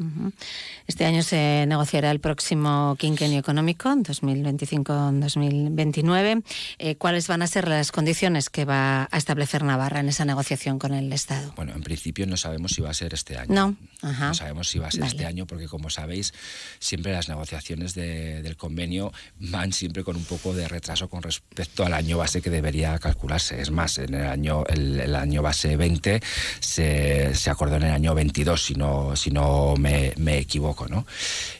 Este 0.87 1.07
año 1.07 1.23
se 1.23 1.65
negociará 1.67 2.11
el 2.11 2.21
próximo 2.21 2.97
quinquenio 2.99 3.39
económico, 3.39 3.89
2025-2029. 3.89 6.43
Eh, 6.79 6.97
¿Cuáles 6.97 7.29
van 7.29 7.41
a 7.43 7.47
ser 7.47 7.69
las 7.69 7.93
condiciones 7.93 8.51
que 8.51 8.67
va 8.67 9.09
a 9.11 9.17
establecer 9.17 9.63
Navarra 9.63 10.01
en 10.01 10.09
esa 10.09 10.27
negociación 10.27 10.79
con 10.79 10.93
el 10.93 11.11
Estado? 11.13 11.53
Bueno, 11.57 11.73
en 11.73 11.83
principio 11.83 12.27
no 12.27 12.37
sabemos 12.37 12.73
si 12.73 12.83
va 12.83 12.91
a 12.91 12.95
ser 12.95 13.15
este 13.15 13.39
año. 13.39 13.55
No. 13.55 13.77
No 14.03 14.35
sabemos 14.35 14.69
si 14.69 14.79
va 14.79 14.89
a 14.89 14.91
ser 14.91 15.05
este 15.05 15.25
año 15.27 15.47
porque, 15.47 15.69
como 15.69 15.91
sabéis, 15.91 16.33
siempre 16.79 17.13
las 17.13 17.29
negociaciones 17.29 17.95
del 17.95 18.57
convenio 18.57 19.13
van 19.39 19.73
siempre 19.73 20.03
con 20.05 20.17
un 20.17 20.25
poco 20.25 20.55
de 20.55 20.67
retraso 20.69 21.09
con 21.09 21.23
respecto 21.23 21.85
al 21.85 21.95
año 21.95 22.19
base 22.19 22.43
que 22.43 22.51
debería 22.51 22.99
calcularse. 22.99 23.61
Es 23.61 23.71
más, 23.71 23.99
en 23.99 24.15
el 24.15 24.27
año, 24.27 24.65
el, 24.67 25.15
año 25.15 25.43
base 25.43 25.77
20 25.77 26.21
se, 26.61 27.35
se 27.35 27.51
acordó 27.61 27.77
en 27.77 27.83
el 27.83 27.93
año 27.93 28.15
22, 28.15 28.65
si 28.65 28.75
no, 28.75 29.15
si 29.15 29.31
no 29.31 29.75
me, 29.77 30.15
equivoco. 30.39 30.89
¿no? 30.89 31.05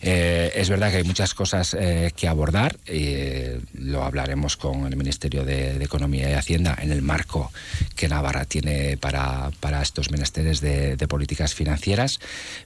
Eh, 0.01 0.51
es 0.55 0.71
verdad 0.71 0.91
que 0.91 0.97
hay 0.97 1.05
muchas 1.05 1.35
cosas 1.35 1.77
eh, 1.79 2.11
que 2.17 2.27
abordar, 2.27 2.79
eh, 2.87 3.61
lo 3.75 4.03
hablaremos 4.03 4.57
con 4.57 4.87
el 4.87 4.97
Ministerio 4.97 5.45
de, 5.45 5.81
Economía 5.91 6.31
y 6.31 6.35
Hacienda 6.35 6.77
en 6.81 6.93
el 6.93 7.03
marco 7.03 7.53
que 7.97 8.09
Navarra 8.09 8.45
tiene 8.47 8.97
para, 8.97 9.51
para 9.61 9.83
estos 9.83 10.11
menesteres 10.11 10.61
de, 10.61 10.97
políticas 11.09 11.55
financieras, 11.55 12.21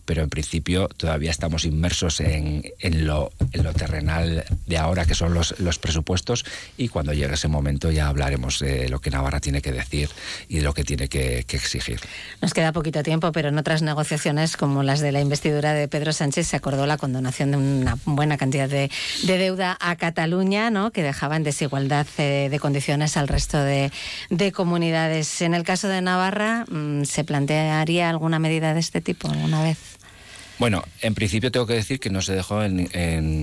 pero 0.04 0.22
en 0.22 0.28
principio 0.28 0.88
todavía 0.88 1.30
estamos 1.30 1.64
inmersos 1.64 2.20
en, 2.20 2.62
en, 2.78 3.06
lo, 3.06 3.32
en 3.52 3.64
lo 3.64 3.72
terrenal 3.72 4.44
de 4.66 4.78
ahora, 4.78 5.06
que 5.06 5.14
son 5.14 5.32
los, 5.32 5.58
los 5.58 5.78
presupuestos, 5.78 6.44
y 6.76 6.88
cuando 6.88 7.14
llegue 7.14 7.34
ese 7.34 7.48
momento 7.48 7.90
ya 7.90 8.08
hablaremos 8.08 8.58
de 8.58 8.88
lo 8.90 9.00
que 9.00 9.10
Navarra 9.10 9.40
tiene 9.40 9.62
que 9.62 9.72
decir 9.72 10.10
y 10.48 10.58
de 10.58 10.62
lo 10.62 10.74
que 10.74 10.84
tiene 10.84 11.08
que, 11.08 11.44
que 11.48 11.56
exigir. 11.56 12.00
Nos 12.42 12.52
queda 12.52 12.72
poquito 12.72 13.02
tiempo 13.02 13.23
pero 13.32 13.48
en 13.48 13.58
otras 13.58 13.82
negociaciones 13.82 14.56
como 14.56 14.82
las 14.82 15.00
de 15.00 15.12
la 15.12 15.20
investidura 15.20 15.72
de 15.72 15.88
Pedro 15.88 16.12
Sánchez 16.12 16.48
se 16.48 16.56
acordó 16.56 16.86
la 16.86 16.96
condonación 16.96 17.50
de 17.50 17.56
una 17.56 17.98
buena 18.04 18.36
cantidad 18.36 18.68
de, 18.68 18.90
deuda 19.24 19.76
a 19.80 19.96
Cataluña, 19.96 20.70
¿no? 20.70 20.90
que 20.90 21.02
dejaba 21.02 21.36
en 21.36 21.42
desigualdad 21.42 22.06
eh, 22.18 22.48
de 22.50 22.58
condiciones 22.58 23.16
al 23.16 23.28
resto 23.28 23.62
de, 23.62 23.90
comunidades. 24.52 25.42
En 25.42 25.54
el 25.54 25.64
caso 25.64 25.88
de 25.88 26.02
Navarra, 26.02 26.64
mm, 26.68 27.04
¿se 27.04 27.24
plantearía 27.24 28.10
alguna 28.10 28.38
medida 28.38 28.74
de 28.74 28.80
este 28.80 29.00
tipo 29.00 29.28
alguna 29.28 29.62
vez? 29.62 29.78
Bueno, 30.58 30.84
en 31.00 31.14
principio 31.14 31.50
tengo 31.50 31.66
que 31.66 31.74
decir 31.74 31.98
que 31.98 32.10
no 32.10 32.22
se 32.22 32.34
dejó 32.34 32.62
en, 32.62 32.80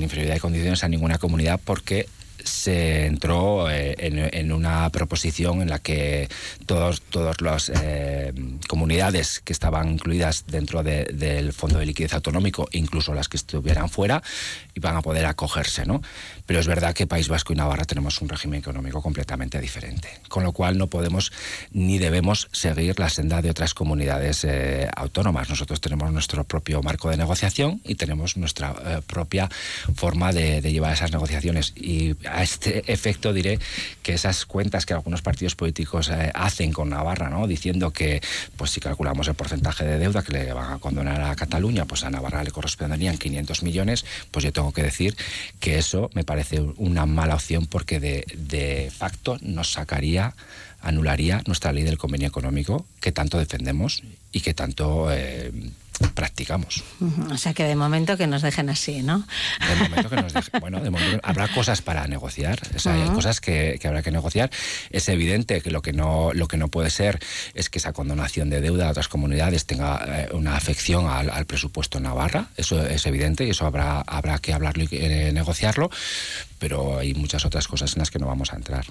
inferioridad 0.01 0.35
de 0.35 0.39
condiciones 0.39 0.83
a 0.83 0.87
ninguna 0.87 1.17
comunidad 1.17 1.59
porque 1.63 2.07
se 2.43 3.05
entró 3.05 3.69
eh, 3.69 3.95
en, 3.97 4.51
una 4.51 4.89
proposición 4.89 5.61
en 5.61 5.69
la 5.69 5.79
que 5.79 6.29
todas 6.65 7.01
las 7.41 7.71
eh, 7.81 8.33
comunidades 8.67 9.41
que 9.41 9.53
estaban 9.53 9.89
incluidas 9.89 10.45
dentro 10.47 10.83
del 10.83 11.53
Fondo 11.53 11.79
de 11.79 11.85
Liquidez 11.85 12.13
Autonómico, 12.13 12.67
incluso 12.71 13.13
las 13.13 13.29
que 13.29 13.37
estuvieran 13.37 13.89
fuera, 13.89 14.21
iban 14.75 14.95
a 14.95 15.01
poder 15.01 15.25
acogerse. 15.25 15.85
¿no? 15.85 16.01
Pero 16.51 16.59
es 16.59 16.67
verdad 16.67 16.93
que 16.93 17.07
País 17.07 17.29
Vasco 17.29 17.53
y 17.53 17.55
Navarra 17.55 17.85
tenemos 17.85 18.21
un 18.21 18.27
régimen 18.27 18.59
económico 18.59 19.01
completamente 19.01 19.61
diferente, 19.61 20.09
con 20.27 20.43
lo 20.43 20.51
cual 20.51 20.77
no 20.77 20.87
podemos 20.87 21.31
ni 21.71 21.97
debemos 21.97 22.49
seguir 22.51 22.99
la 22.99 23.07
senda 23.07 23.41
de 23.41 23.49
otras 23.49 23.73
comunidades 23.73 24.43
eh, 24.43 24.89
autónomas. 24.93 25.49
Nosotros 25.49 25.79
tenemos 25.79 26.11
nuestro 26.11 26.43
propio 26.43 26.83
marco 26.83 27.09
de 27.09 27.15
negociación 27.15 27.79
y 27.85 27.95
tenemos 27.95 28.35
nuestra 28.35 28.73
propia 29.07 29.49
forma 29.95 30.33
de, 30.33 30.59
de 30.59 30.73
llevar 30.73 30.91
esas 30.91 31.13
negociaciones. 31.13 31.71
Y 31.77 32.17
a 32.27 32.43
este 32.43 32.91
efecto 32.91 33.31
diré 33.31 33.57
que 34.03 34.11
esas 34.11 34.45
cuentas 34.45 34.85
que 34.85 34.93
algunos 34.93 35.21
partidos 35.21 35.55
políticos 35.55 36.09
eh, 36.09 36.33
hacen 36.35 36.73
con 36.73 36.89
Navarra, 36.89 37.29
¿no? 37.29 37.47
diciendo 37.47 37.91
que 37.91 38.21
pues 38.57 38.71
si 38.71 38.81
calculamos 38.81 39.25
el 39.29 39.35
porcentaje 39.35 39.85
de 39.85 39.97
deuda 39.97 40.21
que 40.21 40.33
le 40.33 40.51
van 40.51 40.73
a 40.73 40.79
condonar 40.79 41.21
a 41.21 41.33
Cataluña, 41.33 41.85
pues 41.85 42.03
a 42.03 42.09
Navarra 42.09 42.43
le 42.43 42.51
corresponderían 42.51 43.17
500 43.17 43.63
millones, 43.63 44.03
pues 44.31 44.43
yo 44.43 44.51
tengo 44.51 44.73
que 44.73 44.83
decir 44.83 45.15
que 45.61 45.77
eso 45.77 46.09
me 46.13 46.25
parece 46.25 46.40
una 46.77 47.05
mala 47.05 47.35
opción 47.35 47.67
porque 47.67 47.99
de, 47.99 48.25
de 48.35 48.91
facto 48.95 49.37
nos 49.41 49.71
sacaría 49.71 50.33
anularía 50.81 51.41
nuestra 51.45 51.71
ley 51.71 51.83
del 51.83 51.97
convenio 51.97 52.27
económico 52.27 52.85
que 52.99 53.11
tanto 53.11 53.37
defendemos 53.37 54.03
y 54.31 54.41
que 54.41 54.53
tanto 54.53 55.11
eh, 55.11 55.51
practicamos. 56.09 56.83
O 57.31 57.37
sea 57.37 57.53
que 57.53 57.63
de 57.63 57.75
momento 57.75 58.17
que 58.17 58.27
nos 58.27 58.41
dejen 58.41 58.69
así, 58.69 59.01
¿no? 59.01 59.25
De 59.59 59.75
momento 59.75 60.09
que 60.09 60.15
nos 60.15 60.33
dejen. 60.33 60.59
Bueno, 60.59 60.79
de 60.79 60.89
momento 60.89 61.19
habrá 61.23 61.47
cosas 61.49 61.81
para 61.81 62.07
negociar. 62.07 62.59
Hay 62.85 63.09
cosas 63.09 63.41
que, 63.41 63.79
habrá 63.83 64.01
que 64.01 64.11
negociar. 64.11 64.49
Es 64.89 65.09
evidente 65.09 65.61
que 65.61 65.71
lo 65.71 65.81
que 65.81 65.93
no 65.93 66.31
lo 66.33 66.47
que 66.47 66.57
no 66.57 66.67
puede 66.67 66.89
ser 66.89 67.19
es 67.53 67.69
que 67.69 67.79
esa 67.79 67.93
condonación 67.93 68.49
de 68.49 68.61
deuda 68.61 68.87
a 68.87 68.91
otras 68.91 69.07
comunidades 69.07 69.65
tenga 69.65 70.03
eh, 70.07 70.29
una 70.33 70.55
afección 70.55 71.07
al, 71.07 71.45
presupuesto 71.45 71.99
Navarra. 71.99 72.47
Eso 72.57 72.85
es 72.85 73.05
evidente 73.05 73.45
y 73.45 73.49
eso 73.49 73.65
habrá 73.65 74.01
habrá 74.01 74.39
que 74.39 74.53
hablarlo 74.53 74.83
y 74.83 74.89
eh, 74.91 75.31
negociarlo. 75.33 75.89
Pero 76.59 76.99
hay 76.99 77.15
muchas 77.15 77.43
otras 77.43 77.67
cosas 77.67 77.93
en 77.93 77.99
las 77.99 78.11
que 78.11 78.19
no 78.19 78.27
vamos 78.27 78.53
a 78.53 78.55
entrar. 78.55 78.85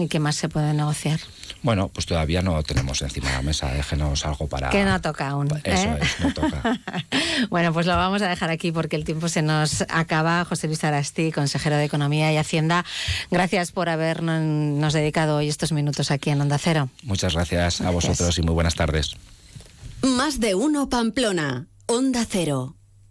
¿Y 0.00 0.06
qué 0.06 0.20
más 0.20 0.36
se 0.36 0.48
puede 0.48 0.72
negociar? 0.72 1.18
Bueno, 1.62 1.88
pues 1.88 2.06
todavía 2.06 2.40
no 2.40 2.62
tenemos 2.62 3.02
encima 3.02 3.30
de 3.30 3.36
la 3.36 3.42
mesa. 3.42 3.72
Déjenos 3.72 4.24
algo 4.24 4.46
para. 4.46 4.70
Que 4.70 4.84
no 4.84 5.00
toca 5.00 5.30
aún. 5.30 5.48
Eso 5.64 5.88
¿eh? 5.88 5.98
es, 6.00 6.20
no 6.20 6.32
toca. 6.32 6.55
bueno, 7.50 7.72
pues 7.72 7.86
lo 7.86 7.96
vamos 7.96 8.22
a 8.22 8.28
dejar 8.28 8.50
aquí 8.50 8.72
porque 8.72 8.96
el 8.96 9.04
tiempo 9.04 9.28
se 9.28 9.42
nos 9.42 9.82
acaba. 9.88 10.44
José 10.44 10.66
Luis 10.66 10.82
Arasti, 10.84 11.32
consejero 11.32 11.76
de 11.76 11.84
Economía 11.84 12.32
y 12.32 12.36
Hacienda, 12.36 12.84
gracias 13.30 13.72
por 13.72 13.88
habernos 13.88 14.92
dedicado 14.92 15.36
hoy 15.36 15.48
estos 15.48 15.72
minutos 15.72 16.10
aquí 16.10 16.30
en 16.30 16.40
Onda 16.40 16.58
Cero. 16.58 16.88
Muchas 17.02 17.34
gracias, 17.34 17.80
a 17.80 17.90
vosotros 17.90 18.38
y 18.38 18.42
muy 18.42 18.54
buenas 18.54 18.74
tardes. 18.74 19.16
Más 20.02 20.40
de 20.40 20.54
uno 20.54 20.88
Pamplona, 20.88 21.66
Onda 21.86 22.24
Cero. 22.28 22.75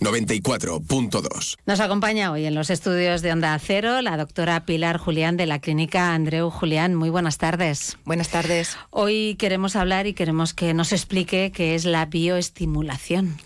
94.2. 0.00 1.56
Nos 1.66 1.80
acompaña 1.80 2.32
hoy 2.32 2.46
en 2.46 2.54
los 2.54 2.70
estudios 2.70 3.22
de 3.22 3.32
Onda 3.32 3.56
Cero 3.60 4.02
la 4.02 4.16
doctora 4.16 4.66
Pilar 4.66 4.98
Julián 4.98 5.36
de 5.36 5.46
la 5.46 5.60
clínica 5.60 6.14
Andreu 6.14 6.50
Julián. 6.50 6.94
Muy 6.96 7.10
buenas 7.10 7.38
tardes. 7.38 7.96
Buenas 8.04 8.28
tardes. 8.28 8.76
Hoy 8.90 9.36
queremos 9.36 9.76
hablar 9.76 10.08
y 10.08 10.14
queremos 10.14 10.52
que 10.52 10.74
nos 10.74 10.92
explique 10.92 11.52
qué 11.52 11.76
es 11.76 11.84
la 11.84 12.06
bioestimulación. 12.06 13.36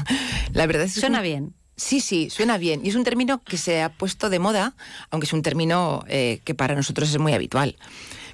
la 0.52 0.66
verdad 0.66 0.84
es 0.84 0.94
que 0.94 1.00
suena 1.00 1.22
bien. 1.22 1.54
Sí, 1.76 2.00
sí, 2.00 2.30
suena 2.30 2.56
bien. 2.56 2.86
Y 2.86 2.90
es 2.90 2.94
un 2.94 3.04
término 3.04 3.42
que 3.42 3.58
se 3.58 3.82
ha 3.82 3.90
puesto 3.90 4.30
de 4.30 4.38
moda, 4.38 4.74
aunque 5.10 5.26
es 5.26 5.32
un 5.32 5.42
término 5.42 6.04
eh, 6.08 6.40
que 6.44 6.54
para 6.54 6.76
nosotros 6.76 7.10
es 7.10 7.18
muy 7.18 7.34
habitual. 7.34 7.76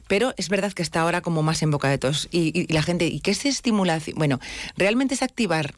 Pero 0.09 0.35
es 0.37 0.51
verdad 0.51 0.73
que 0.73 0.83
está 0.83 1.01
ahora 1.01 1.23
como 1.23 1.43
más 1.43 1.63
en 1.63 1.71
boca 1.71 1.89
de 1.89 1.97
todos. 1.97 2.29
Y, 2.31 2.53
y 2.55 2.73
la 2.73 2.83
gente, 2.83 3.07
¿y 3.07 3.21
qué 3.21 3.31
es 3.31 3.47
estimulación? 3.47 4.19
Bueno, 4.19 4.41
realmente 4.77 5.15
es 5.15 5.23
activar 5.23 5.75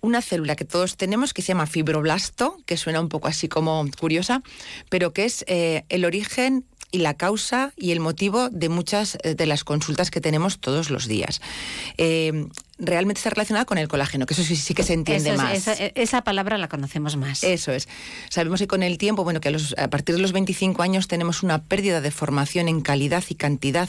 una 0.00 0.22
célula 0.22 0.56
que 0.56 0.64
todos 0.64 0.96
tenemos 0.96 1.34
que 1.34 1.42
se 1.42 1.48
llama 1.48 1.66
fibroblasto, 1.66 2.58
que 2.66 2.76
suena 2.76 3.00
un 3.00 3.08
poco 3.08 3.28
así 3.28 3.48
como 3.48 3.84
curiosa, 3.98 4.42
pero 4.88 5.12
que 5.12 5.24
es 5.24 5.44
eh, 5.48 5.84
el 5.88 6.04
origen 6.04 6.64
y 6.90 6.98
la 6.98 7.14
causa 7.14 7.72
y 7.76 7.92
el 7.92 8.00
motivo 8.00 8.48
de 8.48 8.68
muchas 8.68 9.18
eh, 9.22 9.34
de 9.34 9.46
las 9.46 9.64
consultas 9.64 10.10
que 10.10 10.20
tenemos 10.20 10.58
todos 10.58 10.90
los 10.90 11.06
días. 11.06 11.40
Eh, 11.98 12.48
realmente 12.78 13.18
está 13.18 13.30
relacionada 13.30 13.64
con 13.64 13.78
el 13.78 13.88
colágeno, 13.88 14.24
que 14.26 14.34
eso 14.34 14.42
sí, 14.44 14.54
sí 14.56 14.74
que 14.74 14.82
se 14.84 14.92
entiende 14.92 15.30
Eso 15.30 15.32
es- 15.34 15.42
más. 15.42 15.52
esa, 15.68 15.72
esa 15.94 16.22
palabra 16.22 16.58
la 16.58 16.68
conocemos 16.68 17.16
más. 17.16 17.42
Eso 17.42 17.72
es. 17.72 17.88
Sabemos 18.30 18.60
que 18.60 18.66
con 18.68 18.82
el 18.82 18.98
tiempo, 18.98 19.24
bueno, 19.24 19.40
que 19.40 19.48
a, 19.48 19.50
los- 19.50 19.74
a 19.78 19.88
partir 19.88 20.14
de 20.14 20.20
los 20.22 20.32
25 20.32 20.82
años 20.82 21.08
tenemos 21.08 21.42
una 21.42 21.62
pérdida 21.62 22.00
de 22.00 22.10
formación 22.10 22.68
en 22.68 22.80
calidad 22.80 23.24
y 23.28 23.34
cantidad 23.34 23.88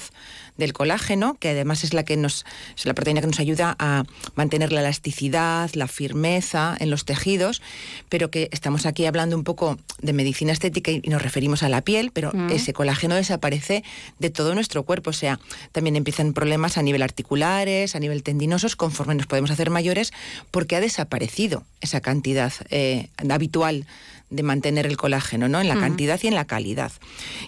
del 0.57 0.73
colágeno, 0.73 1.37
que 1.39 1.49
además 1.49 1.83
es 1.85 1.93
la 1.93 2.03
que 2.03 2.17
nos 2.17 2.45
es 2.75 2.85
la 2.85 2.93
proteína 2.93 3.21
que 3.21 3.27
nos 3.27 3.39
ayuda 3.39 3.75
a 3.79 4.03
mantener 4.35 4.73
la 4.73 4.81
elasticidad, 4.81 5.69
la 5.73 5.87
firmeza 5.87 6.75
en 6.79 6.89
los 6.89 7.05
tejidos, 7.05 7.61
pero 8.09 8.29
que 8.29 8.49
estamos 8.51 8.85
aquí 8.85 9.05
hablando 9.05 9.37
un 9.37 9.43
poco 9.45 9.77
de 10.01 10.11
medicina 10.13 10.51
estética 10.51 10.91
y 10.91 10.99
nos 11.01 11.21
referimos 11.21 11.63
a 11.63 11.69
la 11.69 11.81
piel, 11.81 12.11
pero 12.11 12.31
Mm. 12.33 12.49
ese 12.49 12.73
colágeno 12.73 13.15
desaparece 13.15 13.83
de 14.19 14.29
todo 14.29 14.53
nuestro 14.53 14.83
cuerpo, 14.83 15.11
o 15.11 15.13
sea, 15.13 15.39
también 15.71 15.95
empiezan 15.95 16.33
problemas 16.33 16.77
a 16.77 16.81
nivel 16.81 17.03
articulares, 17.03 17.95
a 17.95 17.99
nivel 17.99 18.21
tendinosos, 18.23 18.75
conforme 18.79 19.13
nos 19.13 19.27
podemos 19.27 19.51
hacer 19.51 19.69
mayores, 19.69 20.11
porque 20.49 20.75
ha 20.75 20.79
desaparecido 20.79 21.63
esa 21.81 22.01
cantidad 22.01 22.51
eh, 22.71 23.09
habitual 23.29 23.85
de 24.31 24.41
mantener 24.43 24.87
el 24.87 24.97
colágeno, 24.97 25.47
¿no? 25.47 25.59
En 25.61 25.67
la 25.67 25.75
cantidad 25.79 26.19
y 26.23 26.27
en 26.27 26.35
la 26.35 26.45
calidad. 26.45 26.91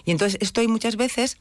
Y 0.04 0.10
entonces 0.12 0.38
esto 0.40 0.60
hay 0.60 0.68
muchas 0.68 0.96
veces 0.96 1.38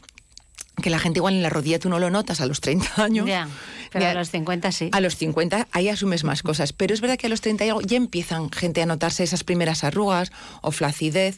que 0.82 0.90
la 0.90 1.00
gente 1.00 1.20
igual 1.20 1.34
en 1.36 1.44
la 1.44 1.50
rodilla 1.50 1.80
tú 1.80 1.90
no 1.90 2.00
lo 2.00 2.10
notas 2.10 2.40
a 2.42 2.46
los 2.46 2.62
30 2.62 2.88
años. 3.04 3.28
Ya, 3.28 3.48
pero 3.92 4.06
Ya. 4.06 4.12
a 4.12 4.14
los 4.14 4.30
50 4.32 4.72
sí. 4.72 4.90
A 4.94 5.00
los 5.02 5.16
50 5.18 5.68
ahí 5.72 5.90
asumes 5.90 6.24
más 6.24 6.42
cosas, 6.44 6.74
pero 6.74 6.94
es 6.94 7.02
verdad 7.02 7.18
que 7.18 7.28
a 7.28 7.30
los 7.30 7.42
30 7.42 7.66
y 7.66 7.70
algo 7.70 7.82
ya 7.82 7.98
empiezan 7.98 8.50
gente 8.52 8.82
a 8.82 8.86
notarse 8.86 9.24
esas 9.24 9.44
primeras 9.44 9.84
arrugas 9.84 10.32
o 10.62 10.72
flacidez. 10.72 11.38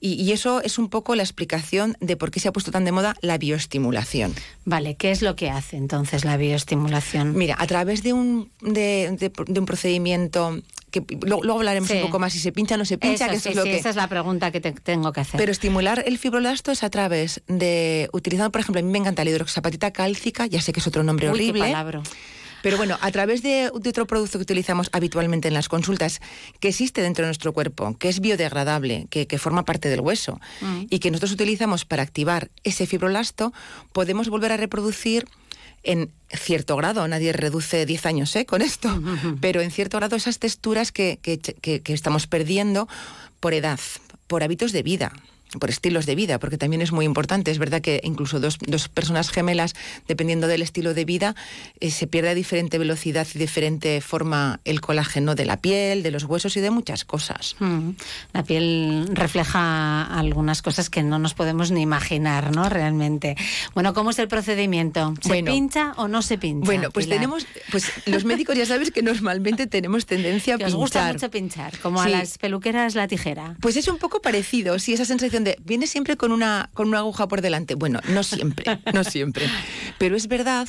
Y, 0.00 0.14
y 0.14 0.32
eso 0.32 0.60
es 0.62 0.78
un 0.78 0.88
poco 0.88 1.14
la 1.14 1.22
explicación 1.22 1.96
de 2.00 2.16
por 2.16 2.30
qué 2.30 2.40
se 2.40 2.48
ha 2.48 2.52
puesto 2.52 2.70
tan 2.70 2.84
de 2.84 2.92
moda 2.92 3.16
la 3.22 3.38
bioestimulación. 3.38 4.34
Vale, 4.64 4.94
¿qué 4.96 5.10
es 5.10 5.22
lo 5.22 5.36
que 5.36 5.50
hace 5.50 5.76
entonces 5.76 6.24
la 6.24 6.36
bioestimulación? 6.36 7.36
Mira, 7.36 7.56
a 7.58 7.66
través 7.66 8.02
de 8.02 8.12
un, 8.12 8.50
de, 8.60 9.16
de- 9.18 9.32
de 9.46 9.60
un 9.60 9.66
procedimiento 9.66 10.60
que 10.90 11.02
luego, 11.22 11.42
luego 11.42 11.58
hablaremos 11.60 11.88
Sí. 11.90 11.96
un 11.96 12.02
poco 12.02 12.18
más 12.18 12.32
si 12.32 12.38
se 12.38 12.52
pincha 12.52 12.76
o 12.76 12.78
no 12.78 12.84
se 12.84 12.96
pincha, 12.98 13.24
Eso, 13.26 13.30
que 13.32 13.36
eso 13.36 13.42
sí, 13.44 13.48
es 13.50 13.56
lo 13.56 13.62
sí, 13.64 13.70
que 13.70 13.76
esa 13.78 13.90
es 13.90 13.96
la 13.96 14.08
pregunta 14.08 14.50
que 14.50 14.60
te 14.60 14.72
tengo 14.72 15.12
que 15.12 15.20
hacer. 15.20 15.36
Pero 15.38 15.52
estimular 15.52 16.02
el 16.06 16.16
fibroblasto 16.18 16.70
es 16.72 16.82
a 16.82 16.90
través 16.90 17.42
de, 17.48 18.08
utilizando, 18.12 18.50
por 18.52 18.60
ejemplo, 18.60 18.80
a 18.80 18.82
mí 18.82 18.90
me 18.90 18.98
encanta 18.98 19.24
la 19.24 19.30
hidroxapatita 19.30 19.90
cálcica, 19.92 20.46
ya 20.46 20.60
sé 20.62 20.72
que 20.72 20.80
es 20.80 20.86
otro 20.86 21.02
nombre 21.02 21.26
Uy, 21.30 21.36
qué 21.38 21.42
horrible. 21.50 21.60
palabra. 21.60 22.02
Pero 22.66 22.78
bueno, 22.78 22.98
a 23.00 23.12
través 23.12 23.42
de, 23.44 23.70
de 23.80 23.90
otro 23.90 24.08
producto 24.08 24.38
que 24.38 24.42
utilizamos 24.42 24.88
habitualmente 24.90 25.46
en 25.46 25.54
las 25.54 25.68
consultas, 25.68 26.18
que 26.58 26.66
existe 26.66 27.00
dentro 27.00 27.22
de 27.22 27.28
nuestro 27.28 27.52
cuerpo, 27.52 27.96
que 27.96 28.08
es 28.08 28.18
biodegradable, 28.18 29.06
que, 29.08 29.28
que 29.28 29.38
forma 29.38 29.64
parte 29.64 29.88
del 29.88 30.00
hueso, 30.00 30.40
Mm. 30.60 30.86
y 30.90 30.98
que 30.98 31.12
nosotros 31.12 31.30
utilizamos 31.30 31.84
para 31.84 32.02
activar 32.02 32.50
ese 32.64 32.88
fibroblasto, 32.88 33.52
podemos 33.92 34.28
volver 34.28 34.50
a 34.50 34.56
reproducir 34.56 35.26
en 35.84 36.10
cierto 36.28 36.74
grado, 36.74 37.06
nadie 37.06 37.32
reduce 37.32 37.86
10 37.86 38.04
años 38.06 38.34
¿eh? 38.34 38.46
con 38.46 38.62
esto, 38.62 38.88
pero 39.40 39.60
en 39.60 39.70
cierto 39.70 39.98
grado 39.98 40.16
esas 40.16 40.40
texturas 40.40 40.90
que, 40.90 41.20
que- 41.22 41.38
que- 41.38 41.82
que 41.82 41.92
estamos 41.92 42.26
perdiendo 42.26 42.88
por 43.38 43.54
edad, 43.54 43.78
por 44.26 44.42
hábitos 44.42 44.72
de 44.72 44.82
vida 44.82 45.12
por 45.60 45.70
estilos 45.70 46.06
de 46.06 46.14
vida, 46.16 46.38
porque 46.38 46.58
también 46.58 46.82
es 46.82 46.92
muy 46.92 47.04
importante. 47.04 47.50
Es 47.50 47.58
verdad 47.58 47.80
que 47.80 48.00
incluso 48.02 48.40
dos, 48.40 48.58
dos 48.66 48.88
personas 48.88 49.30
gemelas, 49.30 49.74
dependiendo 50.08 50.48
del 50.48 50.62
estilo 50.62 50.92
de 50.92 51.04
vida, 51.04 51.34
eh, 51.80 51.90
se 51.90 52.06
pierde 52.06 52.30
a 52.30 52.34
diferente 52.34 52.78
velocidad 52.78 53.26
y 53.34 53.38
diferente 53.38 54.00
forma 54.00 54.60
el 54.64 54.80
colágeno 54.80 55.34
de 55.34 55.44
la 55.44 55.58
piel, 55.60 56.02
de 56.02 56.10
los 56.10 56.24
huesos 56.24 56.56
y 56.56 56.60
de 56.60 56.70
muchas 56.70 57.04
cosas. 57.04 57.56
Mm. 57.60 57.90
La 58.32 58.42
piel 58.42 59.08
refleja 59.12 60.02
algunas 60.04 60.62
cosas 60.62 60.90
que 60.90 61.02
no 61.02 61.18
nos 61.18 61.34
podemos 61.34 61.70
ni 61.70 61.80
imaginar, 61.82 62.54
¿no? 62.54 62.68
Realmente. 62.68 63.36
Bueno, 63.74 63.94
¿cómo 63.94 64.10
es 64.10 64.18
el 64.18 64.28
procedimiento? 64.28 65.14
¿Se 65.22 65.28
Bueno. 65.28 65.52
pincha 65.52 65.92
o 65.96 66.08
no 66.08 66.22
se 66.22 66.38
pincha? 66.38 66.66
Bueno, 66.66 66.90
pues 66.90 67.06
Pilar? 67.06 67.18
tenemos, 67.20 67.46
pues 67.70 67.90
los 68.06 68.24
médicos 68.24 68.56
ya 68.56 68.66
sabes 68.66 68.90
que 68.90 69.02
normalmente 69.02 69.66
tenemos 69.66 70.06
tendencia 70.06 70.54
a 70.54 70.58
Que 70.58 70.64
os 70.64 70.70
pinchar. 70.72 70.80
gusta 70.80 71.12
mucho 71.12 71.30
pinchar, 71.30 71.78
como 71.78 72.02
Sí. 72.02 72.08
a 72.12 72.18
las 72.18 72.38
peluqueras 72.38 72.94
la 72.94 73.06
tijera. 73.08 73.56
Pues 73.60 73.76
es 73.76 73.88
un 73.88 73.98
poco 73.98 74.20
parecido, 74.20 74.78
sí, 74.78 74.92
esa 74.92 75.04
sensación 75.04 75.35
de 75.44 75.58
viene 75.64 75.86
siempre 75.86 76.16
con 76.16 76.32
una 76.32 76.70
con 76.74 76.88
una 76.88 76.98
aguja 76.98 77.28
por 77.28 77.40
delante. 77.40 77.74
Bueno, 77.74 78.00
no 78.08 78.22
siempre, 78.22 78.80
no 78.92 79.04
siempre. 79.04 79.46
Pero 79.98 80.16
es 80.16 80.28
verdad 80.28 80.68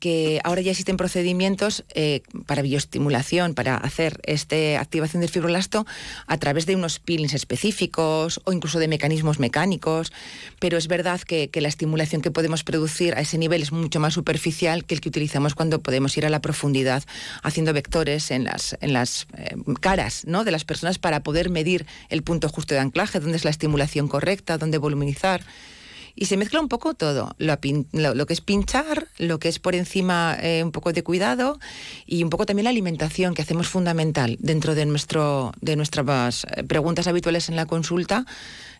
que 0.00 0.40
ahora 0.42 0.62
ya 0.62 0.72
existen 0.72 0.96
procedimientos 0.96 1.84
eh, 1.94 2.22
para 2.46 2.62
bioestimulación, 2.62 3.54
para 3.54 3.76
hacer 3.76 4.20
este 4.24 4.78
activación 4.78 5.20
del 5.20 5.30
fibroblasto 5.30 5.86
a 6.26 6.38
través 6.38 6.66
de 6.66 6.74
unos 6.74 6.98
peelings 6.98 7.34
específicos 7.34 8.40
o 8.44 8.52
incluso 8.52 8.78
de 8.78 8.88
mecanismos 8.88 9.38
mecánicos. 9.38 10.12
Pero 10.58 10.78
es 10.78 10.88
verdad 10.88 11.20
que, 11.20 11.50
la 11.60 11.68
estimulación 11.68 12.22
que 12.22 12.30
podemos 12.30 12.64
producir 12.64 13.14
a 13.14 13.20
ese 13.20 13.36
nivel 13.36 13.60
es 13.60 13.70
mucho 13.70 14.00
más 14.00 14.14
superficial 14.14 14.86
que 14.86 14.94
el 14.94 15.02
que 15.02 15.10
utilizamos 15.10 15.54
cuando 15.54 15.80
podemos 15.82 16.16
ir 16.16 16.24
a 16.24 16.30
la 16.30 16.40
profundidad 16.40 17.04
haciendo 17.42 17.74
vectores 17.74 18.30
en 18.30 18.44
las, 18.44 18.78
en 18.80 18.94
las 18.94 19.26
eh, 19.36 19.54
caras 19.80 20.24
¿no? 20.26 20.42
de 20.42 20.50
las 20.50 20.64
personas 20.64 20.98
para 20.98 21.22
poder 21.22 21.50
medir 21.50 21.84
el 22.08 22.22
punto 22.22 22.48
justo 22.48 22.72
de 22.72 22.80
anclaje, 22.80 23.20
dónde 23.20 23.36
es 23.36 23.44
la 23.44 23.50
estimulación 23.50 24.08
correcta, 24.08 24.56
dónde 24.56 24.78
voluminizar. 24.78 25.42
Y 26.14 26.26
se 26.26 26.36
mezcla 26.36 26.60
un 26.60 26.68
poco 26.68 26.94
todo, 26.94 27.34
lo, 27.38 27.58
lo 28.14 28.26
que 28.26 28.32
es 28.32 28.40
pinchar, 28.40 29.08
lo 29.18 29.38
que 29.38 29.48
es 29.48 29.58
por 29.58 29.74
encima 29.74 30.36
eh, 30.40 30.62
un 30.64 30.72
poco 30.72 30.92
de 30.92 31.02
cuidado 31.02 31.58
y 32.06 32.22
un 32.22 32.30
poco 32.30 32.46
también 32.46 32.64
la 32.64 32.70
alimentación 32.70 33.34
que 33.34 33.42
hacemos 33.42 33.68
fundamental 33.68 34.36
dentro 34.40 34.74
de, 34.74 34.86
nuestro, 34.86 35.52
de 35.60 35.76
nuestras 35.76 36.44
eh, 36.44 36.64
preguntas 36.64 37.06
habituales 37.06 37.48
en 37.48 37.56
la 37.56 37.66
consulta. 37.66 38.26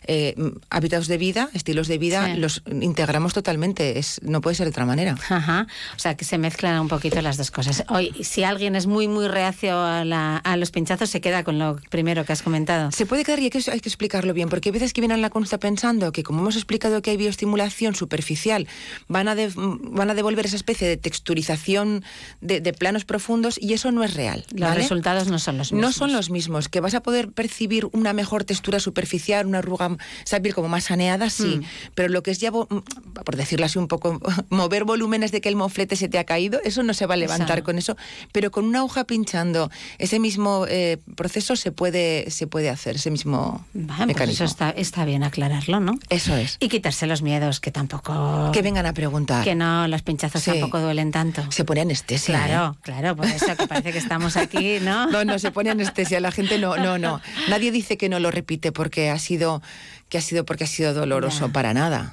Eh, 0.06 0.34
hábitos 0.70 1.08
de 1.08 1.18
vida, 1.18 1.50
estilos 1.52 1.86
de 1.86 1.98
vida, 1.98 2.26
Sí. 2.34 2.40
los 2.40 2.62
integramos 2.80 3.34
totalmente, 3.34 3.98
es, 3.98 4.20
no 4.22 4.40
puede 4.40 4.56
ser 4.56 4.64
de 4.66 4.70
otra 4.70 4.86
manera. 4.86 5.14
Ajá. 5.28 5.66
O 5.94 5.98
sea, 5.98 6.16
que 6.16 6.24
se 6.24 6.38
mezclan 6.38 6.80
un 6.80 6.88
poquito 6.88 7.20
las 7.20 7.36
dos 7.36 7.50
cosas. 7.50 7.84
Hoy, 7.88 8.12
si 8.22 8.42
alguien 8.42 8.76
es 8.76 8.86
muy, 8.86 9.08
muy 9.08 9.28
reacio 9.28 9.78
a, 9.78 10.04
la- 10.04 10.38
a 10.38 10.56
los 10.56 10.70
pinchazos, 10.70 11.10
se 11.10 11.20
queda 11.20 11.44
con 11.44 11.58
lo 11.58 11.78
primero 11.90 12.24
que 12.24 12.32
has 12.32 12.42
comentado. 12.42 12.90
Se 12.92 13.04
puede 13.06 13.24
quedar 13.24 13.40
y 13.40 13.44
hay 13.44 13.50
que, 13.50 13.58
hay 13.70 13.80
que 13.80 13.88
explicarlo 13.90 14.32
bien, 14.32 14.48
porque 14.48 14.70
hay 14.70 14.72
veces 14.72 14.92
que 14.94 15.00
vienen 15.02 15.18
a 15.18 15.20
la 15.20 15.30
consulta 15.30 15.58
pensando 15.58 16.12
que, 16.12 16.22
como 16.22 16.40
hemos 16.40 16.56
explicado 16.56 17.02
que 17.02 17.10
hay 17.10 17.16
bioestimulación 17.18 17.94
superficial, 17.94 18.66
van 19.06 19.28
a, 19.28 19.34
de- 19.34 19.52
van 19.54 20.10
a 20.10 20.14
devolver 20.14 20.46
esa 20.46 20.56
especie 20.56 20.88
de 20.88 20.96
texturización 20.96 22.04
de, 22.40 22.60
de 22.60 22.72
planos 22.72 23.04
profundos 23.04 23.58
y 23.60 23.74
eso 23.74 23.92
no 23.92 24.02
es 24.02 24.14
real. 24.14 24.44
Los 24.52 24.68
¿vale? 24.70 24.80
resultados 24.82 25.28
no 25.28 25.38
son 25.38 25.58
los 25.58 25.72
No 25.72 25.76
mismos. 25.78 25.94
son 25.94 26.12
los 26.12 26.30
mismos. 26.30 26.68
Que 26.68 26.80
vas 26.80 26.94
a 26.94 27.02
poder 27.02 27.30
percibir 27.30 27.86
una 27.92 28.12
mejor 28.12 28.44
textura 28.44 28.80
superficial, 28.80 29.46
una 29.46 29.58
arruga, 29.58 29.89
esa 30.24 30.40
piel 30.40 30.54
como 30.54 30.68
más 30.68 30.84
saneada, 30.84 31.30
sí. 31.30 31.58
Mm. 31.60 31.64
Pero 31.94 32.08
lo 32.08 32.22
que 32.22 32.30
es 32.30 32.38
ya, 32.40 32.50
vo- 32.50 32.66
por 33.24 33.36
decirlo 33.36 33.66
así 33.66 33.78
un 33.78 33.88
poco, 33.88 34.20
mover 34.50 34.84
volúmenes 34.84 35.32
de 35.32 35.40
que 35.40 35.48
el 35.48 35.56
moflete 35.56 35.96
se 35.96 36.08
te 36.08 36.18
ha 36.18 36.24
caído, 36.24 36.60
eso 36.64 36.82
no 36.82 36.94
se 36.94 37.06
va 37.06 37.14
a 37.14 37.16
levantar 37.16 37.58
Exacto. 37.58 37.64
con 37.64 37.78
eso. 37.78 37.96
Pero 38.32 38.50
con 38.50 38.64
una 38.64 38.80
aguja 38.80 39.04
pinchando, 39.04 39.70
ese 39.98 40.18
mismo 40.18 40.66
eh, 40.68 40.98
proceso 41.16 41.56
se 41.56 41.72
puede, 41.72 42.30
se 42.30 42.46
puede 42.46 42.70
hacer, 42.70 42.96
ese 42.96 43.10
mismo 43.10 43.64
pues 43.72 44.06
mecanismo. 44.06 44.32
eso 44.32 44.44
está, 44.44 44.70
está 44.70 45.04
bien 45.04 45.22
aclararlo, 45.24 45.80
¿no? 45.80 45.94
Eso 46.08 46.36
es. 46.36 46.56
Y 46.60 46.68
quitarse 46.68 47.06
los 47.06 47.22
miedos, 47.22 47.60
que 47.60 47.70
tampoco... 47.70 48.50
Que 48.52 48.62
vengan 48.62 48.86
a 48.86 48.92
preguntar. 48.92 49.44
Que 49.44 49.54
no, 49.54 49.86
los 49.88 50.02
pinchazos 50.02 50.42
Sí. 50.42 50.50
tampoco 50.52 50.80
duelen 50.80 51.10
tanto. 51.12 51.44
Se 51.50 51.64
pone 51.64 51.80
anestesia. 51.82 52.44
Claro, 52.46 52.72
¿eh? 52.74 52.78
claro, 52.82 53.16
por 53.16 53.26
eso 53.26 53.54
que 53.56 53.66
parece 53.66 53.92
que 53.92 53.98
estamos 53.98 54.36
aquí, 54.36 54.78
¿no? 54.80 55.06
No, 55.10 55.24
no, 55.24 55.38
se 55.38 55.50
pone 55.50 55.70
anestesia. 55.70 56.20
La 56.20 56.30
gente 56.30 56.58
no, 56.58 56.76
no, 56.76 56.98
no. 56.98 57.20
Nadie 57.48 57.70
dice 57.72 57.96
que 57.96 58.08
no 58.08 58.18
lo 58.20 58.30
repite 58.30 58.72
porque 58.72 59.10
ha 59.10 59.18
sido, 59.18 59.60
que 60.10 60.18
ha 60.18 60.20
sido 60.20 60.44
porque 60.44 60.64
ha 60.64 60.66
sido 60.66 60.92
doloroso, 60.92 61.46
Ya. 61.46 61.52
para 61.52 61.72
nada. 61.72 62.12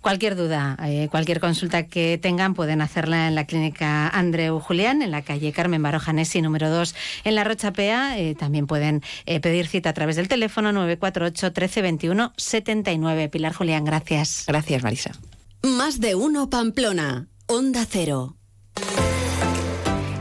Cualquier 0.00 0.36
duda, 0.36 0.78
eh, 0.86 1.08
cualquier 1.10 1.40
consulta 1.40 1.82
que 1.86 2.16
tengan 2.16 2.54
pueden 2.54 2.80
hacerla 2.80 3.28
en 3.28 3.34
la 3.34 3.44
clínica 3.44 4.08
Andreu 4.08 4.58
Julián, 4.60 5.02
en 5.02 5.10
la 5.10 5.20
calle 5.22 5.52
Carmen 5.52 5.82
Barojanesi 5.82 6.40
número 6.40 6.70
2, 6.70 6.94
en 7.24 7.34
la 7.34 7.44
Rocha 7.44 7.72
Pea. 7.72 8.18
Eh, 8.18 8.34
también 8.34 8.66
pueden 8.66 9.02
eh, 9.26 9.40
pedir 9.40 9.66
cita 9.66 9.90
a 9.90 9.92
través 9.92 10.16
del 10.16 10.28
teléfono 10.28 10.72
948 10.72 11.52
13 11.52 11.82
21 11.82 12.32
79. 12.36 13.28
Pilar 13.28 13.52
Julián, 13.52 13.84
gracias. 13.84 14.44
Gracias, 14.46 14.82
Marisa. 14.82 15.10
Más 15.62 16.00
de 16.00 16.14
uno 16.14 16.48
Pamplona. 16.48 17.26
Onda 17.46 17.84
Cero. 17.90 18.36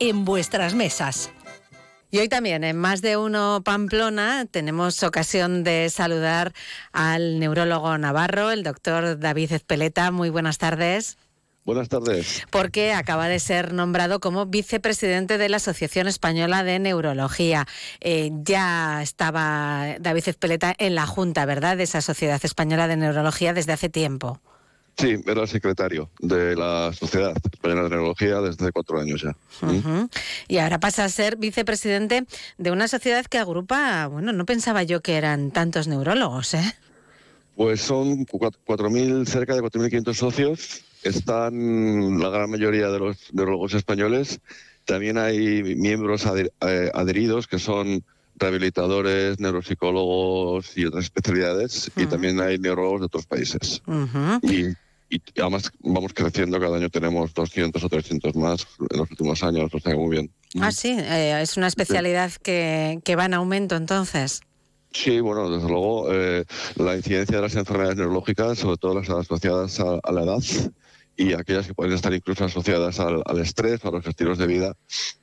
en 0.00 0.24
vuestras 0.24 0.74
mesas. 0.74 1.30
Y 2.10 2.18
hoy 2.18 2.28
también, 2.28 2.64
en 2.64 2.76
más 2.76 3.02
de 3.02 3.16
uno 3.16 3.62
Pamplona, 3.64 4.44
tenemos 4.50 5.00
ocasión 5.04 5.62
de 5.62 5.88
saludar 5.90 6.52
al 6.92 7.38
neurólogo 7.38 7.96
navarro, 7.98 8.50
el 8.50 8.64
doctor 8.64 9.20
David 9.20 9.52
Ezpeleta. 9.52 10.10
Muy 10.10 10.28
buenas 10.28 10.58
tardes. 10.58 11.18
Buenas 11.64 11.88
tardes. 11.88 12.44
Porque 12.50 12.92
acaba 12.94 13.28
de 13.28 13.38
ser 13.38 13.72
nombrado 13.72 14.18
como 14.18 14.46
vicepresidente 14.46 15.38
de 15.38 15.48
la 15.48 15.58
Asociación 15.58 16.08
Española 16.08 16.64
de 16.64 16.80
Neurología. 16.80 17.68
Eh, 18.00 18.30
ya 18.42 19.02
estaba 19.02 19.94
David 20.00 20.24
Ezpeleta 20.26 20.74
en 20.78 20.96
la 20.96 21.06
Junta, 21.06 21.44
¿verdad?, 21.44 21.76
de 21.76 21.84
esa 21.84 22.00
Sociedad 22.00 22.40
Española 22.42 22.88
de 22.88 22.96
Neurología 22.96 23.52
desde 23.52 23.74
hace 23.74 23.88
tiempo. 23.88 24.40
Sí, 25.00 25.16
era 25.26 25.46
secretario 25.46 26.10
de 26.18 26.54
la 26.54 26.92
Sociedad 26.92 27.32
Española 27.50 27.84
de 27.84 27.88
Neurología 27.88 28.42
desde 28.42 28.64
hace 28.64 28.72
cuatro 28.72 29.00
años 29.00 29.22
ya. 29.22 29.34
Uh-huh. 29.66 30.10
Y 30.46 30.58
ahora 30.58 30.78
pasa 30.78 31.06
a 31.06 31.08
ser 31.08 31.36
vicepresidente 31.36 32.26
de 32.58 32.70
una 32.70 32.86
sociedad 32.86 33.24
que 33.24 33.38
agrupa, 33.38 34.08
bueno, 34.08 34.34
no 34.34 34.44
pensaba 34.44 34.82
yo 34.82 35.00
que 35.00 35.16
eran 35.16 35.52
tantos 35.52 35.88
neurólogos, 35.88 36.52
¿eh? 36.52 36.74
Pues 37.56 37.80
son 37.80 38.26
4.000, 38.26 39.26
cerca 39.26 39.54
de 39.54 39.62
4.500 39.62 40.12
socios. 40.12 40.82
Están 41.02 42.20
la 42.20 42.28
gran 42.28 42.50
mayoría 42.50 42.88
de 42.88 42.98
los 42.98 43.32
neurólogos 43.32 43.72
españoles. 43.72 44.40
También 44.84 45.16
hay 45.16 45.62
miembros 45.76 46.26
eh, 46.26 46.90
adheridos 46.92 47.46
que 47.46 47.58
son 47.58 48.04
rehabilitadores, 48.36 49.40
neuropsicólogos 49.40 50.76
y 50.76 50.84
otras 50.84 51.04
especialidades. 51.04 51.90
Y 51.96 52.04
también 52.04 52.38
hay 52.40 52.58
neurólogos 52.58 53.00
de 53.00 53.06
otros 53.06 53.24
países. 53.24 53.82
Uh-huh. 53.86 54.40
Y 54.42 54.74
y 55.10 55.20
además 55.40 55.70
vamos 55.80 56.12
creciendo, 56.14 56.60
cada 56.60 56.76
año 56.76 56.88
tenemos 56.88 57.34
200 57.34 57.82
o 57.82 57.88
300 57.88 58.34
más 58.36 58.66
en 58.90 58.98
los 58.98 59.10
últimos 59.10 59.42
años, 59.42 59.70
o 59.74 59.80
sea, 59.80 59.94
muy 59.96 60.10
bien. 60.10 60.30
Ah, 60.60 60.72
sí, 60.72 60.96
eh, 60.98 61.40
es 61.42 61.56
una 61.56 61.66
especialidad 61.66 62.30
sí. 62.30 62.38
que, 62.42 63.00
que 63.04 63.16
va 63.16 63.26
en 63.26 63.34
aumento 63.34 63.76
entonces. 63.76 64.40
Sí, 64.92 65.20
bueno, 65.20 65.50
desde 65.50 65.68
luego 65.68 66.12
eh, 66.12 66.44
la 66.76 66.96
incidencia 66.96 67.36
de 67.36 67.42
las 67.42 67.54
enfermedades 67.54 67.96
neurológicas, 67.96 68.58
sobre 68.58 68.76
todo 68.76 68.94
las 68.94 69.10
asociadas 69.10 69.78
a, 69.80 69.98
a 70.02 70.12
la 70.12 70.22
edad 70.22 70.42
y 71.16 71.34
aquellas 71.34 71.66
que 71.66 71.74
pueden 71.74 71.92
estar 71.92 72.12
incluso 72.14 72.44
asociadas 72.44 72.98
al, 72.98 73.22
al, 73.24 73.38
estrés 73.40 73.84
o 73.84 73.88
a 73.88 73.92
los 73.92 74.06
estilos 74.06 74.38
de 74.38 74.46
vida, 74.46 74.76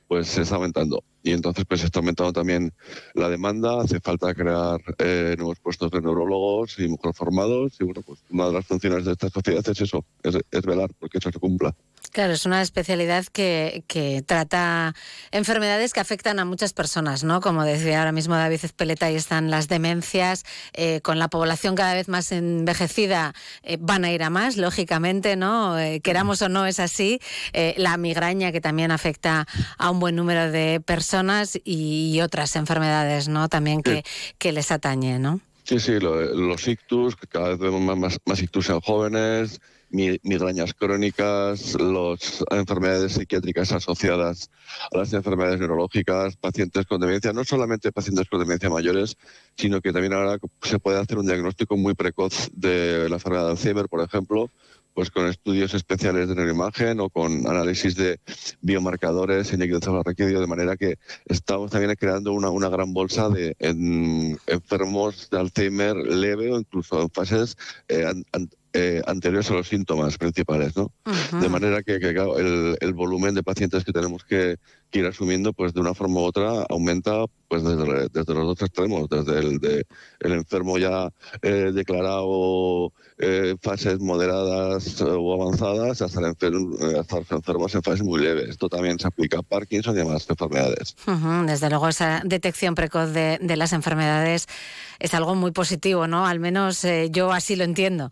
pues 0.08 0.28
se 0.28 0.42
está 0.42 0.56
aumentando. 0.56 1.04
Y 1.22 1.32
entonces 1.32 1.64
pues 1.68 1.84
está 1.84 2.00
aumentando 2.00 2.32
también 2.32 2.72
la 3.14 3.28
demanda, 3.28 3.82
hace 3.82 4.00
falta 4.00 4.34
crear 4.34 4.80
eh, 4.98 5.34
nuevos 5.36 5.60
puestos 5.60 5.90
de 5.90 6.00
neurólogos 6.00 6.78
y 6.78 6.88
mejor 6.88 7.14
formados 7.14 7.74
y 7.78 7.84
bueno, 7.84 8.02
pues 8.02 8.20
una 8.30 8.46
de 8.46 8.54
las 8.54 8.66
funciones 8.66 9.04
de 9.04 9.12
esta 9.12 9.28
sociedad 9.28 9.62
es 9.68 9.80
eso, 9.80 10.04
es, 10.22 10.38
es 10.50 10.62
velar 10.62 10.90
porque 10.98 11.18
eso 11.18 11.30
se 11.30 11.38
cumpla. 11.38 11.74
Claro, 12.12 12.32
es 12.32 12.46
una 12.46 12.62
especialidad 12.62 13.26
que, 13.26 13.84
que, 13.86 14.22
trata 14.22 14.94
enfermedades 15.30 15.92
que 15.92 16.00
afectan 16.00 16.38
a 16.38 16.44
muchas 16.44 16.72
personas, 16.72 17.22
¿no? 17.22 17.40
Como 17.40 17.64
decía 17.64 17.98
ahora 17.98 18.12
mismo 18.12 18.34
David 18.34 18.60
Espeleta, 18.62 19.06
ahí 19.06 19.16
están 19.16 19.50
las 19.50 19.68
demencias, 19.68 20.44
eh, 20.72 21.00
con 21.02 21.18
la 21.18 21.28
población 21.28 21.74
cada 21.74 21.94
vez 21.94 22.08
más 22.08 22.32
envejecida 22.32 23.34
eh, 23.62 23.76
van 23.78 24.04
a 24.04 24.10
ir 24.10 24.22
a 24.22 24.30
más, 24.30 24.56
lógicamente, 24.56 25.36
¿no? 25.36 25.78
Eh, 25.78 26.00
queramos 26.00 26.40
o 26.42 26.48
no 26.48 26.66
es 26.66 26.80
así. 26.80 27.20
Eh, 27.52 27.74
la 27.76 27.96
migraña 27.96 28.52
que 28.52 28.60
también 28.60 28.90
afecta 28.90 29.46
a 29.76 29.90
un 29.90 29.97
buen 30.00 30.16
número 30.16 30.50
de 30.50 30.80
personas 30.84 31.58
y 31.64 32.20
otras 32.20 32.56
enfermedades, 32.56 33.28
¿no? 33.28 33.48
También 33.48 33.82
que, 33.82 33.96
sí. 33.96 34.34
que 34.38 34.52
les 34.52 34.70
atañe, 34.70 35.18
¿no? 35.18 35.40
Sí, 35.64 35.80
sí, 35.80 36.00
lo, 36.00 36.20
los 36.20 36.66
ictus, 36.66 37.14
que 37.14 37.26
cada 37.26 37.50
vez 37.50 37.58
vemos 37.58 37.96
más, 37.96 38.18
más 38.24 38.42
ictus 38.42 38.70
en 38.70 38.80
jóvenes, 38.80 39.60
migrañas 39.90 40.74
crónicas, 40.74 41.76
las 41.80 42.44
enfermedades 42.50 43.12
psiquiátricas 43.12 43.72
asociadas 43.72 44.50
a 44.90 44.98
las 44.98 45.12
enfermedades 45.12 45.60
neurológicas, 45.60 46.36
pacientes 46.36 46.86
con 46.86 47.00
demencia, 47.00 47.32
no 47.32 47.44
solamente 47.44 47.92
pacientes 47.92 48.28
con 48.28 48.40
demencia 48.40 48.68
mayores, 48.68 49.16
sino 49.56 49.80
que 49.80 49.92
también 49.92 50.12
ahora 50.12 50.38
se 50.62 50.78
puede 50.78 51.00
hacer 51.00 51.18
un 51.18 51.26
diagnóstico 51.26 51.76
muy 51.76 51.94
precoz 51.94 52.50
de 52.52 53.08
la 53.08 53.16
enfermedad 53.16 53.44
de 53.44 53.50
Alzheimer, 53.52 53.88
por 53.88 54.02
ejemplo, 54.02 54.50
pues 54.98 55.12
con 55.12 55.28
estudios 55.28 55.74
especiales 55.74 56.28
de 56.28 56.34
neuroimagen 56.34 56.98
o 56.98 57.08
con 57.08 57.46
análisis 57.46 57.94
de 57.94 58.18
biomarcadores 58.62 59.52
en 59.52 59.62
encefalorraquídeo, 59.62 60.40
de 60.40 60.46
manera 60.48 60.76
que 60.76 60.98
estamos 61.26 61.70
también 61.70 61.94
creando 61.94 62.32
una, 62.32 62.50
una 62.50 62.68
gran 62.68 62.92
bolsa 62.92 63.28
de 63.28 63.54
en, 63.60 64.36
enfermos 64.48 65.30
de 65.30 65.38
Alzheimer 65.38 65.94
leve 65.94 66.52
o 66.52 66.58
incluso 66.58 67.00
en 67.00 67.10
fases 67.10 67.56
eh, 67.86 68.12
eh, 68.78 69.02
anteriores 69.06 69.50
a 69.50 69.54
los 69.54 69.68
síntomas 69.68 70.16
principales, 70.18 70.76
¿no? 70.76 70.92
Uh 71.04 71.10
-huh. 71.10 71.40
De 71.40 71.48
manera 71.48 71.82
que, 71.82 71.98
que 71.98 72.14
claro, 72.14 72.38
el, 72.38 72.76
el, 72.80 72.92
volumen 72.92 73.34
de 73.34 73.42
pacientes 73.42 73.84
que 73.84 73.92
tenemos 73.92 74.22
que, 74.24 74.56
que, 74.90 75.00
ir 75.00 75.06
asumiendo, 75.06 75.52
pues 75.52 75.74
de 75.74 75.80
una 75.80 75.94
forma 75.94 76.20
u 76.20 76.24
otra 76.24 76.64
aumenta, 76.70 77.24
pues 77.48 77.64
desde, 77.64 78.08
desde 78.12 78.34
los 78.34 78.46
dos 78.46 78.62
extremos, 78.62 79.08
desde 79.08 79.38
el, 79.40 79.58
de, 79.58 79.84
el 80.20 80.32
enfermo 80.32 80.78
ya 80.78 81.10
eh, 81.42 81.72
declarado 81.74 82.92
eh, 83.18 83.56
fases 83.60 83.98
moderadas 83.98 85.00
o 85.02 85.42
avanzadas 85.42 86.00
hasta, 86.02 86.20
el 86.20 86.26
enfermo, 86.26 86.76
hasta 87.00 87.16
los 87.18 87.32
enfermos 87.32 87.74
en 87.74 87.82
fases 87.82 88.04
muy 88.04 88.20
leves. 88.20 88.50
Esto 88.50 88.68
también 88.68 88.98
se 89.00 89.08
aplica 89.08 89.40
a 89.40 89.42
Parkinson 89.42 89.96
y 89.96 90.00
a 90.00 90.04
más 90.04 90.30
enfermedades. 90.30 90.94
Uh 91.06 91.10
-huh. 91.12 91.46
Desde 91.46 91.68
luego, 91.68 91.88
esa 91.88 92.22
detección 92.24 92.76
precoz 92.76 93.12
de, 93.12 93.38
de, 93.42 93.56
las 93.56 93.72
enfermedades 93.72 94.46
es 95.00 95.14
algo 95.14 95.34
muy 95.34 95.50
positivo, 95.50 96.06
¿no? 96.06 96.26
Al 96.26 96.38
menos 96.38 96.84
eh, 96.84 97.08
yo 97.10 97.32
así 97.32 97.56
lo 97.56 97.64
entiendo. 97.64 98.10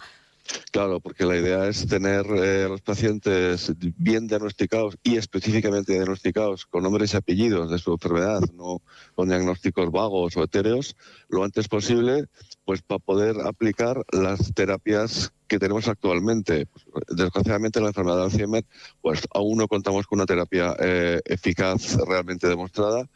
Claro, 0.70 1.00
porque 1.00 1.24
la 1.24 1.36
idea 1.36 1.66
es 1.66 1.86
tener 1.86 2.26
eh, 2.26 2.66
los 2.68 2.82
pacientes 2.82 3.72
bien 3.96 4.26
diagnosticados 4.26 4.96
y 5.02 5.16
específicamente 5.16 5.92
diagnosticados 5.92 6.66
con 6.66 6.82
nombres 6.82 7.14
y 7.14 7.16
apellidos 7.16 7.70
de 7.70 7.78
su 7.78 7.92
enfermedad, 7.92 8.40
no 8.54 8.82
con 9.14 9.28
diagnósticos 9.28 9.90
vagos 9.90 10.36
o 10.36 10.44
etéreos, 10.44 10.96
lo 11.28 11.44
antes 11.44 11.68
posible, 11.68 12.26
pues 12.66 12.82
para 12.82 12.98
poder 12.98 13.36
aplicar 13.46 14.02
las 14.10 14.52
terapias 14.52 15.32
que 15.46 15.60
tenemos 15.60 15.86
actualmente. 15.86 16.66
Desgraciadamente, 17.08 17.80
la 17.80 17.88
enfermedad 17.88 18.16
de 18.16 18.22
Alzheimer, 18.24 18.64
pues 19.00 19.22
aún 19.32 19.58
no 19.58 19.68
contamos 19.68 20.06
con 20.08 20.18
una 20.18 20.26
terapia 20.26 20.74
eh, 20.80 21.20
eficaz 21.24 21.96
realmente 22.06 22.48
demostrada, 22.48 23.08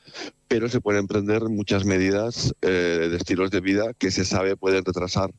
pero 0.47 0.69
se 0.69 0.81
pueden 0.81 1.01
emprender 1.01 1.43
muchas 1.49 1.85
medidas 1.85 2.55
eh, 2.63 3.09
de 3.11 3.17
estilos 3.17 3.51
de 3.51 3.61
vida 3.61 3.93
que 3.99 4.13
se 4.13 4.25
sabe 4.25 4.57
pueden 4.57 4.85
retrasar 4.85 5.33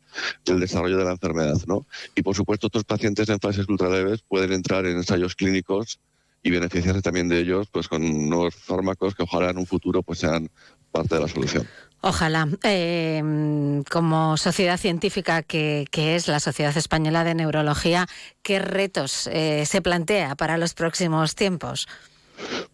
el 0.46 0.60
desarrollo 0.60 0.98
de 0.98 1.06
la 1.06 1.12
enfermedad. 1.12 1.58
¿no? 1.66 1.88
Y 2.14 2.22
por 2.22 2.36
supuesto, 2.36 2.68
estos 2.68 2.84
pacientes 2.84 3.30
en 3.30 3.40
fases 3.40 3.68
ultraleves 3.70 4.24
pueden 4.28 4.52
entrar 4.52 4.86
en 4.86 4.98
ensayos 4.98 5.36
clínicos 5.36 6.02
y 6.44 6.52
beneficiarse 6.52 7.02
también 7.02 7.30
de 7.30 7.40
ellos 7.40 7.68
pues 7.72 7.88
con 7.88 8.30
nuevos 8.30 8.56
fármacos 8.56 9.16
que 9.16 9.24
ojalá 9.24 9.52
en 9.52 9.58
un 9.58 9.66
futuro 9.66 10.04
pues 10.04 10.20
sean 10.20 10.50
parte 10.92 11.16
de 11.16 11.22
la 11.22 11.28
solución. 11.30 11.66
Ojalá. 12.02 12.48
Eh, 12.64 13.84
como 13.90 14.36
sociedad 14.38 14.78
científica 14.78 15.44
que, 15.44 15.88
es 15.94 16.28
la 16.28 16.40
Sociedad 16.40 16.76
Española 16.76 17.24
de 17.24 17.36
Neurología, 17.36 18.08
¿qué 18.42 18.60
retos 18.60 19.28
eh, 19.32 19.66
se 19.68 19.82
plantea 19.82 20.36
para 20.36 20.58
los 20.58 20.74
próximos 20.74 21.36
tiempos? 21.36 21.88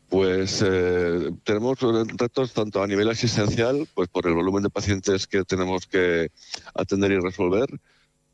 Pues 0.07 0.63
eh, 0.65 1.31
tenemos 1.43 1.77
retos 1.81 2.53
tanto 2.53 2.81
a 2.81 2.87
nivel 2.87 3.09
asistencial, 3.09 3.85
pues 3.93 4.07
por 4.07 4.27
el 4.27 4.33
volumen 4.33 4.63
de 4.63 4.69
pacientes 4.69 5.27
que 5.27 5.43
tenemos 5.43 5.85
que 5.85 6.31
atender 6.73 7.11
y 7.11 7.19
resolver, 7.19 7.67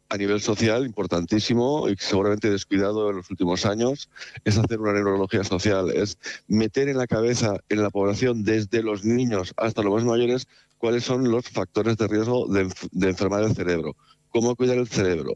a 0.10 0.18
nivel 0.18 0.42
social 0.42 0.86
importantísimo 0.86 1.90
y 1.90 1.96
seguramente 1.98 2.52
descuidado 2.52 3.10
en 3.10 3.18
los 3.18 3.32
últimos 3.32 3.66
años 3.66 4.10
es 4.46 4.60
hacer 4.60 4.80
una 4.80 4.94
neurología 4.94 5.44
social, 5.44 5.90
es 5.90 6.20
meter 6.48 6.88
en 6.88 6.98
la 6.98 7.08
cabeza 7.08 7.56
en 7.70 7.82
la 7.82 7.90
población 7.90 8.44
desde 8.44 8.84
los 8.84 9.04
niños 9.04 9.56
hasta 9.58 9.82
los 9.82 9.92
más 9.92 10.04
mayores 10.04 10.48
cuáles 10.84 11.06
son 11.06 11.32
los 11.32 11.48
factores 11.48 11.96
de 11.96 12.10
riesgo 12.10 12.46
de, 12.48 12.70
de 12.92 13.08
enfermar 13.08 13.42
el 13.42 13.56
cerebro, 13.56 13.96
cómo 14.28 14.54
cuidar 14.54 14.78
el 14.78 14.90
cerebro. 14.90 15.36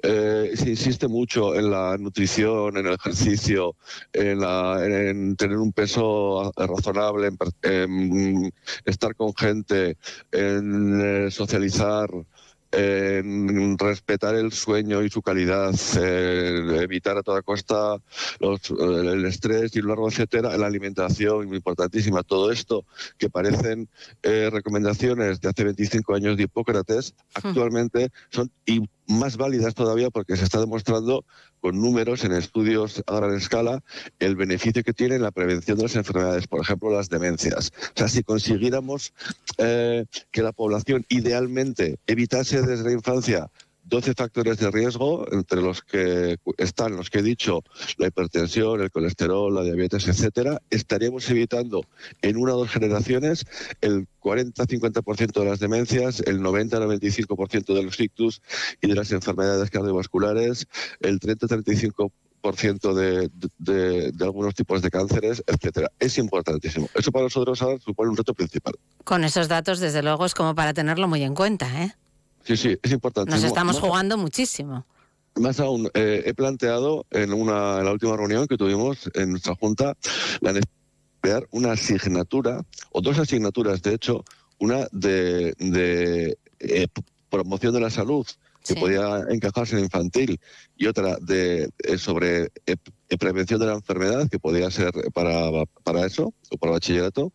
Eh, 0.00 0.52
se 0.54 0.70
insiste 0.70 1.08
mucho 1.08 1.56
en 1.56 1.68
la 1.68 1.96
nutrición, 1.98 2.76
en 2.76 2.86
el 2.86 2.94
ejercicio, 2.94 3.74
en, 4.12 4.38
la, 4.38 4.78
en 4.86 5.34
tener 5.34 5.56
un 5.56 5.72
peso 5.72 6.52
razonable, 6.56 7.26
en, 7.26 7.36
en 7.72 8.52
estar 8.84 9.16
con 9.16 9.34
gente, 9.34 9.96
en 10.30 11.00
eh, 11.26 11.30
socializar, 11.32 12.08
en 12.76 13.78
respetar 13.78 14.34
el 14.34 14.52
sueño 14.52 15.02
y 15.02 15.10
su 15.10 15.22
calidad, 15.22 15.74
evitar 16.82 17.16
a 17.18 17.22
toda 17.22 17.42
costa 17.42 17.96
los, 18.40 18.70
el 18.70 19.24
estrés 19.24 19.74
y 19.76 19.80
un 19.80 19.88
largo 19.88 20.08
etcétera, 20.08 20.56
la 20.56 20.66
alimentación, 20.66 21.46
muy 21.46 21.56
importantísima. 21.56 22.22
Todo 22.22 22.50
esto 22.50 22.84
que 23.18 23.30
parecen 23.30 23.88
eh, 24.22 24.50
recomendaciones 24.52 25.40
de 25.40 25.48
hace 25.48 25.64
25 25.64 26.14
años 26.14 26.36
de 26.36 26.44
Hipócrates, 26.44 27.14
actualmente 27.34 28.10
son 28.30 28.50
más 29.06 29.36
válidas 29.36 29.74
todavía 29.74 30.10
porque 30.10 30.36
se 30.36 30.44
está 30.44 30.60
demostrando 30.60 31.24
con 31.64 31.80
números 31.80 32.22
en 32.24 32.32
estudios 32.32 33.02
a 33.06 33.16
gran 33.16 33.34
escala 33.34 33.82
el 34.18 34.36
beneficio 34.36 34.84
que 34.84 34.92
tiene 34.92 35.14
en 35.14 35.22
la 35.22 35.30
prevención 35.30 35.78
de 35.78 35.84
las 35.84 35.96
enfermedades, 35.96 36.46
por 36.46 36.60
ejemplo, 36.60 36.90
las 36.90 37.08
demencias. 37.08 37.72
O 37.96 37.98
sea, 37.98 38.08
si 38.08 38.22
consiguiéramos 38.22 39.14
eh, 39.56 40.04
que 40.30 40.42
la 40.42 40.52
población 40.52 41.06
idealmente 41.08 41.96
evitase 42.06 42.60
desde 42.60 42.84
la 42.84 42.92
infancia 42.92 43.50
12 43.84 44.14
factores 44.14 44.58
de 44.58 44.70
riesgo, 44.70 45.26
entre 45.32 45.60
los 45.60 45.82
que 45.82 46.38
están 46.58 46.96
los 46.96 47.10
que 47.10 47.18
he 47.18 47.22
dicho, 47.22 47.62
la 47.98 48.06
hipertensión, 48.08 48.80
el 48.80 48.90
colesterol, 48.90 49.54
la 49.54 49.62
diabetes, 49.62 50.08
etcétera, 50.08 50.60
estaríamos 50.70 51.28
evitando 51.30 51.82
en 52.22 52.36
una 52.36 52.54
o 52.54 52.58
dos 52.58 52.70
generaciones 52.70 53.44
el 53.80 54.06
40-50% 54.20 55.32
de 55.32 55.44
las 55.44 55.60
demencias, 55.60 56.20
el 56.20 56.40
90-95% 56.40 57.74
de 57.74 57.82
los 57.82 58.00
ictus 58.00 58.40
y 58.80 58.88
de 58.88 58.94
las 58.94 59.12
enfermedades 59.12 59.70
cardiovasculares, 59.70 60.66
el 61.00 61.20
30-35% 61.20 62.10
de, 63.58 64.12
algunos 64.20 64.54
tipos 64.54 64.82
de 64.82 64.90
cánceres, 64.90 65.42
etcétera. 65.46 65.90
Es 65.98 66.18
importantísimo. 66.18 66.88
Eso 66.94 67.10
para 67.12 67.24
nosotros 67.24 67.60
ahora 67.62 67.78
supone 67.78 68.10
un 68.10 68.16
reto 68.16 68.34
principal. 68.34 68.74
Con 69.04 69.24
esos 69.24 69.48
datos, 69.48 69.80
desde 69.80 70.02
luego, 70.02 70.26
es 70.26 70.34
como 70.34 70.54
para 70.54 70.74
tenerlo 70.74 71.08
muy 71.08 71.22
en 71.22 71.34
cuenta, 71.34 71.82
¿eh? 71.82 71.94
Sí, 72.44 72.56
sí, 72.56 72.78
es 72.82 72.92
importante. 72.92 73.30
Nos 73.30 73.42
estamos 73.42 73.80
jugando 73.80 74.16
muchísimo. 74.18 74.86
Más 75.36 75.58
aún, 75.58 75.90
eh, 75.94 76.22
he 76.26 76.34
planteado 76.34 77.06
en, 77.10 77.32
una, 77.32 77.78
en 77.78 77.86
la 77.86 77.92
última 77.92 78.16
reunión 78.16 78.46
que 78.46 78.56
tuvimos 78.56 79.10
en 79.14 79.30
nuestra 79.30 79.56
Junta 79.56 79.96
la 80.40 80.52
necesidad 80.52 80.70
de 80.70 81.20
crear 81.20 81.48
una 81.50 81.72
asignatura, 81.72 82.62
o 82.92 83.00
dos 83.00 83.18
asignaturas, 83.18 83.82
de 83.82 83.94
hecho, 83.94 84.24
una 84.58 84.86
de, 84.92 85.54
de 85.58 86.38
eh, 86.60 86.86
promoción 87.30 87.72
de 87.74 87.80
la 87.80 87.90
salud, 87.90 88.26
que 88.60 88.74
sí. 88.74 88.80
podía 88.80 89.24
encajarse 89.28 89.76
en 89.76 89.84
infantil, 89.84 90.38
y 90.76 90.86
otra 90.86 91.16
de 91.20 91.70
eh, 91.78 91.98
sobre 91.98 92.52
eh, 92.66 92.76
prevención 93.18 93.58
de 93.58 93.66
la 93.66 93.74
enfermedad, 93.74 94.28
que 94.28 94.38
podía 94.38 94.70
ser 94.70 94.92
para, 95.12 95.64
para 95.82 96.06
eso, 96.06 96.32
o 96.50 96.56
para 96.58 96.72
bachillerato, 96.72 97.32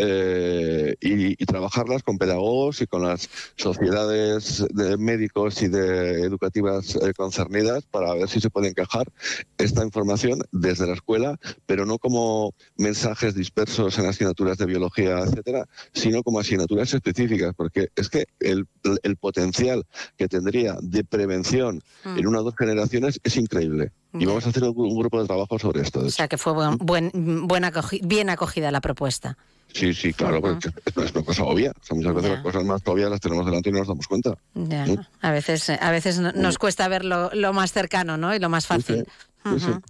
eh, 0.00 0.94
y, 1.00 1.42
y, 1.42 1.46
trabajarlas 1.46 2.02
con 2.02 2.18
pedagogos 2.18 2.80
y 2.80 2.86
con 2.86 3.02
las 3.02 3.28
sociedades 3.56 4.64
de 4.70 4.96
médicos 4.96 5.60
y 5.62 5.68
de 5.68 6.22
educativas 6.22 6.96
eh, 6.96 7.12
concernidas 7.16 7.84
para 7.84 8.14
ver 8.14 8.28
si 8.28 8.40
se 8.40 8.50
puede 8.50 8.68
encajar 8.68 9.10
esta 9.56 9.84
información 9.84 10.40
desde 10.52 10.86
la 10.86 10.94
escuela, 10.94 11.38
pero 11.66 11.84
no 11.84 11.98
como 11.98 12.54
mensajes 12.76 13.34
dispersos 13.34 13.98
en 13.98 14.06
asignaturas 14.06 14.58
de 14.58 14.66
biología, 14.66 15.18
etcétera, 15.18 15.66
sino 15.92 16.22
como 16.22 16.38
asignaturas 16.38 16.94
específicas, 16.94 17.54
porque 17.56 17.88
es 17.96 18.08
que 18.08 18.26
el, 18.40 18.66
el 19.02 19.16
potencial 19.16 19.84
que 20.16 20.28
tendría 20.28 20.76
de 20.80 21.04
prevención 21.04 21.82
mm. 22.04 22.18
en 22.18 22.26
una 22.26 22.40
o 22.40 22.44
dos 22.44 22.54
generaciones 22.56 23.20
es 23.24 23.36
increíble. 23.36 23.92
Y 24.14 24.24
vamos 24.24 24.46
a 24.46 24.48
hacer 24.48 24.64
un, 24.64 24.98
grupo 24.98 25.20
de 25.20 25.26
trabajo 25.26 25.58
sobre 25.58 25.82
esto. 25.82 26.00
O 26.00 26.10
sea 26.10 26.28
que 26.28 26.38
fue 26.38 26.52
buen, 26.52 26.78
buen, 26.78 27.46
buen 27.46 27.64
acogi 27.64 28.00
bien 28.02 28.30
acogida 28.30 28.70
la 28.70 28.80
propuesta. 28.80 29.36
Sí, 29.72 29.94
sí, 29.94 30.12
claro, 30.12 30.38
uh 30.38 30.40
-huh. 30.40 30.72
porque 30.94 31.04
es 31.04 31.12
una 31.12 31.24
cosa 31.24 31.44
obvia. 31.44 31.72
O 31.80 31.84
sea, 31.84 31.96
muchas 31.96 32.14
veces 32.14 32.28
yeah. 32.28 32.34
las 32.36 32.42
cosas 32.42 32.64
más 32.64 32.82
obvias 32.86 33.10
las 33.10 33.20
tenemos 33.20 33.46
delante 33.46 33.68
y 33.68 33.72
no 33.72 33.78
nos 33.78 33.88
damos 33.88 34.06
cuenta. 34.08 34.36
Yeah. 34.54 34.86
¿Sí? 34.86 34.98
A 35.20 35.30
veces, 35.30 35.70
a 35.70 35.90
veces 35.90 36.18
nos 36.18 36.58
cuesta 36.58 36.88
ver 36.88 37.04
lo, 37.04 37.30
lo, 37.34 37.52
más 37.52 37.72
cercano 37.72 38.16
¿no? 38.16 38.34
y 38.34 38.38
lo 38.38 38.48
más 38.48 38.66
fácil. 38.66 38.96
Sí, 38.96 39.04
sí. 39.04 39.10
Uh 39.44 39.56
-huh. 39.56 39.82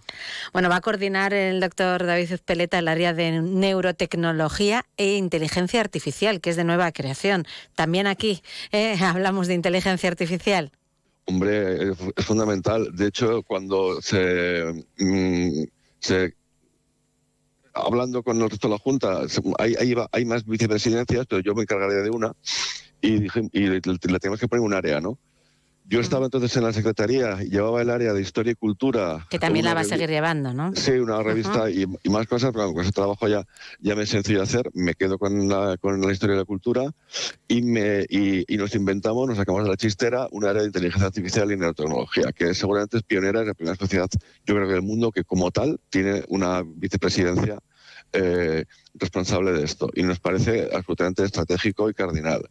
Bueno, 0.52 0.68
va 0.68 0.76
a 0.76 0.80
coordinar 0.80 1.32
el 1.32 1.60
doctor 1.60 2.04
David 2.04 2.38
Peleta 2.44 2.78
el 2.78 2.88
área 2.88 3.14
de 3.14 3.40
neurotecnología 3.40 4.84
e 4.96 5.16
inteligencia 5.16 5.80
artificial, 5.80 6.40
que 6.40 6.50
es 6.50 6.56
de 6.56 6.64
nueva 6.64 6.92
creación. 6.92 7.46
También 7.74 8.06
aquí 8.06 8.42
eh, 8.72 8.96
hablamos 9.00 9.46
de 9.46 9.54
inteligencia 9.54 10.08
artificial. 10.08 10.70
Hombre, 11.24 11.92
es 12.16 12.24
fundamental. 12.24 12.96
De 12.96 13.06
hecho, 13.08 13.42
cuando 13.42 14.00
se, 14.00 14.84
mmm, 14.96 15.64
se 16.00 16.37
hablando 17.84 18.22
con 18.22 18.40
el 18.40 18.50
resto 18.50 18.68
de 18.68 18.74
la 18.74 18.78
Junta, 18.78 19.20
hay, 19.58 19.74
hay, 19.78 19.94
hay, 20.12 20.24
más 20.24 20.44
vicepresidencias, 20.44 21.26
pero 21.26 21.40
yo 21.42 21.54
me 21.54 21.62
encargaré 21.62 22.02
de 22.02 22.10
una 22.10 22.32
y, 23.00 23.20
dije, 23.20 23.48
y 23.52 23.60
le, 23.60 23.80
tenemos 23.80 24.40
que 24.40 24.48
poner 24.48 24.64
un 24.64 24.74
área, 24.74 25.00
¿no? 25.00 25.18
Yo 25.90 26.00
estaba 26.00 26.26
entonces 26.26 26.54
en 26.54 26.64
la 26.64 26.72
Secretaría 26.74 27.42
y 27.42 27.48
llevaba 27.48 27.80
el 27.80 27.88
área 27.88 28.12
de 28.12 28.20
Historia 28.20 28.52
y 28.52 28.54
Cultura. 28.54 29.26
Que 29.30 29.38
también 29.38 29.64
la 29.64 29.72
va 29.72 29.80
a 29.80 29.84
seguir 29.84 30.10
llevando, 30.10 30.52
¿no? 30.52 30.76
Sí, 30.76 30.90
una 30.90 31.22
revista 31.22 31.62
uh 31.62 31.66
-huh. 31.66 31.98
y, 32.02 32.08
y, 32.08 32.10
más 32.10 32.26
cosas, 32.26 32.52
pero 32.52 32.74
con 32.74 32.82
ese 32.82 32.92
trabajo 32.92 33.26
ya, 33.26 33.46
ya 33.80 33.96
me 33.96 34.02
es 34.02 34.10
sencillo 34.10 34.42
hacer. 34.42 34.70
Me 34.74 34.92
quedo 34.92 35.18
con 35.18 35.48
la, 35.48 35.78
con 35.78 35.98
la 35.98 36.12
Historia 36.12 36.34
y 36.34 36.38
la 36.38 36.44
Cultura 36.44 36.92
y, 37.48 37.62
me, 37.62 38.04
y, 38.10 38.44
y, 38.46 38.58
nos 38.58 38.74
inventamos, 38.74 39.26
nos 39.28 39.38
sacamos 39.38 39.64
de 39.64 39.70
la 39.70 39.76
chistera 39.78 40.28
un 40.30 40.44
área 40.44 40.60
de 40.60 40.66
inteligencia 40.66 41.06
artificial 41.06 41.50
y 41.50 41.56
neurotecnología, 41.56 42.32
que 42.32 42.52
seguramente 42.52 42.98
es 42.98 43.02
pionera, 43.02 43.40
es 43.40 43.46
la 43.46 43.54
primera 43.54 43.76
sociedad, 43.76 44.08
yo 44.44 44.54
creo 44.54 44.66
que 44.66 44.74
del 44.74 44.82
mundo, 44.82 45.10
que 45.10 45.24
como 45.24 45.50
tal 45.50 45.80
tiene 45.88 46.22
una 46.28 46.62
vicepresidencia 46.66 47.60
eh, 48.12 48.66
responsable 48.92 49.52
de 49.52 49.64
esto. 49.64 49.90
Y 49.94 50.02
nos 50.02 50.20
parece 50.20 50.68
absolutamente 50.70 51.24
estratégico 51.24 51.88
y 51.88 51.94
cardinal 51.94 52.42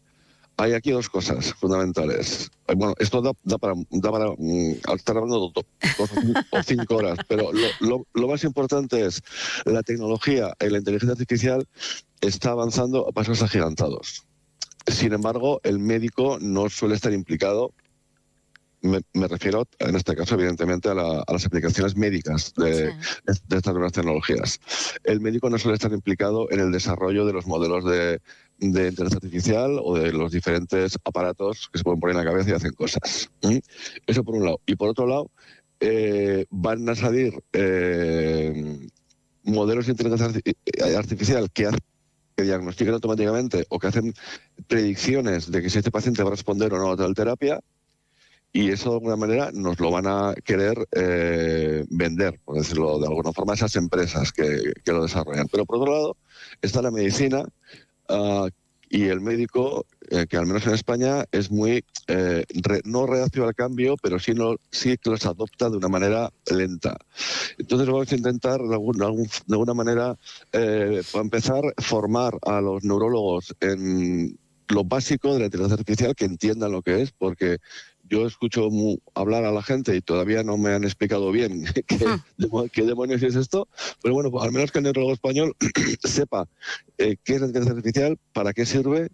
hay 0.58 0.74
aquí 0.74 0.92
dos 0.92 1.10
cosas 1.10 1.54
fundamentales. 1.54 2.52
Bueno, 2.76 2.96
esto 3.00 3.22
da, 3.22 3.32
da 3.44 3.58
para, 3.58 3.76
da 3.92 4.12
para 4.12 4.30
um, 4.32 4.76
estar 4.96 5.16
hablando 5.16 5.52
dos, 5.54 5.66
o 6.52 6.64
cinco 6.64 6.96
horas, 6.96 7.20
pero 7.28 7.52
lo, 7.54 7.68
lo, 7.80 8.08
lo, 8.14 8.28
más 8.28 8.44
importante 8.44 9.06
es 9.06 9.22
la 9.66 9.84
tecnología 9.84 10.54
y 10.60 10.70
la 10.70 10.80
inteligencia 10.80 11.14
artificial 11.14 11.68
está 12.22 12.52
avanzando 12.52 13.08
a 13.08 13.12
pasos 13.12 13.42
agigantados. 13.44 14.26
Sin 14.88 15.14
embargo, 15.14 15.60
el 15.64 15.80
médico 15.80 16.38
no 16.42 16.70
suele 16.70 16.96
estar 16.96 17.14
implicado. 17.14 17.74
Me, 18.82 19.02
me 19.14 19.28
refiero, 19.28 19.68
en 19.80 19.96
este 19.96 20.16
caso, 20.16 20.36
evidentemente, 20.36 20.90
a, 20.90 20.94
la, 20.94 21.24
a 21.26 21.34
las 21.34 21.46
aplicaciones 21.46 21.96
médicas 21.96 22.54
de, 22.56 22.92
sí. 22.92 23.40
de, 23.48 23.58
estas 23.58 23.74
nuevas 23.74 23.92
tecnologías. 23.92 24.60
El 25.04 25.20
médico 25.20 25.50
no 25.50 25.58
suele 25.58 25.76
estar 25.76 25.92
implicado 25.92 26.50
en 26.52 26.60
el 26.60 26.72
desarrollo 26.72 27.26
de 27.26 27.34
los 27.34 27.48
modelos 27.48 27.84
de, 27.86 28.22
de 28.60 28.88
inteligencia 28.90 29.18
artificial 29.18 29.80
o 29.82 29.98
de 29.98 30.12
los 30.12 30.32
diferentes 30.32 30.98
aparatos 31.04 31.70
que 31.72 31.80
se 31.80 31.84
pueden 31.84 32.00
poner 32.00 32.16
en 32.18 32.24
la 32.24 32.32
cabeza 32.32 32.52
y 32.52 32.54
hacen 32.54 32.74
cosas. 32.74 33.32
¿Mm? 33.42 33.58
Eso 34.06 34.24
por 34.24 34.36
un 34.36 34.46
lado. 34.46 34.62
Y 34.68 34.76
por 34.76 34.90
otro 34.90 35.08
lado, 35.08 35.32
eh, 35.80 36.46
van 36.50 36.88
a 36.88 36.96
salir 36.96 37.34
eh, 37.54 38.88
modelos 39.44 39.86
de 39.88 39.92
inteligencia 39.92 40.42
artificial 40.98 41.50
que 41.52 41.66
hacen 41.66 41.80
que 42.38 42.44
diagnostican 42.44 42.94
automáticamente 42.94 43.66
o 43.70 43.80
que 43.80 43.88
hacen 43.88 44.14
predicciones 44.68 45.50
de 45.50 45.60
que 45.60 45.72
si 45.72 45.80
este 45.80 45.90
paciente 45.90 46.22
va 46.22 46.30
a 46.30 46.32
responder 46.32 46.72
o 46.72 46.78
no 46.78 46.92
a 46.92 46.96
tal 46.96 47.16
terapia, 47.16 47.60
y 48.58 48.72
eso 48.72 48.90
de 48.90 48.96
alguna 48.96 49.16
manera 49.16 49.52
nos 49.54 49.80
lo 49.80 49.92
van 49.92 50.08
a 50.08 50.34
querer 50.44 50.88
eh, 50.92 51.86
vender, 51.92 52.40
por 52.44 52.58
decirlo 52.58 52.98
de 52.98 53.06
alguna 53.06 53.32
forma, 53.32 53.54
esas 53.54 53.76
empresas 53.76 54.32
que, 54.32 54.74
lo 54.88 55.04
desarrollan. 55.04 55.48
Pero 55.48 55.64
por 55.68 55.78
otro 55.78 55.92
lado 55.92 56.18
está 56.62 56.82
la 56.82 56.92
medicina, 56.92 57.44
Uh, 58.10 58.48
y 58.90 59.10
el 59.10 59.20
médico, 59.20 59.86
eh, 60.10 60.28
que 60.30 60.38
al 60.38 60.46
menos 60.46 60.66
en 60.66 60.74
España 60.74 61.26
es 61.34 61.52
muy, 61.52 61.84
eh, 62.08 62.46
re, 62.64 62.80
no 62.86 63.06
reactivo 63.06 63.46
al 63.46 63.54
cambio, 63.54 63.98
pero 64.02 64.18
sí, 64.18 64.34
no, 64.34 64.56
sí 64.72 64.96
que 64.96 65.10
los 65.10 65.26
adopta 65.26 65.70
de 65.70 65.76
una 65.76 65.90
manera 65.90 66.32
lenta. 66.50 66.98
Entonces 67.58 67.86
vamos 67.86 68.10
a 68.10 68.16
intentar 68.16 68.62
de, 68.62 68.70
de 68.70 69.54
alguna 69.56 69.74
manera, 69.74 70.18
para 70.54 71.22
empezar, 71.22 71.64
formar 71.80 72.38
a 72.44 72.62
los 72.62 72.86
neurólogos 72.86 73.54
en 73.60 74.40
lo 74.70 74.84
básico 74.84 75.34
de 75.34 75.40
la 75.40 75.46
inteligencia 75.46 75.78
artificial, 75.80 76.16
que 76.16 76.26
entiendan 76.26 76.72
lo 76.72 76.82
que 76.82 77.02
es, 77.02 77.12
porque 77.12 77.58
yo 78.10 78.26
escucho 78.26 78.70
hablar 79.14 79.46
a 79.46 79.52
la 79.52 79.62
gente 79.62 79.96
y 79.96 80.02
todavía 80.02 80.44
no 80.44 80.58
me 80.58 80.72
han 80.72 80.84
explicado 80.84 81.32
bien 81.32 81.66
qué, 81.88 82.06
ah. 82.06 82.24
qué 82.72 82.84
demonios 82.84 83.24
es 83.24 83.36
esto, 83.36 83.68
pero 84.02 84.14
bueno, 84.14 84.32
pues 84.32 84.44
al 84.44 84.52
menos 84.52 84.72
que 84.72 84.80
el 84.80 84.86
neurólogo 84.86 85.14
español 85.14 85.56
sepa 86.04 86.48
eh, 86.98 87.18
qué 87.24 87.36
es 87.36 87.42
la 87.42 87.48
inteligencia 87.48 87.78
artificial, 87.78 88.18
para 88.34 88.54
qué 88.54 88.66
sirve 88.66 89.10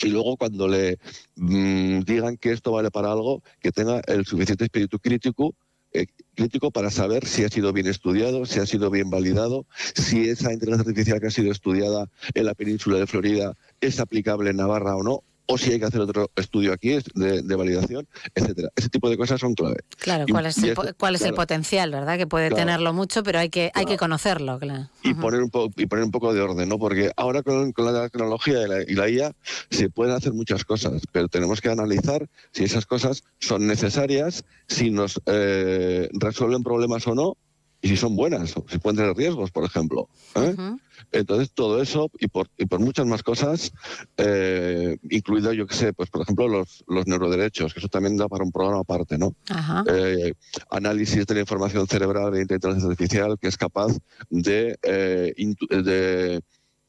y 0.00 0.08
luego 0.08 0.36
cuando 0.36 0.68
le 0.68 0.98
mmm, 1.36 2.00
digan 2.00 2.36
que 2.36 2.52
esto 2.52 2.72
vale 2.72 2.90
para 2.90 3.10
algo, 3.10 3.42
que 3.60 3.72
tenga 3.72 4.00
el 4.06 4.24
suficiente 4.26 4.64
espíritu 4.64 4.98
crítico 4.98 5.54
eh, 5.92 6.06
crítico 6.34 6.70
para 6.70 6.90
saber 6.90 7.26
si 7.26 7.44
ha 7.44 7.48
sido 7.48 7.72
bien 7.72 7.86
estudiado, 7.86 8.44
si 8.44 8.60
ha 8.60 8.66
sido 8.66 8.90
bien 8.90 9.08
validado, 9.08 9.66
si 9.94 10.28
esa 10.28 10.52
inteligencia 10.52 10.82
artificial 10.86 11.20
que 11.20 11.28
ha 11.28 11.30
sido 11.30 11.50
estudiada 11.50 12.10
en 12.34 12.44
la 12.44 12.54
península 12.54 12.98
de 12.98 13.06
Florida 13.06 13.54
es 13.80 13.98
aplicable 13.98 14.50
en 14.50 14.58
Navarra 14.58 14.96
o 14.96 15.02
no, 15.02 15.24
o 15.50 15.56
si 15.56 15.72
hay 15.72 15.78
que 15.78 15.86
hacer 15.86 16.00
otro 16.02 16.30
estudio 16.36 16.74
aquí 16.74 16.98
de, 17.14 17.42
de 17.42 17.56
validación, 17.56 18.06
etcétera. 18.34 18.68
Ese 18.76 18.90
tipo 18.90 19.08
de 19.08 19.16
cosas 19.16 19.40
son 19.40 19.54
clave. 19.54 19.78
Claro, 19.98 20.26
¿cuál 20.30 20.44
es, 20.44 20.58
el, 20.58 20.74
cuál 20.74 21.14
es 21.14 21.20
claro. 21.22 21.32
el 21.32 21.34
potencial, 21.34 21.90
verdad? 21.90 22.18
Que 22.18 22.26
puede 22.26 22.48
claro. 22.48 22.66
tenerlo 22.66 22.92
mucho, 22.92 23.22
pero 23.22 23.38
hay 23.38 23.48
que, 23.48 23.70
hay 23.74 23.86
que 23.86 23.96
conocerlo, 23.96 24.58
claro. 24.58 24.90
Y, 25.02 25.14
poner 25.14 25.42
un 25.42 25.48
po 25.48 25.70
y 25.76 25.86
poner 25.86 26.04
un 26.04 26.10
poco 26.10 26.34
de 26.34 26.42
orden, 26.42 26.68
¿no? 26.68 26.78
Porque 26.78 27.12
ahora 27.16 27.42
con, 27.42 27.72
con 27.72 27.86
la 27.86 28.10
tecnología 28.10 28.62
y 28.62 28.68
la, 28.68 28.82
y 28.82 28.94
la, 28.94 29.08
IA 29.08 29.32
se 29.70 29.88
pueden 29.88 30.14
hacer 30.14 30.34
muchas 30.34 30.64
cosas, 30.64 31.02
pero 31.12 31.28
tenemos 31.28 31.62
que 31.62 31.70
analizar 31.70 32.28
si 32.52 32.64
esas 32.64 32.84
cosas 32.84 33.24
son 33.38 33.66
necesarias, 33.66 34.44
si 34.66 34.90
nos 34.90 35.18
eh, 35.24 36.10
resuelven 36.12 36.62
problemas 36.62 37.06
o 37.06 37.14
no, 37.14 37.36
y 37.80 37.88
si 37.88 37.96
son 37.96 38.16
buenas, 38.16 38.54
si 38.68 38.78
pueden 38.78 38.96
tener 38.96 39.16
riesgos, 39.16 39.50
por 39.50 39.64
ejemplo. 39.64 40.08
¿eh? 40.34 40.54
Entonces, 41.12 41.52
todo 41.52 41.80
eso 41.80 42.10
y 42.18 42.26
por, 42.26 42.48
y 42.58 42.66
por 42.66 42.80
muchas 42.80 43.06
más 43.06 43.22
cosas, 43.22 43.72
eh, 44.16 44.96
incluido, 45.10 45.52
yo 45.52 45.66
que 45.66 45.74
sé, 45.74 45.92
pues 45.92 46.10
por 46.10 46.22
ejemplo, 46.22 46.48
los, 46.48 46.84
los 46.88 47.06
neuroderechos, 47.06 47.72
que 47.72 47.80
eso 47.80 47.88
también 47.88 48.16
da 48.16 48.28
para 48.28 48.44
un 48.44 48.50
programa 48.50 48.80
aparte, 48.80 49.16
¿no? 49.16 49.34
Eh, 49.90 50.32
análisis 50.70 51.24
de 51.26 51.34
la 51.34 51.40
información 51.40 51.86
cerebral 51.86 52.32
de 52.32 52.42
inteligencia 52.42 52.88
artificial 52.90 53.38
que 53.40 53.48
es 53.48 53.56
capaz 53.56 53.96
de, 54.28 54.76
eh, 54.82 55.34
de 55.70 56.42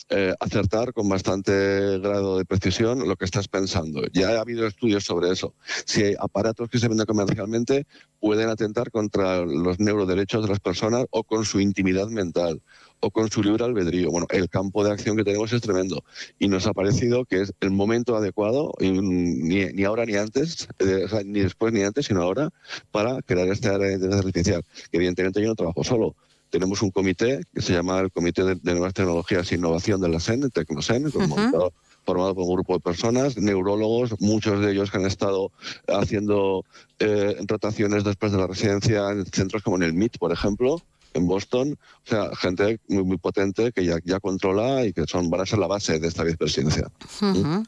eh, 0.10 0.34
acertar 0.40 0.94
con 0.94 1.08
bastante 1.08 2.00
grado 2.00 2.38
de 2.38 2.46
precisión 2.46 3.08
lo 3.08 3.16
que 3.16 3.26
estás 3.26 3.48
pensando. 3.48 4.02
Ya 4.12 4.30
ha 4.30 4.42
habido 4.42 4.66
estudios 4.66 5.04
sobre 5.04 5.32
eso. 5.32 5.54
Si 5.86 6.16
aparatos 6.20 6.70
que 6.70 6.80
se 6.80 6.88
venden 6.88 7.06
comercialmente 7.06 7.86
pueden 8.20 8.50
atentar 8.50 8.92
contra 8.92 9.46
los 9.46 9.80
neuroderechos 9.80 10.44
de 10.44 10.50
las 10.50 10.60
personas 10.60 11.06
o 11.12 11.24
con 11.24 11.46
su 11.46 11.60
intimidad 11.60 12.08
mental 12.08 12.62
o 13.02 13.12
con 13.12 13.30
su 13.30 13.42
libre 13.42 13.64
albedrío. 13.64 14.12
Bueno, 14.12 14.28
el 14.30 14.50
campo 14.50 14.84
de 14.84 14.92
acción 14.92 15.16
que 15.16 15.24
tenemos 15.24 15.54
es 15.54 15.62
tremendo 15.62 16.04
y 16.38 16.48
nos 16.48 16.68
ha 16.68 16.74
parecido 16.74 17.26
que 17.26 17.42
es 17.42 17.54
el 17.62 17.72
momento 17.72 18.16
adecuado, 18.16 18.74
ni, 18.80 19.66
ni 19.66 19.84
ahora 19.84 20.06
ni 20.06 20.16
antes, 20.16 20.68
eh, 20.80 21.06
ni 21.26 21.42
después 21.42 21.72
ni 21.74 21.84
antes, 21.84 22.08
sino 22.08 22.22
ahora, 22.22 22.50
para 22.92 23.22
crear 23.22 23.48
esta 23.48 23.76
área 23.76 23.88
de 23.88 23.94
inteligencia 23.94 24.28
artificial. 24.28 24.66
Que 24.92 24.98
evidentemente 24.98 25.42
yo 25.42 25.48
no 25.48 25.56
trabajo 25.56 25.84
solo. 25.84 26.16
Tenemos 26.50 26.82
un 26.82 26.92
comité 26.92 27.42
que 27.54 27.62
se 27.62 27.74
llama 27.74 28.00
el 28.00 28.12
Comité 28.12 28.44
de, 28.44 28.56
de 28.56 28.72
Nuevas 28.74 28.94
Tecnologías 28.94 29.52
e 29.52 29.56
Innovación 29.56 30.02
de 30.02 30.10
la 30.10 30.20
SEN, 30.20 30.50
Tecnosen, 30.50 31.12
formado 31.12 32.34
por 32.34 32.44
un 32.44 32.54
grupo 32.56 32.74
de 32.74 32.80
personas, 32.80 33.38
neurólogos, 33.38 34.20
muchos 34.20 34.60
de 34.62 34.72
ellos 34.72 34.90
que 34.90 34.98
han 34.98 35.06
estado 35.06 35.52
haciendo 35.88 36.66
eh, 37.00 37.38
rotaciones 37.46 38.04
después 38.04 38.32
de 38.32 38.40
la 38.40 38.48
residencia 38.48 39.10
en 39.12 39.26
centros 39.28 39.62
como 39.62 39.76
en 39.78 39.84
el 39.84 39.94
MIT, 39.94 40.18
por 40.18 40.32
ejemplo, 40.32 40.82
en 41.14 41.28
Boston. 41.28 41.78
O 42.06 42.10
sea, 42.10 42.36
gente 42.36 42.80
muy, 42.88 43.04
muy 43.04 43.18
potente 43.18 43.72
que 43.72 43.86
ya, 43.86 43.98
ya 44.04 44.20
controla 44.20 44.86
y 44.86 44.94
que 44.94 45.04
son, 45.08 45.30
van 45.30 45.42
a 45.42 45.46
ser 45.46 45.60
la 45.60 45.68
base 45.68 46.00
de 46.00 46.08
esta 46.08 46.24
vicepresidencia. 46.24 46.88
Ujú. 47.22 47.64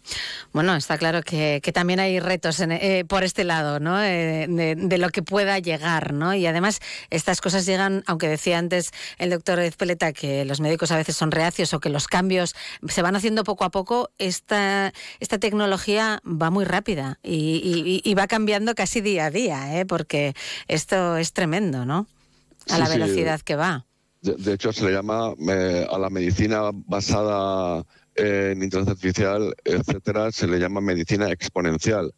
Bueno, 0.54 0.76
está 0.76 0.98
claro 0.98 1.22
que, 1.24 1.60
que 1.64 1.72
también 1.72 2.00
hay 2.00 2.20
retos 2.20 2.60
en- 2.60 2.72
eh, 2.72 3.06
por 3.08 3.24
este 3.24 3.44
lado, 3.44 3.80
¿no? 3.80 4.02
Eh, 4.02 4.48
de, 4.50 4.76
de 4.76 4.98
lo 4.98 5.10
que 5.10 5.22
pueda 5.24 5.60
llegar, 5.60 6.14
¿no? 6.14 6.34
Y 6.34 6.46
además 6.46 6.80
estas 7.10 7.42
cosas 7.42 7.66
llegan, 7.66 8.04
aunque 8.08 8.28
decía 8.28 8.58
antes 8.58 8.92
el 9.18 9.30
doctor 9.30 9.60
Ezpeleta 9.60 10.14
que 10.14 10.46
los 10.46 10.60
médicos 10.60 10.92
a 10.92 10.98
veces 10.98 11.16
son 11.16 11.32
reacios 11.32 11.74
o 11.74 11.80
que 11.80 11.90
los 11.90 12.08
cambios 12.08 12.56
se 12.88 13.02
van 13.02 13.16
haciendo 13.16 13.44
poco 13.44 13.64
a 13.64 13.70
poco, 13.72 14.10
esta, 14.18 14.94
esta 15.20 15.38
tecnología 15.38 16.22
va 16.26 16.50
muy 16.50 16.66
rápida 16.66 17.20
y, 17.24 18.02
y- 18.04 18.10
y 18.10 18.14
va 18.16 18.28
cambiando 18.28 18.74
casi 18.76 19.02
día 19.02 19.26
a 19.26 19.32
día, 19.32 19.80
¿eh? 19.80 19.86
Porque 19.86 20.34
esto 20.68 21.18
es 21.18 21.34
tremendo, 21.34 21.86
¿no? 21.86 22.08
A 22.70 22.76
Sí, 22.76 22.80
la 22.80 22.86
sí. 22.88 23.00
velocidad 23.00 23.42
que 23.42 23.56
va. 23.56 23.86
De, 24.22 24.36
de 24.36 24.54
hecho, 24.54 24.72
se 24.72 24.86
le 24.86 24.92
llama 24.92 25.34
eh, 25.50 25.88
a 25.92 25.98
la 25.98 26.10
medicina 26.10 26.70
basada 26.74 27.84
en 28.16 28.62
inteligencia 28.62 28.92
artificial, 28.94 29.56
etcétera, 29.64 30.32
se 30.32 30.48
le 30.48 30.60
llama 30.60 30.82
medicina 30.82 31.32
exponencial. 31.32 32.14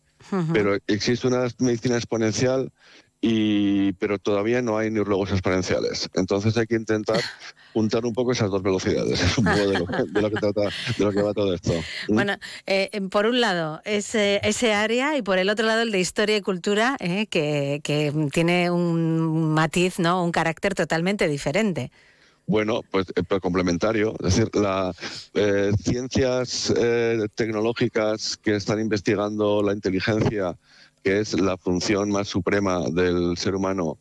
Pero 0.54 0.78
existe 0.88 1.28
una 1.28 1.48
medicina 1.60 1.96
exponencial 1.98 2.72
y 3.26 3.94
pero 3.94 4.20
todavía 4.20 4.62
no 4.62 4.78
hay 4.78 4.92
neurólogos 4.92 5.32
exponenciales. 5.32 6.10
Entonces 6.14 6.58
hay 6.58 6.68
que 6.68 6.76
intentar 6.76 7.22
juntar 7.74 8.06
un 8.06 8.14
poco 8.14 8.34
esas 8.34 8.52
dos 8.52 8.62
velocidades. 8.62 9.22
Es 9.22 9.38
un 9.38 9.46
poco 9.46 9.60
de 9.60 9.80
lo, 9.80 9.86
de 9.86 10.22
lo 10.22 10.30
que 10.30 10.36
trata, 10.36 10.62
de 10.98 11.06
lo 11.06 11.12
que 11.12 11.22
va 11.22 11.34
todo 11.34 11.54
esto. 11.54 11.72
Bueno, 12.10 12.34
eh, 12.66 12.90
eh, 12.92 13.02
por 13.10 13.26
un 13.26 13.40
lado 13.40 13.82
ese, 13.86 14.42
ese 14.44 14.74
área 14.74 15.16
y 15.16 15.22
por 15.22 15.40
el 15.40 15.50
otro 15.50 15.66
lado 15.66 15.84
el 15.84 15.92
de 15.92 16.02
historia 16.02 16.36
y 16.36 16.42
cultura, 16.42 16.98
eh, 17.00 17.28
que, 17.28 17.80
que 17.82 18.14
tiene 18.34 18.70
un 18.70 19.54
matiz, 19.54 20.00
¿no? 20.00 20.22
un 20.22 20.34
carácter 20.34 20.76
totalmente 20.76 21.30
diferente. 21.30 21.92
Bueno, 22.46 22.82
pues 22.92 23.06
pero 23.16 23.40
complementario, 23.40 24.16
es 24.20 24.36
decir, 24.36 24.50
las 24.54 24.98
ciencias 25.82 26.74
eh, 26.76 27.26
tecnológicas 27.36 28.36
que 28.36 28.58
están 28.58 28.82
investigando 28.82 29.64
la 29.64 29.72
inteligencia, 29.72 30.58
que 31.04 31.20
es 31.20 31.40
la 31.40 31.58
función 31.58 32.10
más 32.10 32.28
suprema 32.28 32.82
del 32.90 33.38
ser 33.38 33.56
humano, 33.56 33.98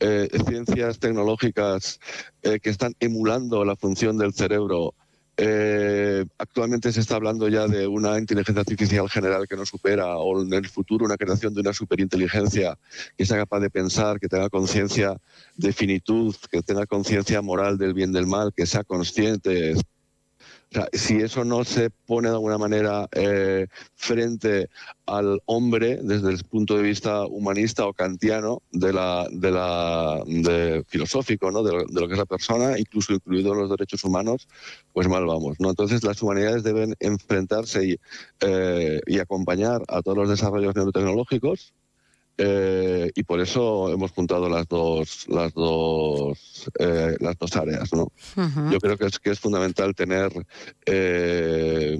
eh, 0.00 0.28
ciencias 0.46 0.98
tecnológicas 0.98 1.98
eh, 2.42 2.60
que 2.60 2.70
están 2.70 2.94
emulando 3.00 3.64
la 3.64 3.76
función 3.76 4.18
del 4.18 4.34
cerebro. 4.34 4.94
eh, 5.36 6.24
actualmente 6.38 6.92
se 6.92 7.00
está 7.00 7.16
hablando 7.16 7.48
ya 7.48 7.66
de 7.66 7.88
una 7.88 8.18
inteligencia 8.18 8.60
artificial 8.60 9.08
general 9.10 9.48
que 9.48 9.56
no 9.56 9.66
supera, 9.66 10.16
o 10.18 10.40
en 10.42 10.52
el 10.52 10.68
futuro 10.68 11.04
una 11.06 11.16
creación 11.16 11.54
de 11.54 11.60
una 11.60 11.72
superinteligencia 11.72 12.78
que 13.16 13.26
sea 13.26 13.38
capaz 13.38 13.60
de 13.60 13.70
pensar, 13.70 14.20
que 14.20 14.28
tenga 14.28 14.48
conciencia 14.48 15.16
de 15.56 15.72
finitud, 15.72 16.36
que 16.52 16.62
tenga 16.62 16.86
conciencia 16.86 17.42
moral 17.42 17.78
del 17.78 17.94
bien 17.94 18.12
del 18.12 18.26
mal, 18.26 18.52
que 18.54 18.66
sea 18.66 18.84
consciente. 18.84 19.74
Sea, 20.74 20.88
si 20.92 21.18
eso 21.18 21.44
no 21.44 21.62
se 21.62 21.88
pone 21.88 22.28
de 22.28 22.34
alguna 22.34 22.58
manera 22.58 23.08
eh, 23.12 23.68
frente 23.94 24.68
al 25.06 25.40
hombre 25.46 26.00
desde 26.02 26.30
el 26.30 26.42
punto 26.42 26.76
de 26.76 26.82
vista 26.82 27.26
humanista 27.26 27.86
o 27.86 27.92
kantiano 27.92 28.60
de 28.72 28.92
la, 28.92 29.28
de 29.30 29.52
la 29.52 30.20
de 30.26 30.82
filosófico, 30.88 31.52
¿no? 31.52 31.62
de, 31.62 31.74
lo, 31.74 31.84
de 31.84 32.00
lo 32.00 32.08
que 32.08 32.14
es 32.14 32.18
la 32.18 32.26
persona, 32.26 32.76
incluso 32.76 33.12
incluidos 33.12 33.56
los 33.56 33.70
derechos 33.70 34.02
humanos, 34.02 34.48
pues 34.92 35.06
mal 35.06 35.24
vamos. 35.26 35.60
¿no? 35.60 35.70
Entonces 35.70 36.02
las 36.02 36.20
humanidades 36.20 36.64
deben 36.64 36.96
enfrentarse 36.98 37.86
y, 37.86 38.00
eh, 38.40 39.00
y 39.06 39.20
acompañar 39.20 39.80
a 39.86 40.02
todos 40.02 40.18
los 40.18 40.28
desarrollos 40.28 40.74
neurotecnológicos 40.74 41.72
eh, 42.36 43.10
y 43.14 43.22
por 43.22 43.40
eso 43.40 43.92
hemos 43.92 44.10
juntado 44.10 44.48
las 44.48 44.66
dos 44.66 45.26
las 45.28 45.54
dos 45.54 46.68
eh, 46.78 47.16
las 47.20 47.38
dos 47.38 47.54
áreas 47.56 47.92
no 47.92 48.08
yo 48.70 48.78
creo 48.80 48.96
que 48.98 49.06
es 49.06 49.18
que 49.20 49.30
es 49.30 49.38
fundamental 49.38 49.94
tener 49.94 50.32
eh, 50.84 51.96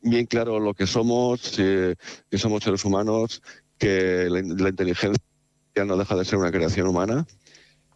bien 0.00 0.26
claro 0.26 0.60
lo 0.60 0.72
que 0.72 0.86
somos 0.86 1.52
que 1.56 2.38
somos 2.38 2.64
seres 2.64 2.84
humanos 2.86 3.42
que 3.78 4.28
la, 4.30 4.40
la 4.40 4.68
inteligencia 4.70 5.22
no 5.84 5.96
deja 5.96 6.16
de 6.16 6.24
ser 6.24 6.38
una 6.38 6.50
creación 6.50 6.86
humana 6.86 7.26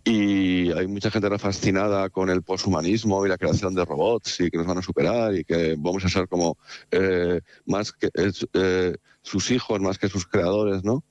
y 0.09 0.70
hay 0.70 0.87
mucha 0.87 1.11
gente 1.11 1.37
fascinada 1.37 2.09
con 2.11 2.31
el 2.31 2.43
poshumanismo 2.43 3.27
y 3.27 3.28
la 3.28 3.37
creación 3.37 3.74
de 3.74 3.85
robots 3.85 4.39
y 4.39 4.51
que 4.51 4.57
nos 4.57 4.66
van 4.66 4.78
a 4.78 4.83
superar 4.83 5.35
y 5.35 5.43
que 5.43 5.74
vamos 5.77 6.05
a 6.05 6.09
ser 6.09 6.28
como 6.28 6.57
eh, 6.93 7.41
más 7.65 7.93
que 7.93 8.09
es, 8.15 8.47
eh, 8.53 8.95
sus 9.23 9.51
hijos 9.51 9.81
más 9.81 9.99
que 9.99 10.09
sus 10.09 10.24
creadores, 10.24 10.85
¿no? 10.85 11.03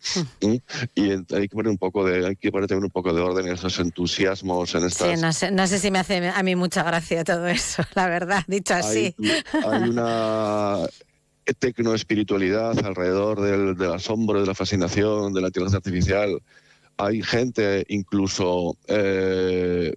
¿Mm? 0.42 0.56
Y 0.96 1.12
hay 1.12 1.50
que 1.50 1.56
poner 1.56 1.70
un 1.70 1.78
poco 1.78 2.06
de 2.06 2.26
hay 2.26 2.38
que 2.38 2.54
poner 2.54 2.70
también 2.70 2.86
un 2.86 2.90
poco 2.90 3.14
de 3.14 3.20
orden 3.20 3.48
en 3.48 3.56
esos 3.56 3.78
entusiasmos 3.80 4.74
en 4.76 4.86
estas 4.86 5.10
Sí, 5.10 5.22
no 5.22 5.34
sé, 5.34 5.52
no 5.52 5.68
sé 5.68 5.78
si 5.78 5.92
me 5.92 6.00
hace 6.00 6.30
a 6.30 6.42
mí 6.42 6.56
mucha 6.56 6.82
gracia 6.84 7.26
todo 7.26 7.48
eso, 7.48 7.84
la 7.96 8.08
verdad, 8.08 8.46
dicho 8.48 8.76
así. 8.76 9.14
hay, 9.20 9.62
hay 9.62 9.90
una 9.90 10.88
tecnoespiritualidad 11.60 12.80
alrededor 12.86 13.42
del, 13.42 13.76
del 13.76 13.92
asombro, 13.92 14.40
de 14.40 14.48
la 14.48 14.56
fascinación, 14.56 15.34
de 15.34 15.42
la 15.42 15.48
inteligencia 15.48 15.78
artificial. 15.80 16.42
Hay 16.98 17.22
gente, 17.22 17.86
incluso 17.90 18.78
eh, 18.88 19.94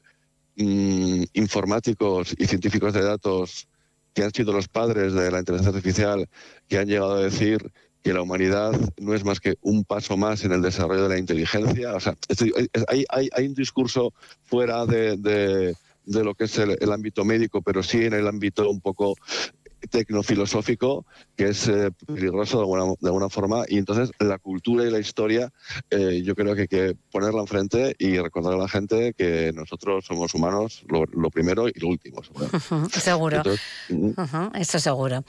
mm, 0.56 1.22
informáticos 1.34 2.34
y 2.38 2.46
científicos 2.46 2.92
de 2.92 3.02
datos, 3.02 3.68
que 4.14 4.24
han 4.24 4.32
sido 4.32 4.52
los 4.52 4.68
padres 4.68 5.12
de 5.12 5.30
la 5.30 5.38
inteligencia 5.38 5.76
artificial, 5.76 6.28
que 6.68 6.78
han 6.78 6.88
llegado 6.88 7.14
a 7.14 7.22
decir 7.22 7.70
que 8.02 8.12
la 8.12 8.22
humanidad 8.22 8.72
no 8.98 9.14
es 9.14 9.24
más 9.24 9.38
que 9.38 9.56
un 9.60 9.84
paso 9.84 10.16
más 10.16 10.44
en 10.44 10.52
el 10.52 10.62
desarrollo 10.62 11.04
de 11.04 11.08
la 11.10 11.18
inteligencia. 11.18 11.94
O 11.94 12.00
sea, 12.00 12.16
es 12.28 12.38
decir, 12.38 12.52
hay- 12.88 13.46
un 13.46 13.54
discurso 13.54 14.12
fuera 14.44 14.86
de, 14.86 15.74
lo 16.04 16.34
que 16.34 16.44
es 16.44 16.58
el 16.58 16.92
ámbito 16.92 17.24
médico, 17.24 17.62
pero 17.62 17.82
sí 17.82 18.04
en 18.04 18.14
el 18.14 18.26
ámbito 18.26 18.68
un 18.68 18.80
poco 18.80 19.14
tecnofilosófico 19.90 21.06
que 21.36 21.48
es 21.50 21.68
eh, 21.68 21.90
peligroso 22.06 22.56
de 22.58 22.62
alguna, 22.62 22.84
de 23.00 23.08
alguna 23.08 23.28
forma 23.28 23.64
y 23.68 23.78
entonces 23.78 24.10
la 24.18 24.38
cultura 24.38 24.84
y 24.84 24.90
la 24.90 24.98
historia 24.98 25.50
eh, 25.90 26.22
yo 26.24 26.34
creo 26.34 26.54
que 26.54 26.62
hay 26.62 26.68
que 26.68 26.96
ponerla 27.10 27.40
enfrente 27.40 27.94
y 27.98 28.18
recordar 28.18 28.54
a 28.54 28.56
la 28.56 28.68
gente 28.68 29.14
que 29.16 29.52
nosotros 29.54 30.04
somos 30.06 30.34
humanos 30.34 30.84
lo, 30.88 31.04
lo 31.06 31.30
primero 31.30 31.68
y 31.68 31.72
lo 31.78 31.88
último 31.88 32.22
seguro. 32.22 32.46
Ujú, 32.70 32.88
Seguro. 32.90 33.36
Entonces, 33.38 33.62
mm, 33.88 34.56
Eso 34.56 34.78
seguro. 34.78 35.24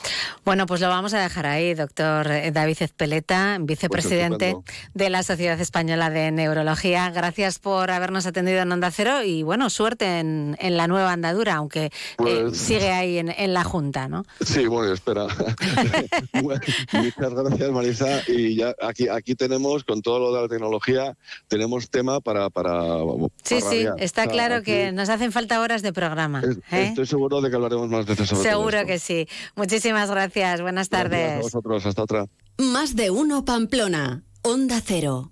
Bueno, 0.45 0.65
pues 0.65 0.81
lo 0.81 0.87
vamos 0.89 1.13
a 1.13 1.19
dejar 1.21 1.45
ahí, 1.45 1.73
doctor 1.73 2.27
eh, 2.31 2.51
David 2.51 2.77
Ezpeleta, 2.81 3.57
vicepresidente 3.61 4.53
Pues 4.53 4.65
de 4.93 5.09
la 5.09 5.23
Sociedad 5.23 5.59
Española 5.59 6.09
de 6.09 6.31
Neurología. 6.31 7.09
Gracias 7.11 7.59
por 7.59 7.91
habernos 7.91 8.25
atendido 8.25 8.59
en 8.61 8.71
Onda 8.71 8.91
Cero 8.91 9.23
y 9.23 9.43
bueno, 9.43 9.69
suerte 9.69 10.19
en, 10.19 10.57
en 10.59 10.77
la 10.77 10.87
nueva 10.87 11.13
andadura, 11.13 11.55
aunque 11.55 11.85
eh, 11.85 11.91
Pues- 12.17 12.57
sigue 12.57 12.91
ahí 12.91 13.17
en, 13.17 13.29
en 13.29 13.53
la 13.53 13.63
Junta, 13.63 14.07
¿no? 14.07 14.23
Sí, 14.41 14.65
bueno, 14.67 14.93
espera. 14.93 15.27
Bueno, 16.41 16.61
Muchas 16.93 17.33
gracias, 17.33 17.71
Marisa. 17.71 18.21
Y 18.27 18.55
ya 18.55 18.73
aquí, 18.81 19.07
aquí 19.09 19.35
tenemos, 19.35 19.83
con 19.83 20.01
todo 20.01 20.19
lo 20.19 20.33
de 20.33 20.41
la 20.43 20.47
tecnología, 20.47 21.17
tenemos 21.47 21.89
tema 21.89 22.21
para. 22.21 22.49
para 22.49 22.97
Sí, 23.43 23.55
para 23.59 23.69
sí, 23.71 23.77
rabiar. 23.85 23.95
está 23.99 24.27
claro 24.27 24.55
aquí 24.55 24.65
que 24.65 24.91
nos 24.91 25.09
hacen 25.09 25.31
falta 25.31 25.59
horas 25.61 25.81
de 25.81 25.91
programa. 25.93 26.41
¿eh? 26.71 26.87
Estoy 26.89 27.05
seguro 27.05 27.41
de 27.41 27.49
que 27.49 27.55
hablaremos 27.55 27.89
más 27.89 28.05
veces 28.05 28.29
sobre 28.29 28.43
todo 28.43 28.51
Seguro 28.51 28.85
que 28.85 28.99
sí. 28.99 29.27
Muchísimas 29.55 30.09
gracias. 30.09 30.61
Buenas 30.61 30.89
Gracias 30.89 31.11
a 31.11 31.19
tardes. 31.19 31.41
vosotros. 31.41 31.85
Hasta 31.85 32.03
otra. 32.03 32.25
Más 32.57 32.95
de 32.95 33.09
uno 33.11 33.43
Pamplona. 33.45 34.23
Onda 34.41 34.81
Cero. 34.83 35.31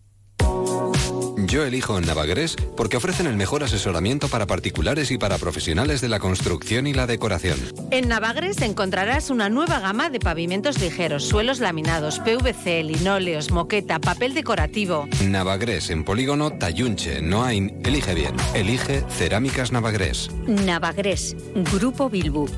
Yo 1.48 1.64
elijo 1.64 2.00
Navagrés 2.02 2.58
porque 2.76 2.98
ofrecen 2.98 3.26
el 3.26 3.38
mejor 3.38 3.64
asesoramiento 3.64 4.28
para 4.28 4.46
particulares 4.46 5.12
y 5.12 5.18
para 5.18 5.38
profesionales 5.38 6.02
de 6.02 6.10
la 6.10 6.20
construcción 6.20 6.88
y 6.88 6.94
la 6.94 7.08
decoración. 7.08 7.58
En 7.90 8.10
Navagres 8.10 8.62
encontrarás 8.62 9.30
una 9.30 9.48
nueva 9.48 9.80
gama 9.80 10.10
de 10.10 10.20
pavimentos 10.20 10.82
ligeros, 10.82 11.24
suelos 11.24 11.60
laminados, 11.60 12.20
PVC, 12.20 12.84
linóleos, 12.84 13.52
moqueta, 13.52 14.00
papel 14.00 14.34
decorativo. 14.34 15.08
Navagrés 15.24 15.90
en 15.90 16.04
Polígono 16.04 16.52
Tayunche, 16.52 17.22
Noain. 17.22 17.80
Elige 17.86 18.14
bien. 18.14 18.36
Elige 18.54 19.04
Cerámicas 19.10 19.72
Navagrés. 19.72 20.30
Navagrés, 20.48 21.38
Grupo 21.74 22.10
Bilbu. 22.10 22.50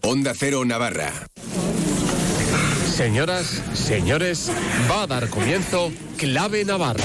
Onda 0.00 0.32
Cero 0.34 0.64
Navarra. 0.64 1.12
Señoras, 2.92 3.62
señores, 3.72 4.50
va 4.90 5.04
a 5.04 5.06
dar 5.06 5.28
comienzo 5.30 5.92
Clave 6.18 6.64
Navarra. 6.64 7.04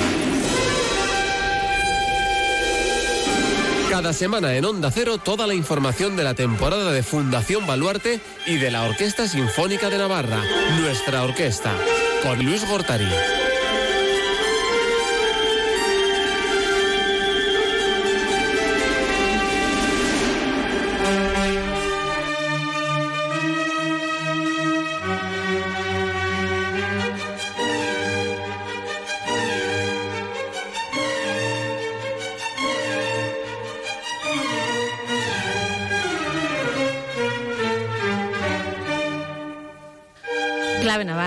Cada 3.98 4.14
semana 4.14 4.54
en 4.54 4.64
Onda 4.64 4.92
Cero 4.92 5.18
toda 5.18 5.48
la 5.48 5.56
información 5.56 6.16
de 6.16 6.24
la 6.24 6.36
temporada 6.36 6.92
de 6.92 7.02
Fundación 7.02 7.66
Baluarte 7.66 8.22
y 8.46 8.58
de 8.58 8.70
la 8.70 8.84
Orquesta 8.84 9.28
Sinfónica 9.28 9.90
de 9.90 9.98
Navarra, 9.98 10.40
nuestra 10.80 11.24
orquesta, 11.24 11.74
con 12.22 12.46
Luis 12.46 12.64
Gortari. 12.70 13.08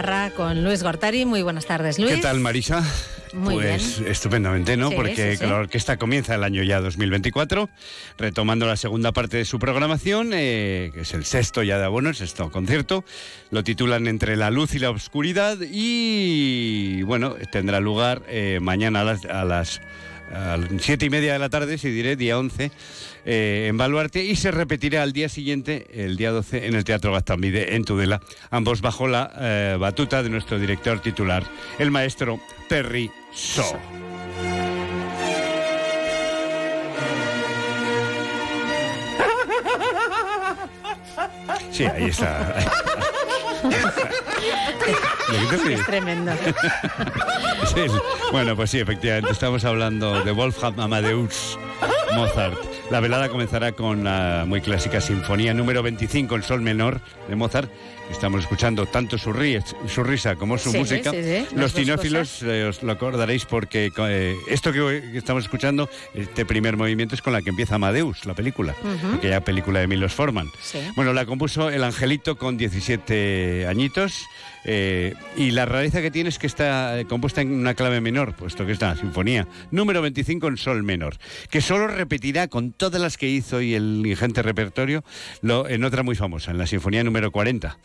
Navarra 0.01 0.31
con 0.31 0.65
Luis 0.65 0.83
Gortari. 0.83 1.27
Muy 1.27 1.43
buenas 1.43 1.67
tardes, 1.67 1.99
Luis. 1.99 2.15
¿Qué 2.15 2.23
tal, 2.23 2.41
Marisa? 2.41 2.83
Muy 3.35 3.57
pues 3.57 3.99
bien. 3.99 4.11
estupendamente, 4.11 4.79
¿no? 4.79 4.89
Sí, 4.89 4.97
Porque 4.97 5.33
sí, 5.33 5.37
sí. 5.37 5.47
la 5.47 5.57
orquesta 5.57 5.99
comienza 5.99 6.35
el 6.35 6.43
año 6.43 6.63
ya 6.63 6.81
2024, 6.81 7.69
retomando 8.17 8.67
la 8.67 8.77
segunda 8.77 9.13
parte 9.13 9.37
de 9.37 9.45
su 9.45 9.59
programación, 9.59 10.31
eh, 10.33 10.91
que 10.95 11.03
es 11.03 11.13
el 11.13 11.27
sexto 11.27 11.63
ya 11.63 11.77
de 11.77 11.85
abono, 11.85 12.09
el 12.09 12.15
sexto 12.15 12.51
concierto. 12.51 13.05
Lo 13.51 13.63
titulan 13.63 14.07
Entre 14.07 14.37
la 14.37 14.51
luz 14.51 14.75
y 14.75 14.79
la 14.79 14.89
oscuridad 14.89 15.59
y, 15.61 17.03
bueno, 17.03 17.37
tendrá 17.53 17.81
lugar 17.81 18.23
eh, 18.27 18.59
mañana 18.63 19.03
a 19.03 19.05
las, 19.05 19.27
a 19.27 19.45
las 19.45 19.83
a 20.33 20.57
las 20.57 20.69
siete 20.83 21.07
y 21.07 21.11
media 21.11 21.33
de 21.33 21.39
la 21.39 21.49
tarde, 21.49 21.79
si 21.79 21.91
diré, 21.91 22.17
día 22.17 22.39
11, 22.39 22.71
eh, 23.25 23.67
en 23.69 23.77
Baluarte, 23.77 24.25
y 24.25 24.37
se 24.37 24.51
repetirá 24.51 25.03
al 25.03 25.13
día 25.13 25.29
siguiente, 25.29 25.87
el 25.93 26.17
día 26.17 26.31
12, 26.31 26.67
en 26.67 26.75
el 26.75 26.85
Teatro 26.85 27.13
Gastambide, 27.13 27.75
en 27.77 27.85
Tudela, 27.85 28.21
ambos 28.51 28.81
bajo 28.81 29.09
la 29.09 29.33
eh, 29.39 29.77
batuta 29.79 30.23
de 30.23 30.31
nuestro 30.31 30.59
director 30.59 31.01
titular, 31.01 31.45
el 31.79 31.91
maestro 31.91 32.41
Terry 32.69 33.11
So. 33.33 33.79
Sí, 41.71 41.85
ahí 41.85 42.07
está. 42.07 42.55
Es 45.71 45.87
tremendo. 45.87 46.33
Bueno, 48.33 48.57
pues 48.57 48.71
sí, 48.71 48.79
efectivamente, 48.79 49.31
estamos 49.33 49.65
hablando 49.65 50.23
de 50.25 50.33
Wolfgang 50.33 50.81
Amadeus 50.81 51.59
Mozart. 52.15 52.59
La 52.91 53.01
velada 53.01 53.29
comenzará 53.29 53.73
con 53.73 54.05
la 54.05 54.45
muy 54.47 54.61
clásica 54.61 55.01
Sinfonía 55.01 55.55
número 55.55 55.83
25 55.83 56.35
en 56.37 56.43
Sol 56.43 56.61
menor 56.61 57.01
de 57.29 57.37
Mozart. 57.37 57.71
Estamos 58.11 58.43
escuchando 58.43 58.85
tanto 58.87 59.17
su, 59.17 59.33
ri- 59.33 59.63
su 59.89 60.03
risa 60.03 60.37
como 60.37 60.59
su 60.59 60.71
Sí, 60.73 60.79
música. 60.79 61.11
sí, 61.11 61.23
sí, 61.23 61.39
las 61.53 61.53
Los 61.55 61.73
cinófilos 61.73 62.43
eh, 62.43 62.65
os 62.65 62.83
lo 62.83 62.93
acordaréis 62.93 63.45
porque 63.47 63.91
eh, 63.97 64.35
esto 64.49 64.73
que, 64.73 65.03
estamos 65.15 65.45
escuchando, 65.45 65.89
este 66.13 66.45
primer 66.45 66.77
movimiento 66.77 67.15
es 67.15 67.23
con 67.23 67.33
la 67.33 67.41
que 67.41 67.51
empieza 67.51 67.77
Amadeus, 67.77 68.27
la 68.27 68.35
película, 68.35 68.75
Ujú. 68.83 69.15
aquella 69.17 69.41
película 69.43 69.81
de 69.81 69.87
Milos 69.87 70.13
Forman. 70.13 70.51
Bueno, 70.97 71.13
la 71.15 71.25
compuso 71.25 71.71
el 71.71 71.83
Angelito 71.83 72.37
con 72.37 72.59
17 72.59 73.67
añitos 73.69 74.13
eh, 74.65 75.15
y 75.37 75.53
la 75.53 75.67
rareza 75.67 76.03
que 76.03 76.11
tiene 76.11 76.29
es 76.29 76.39
que 76.39 76.47
está 76.47 76.99
eh, 76.99 77.05
compuesta 77.05 77.41
en 77.41 77.53
una 77.53 77.75
clave 77.75 78.01
menor, 78.01 78.35
puesto 78.35 78.67
que 78.67 78.73
es 78.73 78.79
una 78.79 78.97
sinfonía 78.97 79.47
número 79.71 80.03
25 80.03 80.49
en 80.49 80.57
sol 80.57 80.83
menor, 80.83 81.17
que 81.51 81.61
solo 81.61 81.87
repetirá 81.87 82.49
con 82.49 82.73
todas 82.73 83.01
las 83.01 83.17
que 83.17 83.29
hizo 83.29 83.61
y 83.61 83.75
el 83.75 84.03
ingente 84.05 84.43
repertorio 84.43 85.05
lo, 85.43 85.69
en 85.69 85.85
otra 85.85 86.03
muy 86.03 86.17
famosa, 86.17 86.51
en 86.51 86.59
la 86.59 86.67
sinfonía 86.67 87.05
número 87.05 87.31
40. 87.31 87.79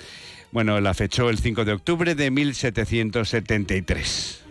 Bueno, 0.52 0.80
la 0.80 0.94
fechó 0.94 1.30
el 1.30 1.40
5 1.40 1.66
de 1.66 1.74
octubre 1.74 2.16
de 2.16 2.32
1773. 2.32 4.45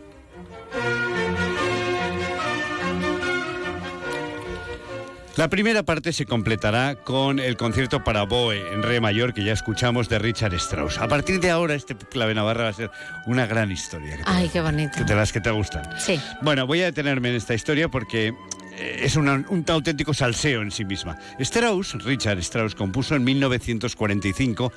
La 5.36 5.48
primera 5.48 5.82
parte 5.82 6.12
se 6.12 6.26
completará 6.26 6.94
con 6.94 7.40
el 7.40 7.56
concierto 7.56 8.04
para 8.04 8.22
Boe 8.22 8.72
en 8.72 8.84
re 8.84 9.00
mayor 9.00 9.34
que 9.34 9.42
ya 9.42 9.52
escuchamos 9.52 10.08
de 10.08 10.20
Richard 10.20 10.54
Strauss. 10.54 10.98
A 10.98 11.08
partir 11.08 11.40
de 11.40 11.50
ahora 11.50 11.74
este 11.74 11.96
clave 11.96 12.34
Navarra 12.34 12.64
va 12.64 12.68
a 12.70 12.72
ser 12.72 12.90
una 13.26 13.44
gran 13.44 13.72
historia. 13.72 14.18
Ay, 14.26 14.48
qué 14.52 14.60
bonito. 14.60 15.02
de 15.02 15.14
las 15.16 15.32
que 15.32 15.40
te 15.40 15.50
gustan. 15.50 15.82
Sí. 15.98 16.20
Bueno, 16.42 16.68
voy 16.68 16.82
a 16.82 16.84
detenerme 16.84 17.30
en 17.30 17.34
esta 17.34 17.52
historia 17.52 17.88
porque 17.88 18.32
es 18.78 19.16
una- 19.16 19.44
un 19.48 19.64
auténtico 19.68 20.14
salseo 20.14 20.62
en 20.62 20.70
sí 20.70 20.84
misma. 20.84 21.16
Strauss, 21.38 21.94
Richard 22.04 22.38
Strauss, 22.38 22.74
compuso 22.74 23.14
en 23.14 23.24
1945 23.24 24.72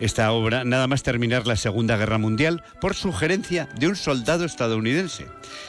esta 0.00 0.32
obra 0.32 0.64
nada 0.64 0.86
más 0.86 1.02
terminar 1.02 1.46
la 1.46 1.56
Segunda 1.56 1.96
Guerra 1.96 2.18
Mundial 2.18 2.62
por 2.80 2.94
sugerencia 2.94 3.68
de 3.78 3.88
un 3.88 3.96
soldado 3.96 4.44
estadounidense. 4.44 5.26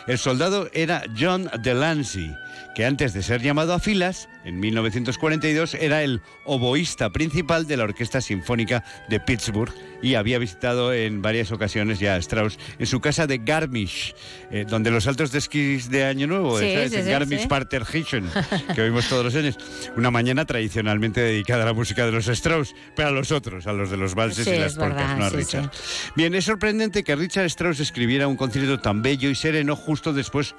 El 0.07 0.17
soldado 0.17 0.69
era 0.73 1.03
John 1.19 1.49
Delancey, 1.61 2.35
que 2.75 2.85
antes 2.85 3.13
de 3.13 3.21
ser 3.23 3.41
llamado 3.41 3.73
a 3.73 3.79
filas, 3.79 4.29
en 4.45 4.59
1942 4.59 5.75
era 5.75 6.03
el 6.03 6.21
oboísta 6.45 7.09
principal 7.11 7.67
de 7.67 7.77
la 7.77 7.83
Orquesta 7.85 8.21
Sinfónica 8.21 8.83
de 9.09 9.19
Pittsburgh 9.19 9.73
y 10.01 10.15
había 10.15 10.37
visitado 10.39 10.93
en 10.93 11.21
varias 11.21 11.51
ocasiones 11.51 11.99
ya 11.99 12.15
a 12.15 12.17
Strauss 12.17 12.57
en 12.77 12.85
su 12.85 12.99
casa 12.99 13.25
de 13.27 13.37
Garmisch, 13.37 14.13
eh, 14.51 14.65
donde 14.67 14.91
los 14.91 15.05
saltos 15.05 15.31
de 15.31 15.39
esquís 15.39 15.89
de 15.89 16.03
Año 16.05 16.27
Nuevo, 16.27 16.59
Sí, 16.59 16.73
¿sabes? 16.73 16.91
sí, 16.91 16.97
en 16.97 17.05
sí, 17.05 17.09
Garmisch 17.11 17.41
sí. 17.41 17.47
Parterhischen, 17.47 18.29
que 18.75 18.81
oímos 18.81 19.07
todos 19.07 19.23
los 19.25 19.35
años. 19.35 19.57
Una 19.95 20.11
mañana 20.11 20.45
tradicionalmente 20.45 21.21
dedicada 21.21 21.63
a 21.63 21.67
la 21.67 21.73
música 21.73 22.05
de 22.05 22.11
los 22.11 22.27
Strauss, 22.27 22.75
pero 22.95 23.09
a 23.09 23.11
los 23.11 23.31
otros, 23.31 23.65
a 23.67 23.73
los 23.73 23.89
de 23.89 23.97
los 23.97 24.13
valses 24.15 24.45
y 24.47 24.57
las 24.57 24.75
polcas, 24.75 25.17
no 25.17 25.25
a 25.25 25.29
Richard. 25.29 25.71
Bien, 26.15 26.35
es 26.35 26.45
sorprendente 26.45 27.03
que 27.03 27.15
Richard 27.15 27.45
Strauss 27.45 27.79
escribiera 27.79 28.27
un 28.27 28.35
concierto 28.35 28.79
tan 28.79 29.01
bello 29.01 29.29
y 29.29 29.35
sereno 29.35 29.75
justo 29.75 30.11
después, 30.13 30.55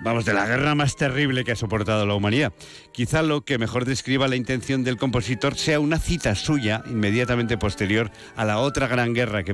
vamos, 0.00 0.24
de 0.24 0.32
la 0.32 0.46
guerra 0.46 0.74
más 0.74 0.96
terrible 0.96 1.44
que 1.44 1.52
ha 1.52 1.56
soportado 1.56 2.06
la 2.06 2.14
humanidad. 2.14 2.52
Quizá 2.92 3.22
lo 3.22 3.42
que 3.42 3.58
mejor 3.58 3.84
describa 3.84 4.28
la 4.28 4.36
intención 4.36 4.84
del 4.84 4.96
compositor 4.96 5.56
sea 5.56 5.80
una 5.80 5.98
cita 5.98 6.34
suya 6.34 6.82
inmediatamente 6.86 7.58
posterior 7.58 8.10
a 8.36 8.44
la 8.44 8.58
otra 8.58 8.86
gran 8.86 9.14
guerra 9.14 9.42
que, 9.42 9.52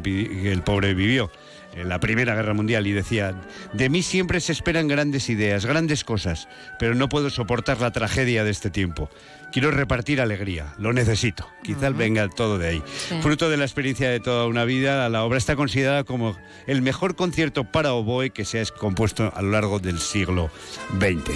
el 0.52 0.62
pobre 0.62 0.94
vivió. 0.94 1.30
en 1.74 1.88
La 1.88 2.00
Primera 2.00 2.34
Guerra 2.34 2.54
Mundial 2.54 2.86
y 2.86 2.92
decía, 2.92 3.34
de 3.72 3.88
mí 3.88 4.02
siempre 4.02 4.40
se 4.40 4.52
esperan 4.52 4.88
grandes 4.88 5.30
ideas, 5.30 5.64
grandes 5.64 6.04
cosas, 6.04 6.48
pero 6.78 6.94
no 6.94 7.08
puedo 7.08 7.30
soportar 7.30 7.80
la 7.80 7.92
tragedia 7.92 8.44
de 8.44 8.50
este 8.50 8.70
tiempo. 8.70 9.08
Quiero 9.52 9.70
repartir 9.70 10.20
alegría, 10.20 10.74
lo 10.78 10.92
necesito. 10.92 11.46
Quizá 11.62 11.90
venga 11.90 12.28
todo 12.28 12.58
de 12.58 12.68
ahí. 12.68 12.82
Sí. 12.86 13.20
Fruto 13.20 13.50
de 13.50 13.58
la 13.58 13.64
experiencia 13.64 14.08
de 14.08 14.18
toda 14.18 14.46
una 14.46 14.64
vida, 14.64 15.08
la 15.10 15.24
obra 15.24 15.36
está 15.36 15.56
considerada 15.56 16.04
como 16.04 16.36
el 16.66 16.80
mejor 16.80 17.16
concierto 17.16 17.64
para 17.64 17.92
oboe 17.92 18.30
que 18.30 18.46
se 18.46 18.60
ha 18.60 18.64
compuesto 18.64 19.30
a 19.34 19.42
lo 19.42 19.50
largo 19.50 19.78
del 19.78 19.98
siglo 19.98 20.50
XX. 20.98 21.32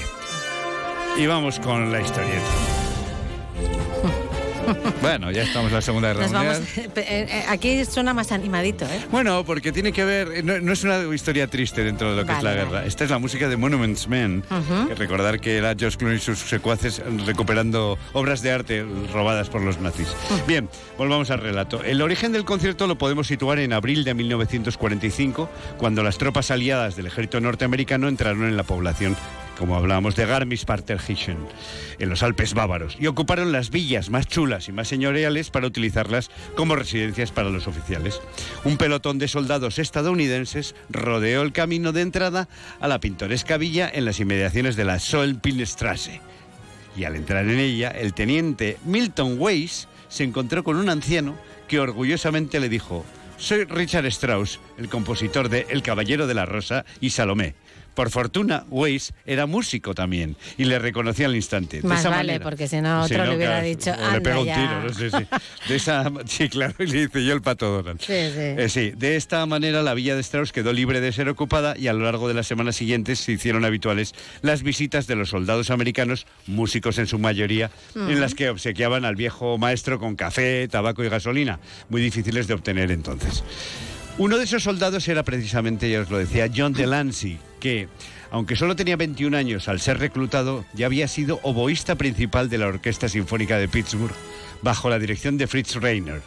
Y 1.18 1.26
vamos 1.26 1.60
con 1.60 1.92
la 1.92 2.00
historieta. 2.00 2.95
Bueno, 5.00 5.30
ya 5.30 5.42
estamos 5.42 5.68
en 5.68 5.74
la 5.74 5.82
Segunda 5.82 6.08
Guerra 6.08 6.22
Mundial. 6.28 6.46
vamos, 6.46 6.78
eh, 6.78 6.90
eh, 6.96 7.44
aquí 7.48 7.84
suena 7.84 8.12
más 8.14 8.32
animadito, 8.32 8.84
¿eh? 8.86 9.00
Bueno, 9.10 9.44
porque 9.44 9.72
tiene 9.72 9.92
que 9.92 10.04
ver, 10.04 10.44
no, 10.44 10.58
no 10.60 10.72
es 10.72 10.84
una 10.84 11.02
historia 11.14 11.46
triste 11.46 11.84
dentro 11.84 12.10
de 12.10 12.22
lo 12.22 12.26
que 12.26 12.32
es 12.32 12.42
la 12.42 12.50
Vale, 12.50 12.64
guerra. 12.64 12.86
Esta 12.86 13.04
es 13.04 13.10
la 13.10 13.18
música 13.18 13.48
de 13.48 13.56
Monuments 13.56 14.08
Men. 14.08 14.42
Que 14.88 14.94
recordar 14.94 15.40
que 15.40 15.56
era 15.56 15.74
George 15.78 15.98
Clooney 15.98 16.18
y 16.18 16.20
sus 16.20 16.38
secuaces 16.38 17.02
recuperando 17.26 17.98
obras 18.12 18.42
de 18.42 18.52
arte 18.52 18.84
robadas 19.12 19.48
por 19.48 19.62
los 19.62 19.80
nazis. 19.80 20.08
Bien, 20.46 20.68
volvamos 20.98 21.30
al 21.30 21.40
relato. 21.40 21.82
El 21.82 22.02
origen 22.02 22.32
del 22.32 22.44
concierto 22.44 22.86
lo 22.86 22.98
podemos 22.98 23.26
situar 23.26 23.58
en 23.58 23.72
abril 23.72 24.04
de 24.04 24.14
1945, 24.14 25.48
cuando 25.78 26.02
las 26.02 26.18
tropas 26.18 26.50
aliadas 26.50 26.96
del 26.96 27.06
ejército 27.06 27.40
norteamericano 27.40 28.08
entraron 28.08 28.44
en 28.44 28.56
la 28.56 28.62
población 28.62 29.16
como 29.56 29.76
hablábamos 29.76 30.16
de 30.16 30.26
Garmisch-Partenkirchen, 30.26 31.38
en 31.98 32.08
los 32.08 32.22
Alpes 32.22 32.54
bávaros, 32.54 32.96
y 33.00 33.06
ocuparon 33.06 33.52
las 33.52 33.70
villas 33.70 34.10
más 34.10 34.26
chulas 34.26 34.68
y 34.68 34.72
más 34.72 34.88
señoriales 34.88 35.50
para 35.50 35.66
utilizarlas 35.66 36.30
como 36.54 36.76
residencias 36.76 37.32
para 37.32 37.50
los 37.50 37.66
oficiales. 37.66 38.20
Un 38.64 38.76
pelotón 38.76 39.18
de 39.18 39.28
soldados 39.28 39.78
estadounidenses 39.78 40.74
rodeó 40.88 41.42
el 41.42 41.52
camino 41.52 41.92
de 41.92 42.02
entrada 42.02 42.48
a 42.80 42.88
la 42.88 43.00
pintoresca 43.00 43.56
villa 43.56 43.90
en 43.92 44.04
las 44.04 44.20
inmediaciones 44.20 44.76
de 44.76 44.84
la 44.84 44.98
Solpinstrasse. 44.98 46.20
Y 46.96 47.04
al 47.04 47.16
entrar 47.16 47.46
en 47.46 47.58
ella, 47.58 47.90
el 47.90 48.14
teniente 48.14 48.78
Milton 48.84 49.36
Weiss 49.38 49.88
se 50.08 50.24
encontró 50.24 50.64
con 50.64 50.76
un 50.76 50.88
anciano 50.88 51.36
que 51.68 51.80
orgullosamente 51.80 52.60
le 52.60 52.68
dijo, 52.68 53.04
soy 53.38 53.64
Richard 53.64 54.06
Strauss, 54.06 54.60
el 54.78 54.88
compositor 54.88 55.50
de 55.50 55.66
El 55.68 55.82
Caballero 55.82 56.26
de 56.26 56.34
la 56.34 56.46
Rosa 56.46 56.86
y 57.00 57.10
Salomé. 57.10 57.54
Por 57.96 58.10
fortuna, 58.10 58.64
Weiss 58.68 59.14
era 59.24 59.46
músico 59.46 59.94
también 59.94 60.36
y 60.58 60.64
le 60.66 60.78
reconocía 60.78 61.26
al 61.26 61.34
instante. 61.34 61.80
De 61.80 61.88
Más 61.88 62.00
esa 62.00 62.10
vale, 62.10 62.34
manera- 62.34 62.44
porque 62.44 62.68
si 62.68 62.78
no 62.82 63.02
otro 63.02 63.08
Sí, 63.08 63.14
le 63.30 63.36
hubiera 63.36 63.52
claro, 63.54 63.66
dicho, 63.66 63.90
o 63.90 64.12
le 64.12 64.20
pega 64.20 64.38
un 64.40 64.44
ya". 64.46 64.54
tiro, 64.54 64.82
no 64.82 64.92
sé 64.92 65.10
si. 65.10 65.26
De 65.70 65.76
esa, 65.76 66.12
sí, 66.26 66.48
claro, 66.50 66.74
y 66.78 66.86
le 66.88 67.06
dice 67.06 67.24
yo 67.24 67.32
el 67.32 67.40
pato 67.40 67.70
Donald. 67.72 67.98
Sí, 68.00 68.12
sí. 68.12 68.38
Eh, 68.38 68.68
sí, 68.68 68.92
de 68.94 69.16
esta 69.16 69.44
manera 69.46 69.82
la 69.82 69.94
villa 69.94 70.14
de 70.14 70.20
Strauss 70.20 70.52
quedó 70.52 70.74
libre 70.74 71.00
de 71.00 71.10
ser 71.10 71.30
ocupada 71.30 71.74
y 71.78 71.88
a 71.88 71.94
lo 71.94 72.04
largo 72.04 72.28
de 72.28 72.34
las 72.34 72.46
semanas 72.46 72.76
siguientes 72.76 73.18
se 73.18 73.32
hicieron 73.32 73.64
habituales 73.64 74.14
las 74.42 74.62
visitas 74.62 75.06
de 75.06 75.16
los 75.16 75.30
soldados 75.30 75.70
americanos, 75.70 76.26
músicos 76.46 76.98
en 76.98 77.06
su 77.06 77.18
mayoría, 77.18 77.70
en 77.94 78.20
las 78.20 78.34
que 78.34 78.50
obsequiaban 78.50 79.06
al 79.06 79.16
viejo 79.16 79.56
maestro 79.56 79.98
con 79.98 80.16
café, 80.16 80.68
tabaco 80.68 81.02
y 81.02 81.08
gasolina, 81.08 81.60
muy 81.88 82.02
difíciles 82.02 82.46
de 82.46 82.52
obtener 82.52 82.90
entonces. 82.90 83.42
Uno 84.18 84.38
de 84.38 84.44
esos 84.44 84.62
soldados 84.62 85.06
era 85.08 85.24
precisamente, 85.24 85.90
ya 85.90 86.00
os 86.00 86.10
lo 86.10 86.16
decía, 86.16 86.48
John 86.54 86.72
Delancey, 86.72 87.38
que, 87.60 87.86
aunque 88.30 88.56
solo 88.56 88.74
tenía 88.74 88.96
21 88.96 89.36
años 89.36 89.68
al 89.68 89.78
ser 89.78 89.98
reclutado, 89.98 90.64
ya 90.72 90.86
había 90.86 91.06
sido 91.06 91.38
oboísta 91.42 91.96
principal 91.96 92.48
de 92.48 92.56
la 92.56 92.66
Orquesta 92.66 93.10
Sinfónica 93.10 93.58
de 93.58 93.68
Pittsburgh, 93.68 94.14
bajo 94.62 94.88
la 94.88 94.98
dirección 94.98 95.36
de 95.36 95.46
Fritz 95.46 95.74
Reiner. 95.74 96.22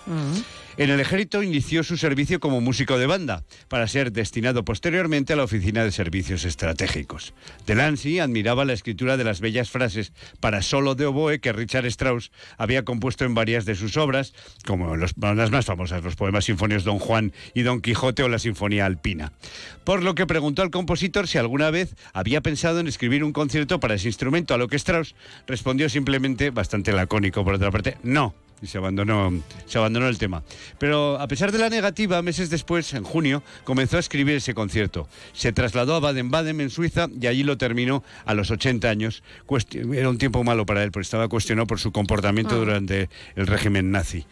En 0.78 0.90
el 0.90 1.00
ejército 1.00 1.44
inició 1.44 1.84
su 1.84 1.98
servicio 1.98 2.40
como 2.40 2.62
músico 2.62 2.98
de 2.98 3.08
banda, 3.08 3.44
para 3.68 3.88
ser 3.88 4.12
destinado 4.12 4.64
posteriormente 4.64 5.34
a 5.34 5.36
la 5.36 5.44
Oficina 5.44 5.84
de 5.84 5.92
Servicios 5.92 6.46
Estratégicos. 6.46 7.34
Delancey 7.66 8.20
admiraba 8.20 8.66
la 8.66 8.74
escritura 8.74 9.18
de 9.18 9.24
las 9.24 9.42
bellas 9.42 9.70
frases 9.70 10.14
para 10.40 10.62
solo 10.62 10.96
de 10.96 11.06
oboe 11.06 11.40
que 11.40 11.54
Richard 11.54 11.86
Strauss 11.88 12.32
había 12.58 12.86
compuesto 12.86 13.26
en 13.26 13.34
varias 13.34 13.66
de 13.66 13.76
sus 13.76 13.98
obras, 13.98 14.34
como 14.66 14.96
las 14.96 15.16
más 15.18 15.66
famosas, 15.66 16.04
los 16.04 16.16
poemas 16.16 16.46
sinfonios 16.46 16.84
Don 16.84 17.00
Juan 17.00 17.34
y 17.54 17.64
Don 17.64 17.82
Quijote 17.82 18.24
o 18.24 18.30
la 18.30 18.40
Sinfonía 18.40 18.86
Alpina. 18.86 19.34
Por 19.84 20.04
lo 20.04 20.16
que 20.16 20.28
preguntó 20.28 20.62
al 20.62 20.72
compositor 20.72 21.28
si 21.28 21.38
alguna 21.38 21.72
vez 21.72 21.96
había 22.14 22.42
pensado 22.42 22.80
en 22.80 22.88
escribir 22.88 23.24
un 23.24 23.34
concierto 23.34 23.80
para 23.80 23.96
ese 23.96 24.08
instrumento, 24.08 24.54
a 24.54 24.58
lo 24.58 24.68
que 24.68 24.78
Strauss 24.78 25.16
respondió 25.48 25.90
simplemente, 25.90 26.52
bastante 26.52 26.94
lacónico 26.94 27.44
por 27.44 27.56
otra 27.56 27.72
parte, 27.72 27.98
no 28.04 28.34
y 28.62 28.68
se 28.68 28.78
abandonó, 28.78 29.32
se 29.66 29.78
abandonó 29.78 30.08
el 30.08 30.18
tema. 30.18 30.44
Pero 30.78 31.20
a 31.20 31.28
pesar 31.28 31.52
de 31.52 31.58
la 31.60 31.70
negativa, 31.70 32.22
meses 32.22 32.50
después, 32.50 32.94
en 32.94 33.04
junio, 33.04 33.44
comenzó 33.64 33.98
a 33.98 34.00
escribir 34.00 34.36
ese 34.36 34.54
concierto. 34.54 35.08
Se 35.34 35.52
trasladó 35.54 35.96
a 35.96 36.00
Baden-Baden, 36.00 36.62
en 36.62 36.70
Suiza, 36.70 37.08
y 37.20 37.28
allí 37.28 37.44
lo 37.44 37.58
terminó 37.58 38.04
a 38.26 38.34
los 38.34 38.52
80 38.52 38.90
años. 38.90 39.24
Cuesti- 39.46 39.80
Era 39.96 40.10
un 40.10 40.18
tiempo 40.18 40.44
malo 40.44 40.66
para 40.66 40.84
él, 40.84 40.92
porque 40.92 41.04
estaba 41.04 41.28
cuestionado 41.28 41.68
por 41.68 41.80
su 41.80 41.92
comportamiento 41.92 42.56
Ah. 42.56 42.60
durante 42.60 43.10
el 43.36 43.48
régimen 43.48 43.92
nazi. 43.92 44.26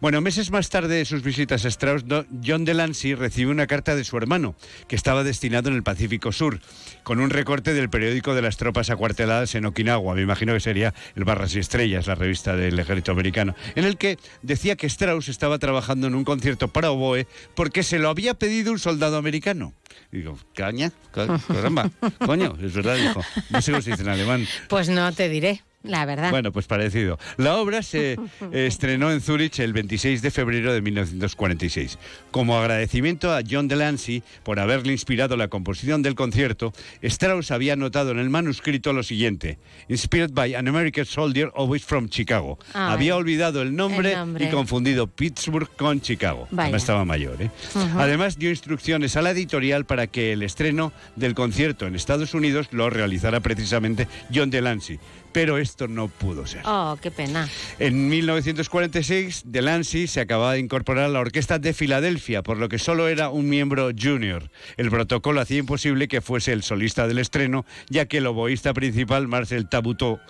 Bueno, 0.00 0.20
meses 0.20 0.50
más 0.50 0.68
tarde 0.68 0.96
de 0.96 1.04
sus 1.04 1.22
visitas 1.22 1.64
a 1.64 1.68
Strauss, 1.68 2.04
John 2.44 2.64
Delancey 2.64 3.14
recibió 3.14 3.50
una 3.50 3.66
carta 3.66 3.96
de 3.96 4.04
su 4.04 4.16
hermano, 4.18 4.54
que 4.88 4.96
estaba 4.96 5.24
destinado 5.24 5.70
en 5.70 5.74
el 5.74 5.82
Pacífico 5.82 6.32
Sur, 6.32 6.60
con 7.02 7.18
un 7.20 7.30
recorte 7.30 7.72
del 7.72 7.88
periódico 7.88 8.34
de 8.34 8.42
las 8.42 8.56
tropas 8.58 8.90
acuarteladas 8.90 9.54
en 9.54 9.64
Okinawa. 9.64 10.14
Me 10.14 10.22
imagino 10.22 10.52
que 10.52 10.60
sería 10.60 10.92
el 11.14 11.24
Barras 11.24 11.54
y 11.54 11.60
Estrellas, 11.60 12.06
la 12.06 12.14
revista 12.14 12.54
del 12.56 12.78
ejército 12.78 13.12
americano, 13.12 13.54
en 13.74 13.84
el 13.84 13.96
que 13.96 14.18
decía 14.42 14.76
que 14.76 14.86
Strauss 14.86 15.28
estaba 15.28 15.58
trabajando 15.58 16.06
en 16.08 16.14
un 16.14 16.24
concierto 16.24 16.68
para 16.68 16.90
oboe 16.90 17.26
porque 17.54 17.82
se 17.82 17.98
lo 17.98 18.10
había 18.10 18.34
pedido 18.34 18.72
un 18.72 18.78
soldado 18.78 19.16
americano. 19.16 19.72
Y 20.12 20.18
digo, 20.18 20.38
caña, 20.54 20.92
ca- 21.12 21.40
caramba, 21.48 21.90
coño, 22.24 22.54
es 22.62 22.74
verdad, 22.74 22.96
dijo. 22.96 23.22
No 23.50 23.62
sé 23.62 23.72
cómo 23.72 23.82
se 23.82 23.90
dice 23.92 24.02
en 24.02 24.08
alemán. 24.10 24.46
Pues 24.68 24.88
no 24.90 25.10
te 25.12 25.28
diré, 25.30 25.62
la 25.86 26.04
verdad. 26.06 26.30
Bueno, 26.30 26.52
pues 26.52 26.66
parecido. 26.66 27.18
La 27.36 27.56
obra 27.56 27.82
se 27.82 28.16
estrenó 28.52 29.10
en 29.12 29.20
Zúrich 29.20 29.58
el 29.60 29.72
26 29.72 30.22
de 30.22 30.30
febrero 30.30 30.72
de 30.72 30.80
1946. 30.82 31.98
Como 32.30 32.58
agradecimiento 32.58 33.32
a 33.32 33.40
John 33.48 33.68
Delancey 33.68 34.22
por 34.42 34.60
haberle 34.60 34.92
inspirado 34.92 35.36
la 35.36 35.48
composición 35.48 36.02
del 36.02 36.14
concierto, 36.14 36.72
Strauss 37.02 37.50
había 37.50 37.74
anotado 37.74 38.10
en 38.10 38.18
el 38.18 38.30
manuscrito 38.30 38.92
lo 38.92 39.02
siguiente: 39.02 39.58
Inspired 39.88 40.30
by 40.32 40.54
an 40.54 40.68
American 40.68 41.04
soldier 41.06 41.50
always 41.56 41.84
from 41.84 42.08
Chicago. 42.08 42.58
Ay. 42.74 42.92
había 42.94 43.16
olvidado 43.16 43.62
el 43.62 43.74
nombre, 43.74 44.12
El 44.12 44.18
nombre. 44.18 44.44
y 44.46 44.50
confundido 44.50 45.06
Pittsburgh 45.06 45.68
con 45.76 46.00
Chicago. 46.00 46.48
Además 46.56 46.82
estaba 46.82 47.04
mayor, 47.04 47.40
¿eh? 47.42 47.50
Además 47.96 48.38
dio 48.38 48.50
instrucciones 48.50 49.16
a 49.16 49.22
la 49.22 49.30
editorial 49.30 49.84
para 49.86 50.06
que 50.06 50.32
el 50.32 50.42
estreno 50.42 50.92
del 51.16 51.34
concierto 51.34 51.86
en 51.86 51.94
Estados 51.94 52.34
Unidos 52.34 52.68
lo 52.72 52.90
realizara 52.90 53.40
precisamente 53.40 54.08
John 54.34 54.50
Delancey. 54.50 54.98
Pero 55.36 55.58
esto 55.58 55.86
no 55.86 56.08
pudo 56.08 56.46
ser. 56.46 56.62
Oh, 56.64 56.96
qué 57.02 57.10
pena. 57.10 57.46
En 57.78 58.08
1946, 58.08 59.42
Delancey 59.44 60.06
se 60.06 60.22
acababa 60.22 60.54
de 60.54 60.60
incorporar 60.60 61.04
a 61.04 61.08
la 61.08 61.20
Orquesta 61.20 61.58
de 61.58 61.74
Filadelfia, 61.74 62.42
por 62.42 62.56
lo 62.56 62.70
que 62.70 62.78
solo 62.78 63.06
era 63.06 63.28
un 63.28 63.46
miembro 63.46 63.90
junior. 63.94 64.50
El 64.78 64.88
protocolo 64.88 65.42
hacía 65.42 65.58
imposible 65.58 66.08
que 66.08 66.22
fuese 66.22 66.54
el 66.54 66.62
solista 66.62 67.06
del 67.06 67.18
estreno, 67.18 67.66
ya 67.90 68.06
que 68.06 68.16
el 68.16 68.26
oboísta 68.26 68.72
principal, 68.72 69.28
Marcel 69.28 69.68
Tabuteau, 69.68 70.20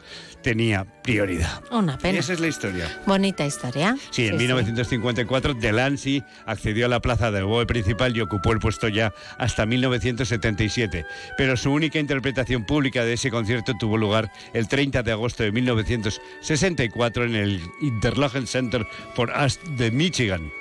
tenía 0.43 0.85
prioridad. 1.05 1.63
Una 1.71 1.99
pena. 1.99 2.19
Esa 2.19 2.33
es 2.33 2.41
la 2.41 2.49
historia. 2.49 3.01
Bonita 3.07 3.47
historia. 3.47 3.97
Sí, 4.11 4.27
en 4.27 4.37
1954 4.37 5.55
Delancey 5.55 6.25
accedió 6.47 6.87
a 6.87 6.89
la 6.89 7.01
plaza 7.01 7.31
del 7.31 7.45
oboe 7.45 7.67
principal 7.67 8.17
y 8.17 8.23
ocupó 8.23 8.51
el 8.51 8.59
puesto 8.59 8.89
ya 8.89 9.15
hasta 9.39 9.67
1977. 9.67 11.07
Pero 11.37 11.57
su 11.57 11.71
única 11.71 12.01
interpretación 12.01 12.67
pública 12.67 13.05
de 13.05 13.13
ese 13.13 13.31
concierto 13.31 13.75
tuvo 13.79 13.97
lugar 13.97 14.33
el 14.53 14.67
30 14.67 14.96
de 15.05 15.13
agosto 15.13 15.43
de 15.43 15.53
1964 15.53 17.25
en 17.25 17.35
el 17.35 17.61
Interlochen 17.81 18.47
Center 18.47 18.87
for 19.15 19.31
Arts 19.31 19.61
de 19.77 19.91
Michigan. 19.91 20.53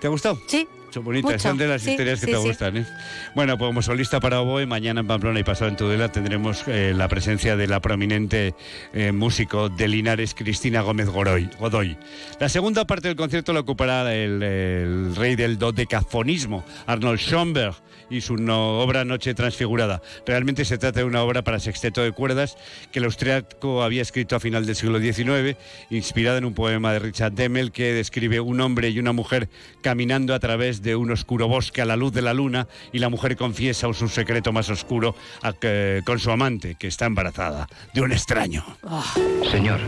¿Te 0.00 0.06
ha 0.06 0.10
gustado? 0.10 0.40
Sí. 0.46 0.66
Son 0.92 1.38
son 1.38 1.56
de 1.58 1.66
las 1.68 1.82
Sí, 1.82 1.90
historias 1.92 2.20
que 2.20 2.26
sí, 2.26 2.32
te 2.32 2.38
sí. 2.38 2.44
gustan. 2.46 2.76
¿eh? 2.78 2.86
Bueno, 3.34 3.56
pues 3.58 3.68
como 3.68 3.82
solista 3.82 4.20
para 4.20 4.40
oboe, 4.40 4.66
mañana 4.66 5.00
en 5.00 5.06
Pamplona 5.06 5.38
y 5.40 5.44
pasado 5.44 5.70
en 5.70 5.76
Tudela 5.76 6.10
tendremos 6.10 6.64
eh, 6.66 6.92
la 6.94 7.08
presencia 7.08 7.56
de 7.56 7.66
la 7.66 7.80
prominente 7.80 8.54
eh, 8.92 9.12
músico 9.12 9.68
de 9.68 9.88
Linares, 9.88 10.34
Cristina 10.34 10.80
Gómez 10.80 11.08
Godoy. 11.08 11.96
La 12.40 12.48
segunda 12.48 12.86
parte 12.86 13.08
del 13.08 13.16
concierto 13.16 13.52
la 13.52 13.60
ocupará 13.60 14.12
el, 14.14 14.42
el 14.42 15.16
rey 15.16 15.36
del 15.36 15.58
dodecafonismo, 15.58 16.64
Arnold 16.86 17.18
Schoenberg, 17.20 17.74
y 18.08 18.22
su 18.22 18.36
no- 18.36 18.80
obra 18.80 19.04
Noche 19.04 19.34
Transfigurada. 19.34 20.02
Realmente 20.26 20.64
se 20.64 20.78
trata 20.78 20.98
de 21.00 21.04
una 21.06 21.22
obra 21.22 21.42
para 21.42 21.60
sexteto 21.60 22.02
de 22.02 22.10
cuerdas 22.10 22.56
que 22.90 22.98
el 22.98 23.04
austriaco 23.04 23.84
había 23.84 24.02
escrito 24.02 24.34
a 24.34 24.40
final 24.40 24.66
del 24.66 24.74
siglo 24.74 24.98
XIX, 24.98 25.56
inspirada 25.90 26.38
en 26.38 26.44
un 26.44 26.54
poema 26.54 26.92
de 26.92 26.98
Richard 26.98 27.32
Demmel 27.32 27.70
que 27.70 27.92
describe 27.92 28.40
un 28.40 28.60
hombre 28.60 28.88
y 28.90 28.98
una 28.98 29.12
mujer 29.12 29.48
caminando 29.80 30.34
a 30.34 30.40
través 30.40 30.79
de 30.80 30.96
un 30.96 31.10
oscuro 31.10 31.48
bosque 31.48 31.80
a 31.82 31.84
la 31.84 31.96
luz 31.96 32.12
de 32.12 32.22
la 32.22 32.34
luna 32.34 32.66
y 32.92 32.98
la 32.98 33.08
mujer 33.08 33.36
confiesa 33.36 33.86
su 33.94 34.08
secreto 34.08 34.52
más 34.52 34.68
oscuro 34.70 35.14
a 35.42 35.52
que- 35.52 36.02
con 36.04 36.18
su 36.18 36.30
amante, 36.30 36.76
que 36.78 36.86
está 36.88 37.06
embarazada 37.06 37.68
de 37.94 38.00
un 38.00 38.12
extraño. 38.12 38.64
Señor, 39.50 39.80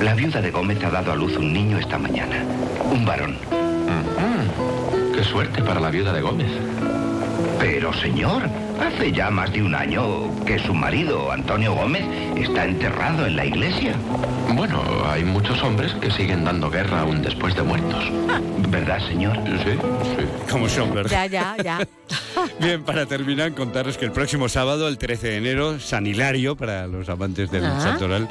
la 0.00 0.14
viuda 0.14 0.40
de 0.40 0.50
Gómez 0.50 0.82
ha 0.84 0.90
dado 0.90 1.12
a 1.12 1.16
luz 1.16 1.36
un 1.36 1.52
niño 1.52 1.78
esta 1.78 1.98
mañana. 1.98 2.44
Un 2.92 3.04
varón. 3.04 3.36
Qué 5.14 5.22
suerte 5.22 5.62
para 5.62 5.80
la 5.80 5.90
viuda 5.90 6.12
de 6.12 6.20
Gómez. 6.20 6.50
Pero, 7.58 7.92
señor, 7.92 8.42
hace 8.80 9.12
ya 9.12 9.30
más 9.30 9.52
de 9.52 9.62
un 9.62 9.74
año 9.74 10.30
que 10.44 10.58
su 10.58 10.74
marido, 10.74 11.30
Antonio 11.32 11.74
Gómez, 11.74 12.04
está 12.36 12.64
enterrado 12.64 13.26
en 13.26 13.36
la 13.36 13.44
iglesia. 13.46 13.94
Bueno, 14.54 14.82
hay 15.06 15.24
muchos 15.24 15.62
hombres 15.62 15.92
que 16.00 16.10
siguen 16.10 16.44
dando 16.44 16.70
guerra 16.70 17.00
aún 17.00 17.22
después 17.22 17.54
de 17.54 17.62
muertos. 17.62 18.04
¿Verdad, 18.68 18.98
señor? 19.08 19.36
Sí, 19.44 19.58
sí. 19.62 20.26
Como 20.50 20.68
Schoenberg. 20.68 21.08
Ya, 21.08 21.26
ya, 21.26 21.56
ya. 21.62 21.78
Bien, 22.60 22.82
para 22.82 23.06
terminar, 23.06 23.54
contaros 23.54 23.96
que 23.96 24.04
el 24.04 24.12
próximo 24.12 24.48
sábado, 24.48 24.88
el 24.88 24.98
13 24.98 25.28
de 25.28 25.36
enero, 25.38 25.80
San 25.80 26.06
Hilario, 26.06 26.56
para 26.56 26.86
los 26.86 27.08
amantes 27.08 27.50
del 27.50 27.64
Ah. 27.64 27.80
santoral, 27.80 28.28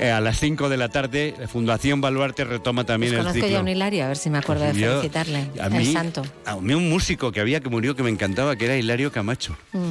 eh, 0.00 0.10
a 0.10 0.20
las 0.20 0.38
5 0.40 0.68
de 0.68 0.76
la 0.76 0.88
tarde, 0.88 1.34
Fundación 1.48 2.00
Baluarte 2.00 2.44
retoma 2.44 2.84
también 2.84 3.12
Pues 3.12 3.18
el 3.20 3.26
conozco 3.26 3.46
ciclo. 3.46 3.50
ya 3.58 3.60
un 3.62 3.68
Hilario, 3.68 4.04
a 4.04 4.08
ver 4.08 4.16
si 4.16 4.30
me 4.30 4.38
acuerdo 4.38 4.64
de 4.64 4.74
Yo- 4.74 4.88
felicitarle. 5.00 5.46
a 5.60 5.66
el 5.66 5.72
mí- 5.72 5.92
santo. 5.92 6.22
A 6.44 6.56
mí 6.56 6.74
un 6.74 6.90
músico 6.90 7.30
que 7.30 7.40
había 7.40 7.60
que 7.60 7.68
murió 7.68 7.94
que 7.94 8.02
me 8.02 8.10
encantaba, 8.10 8.56
que 8.56 8.64
era 8.64 8.76
Hilario 8.76 9.12
Camacho. 9.12 9.54
Mm. 9.72 9.81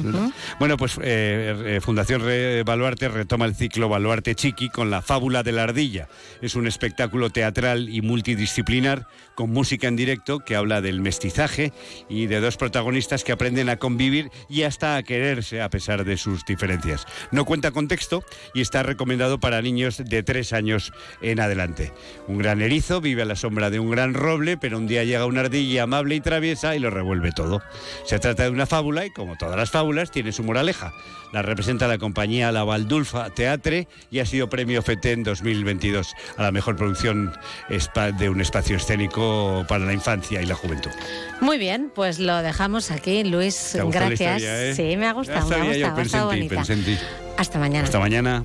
Bueno, 0.58 0.76
pues 0.76 0.98
eh, 1.02 1.54
eh, 1.76 1.80
Fundación 1.80 2.22
Re- 2.22 2.62
Baluarte 2.64 3.08
retoma 3.08 3.44
el 3.46 3.54
ciclo 3.54 3.88
Baluarte 3.88 4.34
Chiqui 4.34 4.68
con 4.70 4.90
la 4.90 5.02
fábula 5.02 5.42
de 5.42 5.52
la 5.52 5.64
ardilla. 5.64 6.08
Es 6.40 6.54
un 6.54 6.66
espectáculo 6.66 7.30
teatral 7.30 7.88
y 7.88 8.00
multidisciplinar 8.02 9.06
con 9.34 9.50
música 9.50 9.88
en 9.88 9.96
directo 9.96 10.40
que 10.40 10.56
habla 10.56 10.80
del 10.80 11.00
mestizaje 11.00 11.72
y 12.08 12.26
de 12.26 12.40
dos 12.40 12.56
protagonistas 12.56 13.24
que 13.24 13.32
aprenden 13.32 13.68
a 13.68 13.76
convivir 13.76 14.30
y 14.48 14.62
hasta 14.62 14.96
a 14.96 15.02
quererse 15.02 15.62
a 15.62 15.70
pesar 15.70 16.04
de 16.04 16.16
sus 16.16 16.44
diferencias. 16.44 17.06
No 17.30 17.44
cuenta 17.44 17.70
con 17.70 17.88
texto 17.88 18.22
y 18.54 18.60
está 18.60 18.82
recomendado 18.82 19.40
para 19.40 19.62
niños 19.62 20.02
de 20.04 20.22
tres 20.22 20.52
años 20.52 20.92
en 21.20 21.40
adelante. 21.40 21.92
Un 22.28 22.38
gran 22.38 22.60
erizo 22.60 23.00
vive 23.00 23.22
a 23.22 23.26
la 23.26 23.36
sombra 23.36 23.70
de 23.70 23.80
un 23.80 23.90
gran 23.90 24.14
roble, 24.14 24.56
pero 24.56 24.78
un 24.78 24.86
día 24.86 25.04
llega 25.04 25.26
una 25.26 25.40
ardilla 25.40 25.84
amable 25.84 26.14
y 26.14 26.20
traviesa 26.20 26.76
y 26.76 26.78
lo 26.78 26.90
revuelve 26.90 27.32
todo. 27.32 27.62
Se 28.04 28.18
trata 28.18 28.44
de 28.44 28.50
una 28.50 28.66
fábula 28.66 29.06
y, 29.06 29.10
como 29.10 29.36
todas 29.36 29.56
las 29.56 29.70
fábulas, 29.70 29.81
tiene 30.10 30.32
su 30.32 30.42
moraleja. 30.42 30.92
La 31.32 31.42
representa 31.42 31.88
la 31.88 31.98
compañía 31.98 32.52
La 32.52 32.62
Valdulfa 32.62 33.30
Teatre 33.30 33.88
y 34.10 34.20
ha 34.20 34.26
sido 34.26 34.48
premio 34.48 34.82
FETE 34.82 35.12
en 35.12 35.22
2022 35.22 36.14
a 36.36 36.42
la 36.42 36.52
mejor 36.52 36.76
producción 36.76 37.32
de 38.18 38.28
un 38.28 38.40
espacio 38.40 38.76
escénico 38.76 39.64
para 39.68 39.84
la 39.84 39.92
infancia 39.92 40.42
y 40.42 40.46
la 40.46 40.54
juventud. 40.54 40.90
Muy 41.40 41.58
bien, 41.58 41.90
pues 41.94 42.18
lo 42.18 42.36
dejamos 42.42 42.90
aquí, 42.90 43.24
Luis. 43.24 43.70
¿Te 43.72 43.80
ha 43.80 43.84
gustado 43.84 44.04
la 44.04 44.08
Gracias. 44.10 44.36
historia, 44.36 44.66
eh? 44.66 44.74
Sí, 44.74 44.96
me 44.96 45.06
ha 45.06 45.12
gustado, 45.12 45.48
me 45.48 45.54
ha 45.54 45.58
yo, 45.58 45.90
gustado, 45.92 45.92
ha 45.92 45.96
pensé 45.96 46.18
en 46.18 46.48
ti, 46.48 46.54
pensé 46.54 46.72
en 46.74 46.84
ti. 46.84 46.98
Hasta 47.38 47.58
mañana. 47.58 47.84
Hasta 47.84 47.98
mañana. 47.98 48.44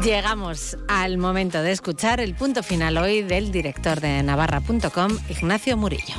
Llegamos 0.00 0.78
al 0.88 1.18
momento 1.18 1.62
de 1.62 1.70
escuchar 1.70 2.20
el 2.20 2.34
punto 2.34 2.62
final 2.62 2.96
hoy 2.96 3.22
del 3.22 3.52
director 3.52 4.00
de 4.00 4.22
Navarra.com, 4.22 5.18
Ignacio 5.28 5.76
Murillo. 5.76 6.14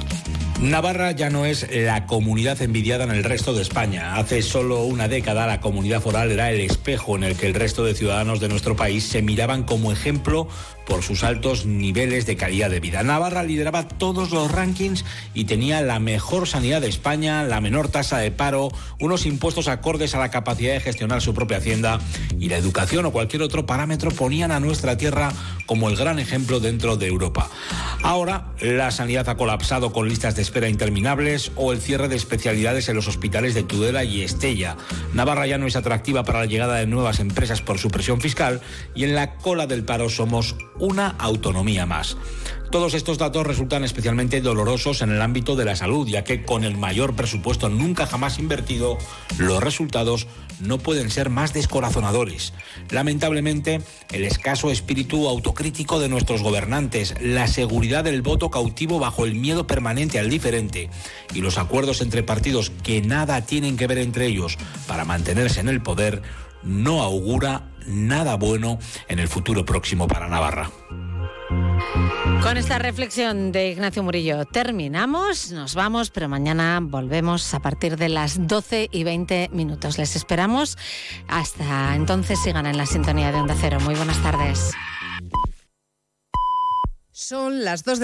Navarra 0.61 1.11
ya 1.11 1.29
no 1.29 1.45
es 1.45 1.67
la 1.73 2.05
comunidad 2.05 2.61
envidiada 2.61 3.03
en 3.03 3.11
el 3.11 3.23
resto 3.23 3.53
de 3.53 3.63
España. 3.63 4.15
Hace 4.15 4.41
solo 4.43 4.83
una 4.83 5.07
década 5.07 5.47
la 5.47 5.59
comunidad 5.59 6.01
foral 6.01 6.31
era 6.31 6.51
el 6.51 6.61
espejo 6.61 7.17
en 7.17 7.23
el 7.23 7.35
que 7.35 7.47
el 7.47 7.55
resto 7.55 7.83
de 7.83 7.95
ciudadanos 7.95 8.39
de 8.39 8.47
nuestro 8.47 8.75
país 8.75 9.03
se 9.03 9.21
miraban 9.21 9.63
como 9.63 9.91
ejemplo 9.91 10.47
por 10.85 11.03
sus 11.03 11.23
altos 11.23 11.65
niveles 11.65 12.25
de 12.25 12.35
calidad 12.35 12.69
de 12.69 12.79
vida. 12.79 13.03
Navarra 13.03 13.43
lideraba 13.43 13.87
todos 13.87 14.31
los 14.31 14.51
rankings 14.51 15.05
y 15.33 15.45
tenía 15.45 15.81
la 15.81 15.99
mejor 15.99 16.47
sanidad 16.47 16.81
de 16.81 16.89
España, 16.89 17.43
la 17.43 17.61
menor 17.61 17.89
tasa 17.89 18.17
de 18.17 18.31
paro, 18.31 18.69
unos 18.99 19.25
impuestos 19.25 19.67
acordes 19.67 20.15
a 20.15 20.19
la 20.19 20.31
capacidad 20.31 20.73
de 20.73 20.79
gestionar 20.79 21.21
su 21.21 21.33
propia 21.33 21.57
hacienda 21.57 21.99
y 22.39 22.49
la 22.49 22.57
educación 22.57 23.05
o 23.05 23.11
cualquier 23.11 23.41
otro 23.41 23.65
parámetro 23.65 24.11
ponían 24.11 24.51
a 24.51 24.59
nuestra 24.59 24.97
tierra 24.97 25.31
como 25.65 25.89
el 25.89 25.95
gran 25.95 26.19
ejemplo 26.19 26.59
dentro 26.59 26.97
de 26.97 27.07
Europa. 27.07 27.49
Ahora 28.03 28.53
la 28.59 28.91
sanidad 28.91 29.29
ha 29.29 29.37
colapsado 29.37 29.93
con 29.93 30.09
listas 30.09 30.35
de 30.35 30.41
espera 30.41 30.67
interminables 30.67 31.51
o 31.55 31.71
el 31.71 31.79
cierre 31.79 32.07
de 32.07 32.15
especialidades 32.15 32.89
en 32.89 32.95
los 32.95 33.07
hospitales 33.07 33.53
de 33.53 33.63
Tudela 33.63 34.03
y 34.03 34.21
Estella. 34.21 34.75
Navarra 35.13 35.47
ya 35.47 35.57
no 35.57 35.67
es 35.67 35.75
atractiva 35.75 36.23
para 36.23 36.39
la 36.39 36.45
llegada 36.45 36.75
de 36.75 36.87
nuevas 36.87 37.19
empresas 37.19 37.61
por 37.61 37.79
su 37.79 37.89
presión 37.89 38.19
fiscal 38.19 38.61
y 38.95 39.05
en 39.05 39.15
la 39.15 39.35
cola 39.35 39.67
del 39.67 39.85
paro 39.85 40.09
somos 40.09 40.55
una 40.79 41.09
autonomía 41.19 41.85
más. 41.85 42.17
Todos 42.73 42.95
estos 42.95 43.19
datos 43.19 43.45
resultan 43.45 43.83
especialmente 43.83 44.41
dolorosos 44.41 45.03
en 45.03 45.11
el 45.11 45.21
ámbito 45.21 45.55
de 45.55 45.63
la 45.63 45.75
salud, 45.75 46.07
ya 46.07 46.23
que 46.23 46.43
con 46.43 46.63
el 46.63 46.75
mayor 46.75 47.15
presupuesto 47.15 47.69
nunca 47.69 48.07
jamás 48.07 48.39
invertido, 48.39 48.97
los 49.37 49.63
resultados 49.63 50.25
no 50.59 50.79
pueden 50.79 51.11
ser 51.11 51.29
más 51.29 51.53
descorazonadores. 51.53 52.53
Lamentablemente, 52.89 53.81
el 54.11 54.23
escaso 54.23 54.71
espíritu 54.71 55.27
autocrítico 55.29 55.99
de 55.99 56.09
nuestros 56.09 56.41
gobernantes, 56.41 57.13
la 57.21 57.45
seguridad 57.45 58.03
del 58.03 58.23
voto 58.23 58.49
cautivo 58.49 58.97
bajo 58.97 59.25
el 59.25 59.35
miedo 59.35 59.67
permanente 59.67 60.17
al 60.17 60.31
diferente 60.31 60.89
y 61.35 61.41
los 61.41 61.59
acuerdos 61.59 62.01
entre 62.01 62.23
partidos 62.23 62.71
que 62.81 63.03
nada 63.03 63.45
tienen 63.45 63.77
que 63.77 63.85
ver 63.85 63.99
entre 63.99 64.25
ellos 64.25 64.57
para 64.87 65.05
mantenerse 65.05 65.59
en 65.59 65.69
el 65.69 65.83
poder, 65.83 66.23
no 66.63 67.03
augura 67.03 67.69
nada 67.87 68.35
bueno 68.35 68.79
en 69.07 69.19
el 69.19 69.27
futuro 69.27 69.65
próximo 69.65 70.07
para 70.07 70.27
Navarra. 70.27 70.69
Con 72.41 72.57
esta 72.57 72.77
reflexión 72.79 73.51
de 73.51 73.69
Ignacio 73.69 74.03
Murillo 74.03 74.45
terminamos, 74.45 75.51
nos 75.51 75.75
vamos, 75.75 76.09
pero 76.09 76.27
mañana 76.27 76.79
volvemos 76.81 77.53
a 77.53 77.61
partir 77.61 77.95
de 77.95 78.09
las 78.09 78.47
12 78.47 78.89
y 78.91 79.03
20 79.03 79.49
minutos. 79.53 79.97
Les 79.97 80.15
esperamos. 80.15 80.77
Hasta 81.27 81.95
entonces 81.95 82.39
sigan 82.39 82.65
en 82.65 82.77
la 82.77 82.85
sintonía 82.85 83.31
de 83.31 83.39
Onda 83.39 83.55
Cero. 83.59 83.79
Muy 83.81 83.95
buenas 83.95 84.21
tardes. 84.21 84.73
Son 87.15 87.63
las 87.63 87.83
dos 87.83 87.99
de 87.99 88.01